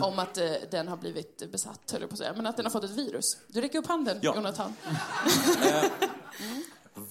om 0.00 0.18
att 0.18 0.38
eh, 0.38 0.44
den 0.70 0.88
har 0.88 0.96
blivit 0.96 1.52
besatt, 1.52 1.90
höll 1.92 2.00
jag 2.00 2.10
på 2.10 2.14
att 2.14 2.18
säga. 2.18 2.32
Men 2.36 2.46
att 2.46 2.56
den 2.56 2.66
har 2.66 2.70
fått 2.70 2.84
ett 2.84 2.90
virus. 2.90 3.36
Du 3.48 3.60
räcker 3.60 3.78
upp 3.78 3.86
handen, 3.86 4.18
Ja. 4.22 4.34
Jonathan. 4.34 4.74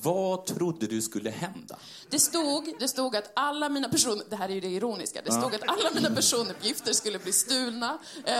Vad 0.01 0.45
trodde 0.45 0.87
du 0.87 1.01
skulle 1.01 1.29
hända? 1.29 1.75
Det 2.09 2.19
stod, 2.19 2.75
det 2.79 2.87
stod 2.87 3.15
att 3.15 3.31
alla 3.35 3.69
mina 3.69 3.89
personer... 3.89 4.23
Det 4.29 4.35
här 4.35 4.49
är 4.49 4.53
ju 4.53 4.61
det 4.61 4.67
ironiska. 4.67 5.21
Det 5.25 5.31
stod 5.31 5.55
att 5.55 5.61
alla 5.67 5.89
mina 5.93 6.09
personuppgifter 6.15 6.93
skulle 6.93 7.19
bli 7.19 7.33
stulna. 7.33 7.97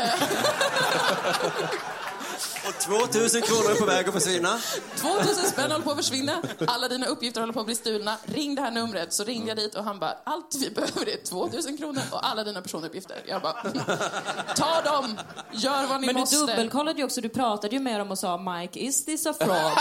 Och 2.67 2.79
2000 2.79 3.41
kronor 3.41 3.71
är 3.71 3.75
på 3.75 3.85
väg 3.85 4.07
att 4.07 4.13
försvinna. 4.13 4.59
2000 4.95 5.35
spänn 5.35 5.71
håller 5.71 5.83
på 5.85 5.91
att 5.91 5.97
försvinna. 5.97 6.41
Alla 6.67 6.87
dina 6.87 7.05
uppgifter 7.05 7.41
håller 7.41 7.53
på 7.53 7.59
att 7.59 7.65
bli 7.65 7.75
stulna. 7.75 8.17
Ring 8.25 8.55
det 8.55 8.61
här 8.61 8.71
numret. 8.71 9.13
Så 9.13 9.23
ringde 9.23 9.47
jag 9.47 9.57
dit 9.57 9.75
och 9.75 9.83
han 9.83 9.99
bara, 9.99 10.17
allt 10.23 10.55
vi 10.55 10.69
behöver 10.69 11.09
är 11.09 11.23
2000 11.25 11.77
kronor 11.77 12.01
och 12.11 12.27
alla 12.27 12.43
dina 12.43 12.61
personuppgifter. 12.61 13.23
Jag 13.27 13.41
bara, 13.41 13.53
ta 14.55 14.81
dem! 14.81 15.19
Gör 15.51 15.87
vad 15.87 16.01
ni 16.01 16.07
Men 16.07 16.15
måste. 16.15 16.35
du 16.35 16.41
dubbelkollade 16.45 16.99
ju 16.99 17.05
också, 17.05 17.21
du 17.21 17.29
pratade 17.29 17.75
ju 17.75 17.81
med 17.81 17.99
dem 17.99 18.11
och 18.11 18.19
sa 18.19 18.37
Mike, 18.37 18.79
is 18.79 19.05
this 19.05 19.25
a 19.25 19.33
fraud? 19.39 19.77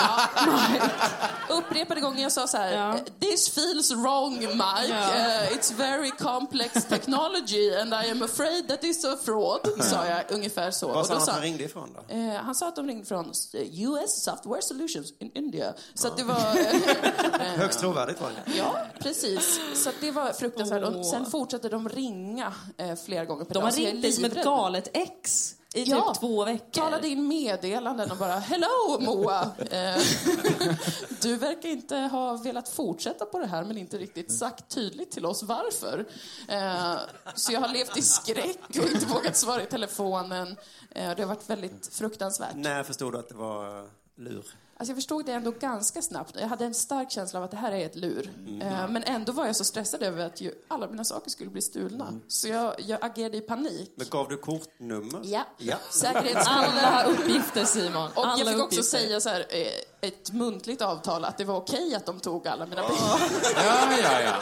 Upprepade 1.48 2.00
gånger 2.00 2.22
jag 2.22 2.32
sa 2.32 2.46
så 2.46 2.56
här, 2.56 2.72
Ja. 2.72 2.98
this 3.20 3.48
feels 3.54 3.90
wrong 3.90 4.38
Mike. 4.38 4.88
Ja. 4.88 5.42
Uh, 5.42 5.56
it's 5.56 5.74
very 5.76 6.10
complex 6.10 6.84
technology 6.84 7.76
and 7.80 7.94
I 7.94 8.10
am 8.10 8.22
afraid 8.22 8.68
that 8.68 8.82
it's 8.82 9.14
a 9.14 9.16
fraud. 9.24 9.84
Sa 9.84 10.06
jag 10.06 10.22
ungefär 10.30 10.70
så. 10.70 10.88
Vad 10.88 10.96
Och 10.96 11.06
sa 11.06 11.12
han 11.14 11.22
att 11.22 11.28
han 11.28 11.40
ringde 11.42 11.64
ifrån 11.64 11.88
då? 12.08 12.14
Eh, 12.14 12.34
han 12.52 12.56
sa 12.56 12.68
att 12.68 12.76
de 12.76 12.86
ringde 12.86 13.04
från 13.06 13.32
eh, 13.54 13.82
US 13.82 14.22
Software 14.22 14.62
Solutions 14.62 15.12
in 15.18 15.30
India. 15.34 15.74
Så 15.94 16.08
att 16.08 16.16
det 16.16 16.24
var... 16.24 16.36
eh, 16.36 17.46
Högst 17.56 17.80
trovärdigt 17.80 18.20
var 18.20 18.30
det. 18.30 18.56
Ja, 18.56 18.76
precis. 19.00 19.60
Så 19.74 19.88
att 19.88 19.94
det 20.00 20.10
var 20.10 20.32
fruktansvärt. 20.32 20.82
Och 20.84 20.96
Åh. 20.96 21.10
sen 21.10 21.26
fortsatte 21.26 21.68
de 21.68 21.88
ringa 21.88 22.52
eh, 22.76 22.94
flera 23.06 23.24
gånger 23.24 23.44
per 23.44 23.54
De 23.54 23.58
dag. 23.60 23.66
har 23.66 23.72
jag 23.78 23.88
är 23.88 23.92
ringt 23.92 24.02
dig 24.02 24.12
som 24.12 24.24
ett 24.24 24.44
galet 24.44 24.88
ex 24.92 25.54
i 25.74 25.84
Ja. 25.84 26.12
typ 26.12 26.20
två 26.20 26.44
veckor. 26.44 26.70
Talade 26.82 27.08
in 27.08 27.28
meddelanden 27.28 28.10
och 28.10 28.16
bara 28.16 28.38
Hello 28.38 28.98
Moa! 29.00 29.50
Eh, 29.70 30.02
du 31.22 31.36
verkar 31.36 31.68
inte 31.68 31.96
ha 31.96 32.36
velat 32.36 32.68
fortsätta 32.68 33.24
på 33.26 33.38
det 33.38 33.46
här 33.46 33.64
men 33.64 33.78
inte 33.78 33.98
riktigt 33.98 34.32
sagt 34.32 34.68
tydligt 34.74 35.10
till 35.10 35.26
oss 35.26 35.42
varför. 35.42 36.04
Eh, 36.48 36.94
så 37.34 37.52
jag 37.52 37.60
har 37.60 37.68
levt 37.68 37.96
i 37.96 38.02
skräck 38.02 38.58
och 38.68 38.76
inte 38.90 39.06
vågat 39.06 39.36
svara 39.36 39.62
i 39.62 39.66
telefonen. 39.66 40.56
Eh, 40.90 41.16
det 41.16 41.22
har 41.22 41.26
varit 41.26 41.50
väldigt 41.50 41.86
fruktansvärt. 41.94 42.54
När 42.54 42.82
förstod 42.82 43.12
du 43.12 43.18
att 43.18 43.28
det 43.28 43.34
var 43.34 43.88
lur? 44.16 44.44
Alltså 44.82 44.90
jag 44.90 44.96
förstod 44.96 45.26
det 45.26 45.32
ändå 45.32 45.50
ganska 45.50 46.02
snabbt. 46.02 46.36
Jag 46.40 46.48
hade 46.48 46.64
en 46.64 46.74
stark 46.74 47.10
känsla 47.10 47.38
av 47.38 47.44
att 47.44 47.50
det 47.50 47.56
här 47.56 47.72
är 47.72 47.86
ett 47.86 47.96
lur. 47.96 48.30
Eh, 48.62 48.88
Men 48.88 49.02
ändå 49.04 49.32
var 49.32 49.46
jag 49.46 49.56
så 49.56 49.64
stressad 49.64 50.02
över 50.02 50.26
att 50.26 50.40
ju 50.40 50.52
alla 50.68 50.88
mina 50.88 51.04
saker 51.04 51.30
skulle 51.30 51.50
bli 51.50 51.62
stulna. 51.62 52.20
Så 52.28 52.48
jag, 52.48 52.74
jag 52.78 52.98
agerade 53.04 53.36
i 53.36 53.40
panik. 53.40 53.92
Men 53.96 54.06
gav 54.10 54.28
du 54.28 54.36
kortnummer? 54.36 55.20
Ja. 55.24 55.46
ja. 55.58 55.76
Säkerhetskoden. 55.90 56.44
Alla 56.46 57.04
uppgifter, 57.04 57.64
Simon. 57.64 58.10
Och 58.14 58.26
Alla 58.26 58.38
jag 58.38 58.48
fick 58.48 58.56
också 58.62 58.64
uppgifter. 58.80 58.98
säga 58.98 59.20
så 59.20 59.28
här, 59.28 59.40
eh, 59.40 59.66
ett 60.06 60.32
muntligt 60.32 60.82
avtal 60.82 61.24
att 61.24 61.38
det 61.38 61.44
var 61.44 61.56
okej 61.56 61.94
att 61.94 62.06
de 62.06 62.20
tog 62.20 62.48
alla 62.48 62.66
mina 62.66 62.82
pengar. 62.82 63.18
Ja, 63.56 63.96
ja, 64.02 64.20
ja. 64.20 64.34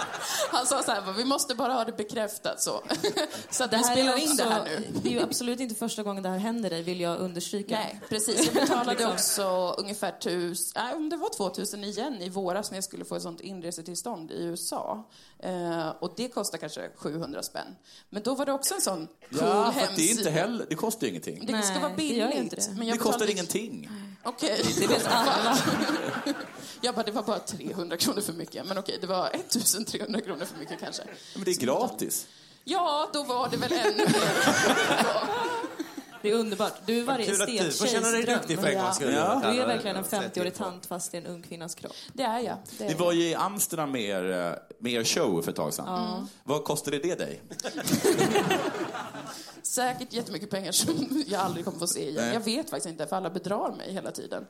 Han 0.51 0.67
sa 0.67 0.83
så 0.83 0.91
här, 0.91 1.13
vi 1.13 1.25
måste 1.25 1.55
bara 1.55 1.73
ha 1.73 1.85
det 1.85 1.93
bekräftat 1.97 2.63
så. 2.63 2.83
så 3.51 3.65
att 3.65 3.71
Det 3.71 3.77
vi 3.77 3.85
spelar 3.85 4.13
är 4.13 4.17
in 4.19 4.37
det 4.37 4.45
här 4.45 4.65
nu. 4.65 4.87
Det 5.03 5.09
är 5.09 5.13
ju 5.13 5.21
absolut 5.23 5.61
inte 5.61 5.75
första 5.75 6.03
gången 6.03 6.23
det 6.23 6.29
här 6.29 6.39
händer 6.39 6.71
dig, 6.71 6.83
vill 6.83 7.01
jag 7.01 7.19
understryka. 7.19 7.75
Nej, 7.75 8.01
precis. 8.09 8.45
Jag 8.47 8.55
betalade 8.55 8.91
Liksom. 9.09 9.13
också 9.13 9.75
ungefär 9.83 10.11
tusen, 10.13 10.83
nej, 10.85 10.95
om 10.95 11.09
det 11.09 11.17
var 11.17 11.29
2000 11.29 11.85
igen 11.85 12.23
i 12.23 12.29
våras 12.29 12.71
när 12.71 12.77
jag 12.77 12.85
skulle 12.85 13.05
få 13.05 13.17
ett 13.17 13.23
sånt 13.23 13.41
inresetillstånd 13.41 14.31
i 14.31 14.43
USA. 14.43 15.09
Eh, 15.39 15.89
och 16.01 16.13
det 16.17 16.29
kostar 16.29 16.59
kanske 16.59 16.91
700 16.97 17.43
spänn. 17.43 17.77
Men 18.11 18.23
då 18.23 18.35
var 18.35 18.47
det 18.47 18.53
också 18.53 18.75
en 18.75 18.81
sån 18.81 19.07
cool 19.07 19.39
Ja, 19.41 19.65
att 19.67 19.75
det 19.75 19.81
är 19.81 19.87
hemsida. 19.87 20.19
inte 20.21 20.31
heller, 20.31 20.67
det 20.69 20.75
kostar 20.75 21.03
ju 21.07 21.09
ingenting. 21.11 21.47
Det 21.47 21.63
ska 21.63 21.73
Nej, 21.73 21.81
vara 21.83 21.91
det 21.91 21.97
billigt. 21.97 22.35
inte 22.35 22.57
det. 22.57 22.63
Men 22.77 22.87
jag 22.87 22.95
det 22.95 22.99
kostar 22.99 23.19
betalade- 23.27 23.33
ingenting. 23.33 23.91
Okej. 24.23 24.65
Det 24.89 25.07
alla. 25.07 25.57
Jag 26.81 26.95
bara, 26.95 27.03
det 27.03 27.13
var 27.13 27.23
bara 27.23 27.39
300 27.39 27.97
kronor 27.97 28.21
för 28.21 28.33
mycket. 28.33 28.67
Men 28.67 28.79
okej, 28.79 28.99
det 29.01 29.07
var 29.07 29.31
1300 29.33 30.21
kronor 30.21 30.45
för 30.45 30.59
mycket 30.59 30.81
kanske. 30.81 31.03
Men 31.35 31.45
det 31.45 31.51
är 31.51 31.61
gratis. 31.61 32.27
Ja, 32.65 33.11
då 33.13 33.23
var 33.23 33.49
det 33.49 33.57
väl 33.57 33.73
ännu 33.73 33.97
mer. 33.97 34.33
Det 36.23 36.31
är 36.31 36.35
underbart. 36.35 36.73
Du 36.87 36.99
är 37.01 37.05
varje 37.05 37.35
stentjejs 37.35 37.79
dig 38.13 38.23
dröm. 38.23 38.39
duktig 38.39 38.59
för 38.61 38.67
en 38.69 38.83
gångs 38.83 38.97
skull, 38.97 39.13
Ja. 39.15 39.41
Du 39.45 39.61
är 39.61 39.67
verkligen 39.67 39.97
en 39.97 40.05
Säg 40.05 40.31
till 40.31 40.43
50-årig 40.43 40.53
på. 40.53 40.59
tant 40.65 40.87
fast 40.87 41.15
i 41.15 41.17
en 41.17 41.27
ung 41.27 41.43
kvinnas 41.43 41.75
kropp. 41.75 41.93
Det 42.13 42.23
är 42.23 42.39
jag. 42.39 42.57
Det 42.79 42.85
är 42.85 42.89
Ni 42.89 42.95
var 42.95 43.13
ju 43.13 43.29
i 43.29 43.35
Amsterdam 43.35 43.93
med 43.93 44.03
er, 44.03 44.47
eh, 44.47 44.53
med 44.79 44.93
er 44.93 45.05
show 45.05 45.43
för 45.43 45.51
ett 45.51 45.57
tag 45.57 45.75
sedan. 45.75 45.85
Ja. 45.89 46.27
Vad 46.45 46.65
kostade 46.65 46.99
det 46.99 47.15
dig? 47.15 47.41
Säkert 49.63 50.13
jättemycket 50.13 50.51
pengar 50.51 50.73
som 50.73 51.25
jag 51.27 51.41
aldrig 51.41 51.65
kommer 51.65 51.79
få 51.79 51.87
se 51.87 52.09
igen. 52.09 52.25
Nej. 52.25 52.35
Jag 52.35 52.41
vet 52.41 52.71
faktiskt 52.71 52.93
inte, 52.93 53.07
för 53.07 53.17
alla 53.17 53.31
bedrar 53.31 53.73
mig 53.77 53.93
hela 53.93 54.11
tiden. 54.11 54.47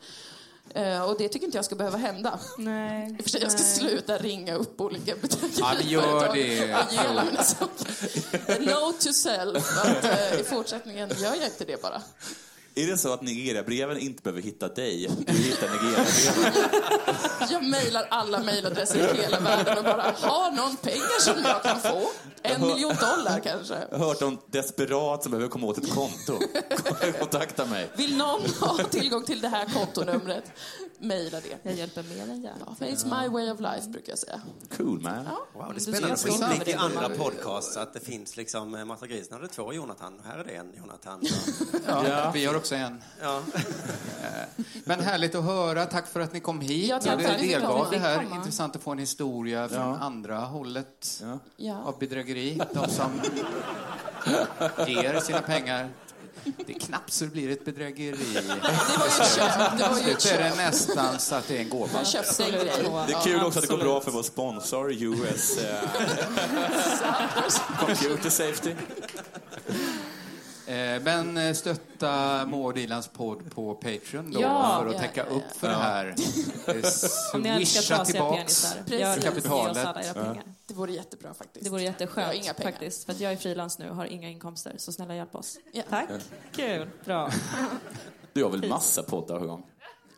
Eh, 0.75 1.03
och 1.03 1.19
det 1.19 1.29
tycker 1.29 1.47
inte 1.47 1.59
jag 1.59 1.65
ska 1.65 1.75
behöva 1.75 1.99
hända. 1.99 2.39
Nej. 2.59 3.11
I 3.19 3.21
och 3.21 3.23
för 3.23 3.31
sig, 3.31 3.43
jag 3.43 3.53
ska 3.53 3.63
sluta 3.63 4.19
ringa 4.19 4.55
upp 4.55 4.81
olika 4.81 5.15
Ja, 5.59 5.75
men 5.79 5.89
gör 5.89 6.33
det. 6.35 6.75
och 7.09 7.25
mina 7.25 7.43
saker. 7.43 8.61
Note 8.61 9.07
to 9.07 9.13
self, 9.13 9.79
att 9.79 10.05
eh, 10.05 10.41
i 10.41 10.45
fortsättningen 10.45 11.11
gör 11.17 11.35
jag 11.35 11.45
inte 11.45 11.65
det 11.65 11.83
bara. 11.83 12.03
Är 12.75 12.87
det 12.87 12.99
så 12.99 13.13
att 13.13 13.23
Nigeria-breven 13.23 13.99
inte 13.99 14.23
behöver 14.23 14.43
hitta 14.43 14.69
dig, 14.69 15.11
du 15.27 15.33
hittar 15.33 15.69
Nigeria-breven? 15.73 16.71
Jag 17.51 17.65
mejlar 17.65 18.07
alla 18.11 18.39
mejladresser 18.43 19.15
i 19.15 19.23
hela 19.23 19.41
världen 19.41 19.79
och 19.79 19.85
bara, 19.85 20.03
har 20.17 20.51
någon 20.51 20.77
pengar 20.77 21.21
som 21.21 21.35
jag 21.45 21.63
kan 21.63 21.81
få? 21.81 22.11
En 22.43 22.61
miljon 22.67 22.95
dollar 23.01 23.41
kanske? 23.45 23.79
Jag 23.91 23.99
har 23.99 24.07
hört 24.07 24.23
om 24.23 24.39
desperat 24.47 25.23
som 25.23 25.33
behöver 25.33 25.49
komma 25.49 25.67
åt 25.67 25.79
ett 25.79 25.91
konto. 25.95 26.39
Kontakta 27.19 27.67
mig. 27.67 27.91
Vill 27.97 28.17
någon 28.17 28.41
ha 28.61 28.79
tillgång 28.91 29.25
till 29.25 29.41
det 29.41 29.49
här 29.49 29.67
kontonumret? 29.75 30.45
Mejla 31.01 31.41
det. 31.41 31.59
Jag 31.63 31.75
hjälper 31.75 32.03
mer 32.03 32.23
än 32.23 32.43
gärna. 32.43 32.57
Ja, 32.67 32.75
men 32.79 32.89
it's 32.89 33.23
my 33.23 33.29
way 33.29 33.51
of 33.51 33.61
life, 33.61 33.89
brukar 33.89 34.13
jag 34.13 34.19
säga. 34.19 34.41
Cool 34.77 35.01
man. 35.01 35.25
Wow, 35.55 35.73
det 35.75 35.77
är 35.77 35.81
spännande 35.81 36.13
att 36.13 36.21
få 36.21 36.29
inblick 36.29 36.69
i 36.69 36.73
andra 36.73 37.09
podcasts. 37.09 37.77
Att 37.77 37.93
det 37.95 38.01
finns 38.01 38.37
liksom, 38.37 38.75
eh, 38.75 38.85
Marta 38.85 39.07
Grisen 39.07 39.33
hade 39.33 39.49
två 39.49 39.73
Jonathan. 39.73 40.21
Här 40.25 40.39
är 40.39 40.45
det 40.45 40.51
en 40.53 40.73
Jonathan. 40.77 41.21
Ja, 41.87 42.31
Vi 42.35 42.47
har 42.47 42.55
också 42.57 42.75
en. 42.75 43.03
Ja. 43.23 43.43
Men 44.85 45.01
härligt 45.01 45.35
att 45.35 45.45
höra. 45.45 45.87
Tack 45.87 46.07
för 46.09 46.21
att 46.21 46.33
ni 46.33 46.41
kom 46.41 46.61
hit. 46.61 46.89
Ja, 46.89 47.01
tack 47.01 47.41
ni 47.41 47.49
delgav 47.49 47.87
det 47.91 47.99
här. 47.99 48.27
Intressant 48.35 48.77
att 48.77 48.83
få 48.83 48.91
en 48.91 48.99
historia 48.99 49.69
från 49.69 49.95
andra 49.95 50.39
hållet 50.39 51.23
Ja. 51.57 51.83
av 51.85 51.99
bedrägeri. 51.99 52.61
De 52.73 52.91
som 52.91 53.11
ger 54.89 55.21
sina 55.21 55.41
pengar. 55.41 55.89
Det 56.67 56.73
är 56.75 56.79
knappt 56.81 57.13
så 57.13 57.25
det 57.25 57.31
blir 57.31 57.51
ett 57.51 57.65
bedrägeri. 57.65 58.17
Det 58.35 58.41
var 58.43 59.07
ju 59.07 59.23
ett 59.23 59.37
köp. 59.37 59.79
Det 59.79 59.89
var 59.89 59.99
ju 60.07 60.13
ett 60.13 60.21
Slut 60.23 60.33
är 60.33 60.39
det 60.51 60.57
nästan 60.57 61.19
så 61.19 61.35
att 61.35 61.49
det 61.49 61.57
är 61.57 61.61
en 61.61 61.69
gåva. 61.69 61.91
Jag 61.99 62.07
köpte 62.07 62.45
en 62.45 62.51
grej. 62.51 62.73
Det 63.07 63.13
är 63.13 63.25
kul 63.25 63.43
också 63.45 63.59
att 63.59 63.69
det 63.69 63.71
går 63.77 63.79
bra 63.85 64.01
för 64.01 64.11
vår 64.11 64.23
sponsor, 64.23 64.93
US 64.93 65.59
eh, 65.59 65.81
Computer 67.87 68.31
Safety. 68.31 68.71
Eh, 70.67 71.03
Men 71.03 71.37
eh, 71.37 71.53
stötta 71.55 72.47
Maud 72.47 72.79
Ilans 72.79 73.09
podd 73.09 73.55
på 73.55 73.75
Patreon 73.75 74.31
då 74.33 74.41
Ja. 74.41 74.79
för 74.83 74.87
att 74.89 74.95
Ja, 74.95 75.01
täcka 75.01 75.27
ja, 75.31 75.37
upp 75.37 75.57
för 75.61 75.67
ja. 75.71 75.73
det 75.79 75.83
här. 75.85 76.15
Swisha 77.65 78.05
tillbaks 78.05 78.75
kapitalet. 79.23 79.89
Det 80.71 80.77
vore 80.77 80.93
jättebra 80.93 81.35
faktiskt. 81.35 81.65
Det 81.65 81.71
vore 81.71 81.83
Jag 81.83 81.89
har 81.89 81.93
jätteskönt 81.93 82.35
inga 82.35 82.55
pengar. 82.55 82.71
faktiskt. 82.71 83.05
För 83.05 83.13
att 83.13 83.21
jag 83.21 83.33
är 83.33 83.37
frilans 83.37 83.79
nu 83.79 83.91
och 83.91 83.97
har 83.97 84.05
inga 84.07 84.29
inkomster. 84.29 84.75
Så 84.79 84.93
snälla 84.93 85.15
hjälp 85.15 85.35
oss. 85.35 85.59
Ja. 85.73 85.83
Tack. 85.91 86.09
Kul. 86.53 86.91
Bra. 87.05 87.31
Du 88.33 88.45
har 88.45 88.51
väl 88.51 88.69
massa 88.69 89.03
poddar 89.03 89.39
på 89.41 89.47
gång? 89.47 89.67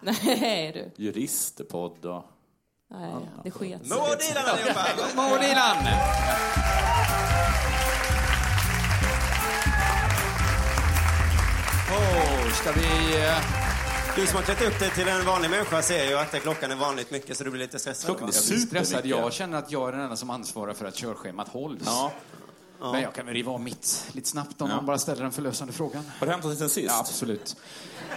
Nej 0.00 0.72
du. 0.96 1.04
Juristpodd 1.04 2.04
och... 2.04 2.24
Nej, 2.90 3.14
det 3.44 3.50
sket 3.50 3.86
sig. 3.88 3.98
Maud 3.98 4.18
Ilan 4.30 4.44
allihopa! 4.46 4.86
Maud 5.16 5.42
Ilan! 5.44 5.76
Åh, 11.90 12.52
ska 12.52 12.72
vi... 12.72 13.16
Du 14.16 14.26
som 14.26 14.36
har 14.36 14.42
klätt 14.42 14.62
upp 14.62 14.78
dig 14.78 14.90
till 14.90 15.08
en 15.08 15.24
vanlig 15.26 15.50
människa 15.50 15.82
ser 15.82 16.04
ju 16.10 16.18
att 16.18 16.30
klockan 16.42 16.70
är 16.70 16.76
vanligt 16.76 17.10
mycket 17.10 17.36
så 17.36 17.44
du 17.44 17.50
blir 17.50 17.60
lite 17.60 17.78
stressad. 17.78 18.06
Klockan 18.06 18.28
är 18.28 18.32
Jag 18.32 18.44
blir 18.48 18.56
stressad. 18.58 18.86
Supermycket. 18.86 19.04
Jag 19.10 19.32
känner 19.32 19.58
att 19.58 19.70
jag 19.72 19.88
är 19.88 19.92
den 19.92 20.00
enda 20.00 20.16
som 20.16 20.30
ansvarar 20.30 20.74
för 20.74 20.84
att 20.86 20.94
körschemat 20.94 21.48
hålls. 21.48 21.82
Ja. 21.86 22.12
Men 22.80 23.02
jag 23.02 23.14
kan 23.14 23.26
väl 23.26 23.34
riva 23.34 23.52
av 23.52 23.60
mitt 23.60 24.06
lite 24.12 24.28
snabbt 24.28 24.60
om 24.62 24.68
Ja. 24.70 24.76
man 24.76 24.86
bara 24.86 24.98
ställer 24.98 25.22
den 25.22 25.32
förlösande 25.32 25.72
frågan. 25.72 26.04
Har 26.20 26.26
hänt 26.26 26.44
något 26.44 26.58
sen 26.58 26.68
sist? 26.70 26.86
Ja, 26.88 27.00
absolut. 27.00 27.56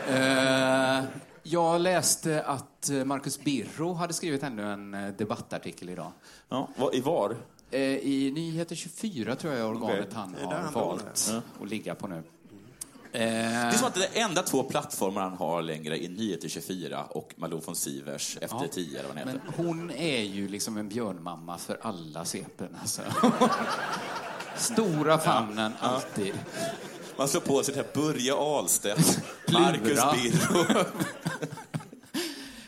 Eh, 0.09 1.03
jag 1.43 1.81
läste 1.81 2.43
att 2.43 2.89
eh, 2.89 3.03
Marcus 3.05 3.39
Birro 3.39 3.93
hade 3.93 4.13
skrivit 4.13 4.43
ännu 4.43 4.71
en 4.73 4.93
eh, 4.93 5.07
debattartikel 5.13 5.89
idag. 5.89 6.11
Ja, 6.49 6.69
I 6.93 7.01
var? 7.01 7.35
Eh, 7.71 7.81
I 7.81 8.31
Nyheter 8.35 8.75
24 8.75 9.35
tror 9.35 9.53
jag 9.53 9.61
är 9.61 9.67
organet 9.67 9.99
Okej. 9.99 10.13
han 10.15 10.35
har 10.43 10.53
han 10.53 10.73
valt 10.73 11.33
att 11.61 11.69
ligga 11.69 11.95
på 11.95 12.07
nu. 12.07 12.23
Det 13.19 13.23
är 13.23 13.71
som 13.71 13.87
att 13.87 13.93
det 13.93 14.05
är 14.19 14.25
enda 14.25 14.41
två 14.43 14.63
plattformar 14.63 15.21
han 15.21 15.33
har 15.37 15.61
längre 15.61 16.03
är 16.03 16.09
Nyheter 16.09 16.49
24 16.49 17.03
och 17.03 17.33
Malou 17.37 17.61
von 17.65 17.75
Sivers 17.75 18.37
Efter 18.41 18.55
Ja. 18.61 18.67
10 18.71 18.99
eller 18.99 19.09
vad 19.09 19.17
heter. 19.17 19.41
Men 19.55 19.65
hon 19.65 19.91
är 19.91 20.21
ju 20.21 20.47
liksom 20.47 20.77
en 20.77 20.89
björnmamma 20.89 21.57
för 21.57 21.77
alla 21.81 22.25
sepen. 22.25 22.75
Alltså. 22.81 23.01
Stora 24.57 25.17
famnen, 25.17 25.71
alltid. 25.79 26.33
Man 27.17 27.27
slår 27.27 27.41
på 27.41 27.63
sig 27.63 27.75
det 27.75 27.81
här 27.81 28.01
Börje 28.01 28.33
Ahlstedt, 28.33 29.19
Marcus. 29.51 29.99
Birro. 30.13 30.65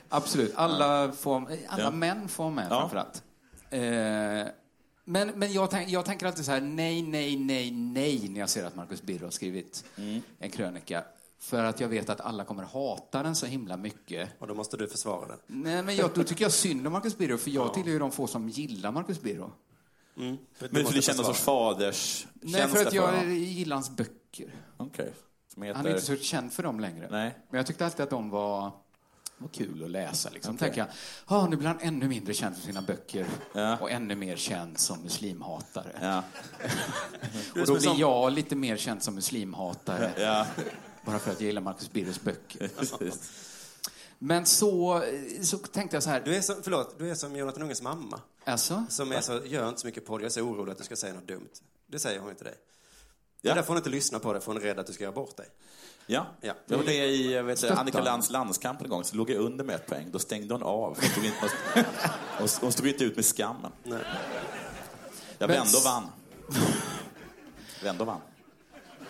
Absolut. 0.09 0.53
Alla, 0.55 1.11
får, 1.11 1.35
alla 1.67 1.83
Ja. 1.83 1.91
män 1.91 2.27
får 2.29 2.49
med 2.51 2.67
Ja. 2.69 2.79
framförallt. 2.79 3.23
Eh, 3.69 4.53
men 5.07 5.27
men 5.35 5.53
jag, 5.53 5.69
tänk, 5.71 5.89
jag 5.89 6.05
tänker 6.05 6.25
alltid 6.25 6.45
så 6.45 6.51
här, 6.51 6.61
nej, 6.61 7.01
nej, 7.01 7.37
nej, 7.37 7.71
nej, 7.71 8.29
när 8.29 8.39
jag 8.39 8.49
ser 8.49 8.65
att 8.65 8.75
Marcus 8.75 9.01
Birro 9.01 9.23
har 9.23 9.31
skrivit 9.31 9.83
Mm. 9.97 10.21
en 10.39 10.49
krönika. 10.49 11.03
För 11.39 11.63
att 11.63 11.79
jag 11.79 11.87
vet 11.87 12.09
att 12.09 12.21
alla 12.21 12.43
kommer 12.43 12.63
hata 12.63 13.23
den 13.23 13.35
så 13.35 13.45
himla 13.45 13.77
mycket. 13.77 14.29
Och 14.39 14.47
då 14.47 14.53
måste 14.53 14.77
du 14.77 14.87
försvara 14.87 15.27
den. 15.27 15.37
Nej, 15.47 15.83
men 15.83 15.95
jag, 15.95 16.09
då 16.13 16.23
tycker 16.23 16.45
jag 16.45 16.51
synd 16.51 16.87
om 16.87 16.93
Marcus 16.93 17.17
Birro, 17.17 17.37
för 17.37 17.51
jag 17.51 17.73
tillhör 17.73 17.91
ju 17.91 17.99
de 17.99 18.11
få 18.11 18.27
som 18.27 18.49
gillar 18.49 18.91
Marcus 18.91 19.21
Birro. 19.21 19.51
Mm. 20.17 20.37
Men 20.59 20.85
för 20.85 20.93
du 20.93 21.01
känner 21.01 21.17
någon 21.17 21.25
sorts 21.25 21.39
faders 21.39 22.27
Nej, 22.33 22.67
för 22.67 22.85
att 22.85 22.93
jag 22.93 23.33
gillar 23.33 23.75
hans 23.75 23.89
böcker. 23.89 24.55
Okej. 24.77 25.13
Som 25.53 25.63
heter... 25.63 25.77
Han 25.77 25.85
är 25.85 25.89
inte 25.89 26.01
så 26.05 26.15
känd 26.15 26.53
för 26.53 26.63
dem 26.63 26.79
längre. 26.79 27.07
Nej. 27.11 27.37
Men 27.49 27.57
jag 27.57 27.67
tyckte 27.67 27.85
alltid 27.85 28.01
att 28.03 28.09
de 28.09 28.29
var, 28.29 28.71
var 29.37 29.49
kul 29.49 29.83
att 29.83 29.89
läsa. 29.89 30.29
Liksom. 30.29 30.55
Okej. 30.55 30.67
Tänker 30.67 30.81
jag, 30.81 30.87
ah, 31.25 31.47
nu 31.47 31.55
blir 31.55 31.67
han 31.67 31.79
ännu 31.81 32.07
mindre 32.07 32.33
känd 32.33 32.55
för 32.55 32.63
sina 32.63 32.81
böcker 32.81 33.25
Ja. 33.53 33.77
och 33.77 33.91
ännu 33.91 34.15
mer 34.15 34.35
känd 34.35 34.79
som 34.79 34.99
muslimhatare. 35.01 35.91
Ja. 36.01 36.23
och 37.61 37.67
då 37.67 37.75
blir 37.79 37.99
jag 37.99 38.33
lite 38.33 38.55
mer 38.55 38.77
känd 38.77 39.03
som 39.03 39.15
muslimhatare. 39.15 40.11
Ja. 40.17 40.45
Bara 41.05 41.19
för 41.19 41.31
att 41.31 41.39
jag 41.41 41.47
gillar 41.47 41.61
Marcus 41.61 41.91
Birros 41.91 42.21
böcker. 42.21 42.69
Men 44.19 44.45
så, 44.45 45.03
så 45.41 45.57
tänkte 45.57 45.95
jag 45.95 46.03
så 46.03 46.09
här. 46.09 46.21
Du 46.25 46.35
är 46.35 46.41
som, 46.41 46.55
förlåt, 46.63 46.99
du 46.99 47.09
är 47.11 47.15
som 47.15 47.35
Jonathan 47.35 47.63
Unges 47.63 47.81
mamma. 47.81 48.21
Alltså? 48.43 48.85
Som 48.89 49.11
är 49.11 49.21
så, 49.21 49.41
gör 49.45 49.69
inte 49.69 49.81
så 49.81 49.87
mycket 49.87 50.05
podd, 50.05 50.21
jag 50.21 50.25
är 50.25 50.29
så 50.29 50.41
orolig 50.41 50.71
att 50.71 50.77
du 50.77 50.83
ska 50.83 50.95
säga 50.95 51.13
något 51.13 51.27
dumt. 51.27 51.49
Det 51.87 51.99
säger 51.99 52.19
hon 52.19 52.29
inte 52.29 52.43
dig. 52.43 52.53
Det 52.53 53.47
Ja. 53.47 53.51
är 53.51 53.55
därför 53.55 53.67
hon 53.67 53.77
inte 53.77 53.89
lyssnar 53.89 54.19
på 54.19 54.33
det, 54.33 54.39
för 54.41 54.47
hon 54.47 54.57
är 54.57 54.61
rädd 54.65 54.79
att 54.79 54.87
du 54.87 54.93
ska 54.93 55.03
göra 55.03 55.13
bort 55.13 55.37
dig. 55.37 55.47
Ja. 56.09 56.25
Ja. 56.41 56.53
Jag 56.65 56.77
var 56.77 56.85
med 56.85 57.09
i 57.09 57.41
vet. 57.41 57.63
Annika 57.63 58.01
Lands 58.01 58.29
landskamp 58.29 58.81
en 58.81 58.89
gång, 58.89 59.03
så 59.03 59.15
låg 59.15 59.29
jag 59.29 59.37
under 59.37 59.63
med 59.63 59.75
ett 59.75 59.87
poäng. 59.87 60.07
Då 60.11 60.19
stängde 60.19 60.53
hon 60.53 60.63
av. 60.63 60.97
Hon 61.01 61.09
stod 61.09 61.25
inte, 61.25 61.49
hon, 62.39 62.47
hon 62.61 62.71
stod 62.71 62.87
inte 62.87 63.03
ut 63.03 63.15
med 63.15 63.25
skammen. 63.25 63.71
Nej. 63.83 63.99
Jag 65.37 65.47
vände 65.47 65.77
och 65.77 65.83
vann. 65.83 66.07
Vände 67.83 68.01
och 68.01 68.07
vann. 68.07 68.21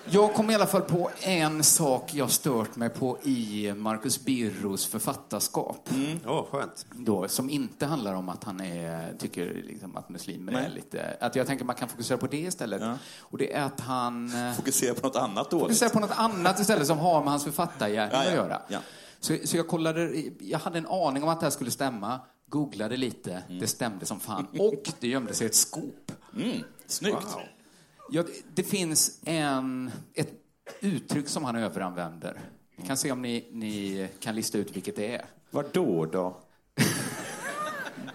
Jag 0.10 0.34
kom 0.34 0.49
i 0.49 0.55
alla 0.55 0.66
fall 0.68 0.82
på 0.82 1.10
en 1.22 1.64
sak 1.64 2.14
jag 2.14 2.32
stört 2.32 2.76
mig 2.76 2.89
på 2.89 3.18
i 3.24 3.74
Marcus 3.76 4.26
Birros 4.26 4.86
författarskap. 4.86 5.89
Mm. 5.95 6.20
Åh, 6.26 6.45
skönt. 6.51 6.86
Då, 6.91 7.28
som 7.28 7.49
inte 7.49 7.86
handlar 7.86 8.14
om 8.14 8.30
att 8.30 8.43
han 8.43 8.62
är, 8.62 9.14
tycker 9.20 9.53
liksom 9.68 9.97
att 9.97 10.10
muslimer 10.10 10.51
är 10.53 10.62
Nej. 10.62 10.72
lite... 10.76 11.18
Att 11.20 11.36
jag 11.36 11.47
tänker 11.47 11.66
man 11.66 11.76
kan 11.76 11.89
fokusera 11.89 12.18
på 12.18 12.28
det 12.28 12.38
istället. 12.38 12.82
Och 13.20 13.38
det 13.38 13.53
är 13.53 13.64
att 13.64 13.80
han... 13.80 14.47
eh, 14.49 14.53
Fokusera 14.53 14.93
på 14.93 15.08
något 15.08 15.16
annat 15.16 15.51
dåligt. 15.51 15.64
Fokusera 15.66 15.89
på 15.89 15.99
något 15.99 16.12
annat 16.18 16.60
istället 16.60 16.88
som 16.88 16.97
har 16.99 17.20
med 17.24 17.30
hans 17.30 17.43
författargärning 17.43 18.12
Ja, 18.14 18.24
ja. 18.24 18.30
att 18.30 18.36
göra. 18.36 18.62
Ja. 18.68 18.80
Så, 19.20 19.38
så 19.45 19.58
jag 19.58 19.68
kollade, 19.68 20.24
jag 20.39 20.60
hade 20.60 20.78
en 20.78 20.88
aning 20.88 21.24
om 21.24 21.30
att 21.30 21.39
det 21.39 21.45
här 21.45 21.51
skulle 21.51 21.72
stämma, 21.72 22.20
googlade 22.49 22.97
lite, 22.97 23.43
Mm. 23.47 23.60
det 23.60 23.68
stämde 23.68 24.05
som 24.05 24.20
fan. 24.20 24.47
Och 24.60 24.91
det 24.99 25.08
gömde 25.08 25.34
sig 25.34 25.47
ett 25.47 25.55
skop. 25.55 26.12
Mm. 26.36 26.58
Snyggt. 26.88 27.28
Ja, 28.12 28.24
det, 28.24 28.32
det 28.53 28.64
finns 28.64 29.20
en, 29.26 29.91
ett 30.14 30.32
uttryck 30.80 31.28
som 31.28 31.43
han 31.43 31.55
överanvänder. 31.55 32.39
Vi 32.76 32.88
kan 32.88 32.97
se 32.97 33.12
om 33.12 33.22
ni, 33.22 33.47
ni 33.51 34.08
kan 34.20 34.36
lista 34.36 34.58
ut 34.58 34.76
vilket 34.76 34.95
det 34.95 35.16
är. 35.16 35.26
Vad 35.51 35.66
då 35.74 36.05
då? 36.05 36.38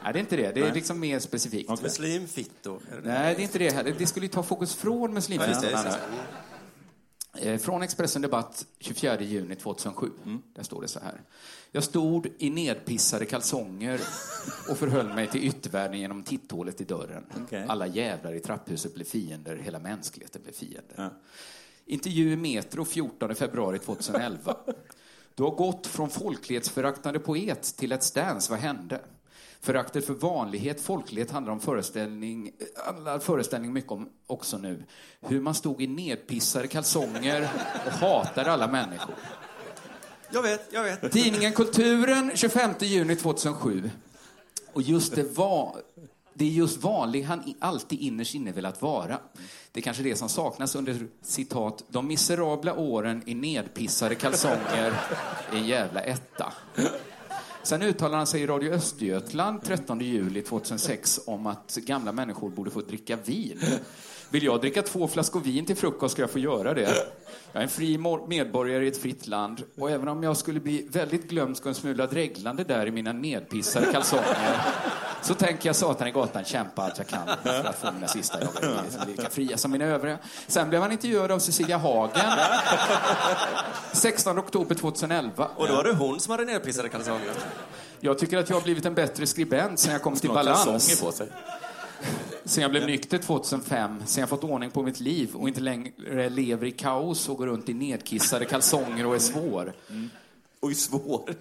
Nej, 0.05 0.12
det 0.12 0.18
är 0.18 0.20
inte 0.20 0.36
det. 0.36 0.53
Det 0.53 0.61
är 0.61 0.64
Nej. 0.64 0.74
liksom 0.74 1.01
mer 1.01 1.18
specifikt. 1.18 1.82
Muslimfittor. 1.82 2.82
Nej, 3.05 3.34
det 3.34 3.40
är 3.40 3.45
inte 3.45 3.59
det 3.59 3.72
heller. 3.74 3.95
Det 3.99 4.07
skulle 4.07 4.26
ju 4.26 4.32
ta 4.32 4.43
fokus 4.43 4.74
från 4.74 5.14
muslimfittorna. 5.14 5.59
Ja, 5.62 5.84
just 5.84 5.84
det, 5.84 5.86
just 5.86 5.99
Eh, 5.99 7.22
Från 7.61 7.83
Expressen 7.83 8.22
Debatt 8.22 8.66
24 8.78 9.20
juni 9.20 9.57
2007. 9.57 10.11
Där 10.55 10.62
står 10.62 10.83
det 10.83 10.89
så 10.89 11.01
här. 11.01 11.20
Jag 11.70 11.85
stod 11.85 12.28
i 12.39 12.51
nedpissade 12.51 13.26
kalsonger 13.26 14.01
och 14.68 14.78
förhöll 14.78 15.14
mig 15.14 15.28
till 15.28 15.45
yttervärlden 15.45 16.01
genom 16.01 16.22
titthålet 16.22 16.80
i 16.80 16.85
dörren. 16.85 17.26
Okej. 17.45 17.64
Alla 17.68 17.87
jävlar 17.87 18.35
i 18.35 18.41
trapphuset 18.41 18.95
blev 18.95 19.05
fiender, 19.05 19.57
hela 19.57 19.78
mänskligheten 19.78 20.43
blev 20.43 20.53
fiender. 20.53 21.11
Intervju 21.87 22.33
i 22.33 22.37
Metro 22.37 22.85
14 22.85 23.35
februari 23.35 23.78
2011. 23.78 24.57
Du 25.35 25.43
har 25.43 25.51
gått 25.51 25.87
från 25.87 26.11
folklighetsföraktande 26.11 27.18
poet 27.18 27.62
till 27.76 27.93
ett 27.93 28.03
stans. 28.03 28.51
Vad 28.51 28.59
hände? 28.59 29.01
Föraktet 29.65 30.07
för 30.07 30.15
vanlighet, 30.15 30.81
folklighet 30.81 31.31
handlar 31.31 31.53
om 31.53 31.61
föreställning, 31.61 32.51
handlar 32.87 33.19
föreställning 33.19 33.73
mycket 33.73 33.93
om 33.93 34.09
också 34.27 34.59
nu. 34.59 34.85
Hur 35.21 35.41
man 35.41 35.55
stod 35.55 35.83
i 35.83 35.87
nedpissade 35.87 36.67
kalsonger 36.67 37.49
och 37.87 37.93
hatade 37.93 38.53
alla 38.53 38.69
människor. 38.69 39.15
Jag 40.31 40.43
vet, 40.43 40.69
jag 40.73 40.83
vet. 40.83 41.13
Tidningen 41.13 41.53
Kulturen 41.53 42.31
25 42.35 42.71
juni 42.81 43.17
2007. 43.17 43.91
Och 44.73 44.83
just 44.83 45.15
det 45.15 45.37
var... 45.39 45.77
Det 46.35 46.45
är 46.45 46.49
just 46.49 46.83
vanlig 46.83 47.23
han 47.23 47.55
alltid 47.61 48.01
innerst 48.01 48.35
inne 48.35 48.53
velat 48.53 48.83
vara. 48.83 49.19
Det 49.73 49.81
är 49.81 49.83
kanske 49.83 50.03
det 50.03 50.17
som 50.17 50.29
saknas 50.29 50.75
under 50.75 51.07
citat, 51.23 51.85
de 51.89 52.07
miserabla 52.07 52.75
åren 52.75 53.23
i 53.27 53.35
nedpissade 53.35 54.15
kalsonger 54.15 54.95
i 55.53 55.59
jävla 55.59 56.01
etta. 56.01 56.53
Sen 57.65 57.83
uttalar 57.83 58.19
han 58.19 58.27
sig 58.27 58.43
i 58.43 58.47
Radio 58.47 58.73
Östergötland 58.73 59.63
13 59.63 60.01
juli 60.01 60.43
2006 60.43 61.21
om 61.27 61.47
att 61.47 61.75
gamla 61.77 62.13
människor 62.13 62.51
borde 62.51 62.71
få 62.71 62.81
dricka 62.81 63.17
vin. 63.25 63.59
Vill 64.33 64.45
jag 64.45 64.61
dricka 64.61 64.83
två 64.83 65.09
flaskor 65.09 65.41
vin 65.41 65.66
till 65.66 65.76
frukost 65.76 66.12
ska 66.12 66.22
jag 66.22 66.30
få 66.30 66.39
göra 66.39 66.74
det. 66.74 66.80
Jag 67.53 67.61
är 67.61 67.62
en 67.62 67.68
fri 67.68 67.99
medborgare 68.28 68.85
i 68.85 68.89
ett 68.89 69.03
fritt 69.03 69.26
land 69.26 69.62
och 69.78 69.91
även 69.91 70.09
om 70.09 70.22
jag 70.22 70.37
skulle 70.37 70.61
bli 70.61 70.87
väldigt 70.91 71.28
glömsk 71.28 71.62
och 71.62 71.68
en 71.68 71.74
smula 71.74 72.07
dreglande 72.07 72.64
där 72.64 72.87
i 72.87 72.91
mina 72.91 73.12
nedpissade 73.12 73.93
kalsonger 73.93 74.61
så 75.22 75.35
tänker 75.35 75.68
jag 75.68 75.76
satan 75.76 76.09
i 76.09 76.11
gatan 76.11 76.45
kämpa 76.45 76.83
allt 76.83 76.99
jag 76.99 77.07
kan 77.07 77.26
för 77.43 77.64
att 77.64 77.78
få 77.78 77.93
mina 77.93 78.09
sista 78.09 78.39
dagar 78.39 78.62
i 78.62 78.66
livet 78.66 78.93
som 78.93 79.09
lika 79.09 79.30
fria 79.30 79.57
som 79.57 79.70
mina 79.70 79.85
övriga. 79.85 80.18
Sen 80.47 80.68
blev 80.68 80.83
han 80.83 80.93
intervjuad 80.93 81.30
av 81.30 81.39
Cecilia 81.39 81.78
Hagen 81.78 82.22
16 83.93 84.39
oktober 84.39 84.74
2011. 84.74 85.49
Och 85.57 85.68
då 85.68 85.74
var 85.74 85.85
det 85.85 85.93
hon 85.95 86.20
som 86.20 86.30
hade 86.30 86.45
nedpissade 86.45 86.89
kalsonger. 86.89 87.33
Jag 88.01 88.18
tycker 88.18 88.39
att 88.39 88.49
jag 88.49 88.57
har 88.57 88.62
blivit 88.62 88.85
en 88.87 88.95
bättre 88.95 89.26
skribent 89.26 89.78
sen 89.78 89.93
jag 89.93 90.03
kom 90.03 90.16
till 90.16 90.30
balans. 90.30 91.03
Sen 92.44 92.62
jag 92.62 92.70
blev 92.70 92.86
nykter 92.86 93.18
2005, 93.18 94.03
sen 94.07 94.20
jag 94.20 94.28
fått 94.28 94.44
ordning 94.44 94.70
på 94.70 94.82
mitt 94.82 95.00
liv 95.00 95.34
och 95.34 95.48
inte 95.48 95.61
längre 95.61 96.28
lever 96.28 96.66
i 96.66 96.70
kaos 96.70 97.28
och 97.28 97.36
går 97.36 97.46
runt 97.46 97.68
i 97.68 97.74
nedkissade 97.74 98.44
kalsonger 98.44 99.07
och 99.07 99.14
är 99.14 99.18
svår. 99.18 99.72
Oj, 100.64 100.74
svår. 100.74 101.34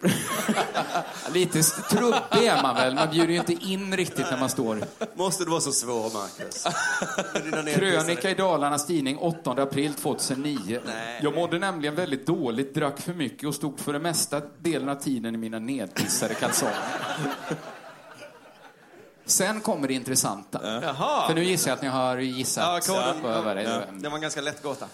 Lite 1.34 1.62
trubbig 1.64 2.47
är 2.47 2.62
man 2.62 2.76
väl, 2.76 2.95
man 2.95 3.09
bjuder 3.12 3.34
ju 3.34 3.39
inte 3.39 3.53
in 3.53 3.97
riktigt 3.97 4.26
när 4.32 4.39
man 4.39 4.49
står. 4.49 4.84
Måste 5.16 5.43
du 5.43 5.49
vara 5.49 5.62
så 5.62 5.72
svår, 5.72 6.14
Marcus? 6.14 6.68
Krönika 7.76 8.30
i 8.30 8.34
Dalarnas 8.34 8.88
Tidning 8.88 9.18
8 9.18 9.51
april 9.51 9.93
2009. 9.93 10.80
Jag 11.22 11.36
mådde 11.36 11.59
nämligen 11.59 11.95
väldigt 11.95 12.26
dåligt, 12.26 12.74
drack 12.74 13.01
för 13.01 13.14
mycket 13.14 13.47
och 13.47 13.55
stod 13.55 13.80
för 13.80 13.93
den 13.93 14.01
mesta 14.01 14.41
delen 14.59 14.89
av 14.89 14.95
tiden 14.95 15.36
i 15.36 15.38
mina 15.38 15.59
nedpissade 15.59 16.34
kalsonger. 16.34 16.76
Sen 19.26 19.62
kommer 19.62 19.88
det 19.88 19.94
intressanta. 19.94 20.82
Jaha. 20.82 21.28
För 21.28 21.36
nu 21.36 21.44
gissar 21.44 21.72
jag 21.72 21.76
att 21.76 21.82
ni 21.82 21.88
har 21.88 22.18
gissat. 22.18 22.88
Ja, 22.88 23.14
på 23.22 23.28
vad 23.28 23.56
det 23.58 23.64
är. 23.64 23.88
Det 23.92 24.10
var 24.10 24.16
en 24.16 24.22
ganska 24.22 24.42
lätt 24.42 24.64
gåta. 24.64 24.86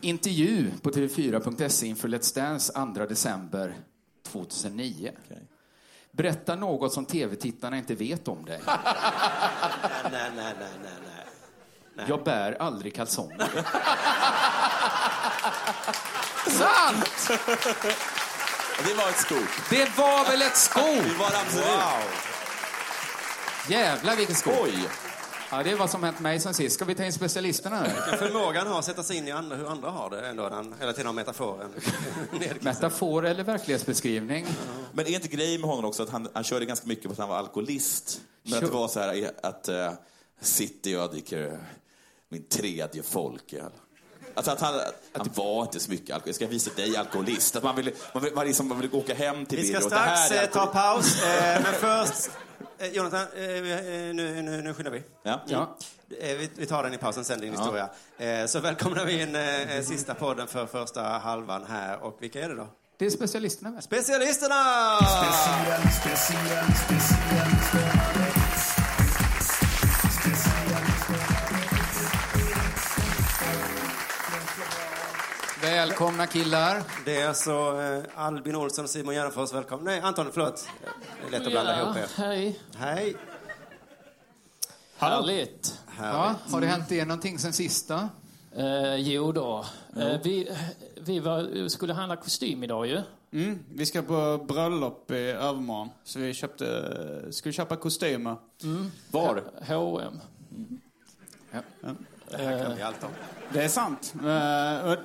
Intervju 0.00 0.70
på 0.82 0.90
TV4.se 0.90 1.86
inför 1.86 2.08
Let's 2.08 2.34
Dance 2.34 2.72
2 2.72 3.06
december 3.06 3.74
2009. 4.32 5.12
Berätta 6.12 6.56
något 6.56 6.92
som 6.92 7.04
TV-tittarna 7.04 7.78
inte 7.78 7.94
vet 7.94 8.28
om 8.28 8.44
dig. 8.44 8.60
nej, 8.66 8.76
nej, 10.12 10.30
nej, 10.34 10.54
nej, 10.82 10.92
nej. 11.96 12.06
Jag 12.08 12.24
bär 12.24 12.62
aldrig 12.62 12.94
kalsonger. 12.94 13.48
Sant! 16.50 17.30
Det 18.84 18.94
var 18.94 19.08
ett 19.08 19.16
skop. 19.16 19.48
Det 19.70 19.98
var 19.98 20.30
väl 20.30 20.42
ett 20.42 20.56
skop? 20.56 20.82
Det 20.84 21.18
var 21.18 21.26
absolut. 21.26 22.35
Jävlar 23.68 24.16
vilket 24.16 24.36
skop. 24.36 24.54
Oj. 24.62 24.88
Ja, 25.50 25.62
det 25.62 25.70
är 25.70 25.76
vad 25.76 25.90
som 25.90 26.02
hänt 26.02 26.20
mig 26.20 26.40
sen 26.40 26.54
sist. 26.54 26.74
Ska 26.74 26.84
vi 26.84 26.94
ta 26.94 27.04
in 27.04 27.12
specialisterna 27.12 27.82
nu? 27.82 27.88
Vilken 27.88 28.18
förmåga 28.18 28.58
han 28.58 28.68
har 28.68 28.78
att 28.78 28.84
sätta 28.84 29.02
sig 29.02 29.16
in 29.16 29.28
i 29.28 29.30
andra, 29.30 29.56
hur 29.56 29.66
andra 29.66 29.90
har 29.90 30.10
det 30.10 30.28
ändå. 30.28 30.48
Han, 30.48 30.74
hela 30.80 30.92
tiden 30.92 31.06
har 31.06 31.12
metaforen. 31.12 31.70
Metafor 32.60 33.26
eller 33.26 33.44
verklighetsbeskrivning? 33.44 34.46
Men 34.92 35.06
är 35.06 35.10
inte 35.10 35.28
grejen 35.28 35.60
med 35.60 35.70
honom 35.70 35.84
också 35.84 36.02
att 36.02 36.10
han, 36.10 36.28
han 36.32 36.44
körde 36.44 36.64
ganska 36.64 36.86
mycket 36.86 37.04
på 37.04 37.12
att 37.12 37.18
han 37.18 37.28
var 37.28 37.36
alkoholist? 37.36 38.20
Men 38.42 38.54
att 38.54 38.60
det 38.60 38.70
var 38.70 38.88
så 38.88 39.00
här 39.00 39.30
att 39.42 39.68
uh, 39.68 39.90
sitter 40.40 40.90
jag 40.90 41.10
dricker 41.10 41.58
min 42.28 42.42
tredje 42.42 43.02
folköl. 43.02 43.70
Alltså 44.34 44.52
att 44.52 44.60
han, 44.60 44.80
han 45.12 45.30
var 45.34 45.62
inte 45.62 45.80
så 45.80 45.90
mycket 45.90 46.14
alkohol. 46.14 46.28
Jag 46.28 46.34
ska 46.34 46.46
visa 46.46 46.70
dig 46.76 46.96
alkoholist. 46.96 47.56
Att 47.56 47.62
man 47.62 47.76
vill, 47.76 47.90
man 48.14 48.22
vill, 48.22 48.34
man 48.34 48.46
liksom, 48.46 48.68
man 48.68 48.80
vill 48.80 48.94
åka 48.94 49.14
hem 49.14 49.46
till 49.46 49.58
Vi 49.58 49.64
ska 49.64 49.78
Birro 49.78 49.84
och 49.84 49.90
det 49.90 49.96
här 49.96 50.26
strax 50.26 50.42
eh, 50.42 50.50
ta 50.50 50.66
paus, 50.66 51.22
eh, 51.22 51.62
men 51.62 51.72
först... 51.80 52.30
Eh, 52.78 52.88
Jonathan, 52.92 53.26
eh, 53.36 53.44
eh, 53.44 54.14
nu, 54.14 54.42
nu, 54.42 54.62
nu 54.62 54.74
skyndar 54.74 54.92
vi. 54.92 55.02
Ja. 55.22 55.40
Ja. 55.46 55.76
Eh, 56.20 56.36
vi, 56.36 56.50
vi 56.56 56.66
tar 56.66 56.82
den 56.82 56.94
i 56.94 56.98
pausen 56.98 57.24
sen, 57.24 57.40
din 57.40 57.52
Ja. 57.52 57.58
historia. 57.60 57.88
Eh, 58.42 58.46
så 58.46 58.60
välkomnar 58.60 59.04
vi 59.04 59.22
in 59.22 59.36
eh, 59.36 59.82
sista 59.84 60.14
podden 60.14 60.46
för 60.46 60.66
första 60.66 61.02
halvan 61.02 61.64
här. 61.68 62.02
Och 62.04 62.16
vilka 62.20 62.44
är 62.44 62.48
det 62.48 62.54
då? 62.54 62.66
Det 62.98 63.06
är 63.06 63.10
specialisterna 63.10 63.70
väl? 63.70 63.82
Specialisterna! 63.82 64.98
Välkomna 75.76 76.26
killar. 76.26 76.82
Det 77.04 77.20
är 77.20 77.28
alltså 77.28 77.50
eh, 77.80 78.02
Albin 78.14 78.56
Olsson 78.56 78.84
och 78.84 78.90
Simon 78.90 79.14
Gärdenfors. 79.14 79.52
Välkomna. 79.52 79.84
Nej, 79.90 80.00
Anton, 80.00 80.26
förlåt. 80.32 80.68
Det 81.20 81.26
är 81.26 81.30
lätt 81.30 81.46
att 81.46 81.52
blanda 81.52 81.82
ihop 81.82 81.96
er. 81.96 82.08
Hej. 82.16 82.60
Hej. 82.76 83.16
Härligt. 84.96 85.80
Ja, 85.98 86.34
har 86.50 86.60
det 86.60 86.66
hänt 86.66 86.92
er 86.92 87.06
någonting 87.06 87.38
sen 87.38 87.52
sista? 87.52 88.08
Eh, 88.56 88.94
jo 88.94 89.32
då. 89.32 89.66
Eh, 89.96 90.20
vi 90.24 90.56
vi 90.96 91.18
var, 91.18 91.68
skulle 91.68 91.92
handla 91.92 92.16
kostym 92.16 92.64
idag 92.64 92.86
ju. 92.86 93.02
Mm, 93.32 93.58
vi 93.74 93.86
ska 93.86 94.02
på 94.02 94.44
bröllop 94.48 95.10
i 95.10 95.14
övermorgon. 95.14 95.88
Så 96.04 96.18
vi 96.18 96.34
köpte, 96.34 97.32
skulle 97.32 97.52
köpa 97.52 97.76
kostymer. 97.76 98.36
Mm. 98.62 98.90
Var? 99.10 99.42
H&M. 99.66 100.20
Ja. 101.50 101.60
Det 102.30 102.36
här 102.36 102.64
kan 102.64 102.76
vi 102.76 102.82
allt 102.82 103.04
om. 103.04 103.10
Det 103.52 103.62
är 103.64 103.68
sant. 103.68 104.12
Eh, 104.14 104.22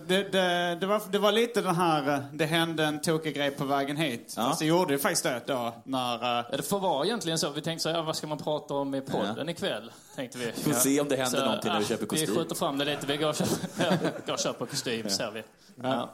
det, 0.07 0.31
det, 0.31 0.77
det, 0.81 0.85
var, 0.87 1.01
det 1.11 1.19
var 1.19 1.31
lite 1.31 1.61
den 1.61 1.75
här, 1.75 2.13
eh, 2.13 2.19
det 2.33 2.45
hände 2.45 2.85
en 2.85 3.01
tokig 3.01 3.35
grej 3.35 3.51
på 3.51 3.65
vägen 3.65 3.97
hit. 3.97 4.33
Fast 4.35 4.59
det 4.59 4.65
gjorde 4.65 4.93
ju 4.93 4.99
faktiskt 4.99 5.23
det 5.23 5.41
då 5.45 5.73
när... 5.83 6.15
eh, 6.39 6.45
Ja, 6.51 6.57
Det 6.57 6.63
får 6.63 6.79
vara 6.79 7.05
egentligen 7.05 7.39
så. 7.39 7.49
Vi 7.49 7.61
tänkte 7.61 7.83
så 7.83 7.89
här, 7.89 8.01
vad 8.01 8.15
ska 8.15 8.27
man 8.27 8.37
prata 8.37 8.73
om 8.73 8.95
i 8.95 9.01
podden 9.01 9.49
ikväll? 9.49 9.91
Tänkte 10.15 10.37
vi. 10.37 10.51
Får 10.51 10.71
se 10.71 11.01
om 11.01 11.07
det 11.07 11.15
händer 11.15 11.39
Så, 11.39 11.45
någonting 11.45 11.71
när 11.71 11.79
vi 11.79 11.85
köper 11.85 12.05
kostym. 12.05 12.29
Vi 12.29 12.35
skjuter 12.39 12.55
fram 12.55 12.77
det 12.77 12.85
lite. 12.85 13.05
Vi 13.07 13.17
går 13.17 13.29
och 13.29 13.35
köper, 13.35 13.99
går 14.25 14.33
och 14.33 14.39
köper 14.39 14.65
kostym, 14.65 15.09
ser 15.09 15.31
vi. 15.31 15.43
Ja. 15.83 16.09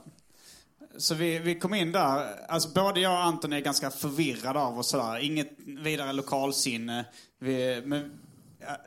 Så 0.97 1.15
vi, 1.15 1.39
vi 1.39 1.59
kom 1.59 1.73
in 1.73 1.91
där. 1.91 2.27
Alltså 2.47 2.69
både 2.69 2.99
jag 2.99 3.11
och 3.13 3.23
Anton 3.23 3.53
är 3.53 3.59
ganska 3.59 3.89
förvirrade 3.89 4.59
av 4.59 4.81
sådär. 4.81 5.17
Inget 5.25 5.49
vidare 5.65 6.13
lokalsinne. 6.13 7.05
Vi, 7.39 7.81
men 7.85 7.99
ja, 7.99 8.09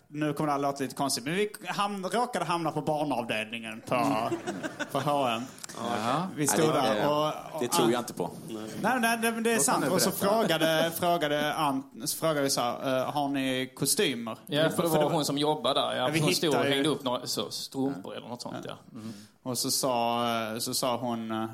nu 0.09 0.33
kommer 0.33 0.49
det 0.49 0.55
att 0.55 0.61
låta 0.61 0.83
lite 0.83 0.95
konstigt, 0.95 1.25
men 1.25 1.35
vi 1.35 1.51
ham 1.67 2.07
råkade 2.07 2.45
hamna 2.45 2.71
på 2.71 2.81
barnavdelningen 2.83 3.81
på, 3.87 4.29
på 4.93 5.01
H&M. 5.01 5.43
Vi 6.37 6.47
stod 6.47 6.61
Nej, 6.61 6.69
det- 6.95 7.01
där 7.01 7.09
och... 7.09 7.27
och 7.55 7.61
Det 7.61 7.69
tror 7.69 7.93
jag 7.93 8.01
inte 8.01 8.13
på. 8.13 8.31
Nej, 8.83 9.01
nej, 9.01 9.19
det, 9.19 9.33
men 9.33 9.43
det 9.43 9.53
är 9.53 9.59
sant. 9.59 9.85
Och 9.91 10.03
så 10.03 10.11
frågade, 10.11 10.91
frågade, 10.95 11.55
Ant, 11.55 11.87
så 12.05 12.17
frågade 12.19 12.41
vi 12.41 12.51
så 12.51 12.61
här, 12.61 12.99
eh, 12.99 13.13
har 13.13 13.29
ni 13.29 13.73
kostymer? 13.77 14.37
Ja, 14.47 14.71
för 14.71 14.83
det 14.83 14.89
var 14.89 15.11
hon 15.11 15.25
som 15.25 15.39
jobbade 15.39 15.81
där. 15.81 15.97
Ja, 15.97 16.09
vi 16.09 16.21
hon 16.21 16.35
stod 16.35 16.55
och 16.55 16.65
hängde 16.65 16.89
upp 16.89 17.05
några 17.05 17.27
så, 17.27 17.51
strumpor 17.51 18.17
eller 18.17 18.29
något 18.29 18.43
sånt. 18.43 18.57
Ja. 18.69 18.75
Mm. 18.93 19.13
Och 19.43 19.59
så 19.59 19.71
sa, 19.71 20.25
eh, 20.53 20.59
så 20.59 20.75
sa 20.75 20.97
hon, 20.97 21.31
eh, 21.31 21.47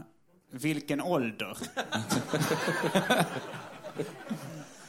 vilken 0.51 1.01
ålder? 1.01 1.57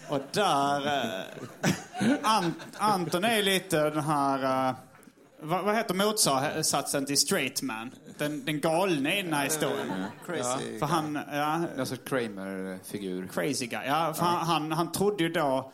och 0.10 0.22
där... 0.32 0.86
eh, 0.88 2.12
Ant, 2.24 2.58
Anton 2.78 3.24
är 3.26 3.44
lite 3.44 3.90
den 3.90 4.04
här... 4.04 4.70
eh, 4.70 4.76
vad, 5.42 5.64
vad 5.64 5.76
heter 5.76 5.94
motsatsen 5.96 7.06
till 7.06 7.18
straight 7.18 7.62
man? 7.62 7.92
Den, 8.18 8.46
den 8.46 8.60
galne 8.62 9.20
i 9.20 9.22
den 9.22 9.34
här 9.34 9.44
historien. 9.44 10.04
Crazy. 10.26 10.80
För 10.80 10.86
han... 10.86 11.20
Ja, 11.32 11.62
Alltså 11.80 11.96
Kramer-figur. 11.96 13.28
Crazy 13.34 13.66
guy. 13.68 13.86
Ja, 13.86 14.14
för 14.14 14.26
han, 14.26 14.48
han, 14.48 14.72
han 14.72 14.92
trodde 14.92 15.24
ju 15.24 15.30
då... 15.30 15.72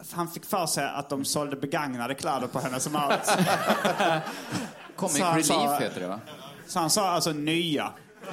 för 0.00 0.16
Han 0.16 0.28
fick 0.28 0.44
för 0.44 0.66
sig 0.66 0.88
att 0.88 1.08
de 1.10 1.24
sålde 1.24 1.56
begagnade 1.56 2.14
kläder 2.14 2.46
på 2.46 2.58
Hennes 2.58 2.88
& 2.88 2.90
Mauritz. 2.92 3.36
Comic 4.96 5.20
Relief 5.20 5.46
sa- 5.46 5.78
heter 5.78 6.00
det 6.00 6.06
va? 6.08 6.20
Så 6.66 6.78
han 6.78 6.90
sa 6.90 7.10
alltså 7.10 7.32
nya. 7.32 7.90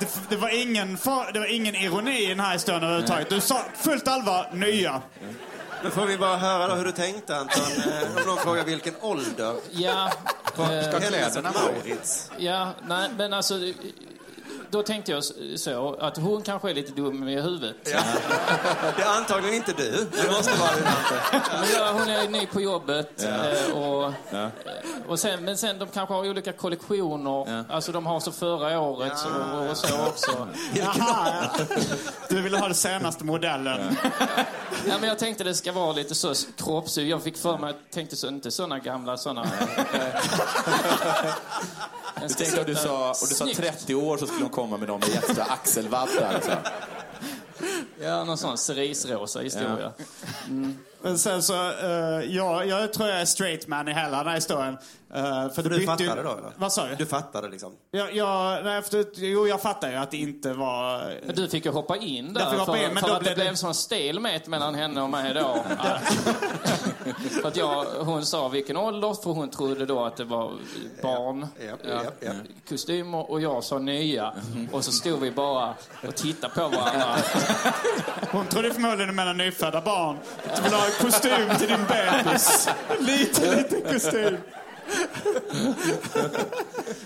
Det, 0.00 0.06
det, 0.28 0.36
var 0.36 0.48
ingen, 0.62 0.96
fa- 0.96 1.32
det 1.32 1.38
var 1.38 1.46
ingen 1.46 1.74
ironi 1.74 2.24
i 2.24 2.26
den 2.26 2.40
här 2.40 2.52
historien 2.52 2.82
överhuvudtaget. 2.82 3.28
Du 3.28 3.40
sa 3.40 3.60
fullt 3.74 4.08
allvar 4.08 4.50
nya. 4.52 5.02
Men 5.82 5.92
får 5.92 6.06
vi 6.06 6.18
bara 6.18 6.36
höra 6.36 6.68
då 6.68 6.74
hur 6.74 6.84
du 6.84 6.92
tänkte 6.92 7.36
Anton? 7.36 7.62
Eh, 7.62 8.16
Om 8.16 8.22
någon 8.26 8.36
frågar 8.38 8.64
vilken 8.64 8.94
ålder? 9.00 9.54
Ja, 9.70 10.10
Ska 10.54 10.62
eh, 10.74 11.00
kläderna 11.08 11.52
Maurits? 11.52 12.30
Ja, 12.38 12.70
nej, 12.88 13.10
men 13.18 13.32
alltså... 13.32 13.54
Då 14.70 14.82
tänkte 14.82 15.12
jag 15.12 15.24
så 15.56 15.94
att 16.00 16.16
hon 16.16 16.42
kanske 16.42 16.70
är 16.70 16.74
lite 16.74 16.92
dum 16.92 17.28
i 17.28 17.40
huvudet. 17.40 17.76
Det 18.96 19.02
är 19.02 19.16
antagligen 19.16 19.54
inte 19.56 19.72
du. 19.72 19.90
Det 20.22 20.30
måste 20.30 20.58
vara 20.58 20.74
din 20.76 20.84
Ante. 20.86 21.20
Men 21.60 21.68
ja, 21.76 21.90
hon 21.92 22.08
är 22.08 22.28
ny 22.28 22.46
på 22.46 22.60
jobbet. 22.60 23.10
Ja. 23.16 23.28
eh, 23.28 23.76
Och, 23.82 24.12
Ja. 24.30 24.50
och 25.08 25.18
sen, 25.18 25.44
men 25.44 25.58
sen 25.58 25.78
de 25.78 25.88
kanske 25.88 26.14
har 26.14 26.28
olika 26.30 26.52
kollektioner. 26.52 27.64
Alltså 27.70 27.92
de 27.92 28.06
har 28.06 28.20
så 28.20 28.32
förra 28.32 28.80
året 28.80 29.18
så, 29.18 29.28
och 29.70 29.76
så 29.76 30.06
också. 30.06 30.48
Jaha, 30.74 31.32
ja. 31.58 31.64
Du 32.28 32.42
ville 32.42 32.58
ha 32.58 32.66
den 32.66 32.74
senaste 32.74 33.24
modellen. 33.24 33.96
Ja, 34.88 34.94
men 35.00 35.08
jag 35.08 35.18
tänkte 35.18 35.44
det 35.44 35.54
ska 35.54 35.72
vara 35.72 35.92
lite 35.92 36.14
så 36.14 36.34
kroppslig. 36.56 37.08
Jag 37.08 37.22
fick 37.22 37.36
för 37.36 37.58
mig, 37.58 37.68
jag 37.84 37.90
tänkte 37.94 38.16
så, 38.16 38.28
inte 38.28 38.50
såna 38.50 38.78
gamla 38.78 39.16
såna. 39.16 39.46
Du 42.28 42.34
tänkte 42.34 42.60
att 42.60 42.66
du 42.66 42.74
sa, 42.74 43.10
och 43.10 43.28
du 43.28 43.34
sa 43.34 43.46
30 43.56 43.94
år 43.94 44.16
så 44.16 44.26
skulle 44.26 44.40
de 44.40 44.50
komma 44.50 44.76
med 44.76 44.88
dem 44.88 45.00
med 45.00 45.14
extra 45.14 45.44
axelvaddar. 45.44 46.34
Alltså. 46.34 46.52
Ja, 48.00 48.24
någon 48.24 48.38
sån 48.38 48.58
cerisrosa 48.58 49.40
historia. 49.40 49.92
Mm. 50.48 50.78
Men 51.02 51.18
sen 51.18 51.42
så, 51.42 51.54
eh, 51.70 52.36
ja, 52.36 52.64
jag 52.64 52.92
tror 52.92 53.08
jag 53.08 53.20
är 53.20 53.24
straight 53.24 53.66
man 53.66 53.88
i 53.88 53.92
hela 53.92 54.16
den 54.16 54.26
här 54.26 54.34
historien. 54.34 54.78
Uh, 55.16 55.52
för 55.52 55.62
det 55.62 55.68
Du 55.68 55.68
bytte 55.68 55.80
ju- 55.80 55.86
fattade 55.86 56.22
då 56.22 56.30
eller? 56.30 56.52
Vad 56.56 56.72
sa 56.72 56.86
du? 56.86 56.94
Du 56.94 57.06
fattade 57.06 57.48
liksom? 57.48 57.72
Jag, 57.90 58.14
jag, 58.16 58.64
nej, 58.64 58.78
efter, 58.78 59.04
jo, 59.14 59.46
jag 59.46 59.62
fattar 59.62 59.90
ju 59.90 59.96
att 59.96 60.10
det 60.10 60.16
inte 60.16 60.52
var... 60.52 61.14
Men 61.26 61.36
du 61.36 61.48
fick 61.48 61.64
ju 61.64 61.70
hoppa 61.70 61.96
in 61.96 62.32
där 62.32 62.40
Jag 62.40 62.50
fick 62.50 62.58
hoppa 62.60 62.72
för, 62.72 62.84
in, 62.84 62.94
men 62.94 63.02
för 63.02 63.08
då 63.08 63.14
att 63.14 63.20
blev 63.22 63.36
det 63.36 63.42
blev 63.42 63.54
sån 63.54 63.74
stelmet 63.74 64.46
mellan 64.46 64.74
henne 64.74 65.02
och 65.02 65.10
mig 65.10 65.34
då. 65.34 65.64
för 67.42 67.48
att 67.48 67.56
jag, 67.56 67.84
hon 67.84 68.26
sa 68.26 68.48
vilken 68.48 68.76
ålder, 68.76 69.14
för 69.22 69.30
hon 69.30 69.50
trodde 69.50 69.86
då 69.86 70.04
att 70.04 70.16
det 70.16 70.24
var 70.24 70.52
barn, 71.02 71.46
Ja, 71.60 71.76
ja, 71.82 72.02
ja, 72.04 72.10
ja. 72.20 72.32
kostymer 72.68 73.30
och 73.30 73.40
jag 73.40 73.64
sa 73.64 73.78
nya. 73.78 74.32
Och 74.72 74.84
så 74.84 74.92
stod 74.92 75.20
vi 75.20 75.30
bara 75.30 75.74
och 76.08 76.14
tittade 76.16 76.54
på 76.54 76.60
varandra. 76.68 77.16
Hon 78.32 78.46
trodde 78.46 78.74
förmodligen 78.74 79.08
du 79.08 79.14
menade 79.14 79.44
nyfödda 79.44 79.80
barn. 79.80 80.16
Du 80.56 80.62
vill 80.62 80.72
ha 80.72 80.86
kostym 81.00 81.48
till 81.58 81.68
din 81.68 81.84
bebis. 81.88 82.68
Lite, 83.00 83.56
lite 83.56 83.92
kostym. 83.92 84.36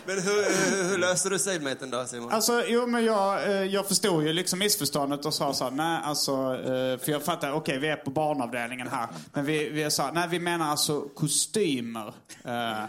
Men 0.07 0.19
hur, 0.23 0.71
hur, 0.77 0.89
hur 0.91 0.99
löste 0.99 1.29
du 1.29 1.39
stilmeten 1.39 1.91
då 1.91 2.05
Simon? 2.05 2.33
Alltså, 2.33 2.63
jo 2.67 2.87
men 2.87 3.05
jag, 3.05 3.45
eh, 3.51 3.63
jag 3.65 3.87
förstod 3.89 4.25
ju 4.25 4.33
liksom 4.33 4.59
missförståndet 4.59 5.25
och 5.27 5.35
sa 5.35 5.55
så 5.55 5.71
nej 5.71 6.01
alltså, 6.05 6.33
eh, 6.33 6.99
för 6.99 7.11
jag 7.13 7.23
fattar, 7.23 7.53
okej 7.53 7.79
vi 7.79 7.89
är 7.89 7.97
på 7.97 8.11
barnavdelningen 8.11 8.89
här. 8.89 9.09
Men 9.33 9.45
vi, 9.45 9.69
vi 9.71 9.91
sa, 9.91 10.11
nej 10.15 10.29
vi 10.31 10.39
menar 10.39 10.71
alltså 10.71 11.01
kostymer. 11.01 12.13
Eh, 12.45 12.85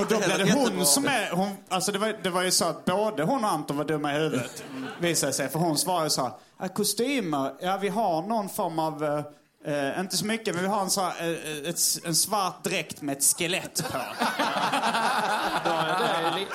Och 0.00 0.06
då 0.08 0.16
blev 0.18 0.38
det 0.46 0.52
hon 0.52 0.86
som 0.86 1.04
är... 1.06 1.30
Hon, 1.30 1.50
alltså 1.68 1.92
det, 1.92 1.98
var, 1.98 2.14
det 2.22 2.30
var 2.30 2.42
ju 2.42 2.50
så 2.50 2.64
att 2.64 2.84
både 2.84 3.22
hon 3.22 3.44
och 3.44 3.50
Anton 3.50 3.76
var 3.76 3.84
dumma 3.84 4.12
i 4.14 4.18
huvudet. 4.18 4.64
Visade 5.00 5.32
sig. 5.32 5.48
För 5.48 5.58
hon 5.58 5.78
svarade 5.78 6.10
så 6.10 6.22
här. 6.22 6.32
"Ja, 6.60 6.68
Kostymer, 6.68 7.52
ja 7.60 7.78
vi 7.80 7.88
har 7.88 8.22
någon 8.22 8.48
form 8.48 8.78
av... 8.78 9.22
eh, 9.64 9.72
Eh, 9.74 10.00
inte 10.00 10.16
så 10.16 10.26
mycket, 10.26 10.54
men 10.54 10.62
vi 10.64 10.68
har 10.70 10.80
en, 10.82 10.90
så 10.90 11.00
här, 11.00 11.22
eh, 11.22 11.68
ett, 11.70 11.80
en 12.04 12.14
svart 12.14 12.64
dräkt 12.64 13.02
med 13.02 13.16
ett 13.18 13.24
skelett 13.38 13.84
på. 13.90 13.98
Ja, 15.64 15.96
det, 15.98 16.04
är 16.28 16.34
li- 16.38 16.46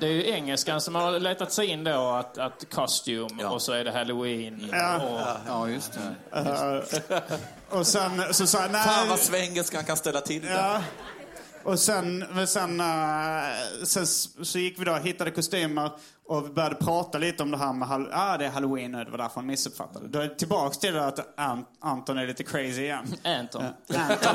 det 0.00 0.06
är 0.06 0.10
ju 0.10 0.30
engelskan 0.30 0.80
som 0.80 0.94
har 0.94 1.18
letat 1.20 1.52
sig 1.52 1.66
in 1.66 1.84
då 1.84 2.08
att, 2.10 2.38
att 2.38 2.64
costume 2.74 3.44
och 3.44 3.62
så 3.62 3.72
är 3.72 3.84
det 3.84 3.92
halloween. 3.92 4.68
Ja. 4.72 4.96
Och, 5.02 5.20
ja, 5.46 5.68
just 5.68 5.92
det. 5.92 6.38
Eh, 6.38 7.78
och 7.78 7.86
sen 7.86 8.22
så 8.34 8.46
sa 8.46 8.62
jag, 8.62 8.70
nej... 8.72 8.82
Fan 8.84 9.08
vad 9.08 9.18
svengelskan 9.18 9.84
kan 9.84 9.96
ställa 9.96 10.20
till 10.20 10.42
det. 10.42 10.50
Ja. 10.52 10.82
Och 11.64 11.78
sen, 11.78 12.24
sen, 12.46 12.80
eh, 12.80 13.42
sen 13.84 14.06
så 14.06 14.58
gick 14.58 14.80
vi 14.80 14.84
då 14.84 14.92
och 14.92 15.00
hittade 15.00 15.30
kostymer 15.30 15.90
och 16.32 16.46
vi 16.46 16.50
började 16.50 16.74
prata 16.74 17.18
lite 17.18 17.42
om 17.42 17.50
det 17.50 17.56
här 17.56 17.72
med 17.72 18.08
ah, 18.12 18.36
det 18.36 18.46
är 18.46 18.50
halloween 18.50 18.92
nu, 18.92 19.04
det 19.04 19.10
var 19.10 19.18
därför 19.18 19.34
han 19.34 19.46
missuppfattade. 19.46 20.08
Då 20.08 20.18
är 20.18 20.28
det 20.28 20.34
tillbaks 20.34 20.78
till 20.78 20.94
det 20.94 21.06
att 21.06 21.36
Ant- 21.36 21.64
Anton 21.80 22.18
är 22.18 22.26
lite 22.26 22.44
crazy 22.44 22.82
igen. 22.82 23.14
Anton. 23.24 23.62
Eh, 23.62 24.10
Anton. 24.10 24.34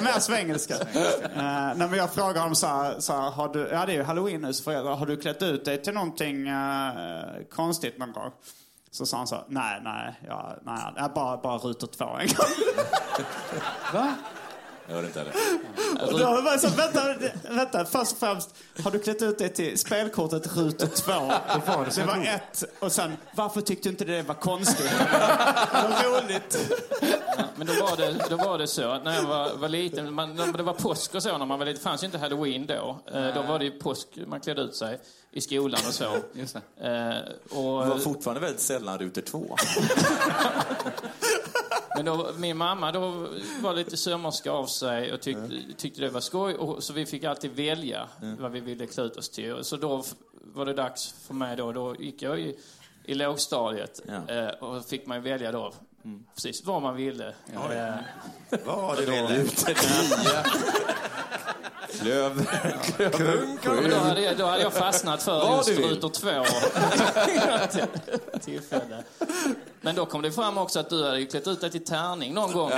Mer 0.04 0.20
svengelska. 0.20 0.74
Uh, 0.74 1.76
när 1.76 1.96
jag 1.96 2.12
frågar 2.12 2.40
honom 2.40 2.54
så 2.54 2.66
här, 2.66 3.00
så 3.00 3.12
här, 3.12 3.30
har 3.30 3.48
du, 3.48 3.68
ja 3.72 3.86
det 3.86 3.92
är 3.92 3.96
ju 3.96 4.02
halloween 4.02 4.40
nu, 4.40 4.52
så 4.52 4.64
frågar 4.64 4.84
jag, 4.84 4.96
har 4.96 5.06
du 5.06 5.16
klätt 5.16 5.42
ut 5.42 5.64
dig 5.64 5.82
till 5.82 5.94
någonting 5.94 6.48
eh, 6.48 6.92
konstigt 7.50 7.98
någon 7.98 8.12
gång? 8.12 8.30
Så 8.90 9.06
sa 9.06 9.16
han 9.16 9.26
så 9.26 9.34
här, 9.34 9.44
nej, 9.48 9.80
nej, 9.84 10.20
ja, 10.26 10.56
nej, 10.62 10.92
nej 10.96 11.08
bara, 11.14 11.36
bara 11.36 11.58
rutor 11.58 11.86
två 11.86 12.04
en 12.04 12.26
gång. 12.26 12.46
Va? 13.92 14.14
Jag 14.88 14.94
hörde 14.94 15.06
inte 15.06 15.18
heller. 15.18 15.32
Och 16.12 16.18
då 16.18 16.24
var 16.42 16.50
jag 16.50 16.60
så, 16.60 16.68
vänta, 16.68 17.14
vänta, 17.50 17.84
först 17.84 18.12
och 18.12 18.18
främst, 18.18 18.54
har 18.84 18.90
du 18.90 18.98
klätt 18.98 19.22
ut 19.22 19.38
dig 19.38 19.48
till 19.48 19.78
spelkortet 19.78 20.56
rutor 20.56 20.86
två? 20.86 21.32
Det 21.94 22.06
var 22.06 22.24
ett. 22.34 22.64
Och 22.78 22.92
sen, 22.92 23.16
varför 23.34 23.60
tyckte 23.60 23.88
du 23.88 23.90
inte 23.90 24.04
det 24.04 24.22
var 24.22 24.34
konstigt? 24.34 24.92
Vad 25.72 26.04
roligt. 26.04 26.58
Men 27.56 27.66
då 27.66 27.72
var 27.72 27.96
det, 27.96 28.24
då 28.30 28.36
var 28.36 28.58
det 28.58 28.66
så 28.66 28.90
att 28.90 29.04
när 29.04 29.14
jag 29.14 29.22
var, 29.22 29.54
var 29.56 29.68
liten, 29.68 30.14
man, 30.14 30.36
det 30.36 30.62
var 30.62 30.72
påsk 30.74 31.14
och 31.14 31.22
så 31.22 31.38
när 31.38 31.46
man 31.46 31.58
var 31.58 31.66
liten, 31.66 31.78
det 31.78 31.84
fanns 31.84 32.02
ju 32.02 32.06
inte 32.06 32.18
halloween 32.18 32.66
då. 32.66 32.98
Eh, 33.14 33.34
Då 33.34 33.42
var 33.42 33.58
det 33.58 33.64
ju 33.64 33.70
påsk, 33.70 34.08
man 34.26 34.40
klädde 34.40 34.62
ut 34.62 34.74
sig 34.76 35.00
i 35.32 35.40
skolan 35.40 35.80
och 35.88 35.94
så. 35.94 36.16
Just 36.32 36.56
det. 36.76 36.86
Eh, 36.86 37.58
och, 37.58 37.82
Det 37.84 37.88
var 37.90 37.98
fortfarande 37.98 38.40
väldigt 38.40 38.60
sällan 38.60 38.98
rutor 38.98 39.22
två. 39.22 39.56
Men 41.98 42.04
då, 42.04 42.30
min 42.36 42.56
mamma 42.56 42.92
då 42.92 43.28
var 43.60 43.74
lite 43.74 43.96
sömmerska 43.96 44.50
av 44.52 44.66
sig 44.66 45.12
och 45.12 45.20
tyckte, 45.20 45.50
tyckte 45.76 46.00
det 46.00 46.08
var 46.08 46.20
skoj. 46.20 46.54
Och, 46.54 46.82
så 46.82 46.92
vi 46.92 47.06
fick 47.06 47.24
alltid 47.24 47.50
välja 47.50 48.08
vad 48.38 48.52
vi 48.52 48.60
ville 48.60 48.86
klä 48.86 49.02
ut 49.02 49.16
oss 49.16 49.30
till. 49.30 49.64
Så 49.64 49.76
då 49.76 50.04
var 50.44 50.66
det 50.66 50.72
dags 50.74 51.14
för 51.26 51.34
mig 51.34 51.56
då. 51.56 51.72
Då 51.72 51.96
gick 51.98 52.22
jag 52.22 52.40
i, 52.40 52.56
i 53.04 53.14
lågstadiet 53.14 54.00
eh, 54.28 54.46
och 54.48 54.84
fick 54.86 55.06
man 55.06 55.22
välja 55.22 55.52
då 55.52 55.72
precis 56.34 56.64
vad 56.64 56.82
man 56.82 56.96
ville. 56.96 57.26
Eh, 57.28 57.94
Vad 58.64 58.96
du 58.98 59.06
då- 59.06 59.12
ville. 59.12 59.44
Klöv. 62.00 62.44
Kung, 63.62 63.74
Men 63.82 63.90
då 63.90 63.96
hade, 63.96 64.20
jag, 64.20 64.38
då 64.38 64.46
hade 64.46 64.62
jag 64.62 64.72
fastnat 64.72 65.22
för 65.22 65.38
Vad 65.38 65.68
just 65.68 65.80
rutor 65.80 66.08
två. 66.08 66.44
tillfälle. 68.40 69.04
Men 69.80 69.94
då 69.94 70.06
kom 70.06 70.22
det 70.22 70.32
fram 70.32 70.58
också 70.58 70.80
att 70.80 70.90
du 70.90 71.04
hade 71.04 71.24
klätt 71.24 71.46
ut 71.48 71.60
dig 71.60 71.70
till 71.70 71.84
tärning 71.84 72.34
någon 72.34 72.52
gång. 72.52 72.70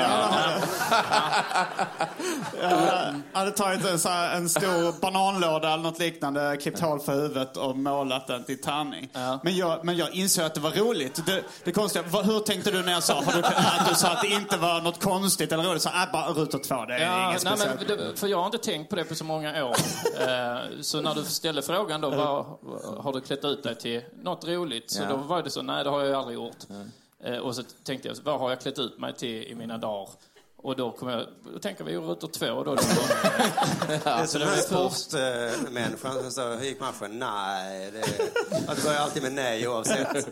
Jag 2.60 3.14
hade 3.32 3.50
tagit 3.50 3.84
en, 3.86 3.98
här, 4.12 4.36
en 4.36 4.48
stor 4.48 5.00
bananlåda 5.00 5.72
eller 5.72 5.82
något 5.82 5.98
liknande, 5.98 6.56
klippt 6.62 6.80
hål 6.80 7.00
för 7.00 7.12
huvudet 7.14 7.56
och 7.56 7.76
målat 7.78 8.26
den 8.26 8.44
till 8.44 8.60
tärning. 8.60 9.08
Men, 9.42 9.56
jag, 9.56 9.84
men 9.84 9.96
jag 9.96 10.14
insåg 10.14 10.44
att 10.44 10.54
det 10.54 10.60
var 10.60 10.70
roligt. 10.70 11.26
Det, 11.26 11.42
det 11.64 11.72
konstiga, 11.72 12.04
vad, 12.08 12.26
hur 12.26 12.40
tänkte 12.40 12.70
du 12.70 12.82
när 12.82 12.92
jag 12.92 13.02
sa 13.02 13.20
du, 13.20 13.38
att 13.44 13.88
du 13.88 13.94
sa 13.94 14.08
att 14.08 14.22
det 14.22 14.28
inte 14.28 14.56
var 14.56 14.80
något 14.80 15.02
konstigt 15.02 15.52
eller 15.52 15.64
roligt? 15.64 15.82
Så, 15.82 15.88
äh, 15.88 16.12
bara 16.12 16.28
rutor 16.32 16.58
två, 16.58 16.84
det 16.84 16.94
är 16.94 16.98
Ja, 17.06 17.28
inget 17.30 17.44
nej, 17.44 17.56
speciellt. 17.56 17.88
det- 17.88 18.16
för 18.20 18.26
jag 18.28 18.38
har 18.38 18.46
inte 18.46 18.58
tänkt 18.58 18.90
på 18.90 18.96
det 18.96 19.04
på 19.04 19.14
så 19.14 19.24
många 19.24 19.64
år. 19.64 19.76
Eh, 20.20 20.56
så 20.80 21.00
när 21.00 21.14
du 21.14 21.24
ställde 21.24 21.62
frågan 21.62 22.00
då, 22.00 22.10
vad, 22.10 22.44
har 23.04 23.12
du 23.12 23.20
klätt 23.20 23.44
ut 23.44 23.62
dig 23.62 23.74
till 23.78 24.02
något 24.22 24.44
roligt? 24.44 24.90
Så 24.90 25.02
Ja. 25.02 25.08
då 25.08 25.16
var 25.16 25.42
det 25.42 25.50
så, 25.50 25.62
nej 25.62 25.84
det 25.84 25.90
har 25.90 26.04
jag 26.04 26.18
aldrig 26.18 26.34
gjort. 26.34 26.56
Eh, 26.70 26.76
och 27.42 27.56
så 27.56 27.62
tänkte 27.84 28.08
jag, 28.08 28.16
vad 28.24 28.40
har 28.40 28.50
jag 28.50 28.60
klätt 28.60 28.78
ut 28.78 28.98
mig 28.98 29.14
till 29.14 29.42
i 29.42 29.54
mina 29.54 29.78
dagar? 29.78 30.08
Och 30.62 30.76
då, 30.76 30.90
kom 30.90 31.08
jag, 31.08 31.26
då 31.52 31.58
tänker 31.58 31.84
vi 31.84 31.96
rutor 31.96 32.28
två 32.28 32.62
då. 32.64 32.74
Det 33.88 34.06
är 34.06 34.20
så 34.26 34.26
som 34.26 34.40
den 34.40 34.48
här 34.48 34.56
sportmänniskan 34.56 36.22
som 36.22 36.30
sa, 36.30 36.54
hur 36.54 36.64
gick 36.64 36.80
matchen? 36.80 37.18
Nej, 37.18 37.90
det, 37.90 38.00
det 38.66 38.82
börjar 38.84 39.00
alltid 39.00 39.22
med 39.22 39.32
nej 39.32 39.68
oavsett. 39.68 40.14
Är 40.16 40.24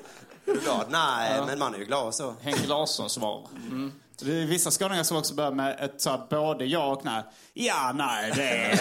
du 0.44 0.60
glad? 0.60 0.86
Nej, 0.90 1.34
Ja. 1.36 1.46
men 1.46 1.58
man 1.58 1.74
är 1.74 1.78
ju 1.78 1.84
glad 1.84 2.14
så. 2.14 2.34
Henke 2.40 2.66
Larsson 2.66 3.10
svar. 3.10 3.46
Mm. 3.70 3.92
Det 4.20 4.42
är 4.42 4.46
vissa 4.46 4.70
skåningar 4.70 5.02
som 5.02 5.16
också 5.16 5.34
börjar 5.34 5.50
med 5.52 5.76
ett 5.80 6.00
så 6.00 6.10
här, 6.10 6.20
både 6.30 6.64
ja 6.64 6.86
och 6.92 7.04
nej. 7.04 7.22
Ja, 7.54 7.92
nej, 7.94 8.32
det 8.34 8.42
är, 8.48 8.76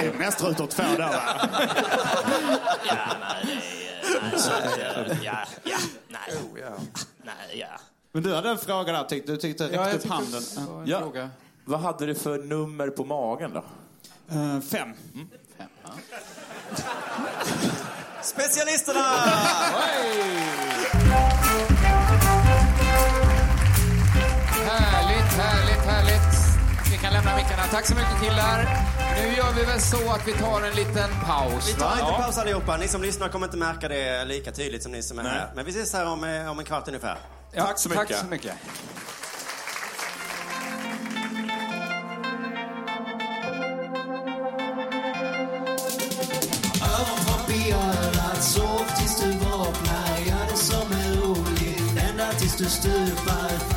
det 0.00 0.06
är 0.06 0.12
mest 0.18 0.44
rutor 0.44 0.66
två 0.66 0.82
där 0.82 0.98
va? 0.98 1.48
Ja, 2.86 2.96
nej, 3.20 3.46
det 3.46 3.52
är... 3.52 4.22
Nej, 4.22 4.40
så, 4.40 4.50
ja, 5.24 5.38
ja, 5.64 5.78
nej. 6.08 6.37
Ja. 7.58 7.66
Men 8.12 8.22
du 8.22 8.34
hade 8.34 8.48
en 8.50 8.58
fråga 8.58 8.92
där, 8.92 9.04
tyckte, 9.04 9.32
du 9.32 9.38
tyckte 9.38 9.64
räckte 9.64 9.76
jag 9.76 9.94
upp 9.94 10.06
handen. 10.08 10.42
det 10.56 10.60
var 10.72 10.80
en 10.82 10.86
Ja. 10.86 10.98
fråga. 10.98 11.30
Vad 11.64 11.80
hade 11.80 12.06
du 12.06 12.14
för 12.14 12.38
nummer 12.38 12.88
på 12.88 13.04
magen 13.04 13.50
då? 13.54 13.64
Eh, 14.34 14.60
fem. 14.60 14.88
Specialisterna! 18.22 19.00
Härligt, 24.66 25.32
härligt, 25.38 25.84
härligt. 25.86 26.38
Vi 26.92 26.96
kan 26.98 27.12
lämna 27.12 27.36
mickarna. 27.36 27.62
Tack 27.70 27.86
så 27.86 27.94
mycket 27.94 28.20
killar. 28.22 28.68
Nu 29.20 29.36
gör 29.36 29.52
vi 29.56 29.64
väl 29.64 29.80
så 29.80 30.10
att 30.12 30.28
vi 30.28 30.32
tar 30.32 30.62
en 30.62 30.74
liten 30.76 31.10
paus. 31.26 31.68
Vi 31.68 31.72
tar 31.80 31.86
va? 31.86 31.92
inte 32.00 32.22
paus 32.22 32.38
allihopa. 32.38 32.76
Ni 32.76 32.88
som 32.88 33.02
lyssnar 33.02 33.28
kommer 33.28 33.46
inte 33.46 33.56
märka 33.56 33.88
det 33.88 34.24
lika 34.24 34.52
tydligt 34.52 34.82
som 34.82 34.92
ni 34.92 35.02
som 35.02 35.18
är 35.18 35.22
Nej. 35.22 35.32
här. 35.32 35.50
Men 35.54 35.64
vi 35.64 35.70
ses 35.70 35.92
här 35.92 36.06
om, 36.06 36.24
eh, 36.24 36.50
om 36.50 36.58
en 36.58 36.64
kvart 36.64 36.88
ungefär. 36.88 37.16
Ja, 37.52 37.66
Tack 37.66 37.78
så 37.78 37.88
tack 37.88 38.08
mycket. 38.08 38.20
så 38.20 38.26
mycket. 38.26 38.54
Sov 48.40 48.84
tills 48.98 49.20
du 49.20 49.30
vaknar 49.32 50.18
Gör 50.26 50.46
det 50.50 50.56
som 50.56 50.92
är 50.92 51.16
roligt, 51.16 52.02
ända 52.10 52.32
tills 52.32 52.56
du 52.56 52.64
stupar 52.64 53.67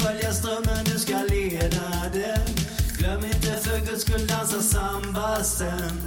följa 0.00 0.32
strömmen, 0.32 0.84
du 0.84 0.98
ska 0.98 1.16
leda 1.28 2.10
den. 2.12 2.54
Glöm 2.98 3.24
inte 3.24 3.56
för 3.56 3.78
guds 3.78 4.02
skull 4.02 4.26
dansa 4.26 4.60
samba 4.62 5.44
sen. 5.44 6.00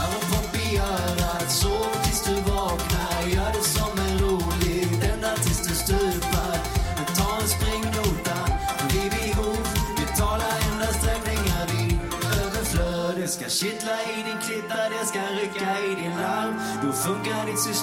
Öronpropp 0.00 0.56
i 0.72 0.78
örat, 0.78 1.50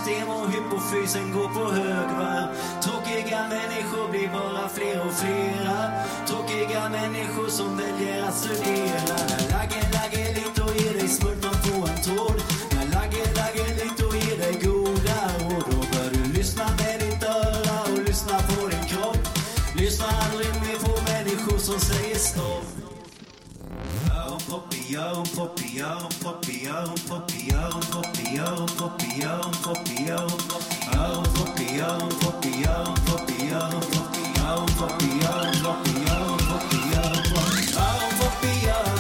system 0.02 0.30
och 0.30 0.52
hypofysen 0.52 1.32
går 1.32 1.48
på 1.48 1.72
högvarv 1.72 2.48
Tråkiga 2.84 3.48
människor 3.50 4.12
blir 4.12 4.28
bara 4.28 4.70
fler 4.70 5.08
och 5.08 5.14
flera. 5.14 5.78
Tråkiga 6.28 6.90
människor 6.90 7.48
som 7.48 7.78
väljer 7.78 8.24
att 8.24 8.36
studera. 8.36 9.18
När 9.30 9.44
Lagge, 9.54 9.82
Lagge, 9.94 10.34
lite 10.34 10.62
och 10.64 10.76
ger 10.82 10.94
dig 10.94 11.08
smultron 11.08 11.54
på 11.66 11.88
en 11.88 12.02
tråd. 12.02 12.42
När 12.72 12.86
Lagge, 12.96 13.24
Lagge, 13.40 13.66
lite 13.84 14.06
och 14.06 14.16
ger 14.16 14.38
dig 14.38 14.54
goda 14.64 15.20
råd. 15.40 15.64
Då 15.72 15.78
bör 15.92 16.10
du 16.14 16.34
lyssna 16.34 16.64
med 16.80 17.00
ditt 17.00 17.24
öra 17.24 17.78
och 17.92 18.04
lyssna 18.08 18.38
på 18.50 18.68
din 18.68 18.86
kropp? 18.92 19.28
Lyssna 19.76 20.06
aldrig 20.24 20.48
mer 20.48 20.78
på 20.86 20.94
människor 21.12 21.58
som 21.58 21.80
säger 21.80 22.16
stopp. 22.16 22.81
Öronpropp 24.52 24.74
i 24.76 24.96
öronpropp 24.98 25.62
i 25.62 25.82
öronpropp 25.82 26.50
i 26.52 27.54
öronpropp 27.54 28.18
i 28.20 28.40
öronpropp 28.40 29.02
i 29.02 29.24
öronpropp 29.24 29.90
i 29.90 30.10
öronpropp 30.12 30.66
i 30.66 31.80
öronpropp 31.80 32.46
Öronpropp 37.78 38.44
i 38.44 38.91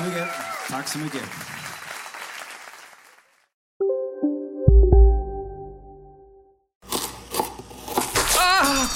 så 0.00 0.08
mycket. 0.08 0.28
Tack 0.70 0.88
så 0.88 0.98
mycket. 0.98 1.22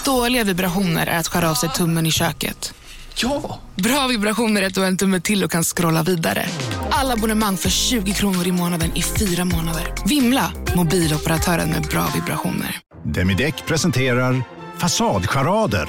Dåliga 0.05 0.45
vibrationer 0.45 1.07
är 1.07 1.19
att 1.19 1.29
skära 1.29 1.51
av 1.51 1.55
sig 1.55 1.69
tummen 1.69 2.07
i 2.07 2.11
köket. 2.11 2.75
Ja! 3.17 3.61
Bra 3.75 4.07
vibrationer 4.07 4.63
är 4.63 4.67
att 4.67 4.75
du 4.75 4.81
har 4.81 4.89
en 4.89 4.97
tumme 4.97 5.21
till 5.21 5.45
och 5.45 5.51
kan 5.51 5.65
scrolla 5.65 6.03
vidare. 6.03 6.47
Alla 6.91 7.13
abonnemang 7.15 7.57
för 7.57 7.71
20 7.71 8.13
kronor 8.13 8.47
i 8.47 8.53
månaden 8.53 8.97
i 8.97 9.03
fyra 9.03 9.45
månader. 9.45 9.95
Vimla! 10.07 10.53
Mobiloperatören 10.77 11.71
med 11.71 11.83
bra 11.83 12.07
vibrationer. 12.15 12.81
Demideck 13.05 13.67
presenterar 13.67 14.43
Fasadcharader. 14.79 15.89